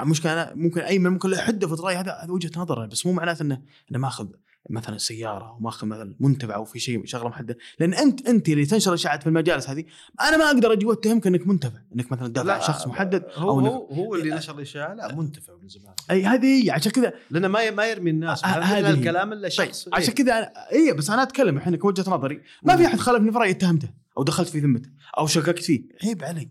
مشكلة 0.00 0.32
أنا 0.32 0.52
ممكن 0.54 0.80
أي 0.80 0.98
من 0.98 1.10
ممكن 1.10 1.30
له 1.30 1.46
في 1.46 1.72
الرأي 1.72 1.96
هذا 1.96 2.12
هذا 2.12 2.32
وجهة 2.32 2.50
نظره 2.56 2.86
بس 2.86 3.06
مو 3.06 3.12
معناته 3.12 3.42
أنه 3.42 3.62
أنه 3.90 3.98
ماخذ 3.98 4.28
مثلا 4.70 4.98
سيارة 4.98 5.48
أو 5.48 5.58
ماخذ 5.60 5.86
مثلا 5.86 6.14
منتفع 6.20 6.54
أو 6.54 6.64
في 6.64 6.78
شيء 6.78 7.06
شغلة 7.06 7.28
محددة. 7.28 7.56
لأن 7.78 7.94
أنت 7.94 8.28
أنت 8.28 8.48
اللي 8.48 8.66
تنشر 8.66 8.94
اشاعات 8.94 9.22
في 9.22 9.28
المجالس 9.28 9.70
هذه 9.70 9.84
أنا 10.20 10.36
ما 10.36 10.44
أقدر 10.44 10.72
أجي 10.72 10.86
وأتهمك 10.86 11.26
إنك 11.26 11.46
منتفع 11.46 11.78
إنك 11.94 12.12
مثلا 12.12 12.28
تدافع 12.28 12.52
عن 12.52 12.60
شخص 12.60 12.86
محدد 12.86 13.24
هو 13.34 13.50
أو 13.50 13.60
إنك 13.60 13.70
هو, 13.70 13.86
هو 13.86 14.14
اللي 14.14 14.34
نشر 14.34 14.56
الإشاعة 14.56 14.94
لا 14.94 15.14
منتفع 15.14 15.52
من 15.62 15.68
زمان. 15.68 15.94
أي 16.10 16.24
هذه 16.24 16.64
هي 16.64 16.70
عشان 16.70 16.92
كذا 16.92 17.12
لأنه 17.30 17.48
ما 17.48 17.70
ما 17.70 17.86
يرمي 17.86 18.10
الناس 18.10 18.44
آه، 18.44 18.46
هذا. 18.46 18.90
الكلام 18.90 19.32
إلا 19.32 19.48
طيب 19.48 19.68
شخص. 19.68 19.88
عشان 19.92 20.14
كذا 20.14 20.38
أنا 20.38 20.52
اي 20.72 20.92
بس 20.92 21.10
أنا 21.10 21.22
أتكلم 21.22 21.56
الحين 21.56 21.76
كوجهه 21.76 22.10
نظري. 22.10 22.42
ما 22.62 22.76
في 22.76 22.86
أحد 22.86 22.98
خالفني 22.98 23.32
في 23.32 23.38
رايي 23.38 23.50
اتهمته 23.50 23.88
أو 24.18 24.22
دخلت 24.22 24.48
في 24.48 24.58
ذمته 24.58 24.90
أو 25.18 25.26
شككت 25.26 25.62
فيه. 25.62 25.82
عيب 26.04 26.24
علي. 26.24 26.50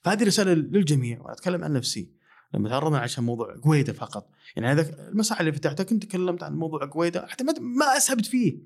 فهذه 0.00 0.24
رسالة 0.24 0.52
للجميع 0.54 1.20
وأتكلم 1.20 1.64
عن 1.64 1.72
نفسي. 1.72 2.17
لما 2.54 2.68
تعرضنا 2.68 2.98
عشان 2.98 3.24
موضوع 3.24 3.56
قويده 3.62 3.92
فقط. 3.92 4.30
يعني 4.56 4.68
هذا 4.68 5.08
المساحة 5.08 5.40
اللي 5.40 5.52
فتحتها 5.52 5.84
كنت 5.84 6.04
تكلمت 6.04 6.42
عن 6.42 6.54
موضوع 6.54 6.90
قويده 6.90 7.26
حتى 7.26 7.44
ما 7.60 7.96
أسهبت 7.96 8.26
فيه. 8.26 8.58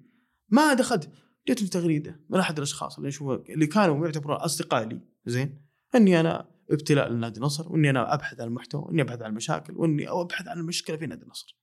ما 0.49 0.75
دخلت. 0.75 1.11
جت 1.49 1.63
لي 1.63 1.69
تغريده 1.69 2.21
من 2.31 2.39
أحد 2.39 2.57
الأشخاص 2.57 2.97
اللي 2.97 3.09
اشوفه 3.09 3.45
اللي 3.49 3.67
كانوا 3.67 4.07
يعتبرون 4.07 4.37
أصدقاء 4.37 4.85
لي. 4.89 5.01
زين؟ 5.27 5.67
إني 5.95 6.21
أنا 6.21 6.51
ابتلاء 6.71 7.09
لنادي 7.09 7.39
النصر 7.41 7.73
وإني 7.73 7.91
أنا 7.91 8.15
أبحث 8.15 8.41
عن 8.41 8.47
المحتوى 8.47 8.83
وإني 8.83 9.03
أبحث 9.03 9.23
عن 9.23 9.31
المشاكل 9.31 9.77
وإني 9.77 10.09
أبحث 10.09 10.49
عن 10.49 10.59
المشكلة 10.59 10.97
في 10.97 11.07
نادي 11.07 11.23
النصر. 11.23 11.57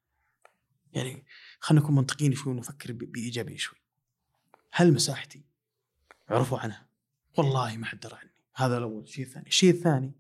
يعني 0.94 1.26
خلينا 1.60 1.84
نكون 1.84 1.96
منطقيين 1.96 2.34
شوي 2.34 2.54
ونفكر 2.54 2.94
بإيجابية 2.94 3.58
شوي. 3.58 3.80
هل 4.72 4.94
مساحتي؟ 4.94 5.46
عرفوا 6.30 6.60
عنها؟ 6.60 6.90
والله 7.38 7.78
ما 7.78 7.86
حد 7.86 8.00
درى 8.00 8.16
عني، 8.16 8.32
هذا 8.56 8.78
الأول، 8.78 9.04
الشيء 9.04 9.26
الثاني، 9.26 9.48
الشيء 9.48 9.70
الثاني 9.70 10.16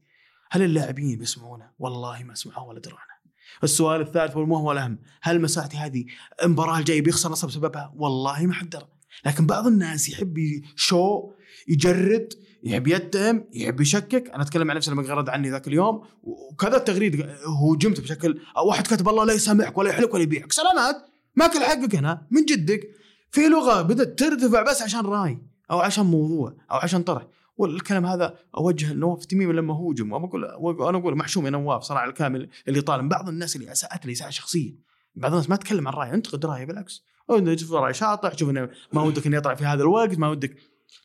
هل 0.52 0.64
اللاعبين 0.64 1.20
بيسمعونه؟ 1.20 1.72
والله 1.80 2.24
ما 2.24 2.36
سمعوه 2.36 2.68
ولا 2.68 2.80
دروا 2.80 2.98
عنها. 3.00 3.20
السؤال 3.64 4.02
الثالث 4.02 4.36
والمهم 4.36 4.64
والاهم، 4.64 5.00
هل 5.22 5.42
مساحتي 5.42 5.78
هذه 5.78 6.06
المباراة 6.44 6.80
الجاية 6.80 7.02
بيخسر 7.02 7.32
نصر 7.32 7.48
بسببها؟ 7.48 7.94
والله 7.96 8.46
ما 8.46 8.54
حد 8.54 8.70
درى. 8.70 8.88
لكن 9.26 9.46
بعض 9.46 9.68
الناس 9.68 10.10
يحب 10.10 10.62
شو 10.76 11.32
يجرد 11.68 12.34
يحب 12.64 12.88
يتهم 12.88 13.46
يحب 13.54 13.82
يشكك 13.82 14.30
أنا 14.30 14.44
أتكلم 14.44 14.72
عن 14.72 14.78
نفسي 14.78 14.92
لما 14.92 15.04
غرد 15.04 15.30
عني 15.30 15.50
ذاك 15.50 15.68
اليوم 15.68 16.04
وكذا 16.24 16.78
التغريد 16.78 17.30
هوجمت 17.46 18.02
بشكل 18.02 18.42
واحد 18.66 18.88
كتب 18.88 19.10
الله 19.10 19.26
لا 19.26 19.34
يسامحك 19.34 19.78
ولا 19.78 19.90
يحلك 19.90 20.14
ولا 20.14 20.24
يبيعك 20.24 20.52
سلامات 20.52 20.96
ماكل 21.36 21.64
حقك 21.64 21.96
هنا 21.96 22.28
من 22.32 22.46
جدك 22.46 22.90
في 23.32 23.48
لغة 23.48 23.82
بدأت 23.82 24.20
ترتفع 24.20 24.62
بس 24.62 24.82
عشان 24.82 25.00
رأي 25.00 25.42
أو 25.72 25.80
عشان 25.80 26.06
موضوع 26.06 26.56
أو 26.72 26.78
عشان 26.78 27.04
طرح 27.04 27.28
والكلام 27.60 28.06
هذا 28.06 28.40
أوجه 28.58 28.94
لنواف 28.94 29.26
تميم 29.26 29.52
لما 29.52 29.74
هوجم 29.74 30.12
واقول 30.12 30.46
أنا 30.88 30.98
أقول 30.98 31.18
محشوم 31.18 31.46
يا 31.46 31.50
نواف 31.50 31.82
صراحة 31.82 32.06
الكامل 32.06 32.50
اللي 32.68 32.82
طالب 32.82 33.10
بعض 33.10 33.30
الناس 33.30 33.56
اللي 33.56 33.72
أساءت 33.72 34.06
لي 34.06 34.12
أساءة 34.12 34.30
شخصية. 34.30 34.76
بعض 35.16 35.32
الناس 35.32 35.50
ما 35.50 35.56
تكلم 35.56 35.88
عن 35.88 35.94
راي 35.94 36.14
أنتقد 36.14 36.46
راي 36.46 36.66
بالعكس. 36.66 37.04
أو 37.30 37.40
تشوف 37.40 37.72
رأي 37.72 37.94
شاطح 37.94 38.34
تشوف 38.34 38.50
إنه 38.50 38.70
ما 38.94 39.02
ودك 39.02 39.28
إنه 39.28 39.38
يطلع 39.38 39.56
في 39.56 39.66
هذا 39.66 39.82
الوقت 39.82 40.18
ما 40.18 40.30
ودك. 40.30 40.56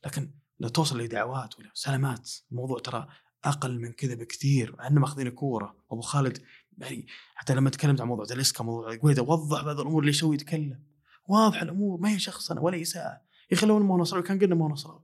لكن 0.06 0.30
لا 0.58 0.68
توصل 0.68 1.00
لدعوات 1.00 1.58
ولا 1.58 1.70
سلامات. 1.74 2.30
الموضوع 2.52 2.78
ترى 2.78 3.06
أقل 3.44 3.80
من 3.80 3.92
كذا 3.92 4.14
بكثير. 4.14 4.76
إحنا 4.80 5.00
ماخذين 5.00 5.28
كورة. 5.28 5.76
أبو 5.90 6.00
خالد 6.00 6.38
يعني 6.78 7.06
حتى 7.34 7.54
لما 7.54 7.70
تكلمت 7.70 8.00
عن 8.00 8.06
موضوع 8.06 8.24
تلسكا 8.24 8.64
موضوع 8.64 8.96
قويده 8.96 9.22
وضح 9.22 9.64
بعض 9.64 9.80
الأمور 9.80 10.04
ليش 10.04 10.24
هو 10.24 10.32
يتكلم. 10.32 10.82
واضح 11.28 11.62
الأمور. 11.62 12.00
ما 12.00 12.10
هي 12.10 12.18
شخصنا 12.18 12.60
ولا 12.60 12.82
اساءه 12.82 13.20
يا 13.50 13.56
أخي 13.56 13.66
لو 13.66 13.76
إنه 13.76 13.86
ما 13.86 13.94
هو 13.94 13.98
نصراوي 13.98 14.24
كان 14.24 14.38
قلنا 14.38 14.54
ما 14.54 14.68
نصراوي 14.68 15.03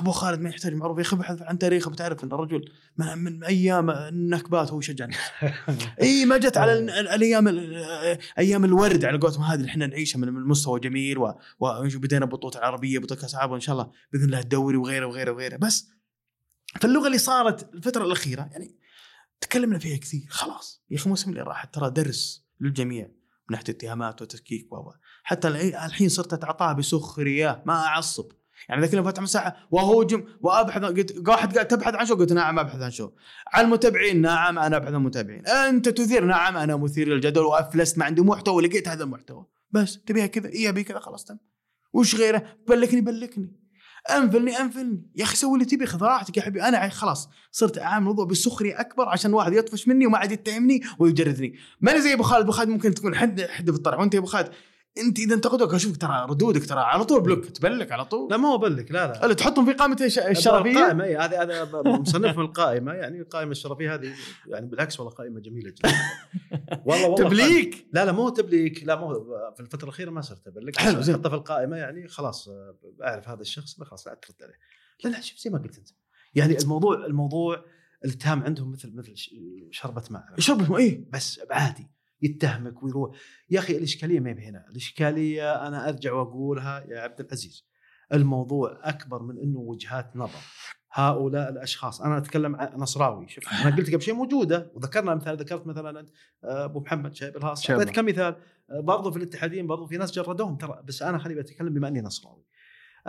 أبو 0.00 0.10
خالد 0.10 0.40
ما 0.40 0.48
يحتاج 0.50 0.74
معروف 0.74 0.98
يا 0.98 1.02
أخي 1.02 1.16
ابحث 1.16 1.42
عن 1.42 1.58
تاريخه 1.58 1.90
بتعرف 1.90 2.24
إن 2.24 2.32
الرجل 2.32 2.64
من, 2.96 3.18
من 3.18 3.44
أيام 3.44 3.90
النكبات 3.90 4.70
هو 4.70 4.78
يشجع 4.78 5.08
إي 6.02 6.24
ما 6.24 6.36
جت 6.36 6.56
على 6.56 6.72
ال- 6.72 6.90
الأيام 6.90 7.48
ال- 7.48 8.18
أيام 8.38 8.64
الورد 8.64 9.04
على 9.04 9.18
قولتهم 9.18 9.42
هذه 9.44 9.54
اللي 9.54 9.68
إحنا 9.68 9.86
نعيشها 9.86 10.18
من 10.18 10.32
مستوى 10.32 10.80
جميل 10.80 11.18
وبدينا 11.60 12.26
بطولة 12.26 12.58
العربيه 12.58 12.98
بطولة 12.98 13.20
كأس 13.20 13.34
العالم 13.34 13.52
وإن 13.52 13.60
شاء 13.60 13.72
الله 13.72 13.90
بإذن 14.12 14.24
الله 14.24 14.40
الدوري 14.40 14.76
وغيره 14.76 15.06
وغيره 15.06 15.32
وغيره. 15.32 15.56
بس 15.56 15.88
فاللغة 16.80 17.06
اللي 17.06 17.18
صارت 17.18 17.74
الفترة 17.74 18.04
الأخيرة 18.04 18.48
يعني 18.52 18.78
تكلمنا 19.40 19.78
فيها 19.78 19.96
كثير 19.96 20.26
خلاص. 20.30 20.84
يا 20.90 20.96
أخي 20.96 21.04
الموسم 21.04 21.30
اللي 21.30 21.42
راح 21.42 21.64
ترى 21.64 21.90
درس 21.90 22.44
للجميع 22.60 23.06
من 23.06 23.12
ناحية 23.50 23.64
اتهامات 23.68 24.22
وتشكيك 24.22 24.72
و 24.72 24.90
حتى 25.22 25.48
الحين 25.48 26.08
صرت 26.08 26.32
اتعاطاها 26.32 26.72
بسخرية 26.72 27.62
ما 27.66 27.74
أعصب. 27.86 28.32
يعني 28.68 28.82
إذا 28.82 28.90
كنا 28.90 29.02
فاتح 29.02 29.22
مساحة 29.22 29.56
واهوجم 29.70 30.24
وأبحث 30.40 30.82
قلت 30.82 31.28
واحد 31.28 31.54
قاعد 31.54 31.68
تبحث 31.68 31.94
عن 31.94 32.06
شو؟ 32.06 32.14
قلت 32.14 32.32
نعم 32.32 32.58
أبحث 32.58 32.80
عن 32.80 32.90
شو؟ 32.90 33.10
على 33.52 33.64
المتابعين 33.64 34.20
نعم 34.20 34.58
أنا 34.58 34.76
أبحث 34.76 34.88
عن 34.88 34.94
المتابعين. 34.94 35.46
أنت 35.46 35.88
تثير؟ 35.88 36.24
نعم 36.24 36.56
أنا 36.56 36.76
مثير 36.76 37.08
للجدل 37.08 37.40
وأفلست 37.40 37.98
ما 37.98 38.04
عندي 38.04 38.22
محتوى 38.22 38.54
ولقيت 38.54 38.88
هذا 38.88 39.04
المحتوى. 39.04 39.46
بس 39.70 39.98
تبيها 39.98 40.26
كذا؟ 40.26 40.48
اي 40.48 40.68
أبي 40.68 40.84
كذا 40.84 40.98
خلاص 40.98 41.24
تم 41.24 41.36
وش 41.92 42.14
غيره؟ 42.14 42.42
بلكني 42.68 43.00
بلكني. 43.00 43.64
أنفلني 44.10 44.60
أنفلني. 44.60 45.10
يا 45.16 45.24
أخي 45.24 45.36
سوي 45.36 45.54
اللي 45.54 45.64
تبي 45.64 45.86
خذ 45.86 46.02
راحتك 46.02 46.36
يا 46.36 46.42
حبيبي. 46.42 46.62
أنا 46.62 46.88
خلاص 46.88 47.28
صرت 47.50 47.78
اعامل 47.78 47.98
الموضوع 47.98 48.24
بسخريه 48.24 48.80
أكبر 48.80 49.08
عشان 49.08 49.34
واحد 49.34 49.52
يطفش 49.52 49.88
مني 49.88 50.06
وما 50.06 50.18
عاد 50.18 50.32
يتهمني 50.32 50.80
ويجردني. 50.98 51.54
ماني 51.80 52.00
زي 52.00 52.12
أبو 52.12 52.22
خالد. 52.22 52.42
أبو 52.42 52.52
خالد 52.52 52.70
ممكن 52.70 52.94
تكون 52.94 53.14
حد 53.14 53.40
حد 53.40 53.70
في 53.70 53.76
الطرح 53.76 53.98
وأنت 53.98 54.14
يا 54.14 54.18
أبو 54.18 54.26
خالد 54.26 54.48
انت 54.98 55.18
اذا 55.18 55.34
انتقدوك 55.34 55.74
اشوفك 55.74 55.96
ترى 56.00 56.26
ردودك 56.30 56.66
ترى 56.66 56.80
على 56.80 57.04
طول 57.04 57.20
block 57.22 57.44
تبلك 57.46 57.92
على 57.92 58.04
طول. 58.04 58.30
لا 58.30 58.36
ما 58.36 58.48
هو 58.48 58.58
block 58.58 58.90
لا 58.92 59.06
لا. 59.20 59.26
لا 59.26 59.34
تحطهم 59.34 59.66
في 59.66 59.72
قائمة 59.72 59.96
الش- 60.00 60.18
الشرفية؟ 60.18 60.70
القائمه 60.70 61.04
إي 61.04 61.16
هذه 61.16 61.42
هذا 61.42 61.82
مصنف 61.86 62.38
القائمة 62.38 62.92
يعني 62.92 63.20
القائمه 63.20 63.50
الشرفية 63.50 63.94
هذه 63.94 64.12
يعني 64.46 64.66
بالعكس 64.66 65.00
والله 65.00 65.14
قائمة 65.14 65.40
جميلة 65.40 65.70
جدا. 65.70 65.88
والله 66.86 67.08
والله 67.08 67.28
تبليك؟ 67.28 67.86
لا 67.92 68.04
لا 68.04 68.12
مو 68.12 68.28
تبليك 68.28 68.82
لا 68.84 68.96
مو 68.96 69.14
في 69.54 69.60
الفترة 69.60 69.84
الأخيرة 69.84 70.10
ما 70.10 70.20
صرت 70.20 70.46
أبلك. 70.46 70.76
حلو، 70.78 71.00
زين. 71.00 71.14
حطه 71.14 71.28
في 71.28 71.34
القائمة 71.34 71.76
يعني 71.76 72.08
خلاص 72.08 72.48
أعرف 73.02 73.28
هذا 73.28 73.40
الشخص 73.40 73.78
لا 73.80 73.84
خلاص 73.84 74.06
لا 74.06 74.14
ترد 74.14 74.36
عليه. 74.42 74.54
لا 75.04 75.08
لا 75.10 75.20
شوف 75.20 75.38
زي 75.38 75.50
ما 75.50 75.58
قلت 75.58 75.78
أنت. 75.78 75.88
يعني 76.34 76.58
الموضوع 76.58 77.06
الموضوع 77.06 77.64
الاتهام 78.04 78.42
عندهم 78.42 78.72
مثل 78.72 78.92
مثل 78.96 79.16
ش- 79.16 79.34
شربة 79.70 80.02
ماء. 80.10 80.24
شرب 80.38 80.72
إيه. 80.74 81.04
بس 81.12 81.40
عادي. 81.50 81.90
يتهمك 82.24 82.82
ويروح. 82.82 83.16
يا 83.50 83.58
أخي 83.58 83.76
الإشكالية 83.76 84.20
ما 84.20 84.32
هنا 84.32 84.66
الإشكالية 84.70 85.66
أنا 85.66 85.88
أرجع 85.88 86.12
وأقولها 86.12 86.84
يا 86.88 87.00
عبد 87.00 87.20
العزيز 87.20 87.68
الموضوع 88.12 88.78
أكبر 88.82 89.22
من 89.22 89.38
إنه 89.38 89.58
وجهات 89.58 90.16
نظر. 90.16 90.40
هؤلاء 90.92 91.50
الأشخاص 91.50 92.00
أنا 92.00 92.18
أتكلم 92.18 92.56
عن 92.56 92.68
نصراوي 92.76 93.28
شوف 93.28 93.48
أنا 93.48 93.76
قلت 93.76 93.90
قبل 93.94 94.02
شيء 94.02 94.14
موجودة 94.14 94.72
وذكرنا 94.74 95.12
أمثال 95.12 95.36
ذكرت 95.36 95.66
مثلا 95.66 96.06
آه، 96.44 96.64
أبو 96.64 96.80
محمد 96.80 97.14
شايب 97.14 97.36
الهاص. 97.36 97.70
أعطيت 97.70 97.94
كمثال 97.94 98.36
آه، 98.70 98.80
برضو 98.80 99.10
في 99.10 99.16
الاتحادين 99.16 99.66
برضو 99.66 99.86
في 99.86 99.96
ناس 99.96 100.12
جردوهم 100.12 100.56
ترى 100.56 100.82
بس 100.84 101.02
أنا 101.02 101.18
خليني 101.18 101.40
بتكلم 101.40 101.74
بما 101.74 101.88
إني 101.88 102.00
نصراوي. 102.00 102.44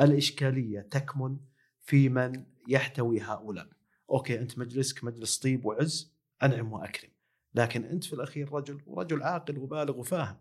الإشكالية 0.02 0.80
تكمن 0.80 1.38
في 1.82 2.10
من 2.10 2.46
يحتوي 2.68 3.22
هؤلاء. 3.22 3.68
أوكي 4.10 4.40
أنت 4.40 4.60
مجلسك 4.60 5.04
مجلس 5.04 5.38
طيب 5.38 5.66
وعز 5.66 6.16
أنعم 6.44 6.74
وأكرم. 6.74 7.10
لكن 7.56 7.84
أنت 7.84 8.04
في 8.04 8.14
الأخير 8.14 8.54
رجل 8.54 8.82
ورجل 8.88 9.24
عاقل 9.24 9.58
وبالغ 9.58 9.98
وفاهم. 9.98 10.38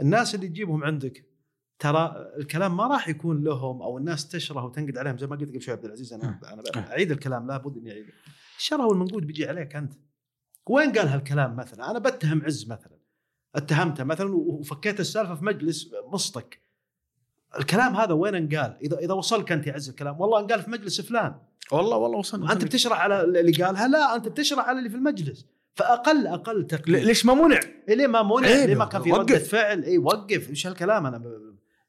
الناس 0.00 0.34
اللي 0.34 0.48
تجيبهم 0.48 0.84
عندك 0.84 1.26
ترى 1.78 2.32
الكلام 2.36 2.76
ما 2.76 2.86
راح 2.86 3.08
يكون 3.08 3.44
لهم 3.44 3.82
أو 3.82 3.98
الناس 3.98 4.28
تشره 4.28 4.64
وتنقد 4.64 4.98
عليهم 4.98 5.18
زي 5.18 5.26
ما 5.26 5.36
قلت 5.36 5.48
قبل 5.48 5.62
شوي 5.62 5.74
عبد 5.74 5.84
العزيز. 5.84 6.12
أنا 6.12 6.40
أنا 6.52 6.90
أعيد 6.90 7.10
الكلام 7.10 7.46
لابد 7.46 7.76
إني 7.76 7.90
أعيده. 7.90 8.12
الشره 8.58 8.86
والمنقود 8.86 9.26
بيجي 9.26 9.48
عليك 9.48 9.76
أنت. 9.76 9.92
وين 10.66 10.92
قال 10.92 11.08
هالكلام 11.08 11.56
مثلا؟ 11.56 11.90
أنا 11.90 11.98
بتهم 11.98 12.42
عز 12.42 12.64
مثلا. 12.68 12.98
اتهمته 13.54 14.04
مثلا 14.04 14.34
وفكيت 14.34 15.00
السالفة 15.00 15.34
في 15.34 15.44
مجلس 15.44 15.90
مصطك 16.06 16.62
الكلام 17.58 17.96
هذا 17.96 18.12
وين 18.12 18.34
انقال؟ 18.34 18.78
اذا 18.82 18.98
إذا 18.98 19.14
وصلك 19.14 19.52
أنت 19.52 19.66
يا 19.66 19.72
عز 19.72 19.88
الكلام. 19.88 20.20
والله 20.20 20.40
انقال 20.40 20.62
في 20.62 20.70
مجلس 20.70 21.00
فلان. 21.00 21.34
والله 21.72 21.96
والله 21.96 22.18
وصلنا. 22.18 22.52
أنت 22.52 22.64
بتشرح 22.64 23.00
على 23.00 23.22
اللي 23.22 23.52
قالها؟ 23.52 23.88
لا 23.88 24.16
أنت 24.16 24.28
بتشرح 24.28 24.68
على 24.68 24.78
اللي 24.78 24.90
في 24.90 24.96
المجلس. 24.96 25.46
فاقل 25.74 26.26
أقل 26.26 26.66
تقليل. 26.66 27.06
ليش 27.06 27.26
ما 27.26 27.34
منع؟ 27.34 27.60
ليه 27.88 28.06
ما 28.06 28.22
منع؟ 28.22 28.48
إيه، 28.48 28.66
ليه 28.66 28.74
ما 28.74 28.84
كان 28.84 29.02
في. 29.02 29.12
ردة 29.12 29.38
فعل؟ 29.38 29.84
اي 29.84 29.98
وقف. 29.98 30.50
إيش 30.50 30.66
هالكلام؟ 30.66 31.06
أنا 31.06 31.22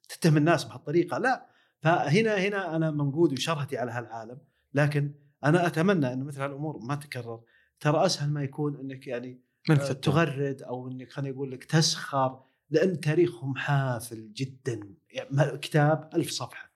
تتهم 0.10 0.38
الناس 0.38 0.64
بهالطريقة. 0.64 1.18
لا. 1.18 1.45
فهنا 1.80 2.36
هنا 2.36 2.76
أنا 2.76 2.91
منقود 2.91 3.34
وشرهتي 3.34 3.78
على 3.78 3.91
هالعالم. 3.91 4.38
لكن 4.74 5.12
أنا 5.44 5.68
أتمنى 5.68 6.14
إنه 6.14 6.26
مثل 6.26 6.41
هالأمور 6.41 6.78
ما 6.78 6.95
تكرر. 6.95 7.41
ترى 7.80 8.06
أسهل 8.06 8.30
ما 8.30 8.44
يكون 8.44 8.80
إنك 8.80 9.08
يعني 9.08 9.41
من 9.70 9.80
آه، 9.80 9.91
تغرد 9.91 10.62
أو 10.62 10.88
إنك 10.88 11.12
خليني 11.12 11.36
أقول 11.36 11.52
لك 11.52 11.64
تسخر 11.64 12.40
لأن 12.70 12.99
تاريخهم 12.99 13.56
حافل 13.56 14.34
جدا. 14.34 14.80
يعني 15.10 15.58
كتاب 15.58 16.10
ألف 16.16 16.30
صفحة. 16.30 16.72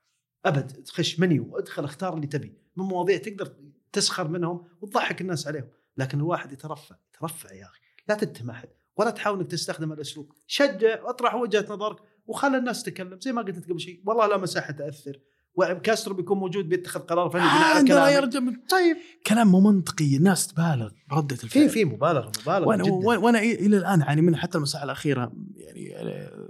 أبد 0.45 0.67
تخش 0.67 1.19
منيو 1.19 1.57
ادخل 1.57 1.83
اختار 1.83 2.13
اللي 2.13 2.27
تبي. 2.27 2.57
من 2.75 2.85
مواضيع 2.85 3.17
تقدر 3.17 3.53
تسخر 3.91 4.27
منهم 4.27 4.67
وتضحك 4.81 5.21
الناس 5.21 5.47
عليهم. 5.47 5.67
لكن 5.97 6.17
الواحد 6.17 6.51
يترفع 6.51 6.95
ترفع 7.19 7.53
يا 7.53 7.65
أخي. 7.65 7.79
لا 8.09 8.15
تتهم 8.15 8.49
أحد 8.49 8.69
ولا 8.97 9.09
تحاول 9.09 9.39
إنك 9.39 9.51
تستخدم 9.51 9.91
الأسلوب. 9.91 10.31
شجع 10.47 11.03
واطرح 11.03 11.35
وجهة 11.35 11.65
نظرك 11.69 11.97
وخلي 12.25 12.57
الناس 12.57 12.83
تتكلم 12.83 13.19
زي 13.19 13.31
ما 13.31 13.41
قلت 13.41 13.55
أنت 13.55 13.69
قبل 13.69 13.79
شيء 13.79 14.01
والله 14.05 14.27
لا 14.27 14.37
مساحة 14.37 14.73
تأثر. 14.73 15.19
وكاسترو 15.55 16.15
بيكون 16.15 16.37
موجود 16.37 16.69
بيتخذ 16.69 16.99
قرار 16.99 17.29
فني 17.29 17.41
بناء 17.41 17.53
على 17.53 17.77
عندنا 17.77 18.09
يا 18.09 18.19
كلامك 18.19 18.35
رجل 18.35 18.67
طيب. 18.69 18.97
كلام 19.27 19.47
مو 19.47 19.59
منطقي. 19.59 20.15
الناس 20.15 20.47
تبالغ 20.47 20.91
برده 21.09 21.35
الفعل. 21.43 21.49
في 21.49 21.69
في 21.69 21.85
مبالغة 21.85 22.31
مبالغة 22.41 22.67
وأنا 22.67 22.83
جدا. 22.83 22.93
وأنا 22.93 23.39
إلى 23.39 23.77
الآن 23.77 24.01
أعاني 24.01 24.21
منها. 24.21 24.39
حتى 24.39 24.57
المساحة 24.57 24.83
الأخيرة 24.83 25.31
يعني 25.55 25.95
آه، 25.95 26.49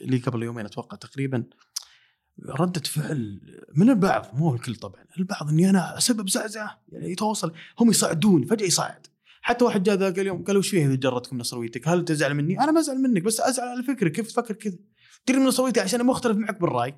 اللي 0.00 0.18
قبل 0.18 0.42
يومين 0.42 0.66
أتوقع 0.66 0.96
تقريبا 0.96 1.44
ردة 2.46 2.80
فعل 2.80 3.40
من 3.76 3.90
البعض 3.90 4.26
مو 4.34 4.54
الكل 4.54 4.76
طبعا 4.76 5.04
البعض 5.18 5.48
إني 5.48 5.70
أنا 5.70 5.98
اسبب 5.98 6.28
زعزعه 6.28 6.82
يعني 6.88 7.12
يتواصل 7.12 7.52
هم 7.80 7.90
يصعدون 7.90 8.44
فجأة 8.44 8.66
يصعد 8.66 9.06
حتى 9.42 9.64
واحد 9.64 9.82
جاء 9.82 9.96
ذاك 9.96 10.18
اليوم 10.18 10.44
قال 10.44 10.56
وش 10.56 10.68
فيه 10.68 10.86
اذا 10.86 10.94
جرتكم 10.94 11.38
نصرويتك؟ 11.38 11.88
هل 11.88 12.04
تزعل 12.04 12.34
مني؟ 12.34 12.60
أنا 12.60 12.72
ما 12.72 12.80
أزعل 12.80 12.98
منك 12.98 13.22
بس 13.22 13.40
أزعل 13.40 13.68
على 13.68 13.82
فكرك 13.82 14.12
كيف 14.12 14.26
تفكر 14.26 14.54
كذا؟ 14.54 14.76
تدري 15.26 15.40
من 15.40 15.46
نصرويتي 15.46 15.80
عشان 15.80 16.06
مختلف 16.06 16.36
معك 16.36 16.60
بالرأي 16.60 16.94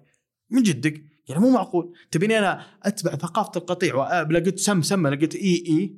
من 0.51 0.63
جدك 0.63 1.05
يعني 1.29 1.41
مو 1.41 1.51
معقول 1.51 1.95
تبيني 2.11 2.39
أنا 2.39 2.67
أتبع 2.83 3.17
ثقافة 3.17 3.53
القطيع 3.57 4.23
لقيت 4.23 4.59
سم 4.59 4.83
سم 4.83 5.07
لقيت 5.07 5.35
إي 5.35 5.65
إي 5.69 5.97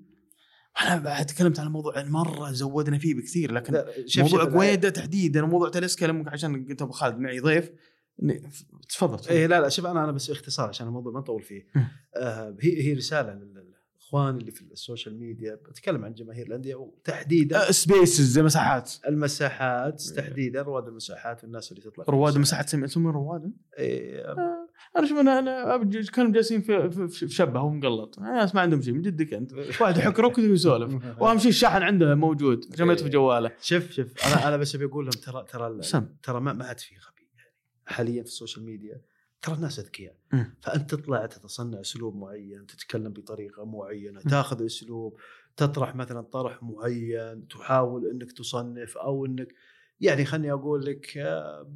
أنا 0.83 0.97
بعد 0.97 1.27
تكلمت 1.27 1.61
عن 1.61 1.67
الموضوع 1.67 2.03
مرة 2.03 2.53
زودنا 2.53 2.99
فيه 2.99 3.15
بكثير 3.15 3.53
لكن 3.53 3.85
موضوع 4.19 4.45
قويدة 4.45 4.91
تحديدا 4.91 5.45
وموضوع 5.45 5.69
تلسكا 5.69 6.25
عشان 6.27 6.65
قلت 6.69 6.83
أبو 6.83 6.93
خالد 6.93 7.19
معي 7.19 7.41
ضيف 7.41 7.71
تفضل. 8.89 9.29
إيه 9.29 9.47
لا 9.47 9.61
لا 9.61 9.69
شوف 9.69 9.87
أنا 9.87 10.05
أنا 10.05 10.13
بس 10.13 10.31
اختصار 10.31 10.69
عشان 10.69 10.87
الموضوع 10.87 11.13
ما 11.13 11.21
نطول 11.21 11.43
فيه. 11.43 11.67
آه 12.17 12.57
هي 12.61 12.83
هي 12.83 12.93
رسالة 12.93 13.33
للإخوان 13.33 14.37
اللي 14.37 14.51
في 14.51 14.63
ال 14.63 14.71
social 14.71 15.19
media 15.19 15.55
بتكلم 15.55 16.05
عن 16.05 16.15
جماهير 16.15 16.47
الأندية 16.47 16.75
وتحديدا 16.75 17.69
آه، 17.69 17.71
spaces 17.71 18.39
مساحات. 18.39 18.93
المساحات 19.09 20.03
تحديدا 20.03 20.63
رواد 20.63 20.89
المساحات 20.89 21.45
والناس 21.45 21.73
اللي 21.73 21.83
تطلع 21.83 22.05
في 22.05 22.11
رواد 22.11 22.35
المساحات. 22.35 22.69
سمي 22.69 23.11
رواد؟ 23.11 23.53
إيه 23.79 24.35
أنا 24.97 25.07
شوف 25.07 25.19
أنا 25.19 25.39
أنا 25.39 26.05
كانوا 26.13 26.33
جالسين 26.33 26.61
في 26.61 26.91
في 26.91 27.09
في 27.09 27.29
شبه 27.29 27.61
ومقلط. 27.61 28.19
ناس 28.19 28.55
ما 28.55 28.61
عندهم 28.61 28.83
شيء 28.83 28.93
من 28.93 29.03
جدك 29.03 29.35
أنت؟ 29.35 29.53
واحد 29.81 29.97
يحك 29.97 30.21
ركض 30.21 30.43
ويسولف 30.43 31.21
وأهم 31.21 31.39
شيء 31.39 31.49
الشاحن 31.49 31.83
عنده 31.83 32.15
موجود 32.15 32.65
عشان 32.73 32.87
ما 32.87 32.93
يطفي 32.93 33.09
جواله. 33.09 33.51
شوف 33.61 33.91
شوف 33.91 34.27
أنا 34.27 34.49
أنا 34.49 34.57
بس 34.57 34.75
ابي 34.75 34.85
أقول 34.85 35.05
لهم 35.05 35.13
ترى 35.13 35.45
ترى 35.49 35.81
ترى 36.23 36.41
ما 36.41 36.65
عاد 36.65 36.81
في 36.81 36.95
حاليا 37.87 38.23
في 38.23 38.29
ال 38.29 38.34
social 38.34 38.65
media 38.65 39.01
ترى 39.43 39.55
الناس 39.55 39.79
أذكياء. 39.79 40.17
فأنت 40.63 40.95
تطلع 40.95 41.27
تتصنع 41.27 41.81
أسلوب 41.81 42.17
معين 42.17 42.67
تتكلم 42.67 43.13
بطريقة 43.13 43.65
معينة 43.65 44.21
تاخذ 44.21 44.65
أسلوب 44.65 45.19
تطرح 45.57 45.95
مثلا 45.95 46.21
طرح 46.21 46.63
معين 46.63 47.49
تحاول 47.49 48.11
إنك 48.11 48.33
تصنف 48.33 48.99
أو 48.99 49.27
إنك 49.27 49.55
يعني 50.01 50.25
خلني 50.25 50.53
أقول 50.53 50.85
لك 50.85 51.17
آه، 51.19 51.73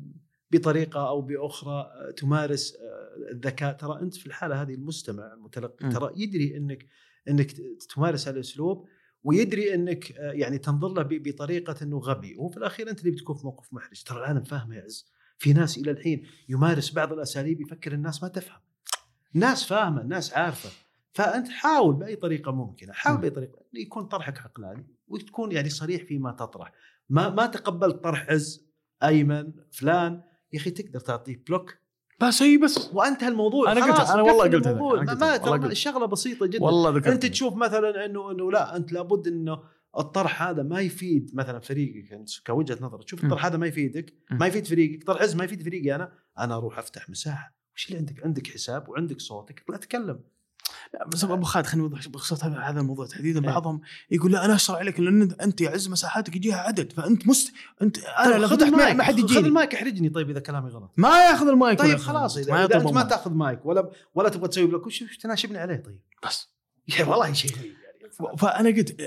بطريقة 0.51 1.09
أو 1.09 1.21
بأخرى 1.23 1.75
آه، 1.75 2.11
تمارس 2.11 2.77
آه، 2.77 3.31
الذكاء. 3.33 3.73
ترى 3.73 4.01
أنت 4.01 4.15
في 4.15 4.27
الحالة 4.27 4.63
هذه 4.63 4.75
المستمع 4.75 5.33
المتلقي. 5.33 5.89
ترى 5.91 6.13
يدري 6.17 6.57
إنك 6.57 6.87
إنك 7.29 7.51
تمارس 7.95 8.29
هالاسلوب 8.29 8.89
ويدري 9.25 9.75
إنك 9.75 10.11
يعني 10.11 10.59
تنظر 10.59 10.89
له 10.89 11.03
بطريقة 11.03 11.77
إنه 11.83 11.99
غبي. 11.99 12.37
وفي 12.39 12.57
الأخير 12.57 12.91
أنت 12.91 13.01
اللي 13.01 13.11
بتكون 13.11 13.37
في 13.37 13.47
موقف 13.47 13.73
محرج. 13.73 14.03
ترى 14.03 14.19
العالم 14.19 14.43
فاهمه 14.43 14.77
يا 14.77 14.83
عز. 14.83 15.13
في 15.39 15.53
ناس 15.53 15.79
إلى 15.79 15.91
الحين 15.91 16.27
يمارس 16.49 16.91
بعض 16.93 17.13
الأساليب 17.13 17.61
يفكر 17.61 17.93
الناس 17.93 18.23
ما 18.23 18.29
تفهم. 18.29 18.61
ناس 19.35 19.65
فاهمة 19.65 20.01
الناس 20.01 20.33
عارفة. 20.33 20.71
فأنت 21.13 21.49
حاول 21.49 21.95
بأي 21.95 22.17
طريقة 22.17 22.53
ممكنة 22.53 22.93
حاول 22.93 23.19
م. 23.19 23.21
بأي 23.21 23.31
طريقة 23.31 23.59
يكون 23.75 24.05
طرحك 24.07 24.39
عقلاني 24.39 24.87
وتكون 25.09 25.53
يعني 25.53 25.69
صريح 25.69 26.03
فيما 26.05 26.33
تطرح. 26.33 26.73
ما 27.11 27.29
ما 27.29 27.47
تقبلت 27.47 28.05
طرح 28.05 28.27
عز 28.31 28.67
أيمن 29.03 29.53
فلان 29.73 30.23
يا 30.53 30.59
أخي 30.59 30.71
تقدر 30.71 31.01
تعطيه 31.01 31.43
بلوك. 31.49 31.75
بس 32.21 32.43
هي 32.43 32.57
بس. 32.57 32.91
وأنتهى 32.95 33.29
الموضوع. 33.29 33.73
أنا 33.73 33.85
قلت- 33.85 34.11
أنا 34.11 34.23
والله 34.23 34.45
قلت 34.45 34.67
الموضوع. 34.67 35.03
أنا 35.03 35.15
ما 35.15 35.57
ما. 35.57 35.67
الشغلة 35.67 36.07
بسيطة 36.07 36.47
جدا. 36.47 36.65
والله 36.65 36.97
أنت 37.13 37.27
تشوف 37.27 37.55
مثلا 37.57 38.05
إنه 38.05 38.31
إنه 38.31 38.53
لا 38.53 38.77
أنت 38.77 38.93
لابد 38.93 39.27
إنه 39.27 39.63
الطرح 39.99 40.43
هذا 40.43 40.63
ما 40.63 40.81
يفيد 40.81 41.31
مثلا 41.35 41.61
فريقك 41.61 42.13
انت 42.13 42.31
كوجهة 42.47 42.79
نظر 42.81 43.03
تشوف. 43.03 43.25
الطرح 43.25 43.45
هذا 43.45 43.57
ما 43.57 43.67
يفيدك. 43.67 44.15
ما 44.31 44.47
يفيد 44.47 44.67
فريقك 44.67 45.05
طرح 45.05 45.23
عز 45.23 45.35
ما 45.35 45.45
يفيد 45.45 45.63
فريقي 45.63 45.95
أنا 45.95 46.13
أنا 46.39 46.57
أروح 46.57 46.79
أفتح 46.79 47.11
مساحة 47.11 47.55
وش 47.77 47.87
اللي 47.87 47.99
عندك 47.99 48.25
عندك 48.25 48.47
حساب 48.47 48.89
وعندك 48.89 49.21
صوتك 49.21 49.63
اطلع 49.63 49.77
تكلم 49.77 50.21
لا 50.95 51.07
بس 51.09 51.25
أبو 51.25 51.45
خالد 51.45 51.67
خليني 51.67 51.87
أوضح 51.87 52.09
بخصوص 52.09 52.45
هذا 52.45 52.59
هذا 52.59 52.81
الموضوع 52.81 53.07
تحديدا 53.07 53.41
إيه. 53.41 53.47
بعضهم 53.47 53.81
يقول 54.11 54.33
لا 54.33 54.45
أنا 54.45 54.55
اشرح 54.55 54.79
عليك 54.79 55.01
لأن 55.01 55.23
انت 55.41 55.61
يعز 55.61 55.89
مساحاتك 55.89 56.37
يجيها 56.37 56.57
عدد 56.57 56.93
فأنت 56.93 57.29
مست 57.29 57.53
انت 57.83 57.99
أنا 57.99 58.33
طيب 58.33 58.41
لو 58.41 58.49
خذ 58.49 58.57
فتحت 58.57 58.71
ما 58.71 58.77
المايك 58.79 58.97
ما 58.97 59.05
حد 59.05 59.15
خذ 59.15 59.21
يجيني 59.21 59.49
المايك 59.49 59.75
احرجني 59.75 60.09
طيب 60.09 60.31
إذا 60.31 60.41
كلامي 60.41 60.69
غلط 60.71 60.93
ما 60.97 61.09
يأخذ 61.09 61.49
المايك 61.49 61.79
طيب 61.79 61.99
خلاص. 61.99 62.37
اذا, 62.37 62.65
إذا 62.65 62.77
أنت 62.77 62.93
ما. 62.93 63.03
تأخذ 63.03 63.33
مايك 63.33 63.67
ولا 63.67 63.91
ولا 64.15 64.29
تبغى 64.29 64.49
تسوي 64.49 64.67
block 64.67 64.87
وش 64.87 65.17
تناشبني 65.21 65.59
عليه 65.59 65.77
طيب؟ 65.77 66.01
بس 66.27 66.49
يا 66.89 67.05
والله 67.05 67.33
شيء 67.33 67.51
غريب 67.53 67.65
يعني 67.65 67.78
فانا 68.39 68.69
قلت 68.69 69.01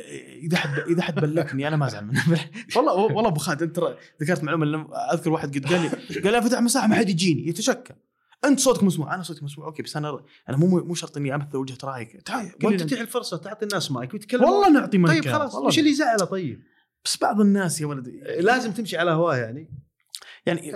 اذا 0.43 0.57
حد 0.57 0.79
اذا 0.79 1.01
حد 1.01 1.15
بلكني 1.15 1.67
أنا 1.67 1.75
ما 1.75 1.87
ازعل 1.87 2.05
منه. 2.05 2.23
والله 2.75 2.93
والله 2.93 3.27
أبو 3.27 3.39
خالد 3.39 3.61
انت 3.61 3.75
ترى 3.75 3.97
ذكرت 4.21 4.43
معلومة 4.43 4.95
أذكر 5.13 5.29
واحد 5.29 5.57
قد 5.57 5.65
قال 5.65 5.81
لي 5.81 6.21
قال 6.21 6.33
لي 6.33 6.41
فتح 6.41 6.61
مساحة 6.61 6.87
ما 6.87 6.95
حد 6.95 7.09
يجيني. 7.09 7.47
يتشكى 7.47 7.93
أنت 8.45 8.59
صوتك 8.59 8.83
مسموع 8.83 9.15
أنا 9.15 9.23
صوتي 9.23 9.45
مسموع. 9.45 9.67
okay 9.67 9.83
بس 9.83 9.97
أنا 9.97 10.19
أنا 10.49 10.57
مو 10.57 10.67
مو 10.67 10.93
شرط 10.93 11.17
إني 11.17 11.35
أمثل 11.35 11.57
وجهة 11.57 11.77
رأيك. 11.83 12.21
تعال 12.21 12.51
وأنت 12.63 12.83
تتيح 12.83 12.99
الفرصة 12.99 13.37
تعطي 13.37 13.65
الناس 13.65 13.91
مايك 13.91 14.13
ويتكلم 14.13 14.43
والله 14.43 14.69
نعطي 14.69 14.97
مايك. 14.97 15.23
طيب 15.23 15.33
خلاص 15.33 15.55
وش 15.55 15.79
اللي 15.79 15.89
يزعله 15.89 16.25
طيب؟ 16.25 16.61
بس 17.05 17.17
بعض 17.21 17.41
الناس 17.41 17.81
يا 17.81 17.85
ولدي. 17.85 18.21
لازم 18.39 18.71
تمشي 18.71 18.97
على 18.97 19.11
هواه 19.11 19.35
يعني. 19.35 19.69
يعني 20.45 20.71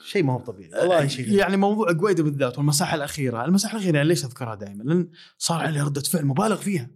شيء 0.00 0.22
ما 0.22 0.32
هو 0.32 0.38
طبيعي. 0.38 0.70
والله 0.80 1.06
شيء. 1.06 1.32
يعني 1.32 1.56
موضوع 1.56 1.92
قويدة 1.92 2.22
بالذات 2.22 2.58
والمساحة 2.58 2.94
الأخيرة، 2.94 3.44
المساحة 3.44 3.72
الأخيرة 3.72 3.96
يعني 3.96 4.08
ليش 4.08 4.24
أذكرها 4.24 4.54
دائما؟ 4.54 4.82
لأن 4.82 5.10
صار 5.38 5.60
علي 5.60 5.80
ردة 5.80 6.00
فعل 6.00 6.24
مبالغ 6.24 6.56
فيها. 6.56 6.90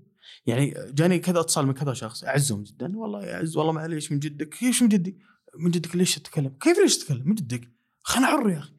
يعني 0.46 0.74
جاني 0.94 1.18
كذا 1.18 1.40
اتصال 1.40 1.66
من 1.66 1.72
كذا 1.72 1.92
شخص 1.92 2.24
أعزهم 2.24 2.62
جدا 2.62 2.98
والله 2.98 3.24
يا 3.26 3.50
والله 3.56 3.72
معليش 3.72 4.12
من 4.12 4.18
جدك، 4.18 4.62
إيش 4.62 4.82
من 4.82 4.88
جدي؟ 4.88 5.18
من 5.58 5.70
جدك 5.70 5.96
ليش 5.96 6.14
تتكلم؟ 6.14 6.56
كيف 6.60 6.78
ليش 6.78 6.98
تتكلم؟ 6.98 7.22
من 7.28 7.34
جدك؟ 7.34 7.72
خلنا 8.02 8.26
حر 8.26 8.50
يا 8.50 8.58
أخي. 8.58 8.72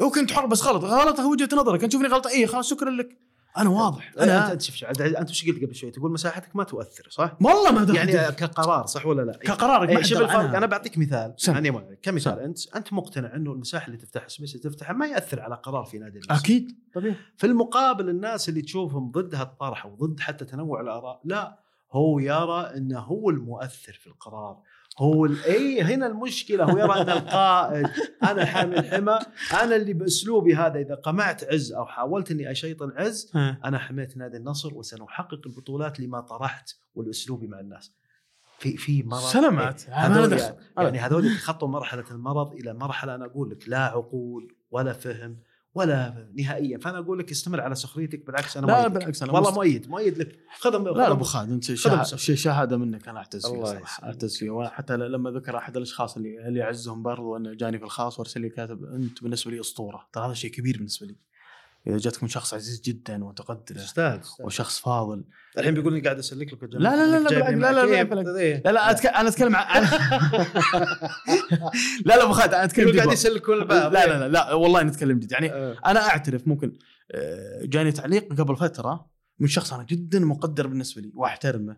وكنت 0.00 0.32
حر 0.32 0.46
بس 0.46 0.62
غلط، 0.62 0.84
غلط 0.84 1.18
وجهة 1.20 1.48
نظرك، 1.52 1.82
أنت 1.82 1.92
تشوفني 1.92 2.08
غلط 2.08 2.26
اي 2.26 2.46
خلاص 2.46 2.70
شكرا 2.70 2.90
لك. 2.90 3.27
أنا 3.58 3.70
واضح. 3.70 4.12
أنا 4.18 4.22
انت 4.22 4.30
أنا 4.30 4.52
أنت 4.52 4.62
شوف 4.62 4.84
انت 5.00 5.30
وش 5.30 5.46
قلت 5.48 5.64
قبل 5.64 5.74
شوي؟ 5.74 5.90
تقول 5.90 6.12
مساحتك 6.12 6.56
ما 6.56 6.64
تؤثر 6.64 7.08
صح؟ 7.10 7.36
والله 7.40 7.72
ما 7.72 7.94
يعني 7.94 8.12
يعني 8.12 8.34
كقرار 8.34 8.86
صح 8.86 9.06
ولا 9.06 9.22
لا؟ 9.22 9.32
كقرارك 9.32 9.90
ما 9.90 9.96
إيه، 9.96 10.02
شوف 10.02 10.20
الفرق. 10.20 10.56
أنا 10.56 10.66
بعطيك 10.66 10.98
مثال. 10.98 11.34
يعني 11.48 11.70
كمثال 12.02 12.32
سم. 12.32 12.38
انت 12.38 12.76
أنت 12.76 12.92
مقتنع 12.92 13.34
إنه 13.34 13.52
المساحة 13.52 13.86
اللي 13.86 13.98
تفتحها 13.98 14.28
سبيس 14.28 14.56
اللي 14.56 14.70
تفتحها 14.70 14.92
ما 14.92 15.06
يأثر 15.06 15.40
على 15.40 15.54
قرار 15.54 15.84
في 15.84 15.98
نادي 15.98 16.18
النصر 16.18 16.34
أكيد. 16.44 16.78
طبيعي. 16.94 17.16
في 17.36 17.46
المقابل 17.46 18.08
الناس 18.08 18.48
اللي 18.48 18.62
تشوفهم 18.62 19.10
ضد 19.10 19.34
هالطرح 19.34 19.86
وضد 19.86 20.20
حتى 20.20 20.44
تنوع 20.44 20.80
الآراء 20.80 21.20
لا 21.24 21.58
هو 21.92 22.18
يرى 22.18 22.60
إنه 22.76 22.98
هو 22.98 23.30
المؤثر 23.30 23.92
في 23.92 24.06
القرار. 24.06 24.62
هو 24.98 25.26
اي 25.26 25.82
هنا 25.82 26.06
المشكلة 26.06 26.64
هو 26.64 26.78
يرى 26.78 27.00
أن 27.00 27.10
القائد 27.10 27.88
أنا 28.22 28.44
حامل 28.44 28.90
حمى 28.90 29.18
أنا 29.62 29.76
اللي 29.76 29.92
بأسلوبي 29.92 30.54
هذا 30.54 30.78
إذا 30.78 30.94
قمعت 30.94 31.44
عز 31.44 31.72
أو 31.72 31.86
حاولت 31.86 32.30
إني 32.30 32.50
أشيطن 32.50 32.92
عز 32.96 33.32
أنا 33.36 33.78
حميت 33.78 34.16
نادي 34.16 34.36
النصر 34.36 34.74
وسنحقق 34.74 35.40
البطولات 35.46 36.00
لما 36.00 36.20
طرحت 36.20 36.70
والاسلوبي 36.94 37.46
مع 37.46 37.60
الناس. 37.60 37.92
في 38.58 38.76
في 38.76 39.02
مرض 39.02 39.20
سلامات. 39.20 39.88
إيه، 39.88 40.08
له 40.08 40.24
هذول. 40.24 40.38
يعني, 40.38 40.56
يعني 40.76 40.98
هذول 40.98 41.36
تخطوا 41.36 41.68
مرحلة 41.68 42.04
المرض 42.10 42.52
إلى 42.52 42.74
مرحلة 42.74 43.14
أنا 43.14 43.24
أقول 43.24 43.50
لك 43.50 43.68
لا 43.68 43.78
عقول 43.78 44.54
ولا 44.70 44.92
فهم. 44.92 45.38
ولا 45.78 46.28
نهائيا. 46.38 46.78
فأنا 46.78 46.98
أقول 46.98 47.18
لك 47.18 47.30
استمر 47.30 47.60
على 47.60 47.74
سخريتك 47.74 48.26
بالعكس 48.26 48.56
أنا 48.56 48.66
لا. 48.66 48.88
بالعكس 48.88 49.22
أنا 49.22 49.32
والله 49.32 49.50
مؤيد 49.50 49.88
مؤيد 49.88 50.18
لك. 50.18 50.38
خذ 50.58 50.78
لا 50.78 51.10
أبو 51.10 51.24
خالد 51.24 51.52
أنت 51.52 51.74
شهادة 52.14 52.76
منك 52.76 53.08
أنا 53.08 53.18
أعتز 53.18 53.42
صراحة 53.42 53.72
يسلمك. 53.72 53.86
أعتز 54.02 54.36
فيها 54.36 54.52
وحتى 54.52 54.96
لما 54.96 55.30
ذكر 55.30 55.56
أحد 55.56 55.76
الأشخاص 55.76 56.16
اللي 56.16 56.48
اللي 56.48 56.60
يعزهم 56.60 57.02
برضو 57.02 57.36
انه 57.36 57.54
جاني 57.54 57.78
في 57.78 57.84
الخاص 57.84 58.18
وأرسل 58.18 58.40
لي 58.40 58.48
كاتب 58.48 58.84
أنت 58.84 59.22
بالنسبة 59.22 59.50
لي 59.50 59.60
أسطورة. 59.60 60.08
ترى 60.12 60.26
هذا 60.26 60.34
شيء 60.34 60.50
كبير 60.50 60.76
بالنسبة 60.76 61.06
لي. 61.06 61.16
اذا 61.88 61.98
جاتك 61.98 62.22
من 62.22 62.28
شخص 62.28 62.54
عزيز 62.54 62.80
جدا 62.80 63.24
وتقدره 63.24 63.76
تستاهل 63.76 64.20
تستاهل. 64.20 64.46
وشخص 64.46 64.78
فاضل 64.78 65.24
الحين 65.58 65.74
بيقول 65.74 65.92
لي 65.92 66.00
قاعد 66.00 66.18
اسلك 66.18 66.52
لك 66.52 66.62
لا، 66.62 66.78
لا، 66.78 66.96
لا، 66.96 67.18
لا، 67.18 67.28
لا، 67.28 67.72
لا، 67.72 67.86
لا،. 67.86 68.60
لا 68.64 68.72
لا 68.72 68.90
أتك... 68.90 69.06
أنا 69.06 69.28
اتكلم 69.28 69.56
عن 69.56 69.82
لا 72.06 72.16
لا 72.16 72.24
ابو 72.24 72.32
خالد 72.32 72.54
أنا 72.54 72.64
اتكلم 72.64 72.96
قاعد 72.96 73.08
جد 73.08 73.12
يسلكون 73.12 73.56
لا 73.56 73.62
الباب 73.62 73.92
لا 73.92 74.06
لا 74.06 74.28
لا 74.28 74.52
والله 74.54 74.82
نتكلم 74.82 75.18
جد 75.18 75.32
يعني 75.32 75.52
آه. 75.52 75.76
أنا 75.86 76.08
اعترف 76.08 76.48
ممكن 76.48 76.78
آه، 77.12 77.64
جاني 77.64 77.92
تعليق 77.92 78.40
قبل 78.40 78.56
فتره 78.56 79.10
من 79.38 79.48
شخص 79.48 79.72
أنا 79.72 79.82
جدا 79.82 80.18
مقدر 80.18 80.66
بالنسبة 80.66 81.02
لي 81.02 81.12
واحترمه 81.14 81.76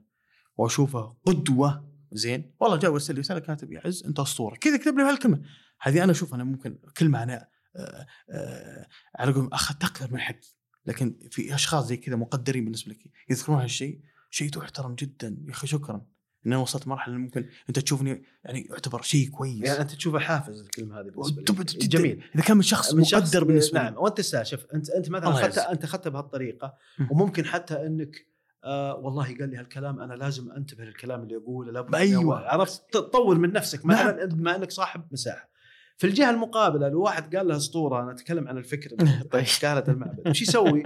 واشوفه 0.57 1.17
قدوه 1.27 1.91
زين 2.13 2.55
والله 2.61 2.77
جاء 2.77 2.91
وارسل 2.91 3.15
لي 3.15 3.21
رساله 3.21 3.41
كاتب 3.41 3.73
يا 3.73 3.81
عز 3.85 4.03
انت 4.07 4.21
اسطوره 4.21 4.55
كذا 4.55 4.77
كتب 4.77 4.99
لي 4.99 5.03
هالكلمه 5.03 5.43
هذه 5.81 6.05
أنا 6.05 6.13
أشوف 6.13 6.35
أنا 6.35 6.45
ممكن 6.45 6.79
كلمه 6.97 7.23
أنا 7.23 7.35
آه، 7.35 7.37
آه، 7.37 7.49
على 9.19 9.33
قولهم 9.33 9.49
اخذت 9.53 9.85
أكثر 9.85 10.13
من 10.13 10.21
حقي 10.21 10.49
لكن 10.87 11.19
في 11.31 11.55
أشخاص 11.55 11.87
زي 11.87 11.97
كذا 11.97 12.17
مقدرين 12.17 12.65
بالنسبة 12.65 12.93
لك 12.93 12.99
يذكرون 13.31 13.61
هالشيء 13.61 14.01
شيء 14.31 14.51
تحترم 14.51 14.95
جدا. 14.95 15.37
يا 15.47 15.53
أخي 15.53 15.67
شكرا. 15.67 16.07
ان 16.47 16.53
أنا 16.53 16.63
وصلت 16.63 16.89
مرحلة 16.89 17.17
ممكن 17.17 17.49
أنت 17.69 17.79
تشوفني 17.79 18.23
يعني 18.45 18.61
يعتبر 18.71 19.03
شيء 19.03 19.29
كويس. 19.29 19.65
يعني 19.65 19.81
أنت 19.81 19.91
تشوفه 19.91 20.19
حافز 20.19 20.61
الكلمة 20.61 21.01
هذه 21.01 21.11
بالنسبة 21.11 21.43
لك. 21.43 21.53
جداً. 21.53 21.99
جميل. 21.99 22.25
إذا 22.35 22.43
كان 22.43 22.57
من 22.57 22.63
شخص 22.63 22.95
من 22.95 23.05
شخص 23.05 23.23
مقدر 23.23 23.45
بالنسبة 23.45 23.83
نعم. 23.83 23.93
لي 23.93 23.99
وأنت 23.99 24.19
تستاهل 24.19 24.47
شوف 24.47 24.67
انت 24.75 24.91
أنت 24.91 25.11
مثلا 25.11 25.29
اخذت. 25.29 25.59
أنت 25.59 25.85
أخذتها 25.85 26.11
بهالطريقة. 26.11 26.75
مم. 26.99 27.09
وممكن 27.11 27.45
حتى 27.45 27.87
إنك 27.87 28.27
آه 28.65 28.95
والله 28.95 29.25
قال 29.25 29.51
لي 29.51 29.57
هالكلام 29.57 30.01
أنا 30.01 30.15
لازم 30.15 30.53
أنتبه 30.53 30.85
للكلام 30.85 31.23
اللي 31.23 31.35
يقوله 31.35 31.73
لابد 31.73 31.95
أيوة. 31.95 32.49
عرفت 32.49 32.83
تطور 32.93 33.39
من 33.39 33.53
نفسك. 33.53 33.87
نعم. 33.87 34.07
مثلا 34.07 34.25
انت 34.25 34.35
بما 34.35 34.57
إنك 34.57 34.71
صاحب 34.71 35.05
مساحة. 35.13 35.50
في 36.01 36.07
الجهة 36.07 36.31
المقابلة 36.31 36.89
لو 36.89 37.03
واحد 37.03 37.37
قال 37.37 37.49
له 37.49 37.57
أسطورة 37.57 38.03
أنا 38.03 38.13
أتكلم 38.13 38.49
عن 38.49 38.59
الفكر 38.59 38.91
طيب. 39.33 39.45
كانت 39.61 39.89
المعبد. 39.89 40.29
وش 40.29 40.43
يسوي؟ 40.43 40.83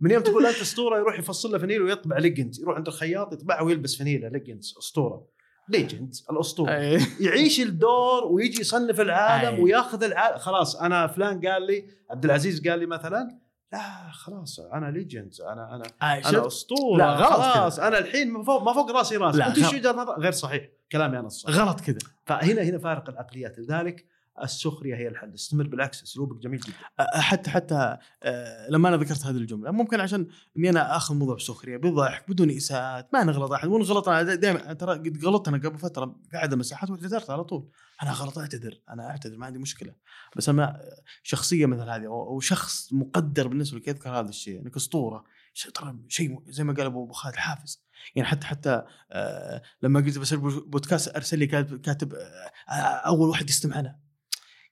من 0.00 0.10
يوم 0.10 0.22
تقول 0.22 0.46
أنت 0.46 0.60
أسطورة 0.60 0.98
يروح 0.98 1.18
يفصل 1.18 1.52
له 1.52 1.58
فنيل 1.58 1.82
ويطبع 1.82 2.18
legends 2.18 2.60
يروح 2.60 2.76
عند 2.76 2.86
الخياط 2.86 3.32
يطبعه 3.32 3.64
ويلبس 3.64 3.96
فنيلة 3.96 4.28
legends 4.28 4.74
أسطورة. 4.78 5.26
legend 5.68 6.14
الأسطورة. 6.30 6.70
يعيش 7.26 7.60
الدور 7.60 8.24
ويجي 8.24 8.60
يصنف 8.60 9.00
العالم. 9.00 9.60
وياخذ 9.62 10.04
العالم. 10.04 10.38
خلاص 10.38 10.76
أنا 10.76 11.06
فلان 11.06 11.46
قال 11.46 11.66
لي 11.66 11.84
عبد 12.10 12.24
العزيز 12.24 12.68
قال 12.68 12.78
لي 12.78 12.86
مثلا 12.86 13.38
لا 13.72 14.10
خلاص 14.12 14.60
أنا 14.60 14.90
ليجند 14.90 15.34
أنا 15.40 15.74
أنا 15.74 15.84
أنا؟ 16.28 16.46
أسطورة. 16.46 16.98
لا، 16.98 17.14
غلط 17.14 17.40
خلاص. 17.40 17.78
أنا 17.78 17.98
الحين 17.98 18.30
ما 18.30 18.44
فوق 18.44 18.62
ما 18.62 18.72
فوق 18.72 18.90
راسي 18.90 19.16
راس 19.16 19.34
لا، 19.34 19.48
أنت 19.48 19.86
نظر؟ 19.86 20.20
غير 20.20 20.32
صحيح. 20.32 20.68
كلامي 20.92 21.18
أنا 21.18 21.26
الصح. 21.26 21.50
غلط 21.50 21.80
كذا. 21.80 21.98
فهنا 22.26 22.62
هنا 22.62 22.78
فارق 22.78 23.10
العقليات. 23.10 23.58
لذلك 23.58 24.17
السخرية 24.44 24.96
هي 24.96 25.08
الحل. 25.08 25.34
استمر 25.34 25.66
بالعكس 25.66 26.02
أسلوبك 26.02 26.42
جميل 26.42 26.60
جدا. 26.60 26.74
حتى 26.98 27.50
حتى 27.50 27.96
لما 28.70 28.88
أنا 28.88 28.96
ذكرت 28.96 29.26
هذه 29.26 29.36
الجملة 29.36 29.70
ممكن 29.70 30.00
عشان 30.00 30.26
إني 30.56 30.70
أنا 30.70 30.96
آخذ 30.96 31.14
الموضوع 31.14 31.34
بسخريه 31.34 31.76
بضحك 31.76 32.30
بدون 32.30 32.50
إساءات 32.50 33.14
ما 33.14 33.24
نغلط 33.24 33.52
أحد 33.52 33.68
ونغلط 33.68 34.08
أنا 34.08 34.34
دائما 34.34 34.72
ترى 34.72 34.98
قد 34.98 35.24
غلطت 35.24 35.48
أنا 35.48 35.58
قبل 35.58 35.78
فترة 35.78 36.16
في 36.30 36.36
أحد 36.36 36.52
المساحات 36.52 36.90
واعتذرت 36.90 37.30
على 37.30 37.44
طول. 37.44 37.68
أنا 38.02 38.12
غلط 38.12 38.38
أعتذر 38.38 38.80
أنا 38.90 39.10
أعتذر 39.10 39.36
ما 39.36 39.46
عندي 39.46 39.58
مشكلة. 39.58 39.94
بس 40.36 40.48
أنا 40.48 40.80
شخصية 41.22 41.66
مثل 41.66 41.88
هذه 41.88 42.06
أو 42.06 42.40
شخص 42.40 42.92
مقدر 42.92 43.48
بالنسبة 43.48 43.78
لك 43.78 43.88
يذكر 43.88 44.10
هذا 44.10 44.28
الشيء 44.28 44.60
انك 44.60 44.76
أسطورة. 44.76 45.24
شيء 45.54 45.72
ترى 45.72 45.98
شيء 46.08 46.42
زي 46.48 46.64
ما 46.64 46.72
قال 46.72 46.86
أبو 46.86 47.12
خالد 47.12 47.36
حافز 47.36 47.82
يعني 48.14 48.28
حتى 48.28 48.46
حتى 48.46 48.82
لما 49.82 50.00
قلت 50.00 50.18
بس 50.18 50.34
بودكاست 50.34 51.16
أرسل 51.16 51.38
لي 51.38 51.46
كاتب, 51.46 51.80
كاتب 51.80 52.14
أول 53.06 53.28
واحد 53.28 53.50
يستمعنا 53.50 53.98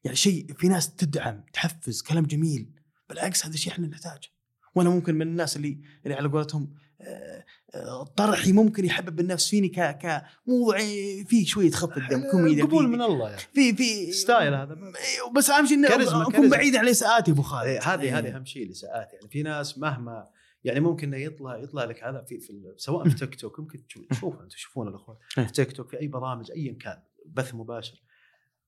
يعني 0.07 0.17
شيء 0.17 0.47
في 0.59 0.69
ناس 0.69 0.95
تدعم 0.95 1.45
تحفز 1.53 2.03
كلام 2.03 2.25
جميل 2.25 2.71
بالعكس 3.09 3.47
هذا 3.47 3.55
الشيء 3.55 3.73
إحنا 3.73 3.87
نحتاجه 3.87 4.29
وأنا 4.75 4.91
ممكن 4.91 5.15
من 5.15 5.23
الناس 5.23 5.57
اللي 5.57 5.81
اللي 6.05 6.15
على 6.15 6.29
قولتهم 6.29 6.75
آه، 7.01 7.45
آه، 7.75 8.05
طرحي 8.05 8.53
ممكن 8.53 8.85
يحبب 8.85 9.21
النفس 9.21 9.49
فيني 9.49 9.69
ك 9.69 9.99
كموضوع 9.99 10.79
فيه 11.27 11.47
شوية 11.47 11.71
خف 11.71 11.97
الدم 11.99 12.31
كوميديا 12.31 12.65
قبول 12.65 12.89
من 12.89 13.03
الله 13.03 13.29
يعني. 13.29 13.41
في 13.55 13.73
في 13.77 14.13
style 14.13 14.55
هذا. 14.55 14.75
أيوه، 14.75 15.33
بس 15.37 15.51
أهم 15.51 15.67
شيء 15.67 15.77
إني 15.77 15.87
أكون. 15.87 16.51
بعيد 16.51 16.77
عن 16.77 16.85
الإساءات 16.85 17.29
يا 17.29 17.33
أبو 17.33 17.43
خالد. 17.43 17.69
إيه، 17.69 17.81
هذه 17.81 18.01
إيه. 18.01 18.19
هذه 18.19 18.37
أهم 18.37 18.45
شيء 18.45 18.63
الإساءات. 18.67 19.13
يعني 19.13 19.29
في 19.29 19.43
ناس 19.43 19.79
مهما 19.79 20.29
يعني 20.65 20.81
ممكن 20.81 21.15
إنه 21.15 21.25
يطلع 21.25 21.57
يطلع 21.57 21.85
لك 21.85 22.05
هذا 22.05 22.23
في, 22.29 22.41
في 22.41 22.75
سواء 22.77 23.09
في 23.09 23.15
تيك 23.21 23.35
توك 23.35 23.59
يمكن 23.59 23.87
تشوف- 23.87 24.07
تشوفه 24.11 24.37
أنتم 24.37 24.49
تشوفون 24.49 24.89
الأخوان. 24.89 25.17
إيه. 25.39 25.45
في 25.47 25.53
تيك 25.53 25.73
توك 25.73 25.91
في 25.91 26.01
أي 26.01 26.07
برامج 26.09 26.51
ايا 26.51 26.73
كان 26.81 26.99
بث 27.27 27.55
مباشر. 27.55 28.03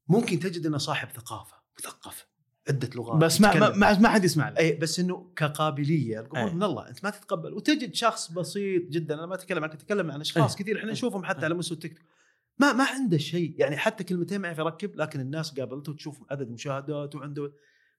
ممكن 0.09 0.39
تجد 0.39 0.67
إنه 0.67 0.79
صاحب 0.79 1.09
ثقافة 1.09 1.57
مثقف 1.79 2.27
عدة 2.69 2.91
لغات 2.95 3.17
بس 3.17 3.41
ما 3.41 3.71
ما. 3.71 3.99
ما, 3.99 4.09
حد 4.09 4.25
يسمع 4.25 4.49
له 4.49 4.59
اي 4.59 4.77
بس 4.77 5.01
إنه 5.01 5.33
كقابلية 5.37 6.21
القبول 6.21 6.39
أي. 6.39 6.55
من 6.55 6.63
الله 6.63 6.89
أنت 6.89 7.05
ما 7.05 7.11
تتقبل 7.11 7.55
وتجد 7.55 7.95
شخص 7.95 8.33
بسيط 8.33 8.83
جدا 8.89 9.15
أنا 9.15 9.27
ما 9.27 9.35
أتكلم 9.35 9.65
عنك 9.65 9.75
أتكلم 9.75 10.11
عن 10.11 10.21
أشخاص 10.21 10.57
أي. 10.57 10.63
كثير 10.63 10.79
إحنا 10.79 10.89
أي. 10.89 10.93
نشوفهم 10.93 11.25
حتى 11.25 11.41
أي. 11.41 11.45
على 11.45 11.55
مستوى 11.55 11.77
التيك 11.77 11.99
توك 11.99 12.07
ما 12.59 12.73
ما 12.73 12.85
عنده 12.85 13.19
شيء 13.19 13.55
يعني 13.59 13.77
حتى 13.77 14.05
كلمتين 14.05 14.41
ما 14.41 14.49
يعرف 14.49 14.59
يركب 14.59 14.97
لكن 14.97 15.21
الناس 15.21 15.61
قابلته 15.61 15.93
وتشوف 15.93 16.23
عدد 16.31 16.51
مشاهدات 16.51 17.15
وعنده 17.15 17.53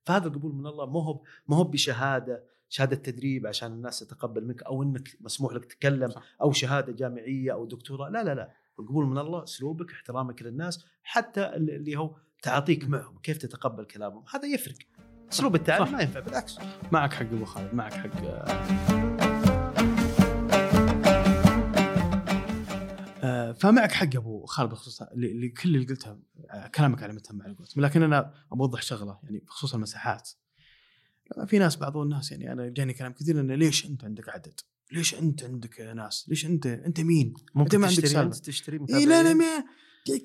فهذا 0.03 0.27
القبول 0.27 0.55
من 0.55 0.67
الله 0.67 0.85
ما 0.85 1.03
هو 1.03 1.23
ما 1.47 1.57
هو 1.57 1.63
بشهادة 1.63 2.43
شهادة 2.69 2.95
تدريب 2.95 3.47
عشان 3.47 3.71
الناس 3.71 3.99
تتقبل 3.99 4.45
منك 4.45 4.63
أو 4.63 4.83
إنك 4.83 5.17
مسموح 5.21 5.53
لك 5.53 5.65
تتكلم 5.65 6.09
صح. 6.09 6.23
أو 6.41 6.51
شهادة 6.51 6.93
جامعية 6.93 7.53
أو 7.53 7.65
دكتوراه 7.65 8.09
لا 8.09 8.23
لا 8.23 8.35
لا 8.35 8.51
القبول 8.79 9.05
من 9.05 9.17
الله 9.17 9.43
اسلوبك 9.43 9.91
احترامك 9.91 10.41
للناس 10.41 10.85
حتى 11.03 11.45
اللي 11.55 11.97
هو 11.97 12.15
تعاطيك 12.41 12.89
معهم 12.89 13.17
كيف 13.17 13.37
تتقبل 13.37 13.85
كلامهم؟ 13.85 14.23
هذا 14.33 14.47
يفرق. 14.47 14.75
اسلوب 15.31 15.55
التعامل 15.55 15.91
ما 15.91 16.01
ينفع 16.01 16.19
بالعكس. 16.19 16.57
معك 16.91 17.13
حق 17.13 17.21
أبو 17.21 17.45
خالد 17.45 17.73
معك 17.73 17.93
حق. 17.93 18.09
آه، 23.23 23.51
فمعك 23.51 23.91
حق 23.91 24.15
أبو 24.15 24.45
خالد 24.45 24.69
بخصوص 24.69 25.01
لكل 25.15 25.75
اللي 25.75 25.85
قلته 25.85 26.19
آه، 26.49 26.67
كلامك 26.67 27.03
على 27.03 27.13
متهم 27.13 27.41
على 27.41 27.51
القوتم 27.51 27.81
لكن 27.81 28.03
أنا 28.03 28.33
أوضح 28.53 28.81
شغلة 28.81 29.19
يعني 29.23 29.39
بخصوص 29.39 29.73
المساحات. 29.73 30.29
في 31.45 31.59
ناس 31.59 31.75
بعض 31.75 31.97
الناس 31.97 32.31
يعني 32.31 32.51
أنا 32.51 32.69
جاني 32.69 32.93
كلام 32.93 33.13
كثير 33.13 33.39
إنه 33.39 33.55
ليش 33.55 33.85
أنت 33.85 34.03
عندك 34.03 34.29
عدد؟ 34.29 34.59
ليش 34.91 35.15
أنت 35.15 35.43
عندك 35.43 35.81
ناس؟ 35.81 36.25
ليش 36.29 36.45
أنت 36.45 36.65
أنت 36.65 36.99
مين؟ 37.01 37.33
ممكن 37.55 37.77
ما 37.77 37.87
عندك 37.87 37.97
تشتري 37.97 38.13
سالفة. 38.13 38.37
أنت 38.37 38.45
تشتري 38.45 38.79
إيه 38.89 39.05
لا 39.05 39.23
لا؟ 39.23 39.33
ما 39.33 39.45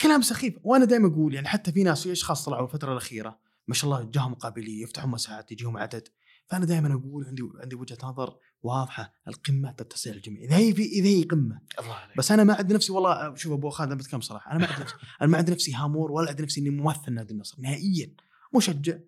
كلام 0.01 0.23
سخيف. 0.23 0.55
وأنا 0.63 0.85
دائما 0.85 1.09
أقول 1.09 1.35
يعني 1.35 1.49
حتى 1.49 1.73
في 1.73 1.83
ناس 1.83 2.03
في 2.03 2.13
اشخاص 2.13 2.45
طلعوا 2.45 2.67
الفترة 2.67 2.93
الأخيرة؟ 2.93 3.39
ما 3.69 3.75
شاء 3.75 3.91
الله 3.91 4.11
جاهم 4.11 4.35
قابلية 4.35 4.83
يفتحون 4.83 5.11
مساحات 5.11 5.53
يجيهم 5.53 5.77
عدد. 5.77 6.09
فأنا 6.47 6.65
دائما 6.65 6.95
أقول 6.95 7.25
عندي 7.25 7.43
عندي 7.63 7.77
وجهة 7.77 7.99
نظر 8.05 8.37
واضحة 8.63 9.13
القمة 9.29 9.73
تتسع 9.73 10.11
الجميع. 10.11 10.43
إذا 10.43 10.57
هي 10.57 10.75
في 10.75 10.83
إذا 10.83 11.09
هي 11.09 11.23
قمة. 11.23 11.61
الله 11.79 11.95
عليك. 11.95 12.17
بس 12.19 12.33
أنا 12.33 12.45
ما 12.45 12.55
عندي 12.55 12.75
نفسي 12.75 12.93
والله 12.93 13.35
شوف 13.35 13.53
أبو 13.53 13.71
خالد 13.71 13.91
أنا 13.91 14.01
بتكلم 14.01 14.21
صراحة 14.21 14.51
أنا 14.51 14.59
ما 14.59 14.67
عندي 14.67 14.83
نفسي 14.83 14.95
أنا 15.23 15.31
ما 15.31 15.39
عندي 15.39 15.53
نفسي 15.53 15.75
هامور 15.75 16.13
ولا 16.13 16.29
عندي 16.29 16.43
نفسي 16.43 16.61
إني 16.61 16.71
ممثل 16.71 17.13
نادي 17.13 17.33
النصر 17.33 17.61
نهائيا. 17.61 18.15
مشجع. 18.55 18.99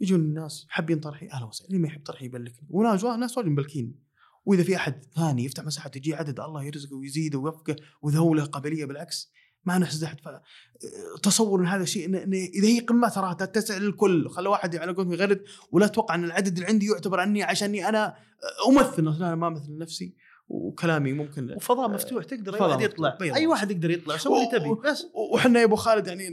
يجون 0.00 0.20
الناس 0.20 0.66
حابين 0.68 1.00
طرحي 1.00 1.28
أهلا 1.28 1.46
وسهلا. 1.46 1.68
اللي 1.68 1.78
ما 1.78 1.88
يحب 1.88 2.04
طرحي 2.04 2.24
يبلكني. 2.24 2.68
وناس 2.70 3.04
ناس 3.04 3.38
واجد 3.38 3.48
مبلكين. 3.48 4.05
وإذا 4.46 4.62
في 4.62 4.76
أحد 4.76 5.04
ثاني 5.16 5.44
يفتح 5.44 5.64
مساحة 5.64 5.88
تجي 5.88 6.14
عدد 6.14 6.40
الله 6.40 6.64
يرزقه 6.64 6.96
ويزيده 6.96 7.38
ويوفقه 7.38 7.76
واذا 8.02 8.18
هو 8.18 8.34
له 8.34 8.44
قابلية 8.44 8.84
بالعكس 8.84 9.32
ما 9.64 9.84
ف... 9.84 10.28
تصور 11.22 11.60
إن 11.60 11.66
هذا 11.66 11.82
الشيء 11.82 12.06
إن... 12.06 12.34
إذا 12.34 12.68
هي 12.68 12.80
قمة 12.80 13.08
تراها 13.08 13.34
تتسع 13.34 13.76
للكل 13.76 14.28
خلى 14.28 14.48
واحد 14.48 14.76
على 14.76 14.92
قولتهم 14.92 15.12
يغرد 15.12 15.44
ولا 15.72 15.86
أتوقع 15.86 16.14
إن 16.14 16.24
العدد 16.24 16.54
اللي 16.54 16.66
عندي 16.66 16.86
يعتبر 16.86 17.20
عني 17.20 17.42
عشاني 17.42 17.88
أنا 17.88 18.16
أمثل 18.68 19.08
أنا 19.08 19.34
ما 19.34 19.48
أمثل 19.48 19.78
نفسي 19.78 20.14
وكلامي 20.48 21.12
ممكن 21.12 21.50
وفضاء 21.56 21.88
مفتوح 21.88 22.24
تقدر 22.24 22.54
أي 22.54 22.60
واحد. 22.60 22.80
يطلع. 22.80 23.18
أي 23.20 23.46
واحد 23.46 23.70
يقدر 23.70 23.90
يطلع 23.90 24.16
سوي 24.16 24.38
اللي 24.38 24.58
تبي 24.58 24.90
بس 24.90 25.06
وحنا 25.32 25.60
يا 25.60 25.64
أبو 25.64 25.76
خالد 25.76 26.06
يعني 26.06 26.28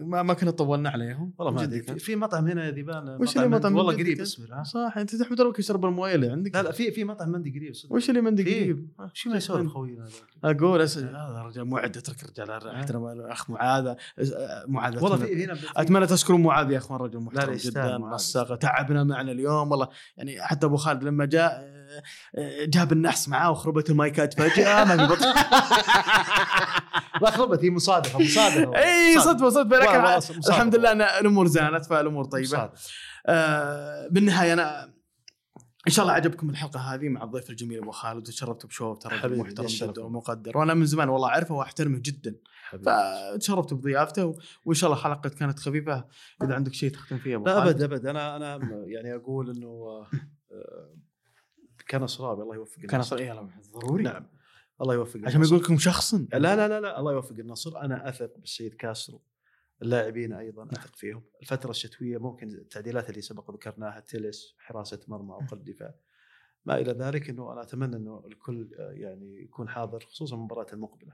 ما 0.00 0.22
ما 0.22 0.34
كنا 0.34 0.50
طولنا 0.50 0.90
عليهم 0.90 1.32
والله 1.38 1.52
ما 1.52 1.62
أدري 1.62 1.80
كان. 1.80 1.98
في 1.98 2.16
مطعم 2.16 2.46
هنا 2.46 2.64
يا 2.64 2.70
ذيبان 2.70 3.08
وش 3.20 3.36
اللي 3.36 3.48
مطعم 3.48 3.76
والله 3.76 3.92
قريب؟ 3.92 4.20
اصبر 4.20 4.54
ها 4.54 4.62
صح 4.62 4.94
أنت 4.98 5.16
تحمد 5.16 5.40
الله 5.40 5.52
يشرب 5.58 5.84
المويه 5.84 6.14
اللي 6.14 6.28
عندك 6.30 6.54
لا 6.54 6.62
لا 6.62 6.72
في 6.72 6.90
في 6.90 7.04
مطعم 7.04 7.28
مندي 7.28 7.50
قريب 7.50 7.74
صدق. 7.74 7.92
وش 7.92 8.10
اللي 8.10 8.20
مندي. 8.20 8.42
قريب؟ 8.42 8.88
شو 9.12 9.30
ما 9.30 9.36
يسولف 9.36 9.72
خوينا 9.72 10.04
هذا 10.44 10.56
أقول. 10.56 10.80
هذا 10.80 11.42
رجال 11.46 11.64
معد 11.64 11.96
اترك 11.96 12.22
الرجال 12.22 12.68
أحترم 12.68 13.06
الاخ 13.06 13.50
معاذ 13.50 13.94
معاذ 14.68 15.04
والله 15.04 15.16
في 15.16 15.44
هنا 15.44 15.58
أتمنى 15.76 16.06
تشكرون 16.06 16.42
معاذ 16.42 16.70
يا 16.70 16.78
أخوان 16.78 17.00
رجل 17.00 17.18
محترم 17.18 17.54
جدا. 17.54 17.98
نسق 17.98 18.56
تعبنا 18.56 19.04
معنا 19.04 19.32
اليوم 19.32 19.70
والله 19.70 19.88
يعني 20.16 20.42
حتى 20.42 20.66
أبو 20.66 20.76
خالد 20.76 21.04
لما 21.04 21.24
جاء 21.24 21.79
جاب 22.66 22.92
النحس 22.92 23.28
معاه 23.28 23.50
وخربت 23.50 23.90
المايكات 23.90 24.34
فجأة 24.40 24.84
ما 24.84 24.96
في 25.06 25.12
بطل 25.14 25.24
لا 27.22 27.30
خربت 27.30 27.64
هي 27.64 27.70
مصادفة 27.70 28.18
مصادفة. 28.18 28.76
اي 28.84 29.20
صدفة 29.20 29.48
صدفة 29.50 29.78
لكن. 29.78 30.22
الحمد 30.48 30.74
لله 30.76 30.92
أن 30.92 31.00
الأمور 31.02 31.46
زانت 31.46 31.86
فالأمور 31.86 32.24
طيبة. 32.24 32.70
آه 33.26 34.08
بالنهاية 34.10 34.52
أنا 34.52 34.84
إن 35.86 35.92
شاء 35.92 36.02
الله 36.02 36.14
عجبكم 36.14 36.50
الحلقة 36.50 36.80
هذه 36.80 37.08
مع 37.08 37.22
الضيف 37.24 37.50
الجميل 37.50 37.78
أبو 37.78 37.90
خالد 37.90 38.16
وتشرفت 38.28 38.66
بشوف 38.66 38.98
ترى 38.98 39.14
محترم. 39.38 39.66
جدا 39.66 40.02
ومقدر. 40.02 40.58
وأنا 40.58 40.74
من 40.74 40.86
زمان 40.86 41.08
والله 41.08 41.28
أعرفه 41.28 41.54
وأحترمه 41.54 41.98
جدا. 42.04 42.34
فتشرفت 42.72 43.74
بضيافته 43.74 44.24
و- 44.26 44.38
وإن 44.64 44.74
شاء 44.74 44.90
الله 44.90 45.02
حلقة 45.02 45.28
كانت 45.28 45.58
خفيفة. 45.58 46.04
إذا 46.44 46.54
عندك 46.54 46.74
شيء 46.74 46.90
تختم 46.90 47.18
فيه 47.18 47.36
أبو 47.36 47.44
لا 47.44 47.60
خالد. 47.60 47.82
ابد 47.82 47.92
أبد. 47.92 48.06
أنا 48.06 48.36
أنا 48.36 48.58
يعني 48.86 49.14
أقول 49.14 49.50
إنه 49.50 50.02
كان 51.90 52.06
صرابي 52.06 52.42
الله 52.42 52.54
يوفق 52.54 52.80
كان 52.80 52.94
النصر. 52.94 53.16
صار 53.16 53.18
إيه 53.18 53.48
ضروري. 53.72 54.02
نعم 54.02 54.26
الله 54.80 54.94
يوفق 54.94 55.20
عشان 55.24 55.36
النصر. 55.36 55.54
يقول 55.54 55.64
لكم 55.64 55.78
شخصا. 55.78 56.28
لا 56.32 56.38
لا 56.38 56.68
لا 56.68 56.80
لا 56.80 57.00
الله 57.00 57.12
يوفق 57.12 57.36
النصر. 57.38 57.80
أنا 57.80 58.08
أثق 58.08 58.38
بالسيد 58.38 58.74
كاسترو 58.74 59.22
اللاعبين 59.82 60.32
أيضا 60.32 60.64
أثق 60.64 60.96
فيهم. 60.96 61.22
الفترة 61.42 61.70
الشتوية 61.70 62.18
ممكن 62.18 62.48
التعديلات 62.48 63.10
اللي 63.10 63.20
سبق 63.20 63.50
ذكرناها 63.50 64.00
تلس 64.00 64.54
حراسة 64.58 65.00
مرمى 65.08 65.32
أو 65.32 65.40
قلب 65.50 65.64
دفاع. 65.64 65.94
ما 66.64 66.78
إلى 66.78 66.92
ذلك 66.92 67.30
إنه 67.30 67.52
أنا 67.52 67.62
أتمنى 67.62 67.96
إنه 67.96 68.22
الكل 68.26 68.70
آه، 68.78 68.92
يعني 68.92 69.42
يكون 69.42 69.68
حاضر 69.68 70.00
خصوصا 70.00 70.36
المباراة 70.36 70.66
المقبلة. 70.72 71.12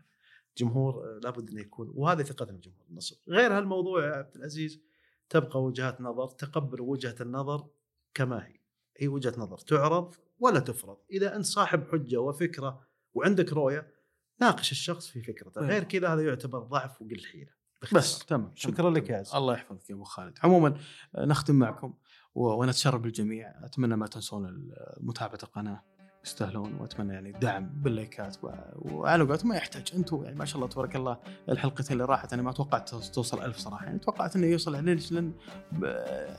جمهور 0.57 0.95
آه، 0.95 1.21
لابد 1.23 1.51
إنه 1.51 1.61
يكون 1.61 1.93
وهذه 1.95 2.23
ثقتنا 2.23 2.57
بجمهور 2.57 2.85
النصر. 2.91 3.17
غير 3.29 3.59
هالموضوع 3.59 4.07
يا 4.07 4.13
عبد 4.13 4.37
العزيز 4.37 4.81
تبقى 5.29 5.63
وجهات 5.63 6.01
نظر 6.01 6.29
تقبلوا 6.29 6.91
وجهة 6.91 7.17
النظر 7.21 7.67
كما 8.15 8.47
هي. 8.47 8.61
هي 8.97 9.09
وجهة 9.09 9.35
نظر 9.39 9.59
تعرض 9.59 10.15
ولا 10.39 10.61
تفرض. 10.61 10.97
إذا 11.11 11.37
أنت 11.37 11.45
صاحب 11.45 11.85
حجة 11.93 12.21
وفكرة 12.21 12.81
وعندك 13.15 13.53
رؤية 13.53 13.95
ناقش 14.41 14.73
الشخص 14.73 15.09
في 15.09 15.23
فكرته. 15.23 15.61
طيب. 15.61 15.71
غير 15.71 15.85
كذا 15.85 16.09
هذا 16.09 16.23
يعتبر 16.23 16.59
ضعف 16.59 17.03
وقل 17.03 17.21
حيلة. 17.33 17.51
بس. 17.93 18.19
تمام 18.19 18.53
شكرا 18.55 18.91
لك 18.91 19.11
يا 19.11 19.17
عز 19.17 19.35
الله 19.35 19.55
يحفظك 19.55 19.91
يا 19.91 19.95
أبو 19.95 20.05
خالد. 20.05 20.39
عموما 20.43 20.79
نختم 21.19 21.55
معكم 21.55 21.95
ونتشرف 22.35 23.01
بالجميع. 23.01 23.65
أتمنى 23.65 23.97
ما 23.97 24.07
تنسون 24.07 24.73
متابعة 25.01 25.39
القناة. 25.43 25.85
يستاهلون 26.27 26.75
وأتمنى 26.81 27.15
يعني 27.15 27.31
الدعم 27.31 27.67
باللايكات 27.75 28.37
وعلى 28.85 29.25
قولتهم 29.25 29.49
ما 29.49 29.57
يحتاج. 29.57 29.93
أنتم 29.95 30.25
يعني 30.25 30.37
ما 30.37 30.45
شاء 30.45 30.57
الله 30.57 30.69
تبارك 30.69 30.97
الله 30.97 31.17
الحلقتين 31.49 31.93
اللي 31.93 32.05
راحت 32.05 32.33
أنا 32.33 32.43
ما 32.43 32.53
توقعت 32.53 32.89
توص- 32.89 33.11
توصل 33.11 33.43
ألف 33.43 33.57
صراحة. 33.57 33.85
يعني 33.87 33.99
توقعت 33.99 34.37
إنه 34.37 34.47
يوصل 34.47 34.85
ليش؟ 34.85 35.13
لأن 35.13 35.33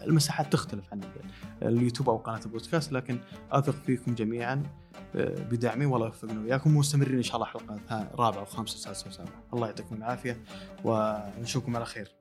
المساحات 0.08 0.54
تختلف 0.54 0.86
عن 0.94 1.00
ال- 1.04 1.68
اليوتيوب 1.68 2.10
أو 2.10 2.18
قناة 2.18 2.40
البودكاست 2.46 2.92
لكن 2.92 3.20
أثق 3.52 3.74
فيكم 3.74 4.16
جميعا 4.16 4.64
آه، 5.16 5.36
بدعمي 5.44 5.86
والله 5.86 6.06
يوفقنا 6.08 6.42
وياكم 6.42 6.78
مستمرين 6.78 7.16
إن 7.16 7.24
شاء 7.24 7.36
الله 7.36 7.46
حلقات 7.48 7.80
ها- 7.90 8.12
رابعة 8.16 8.42
وخامسة 8.42 8.76
وسادسه 8.78 9.08
وسابعه 9.10 9.44
الله 9.54 9.68
يعطيكم 9.68 9.96
العافية 9.96 10.38
ونشوفكم 10.84 11.76
على 11.76 11.86
خير. 11.86 12.12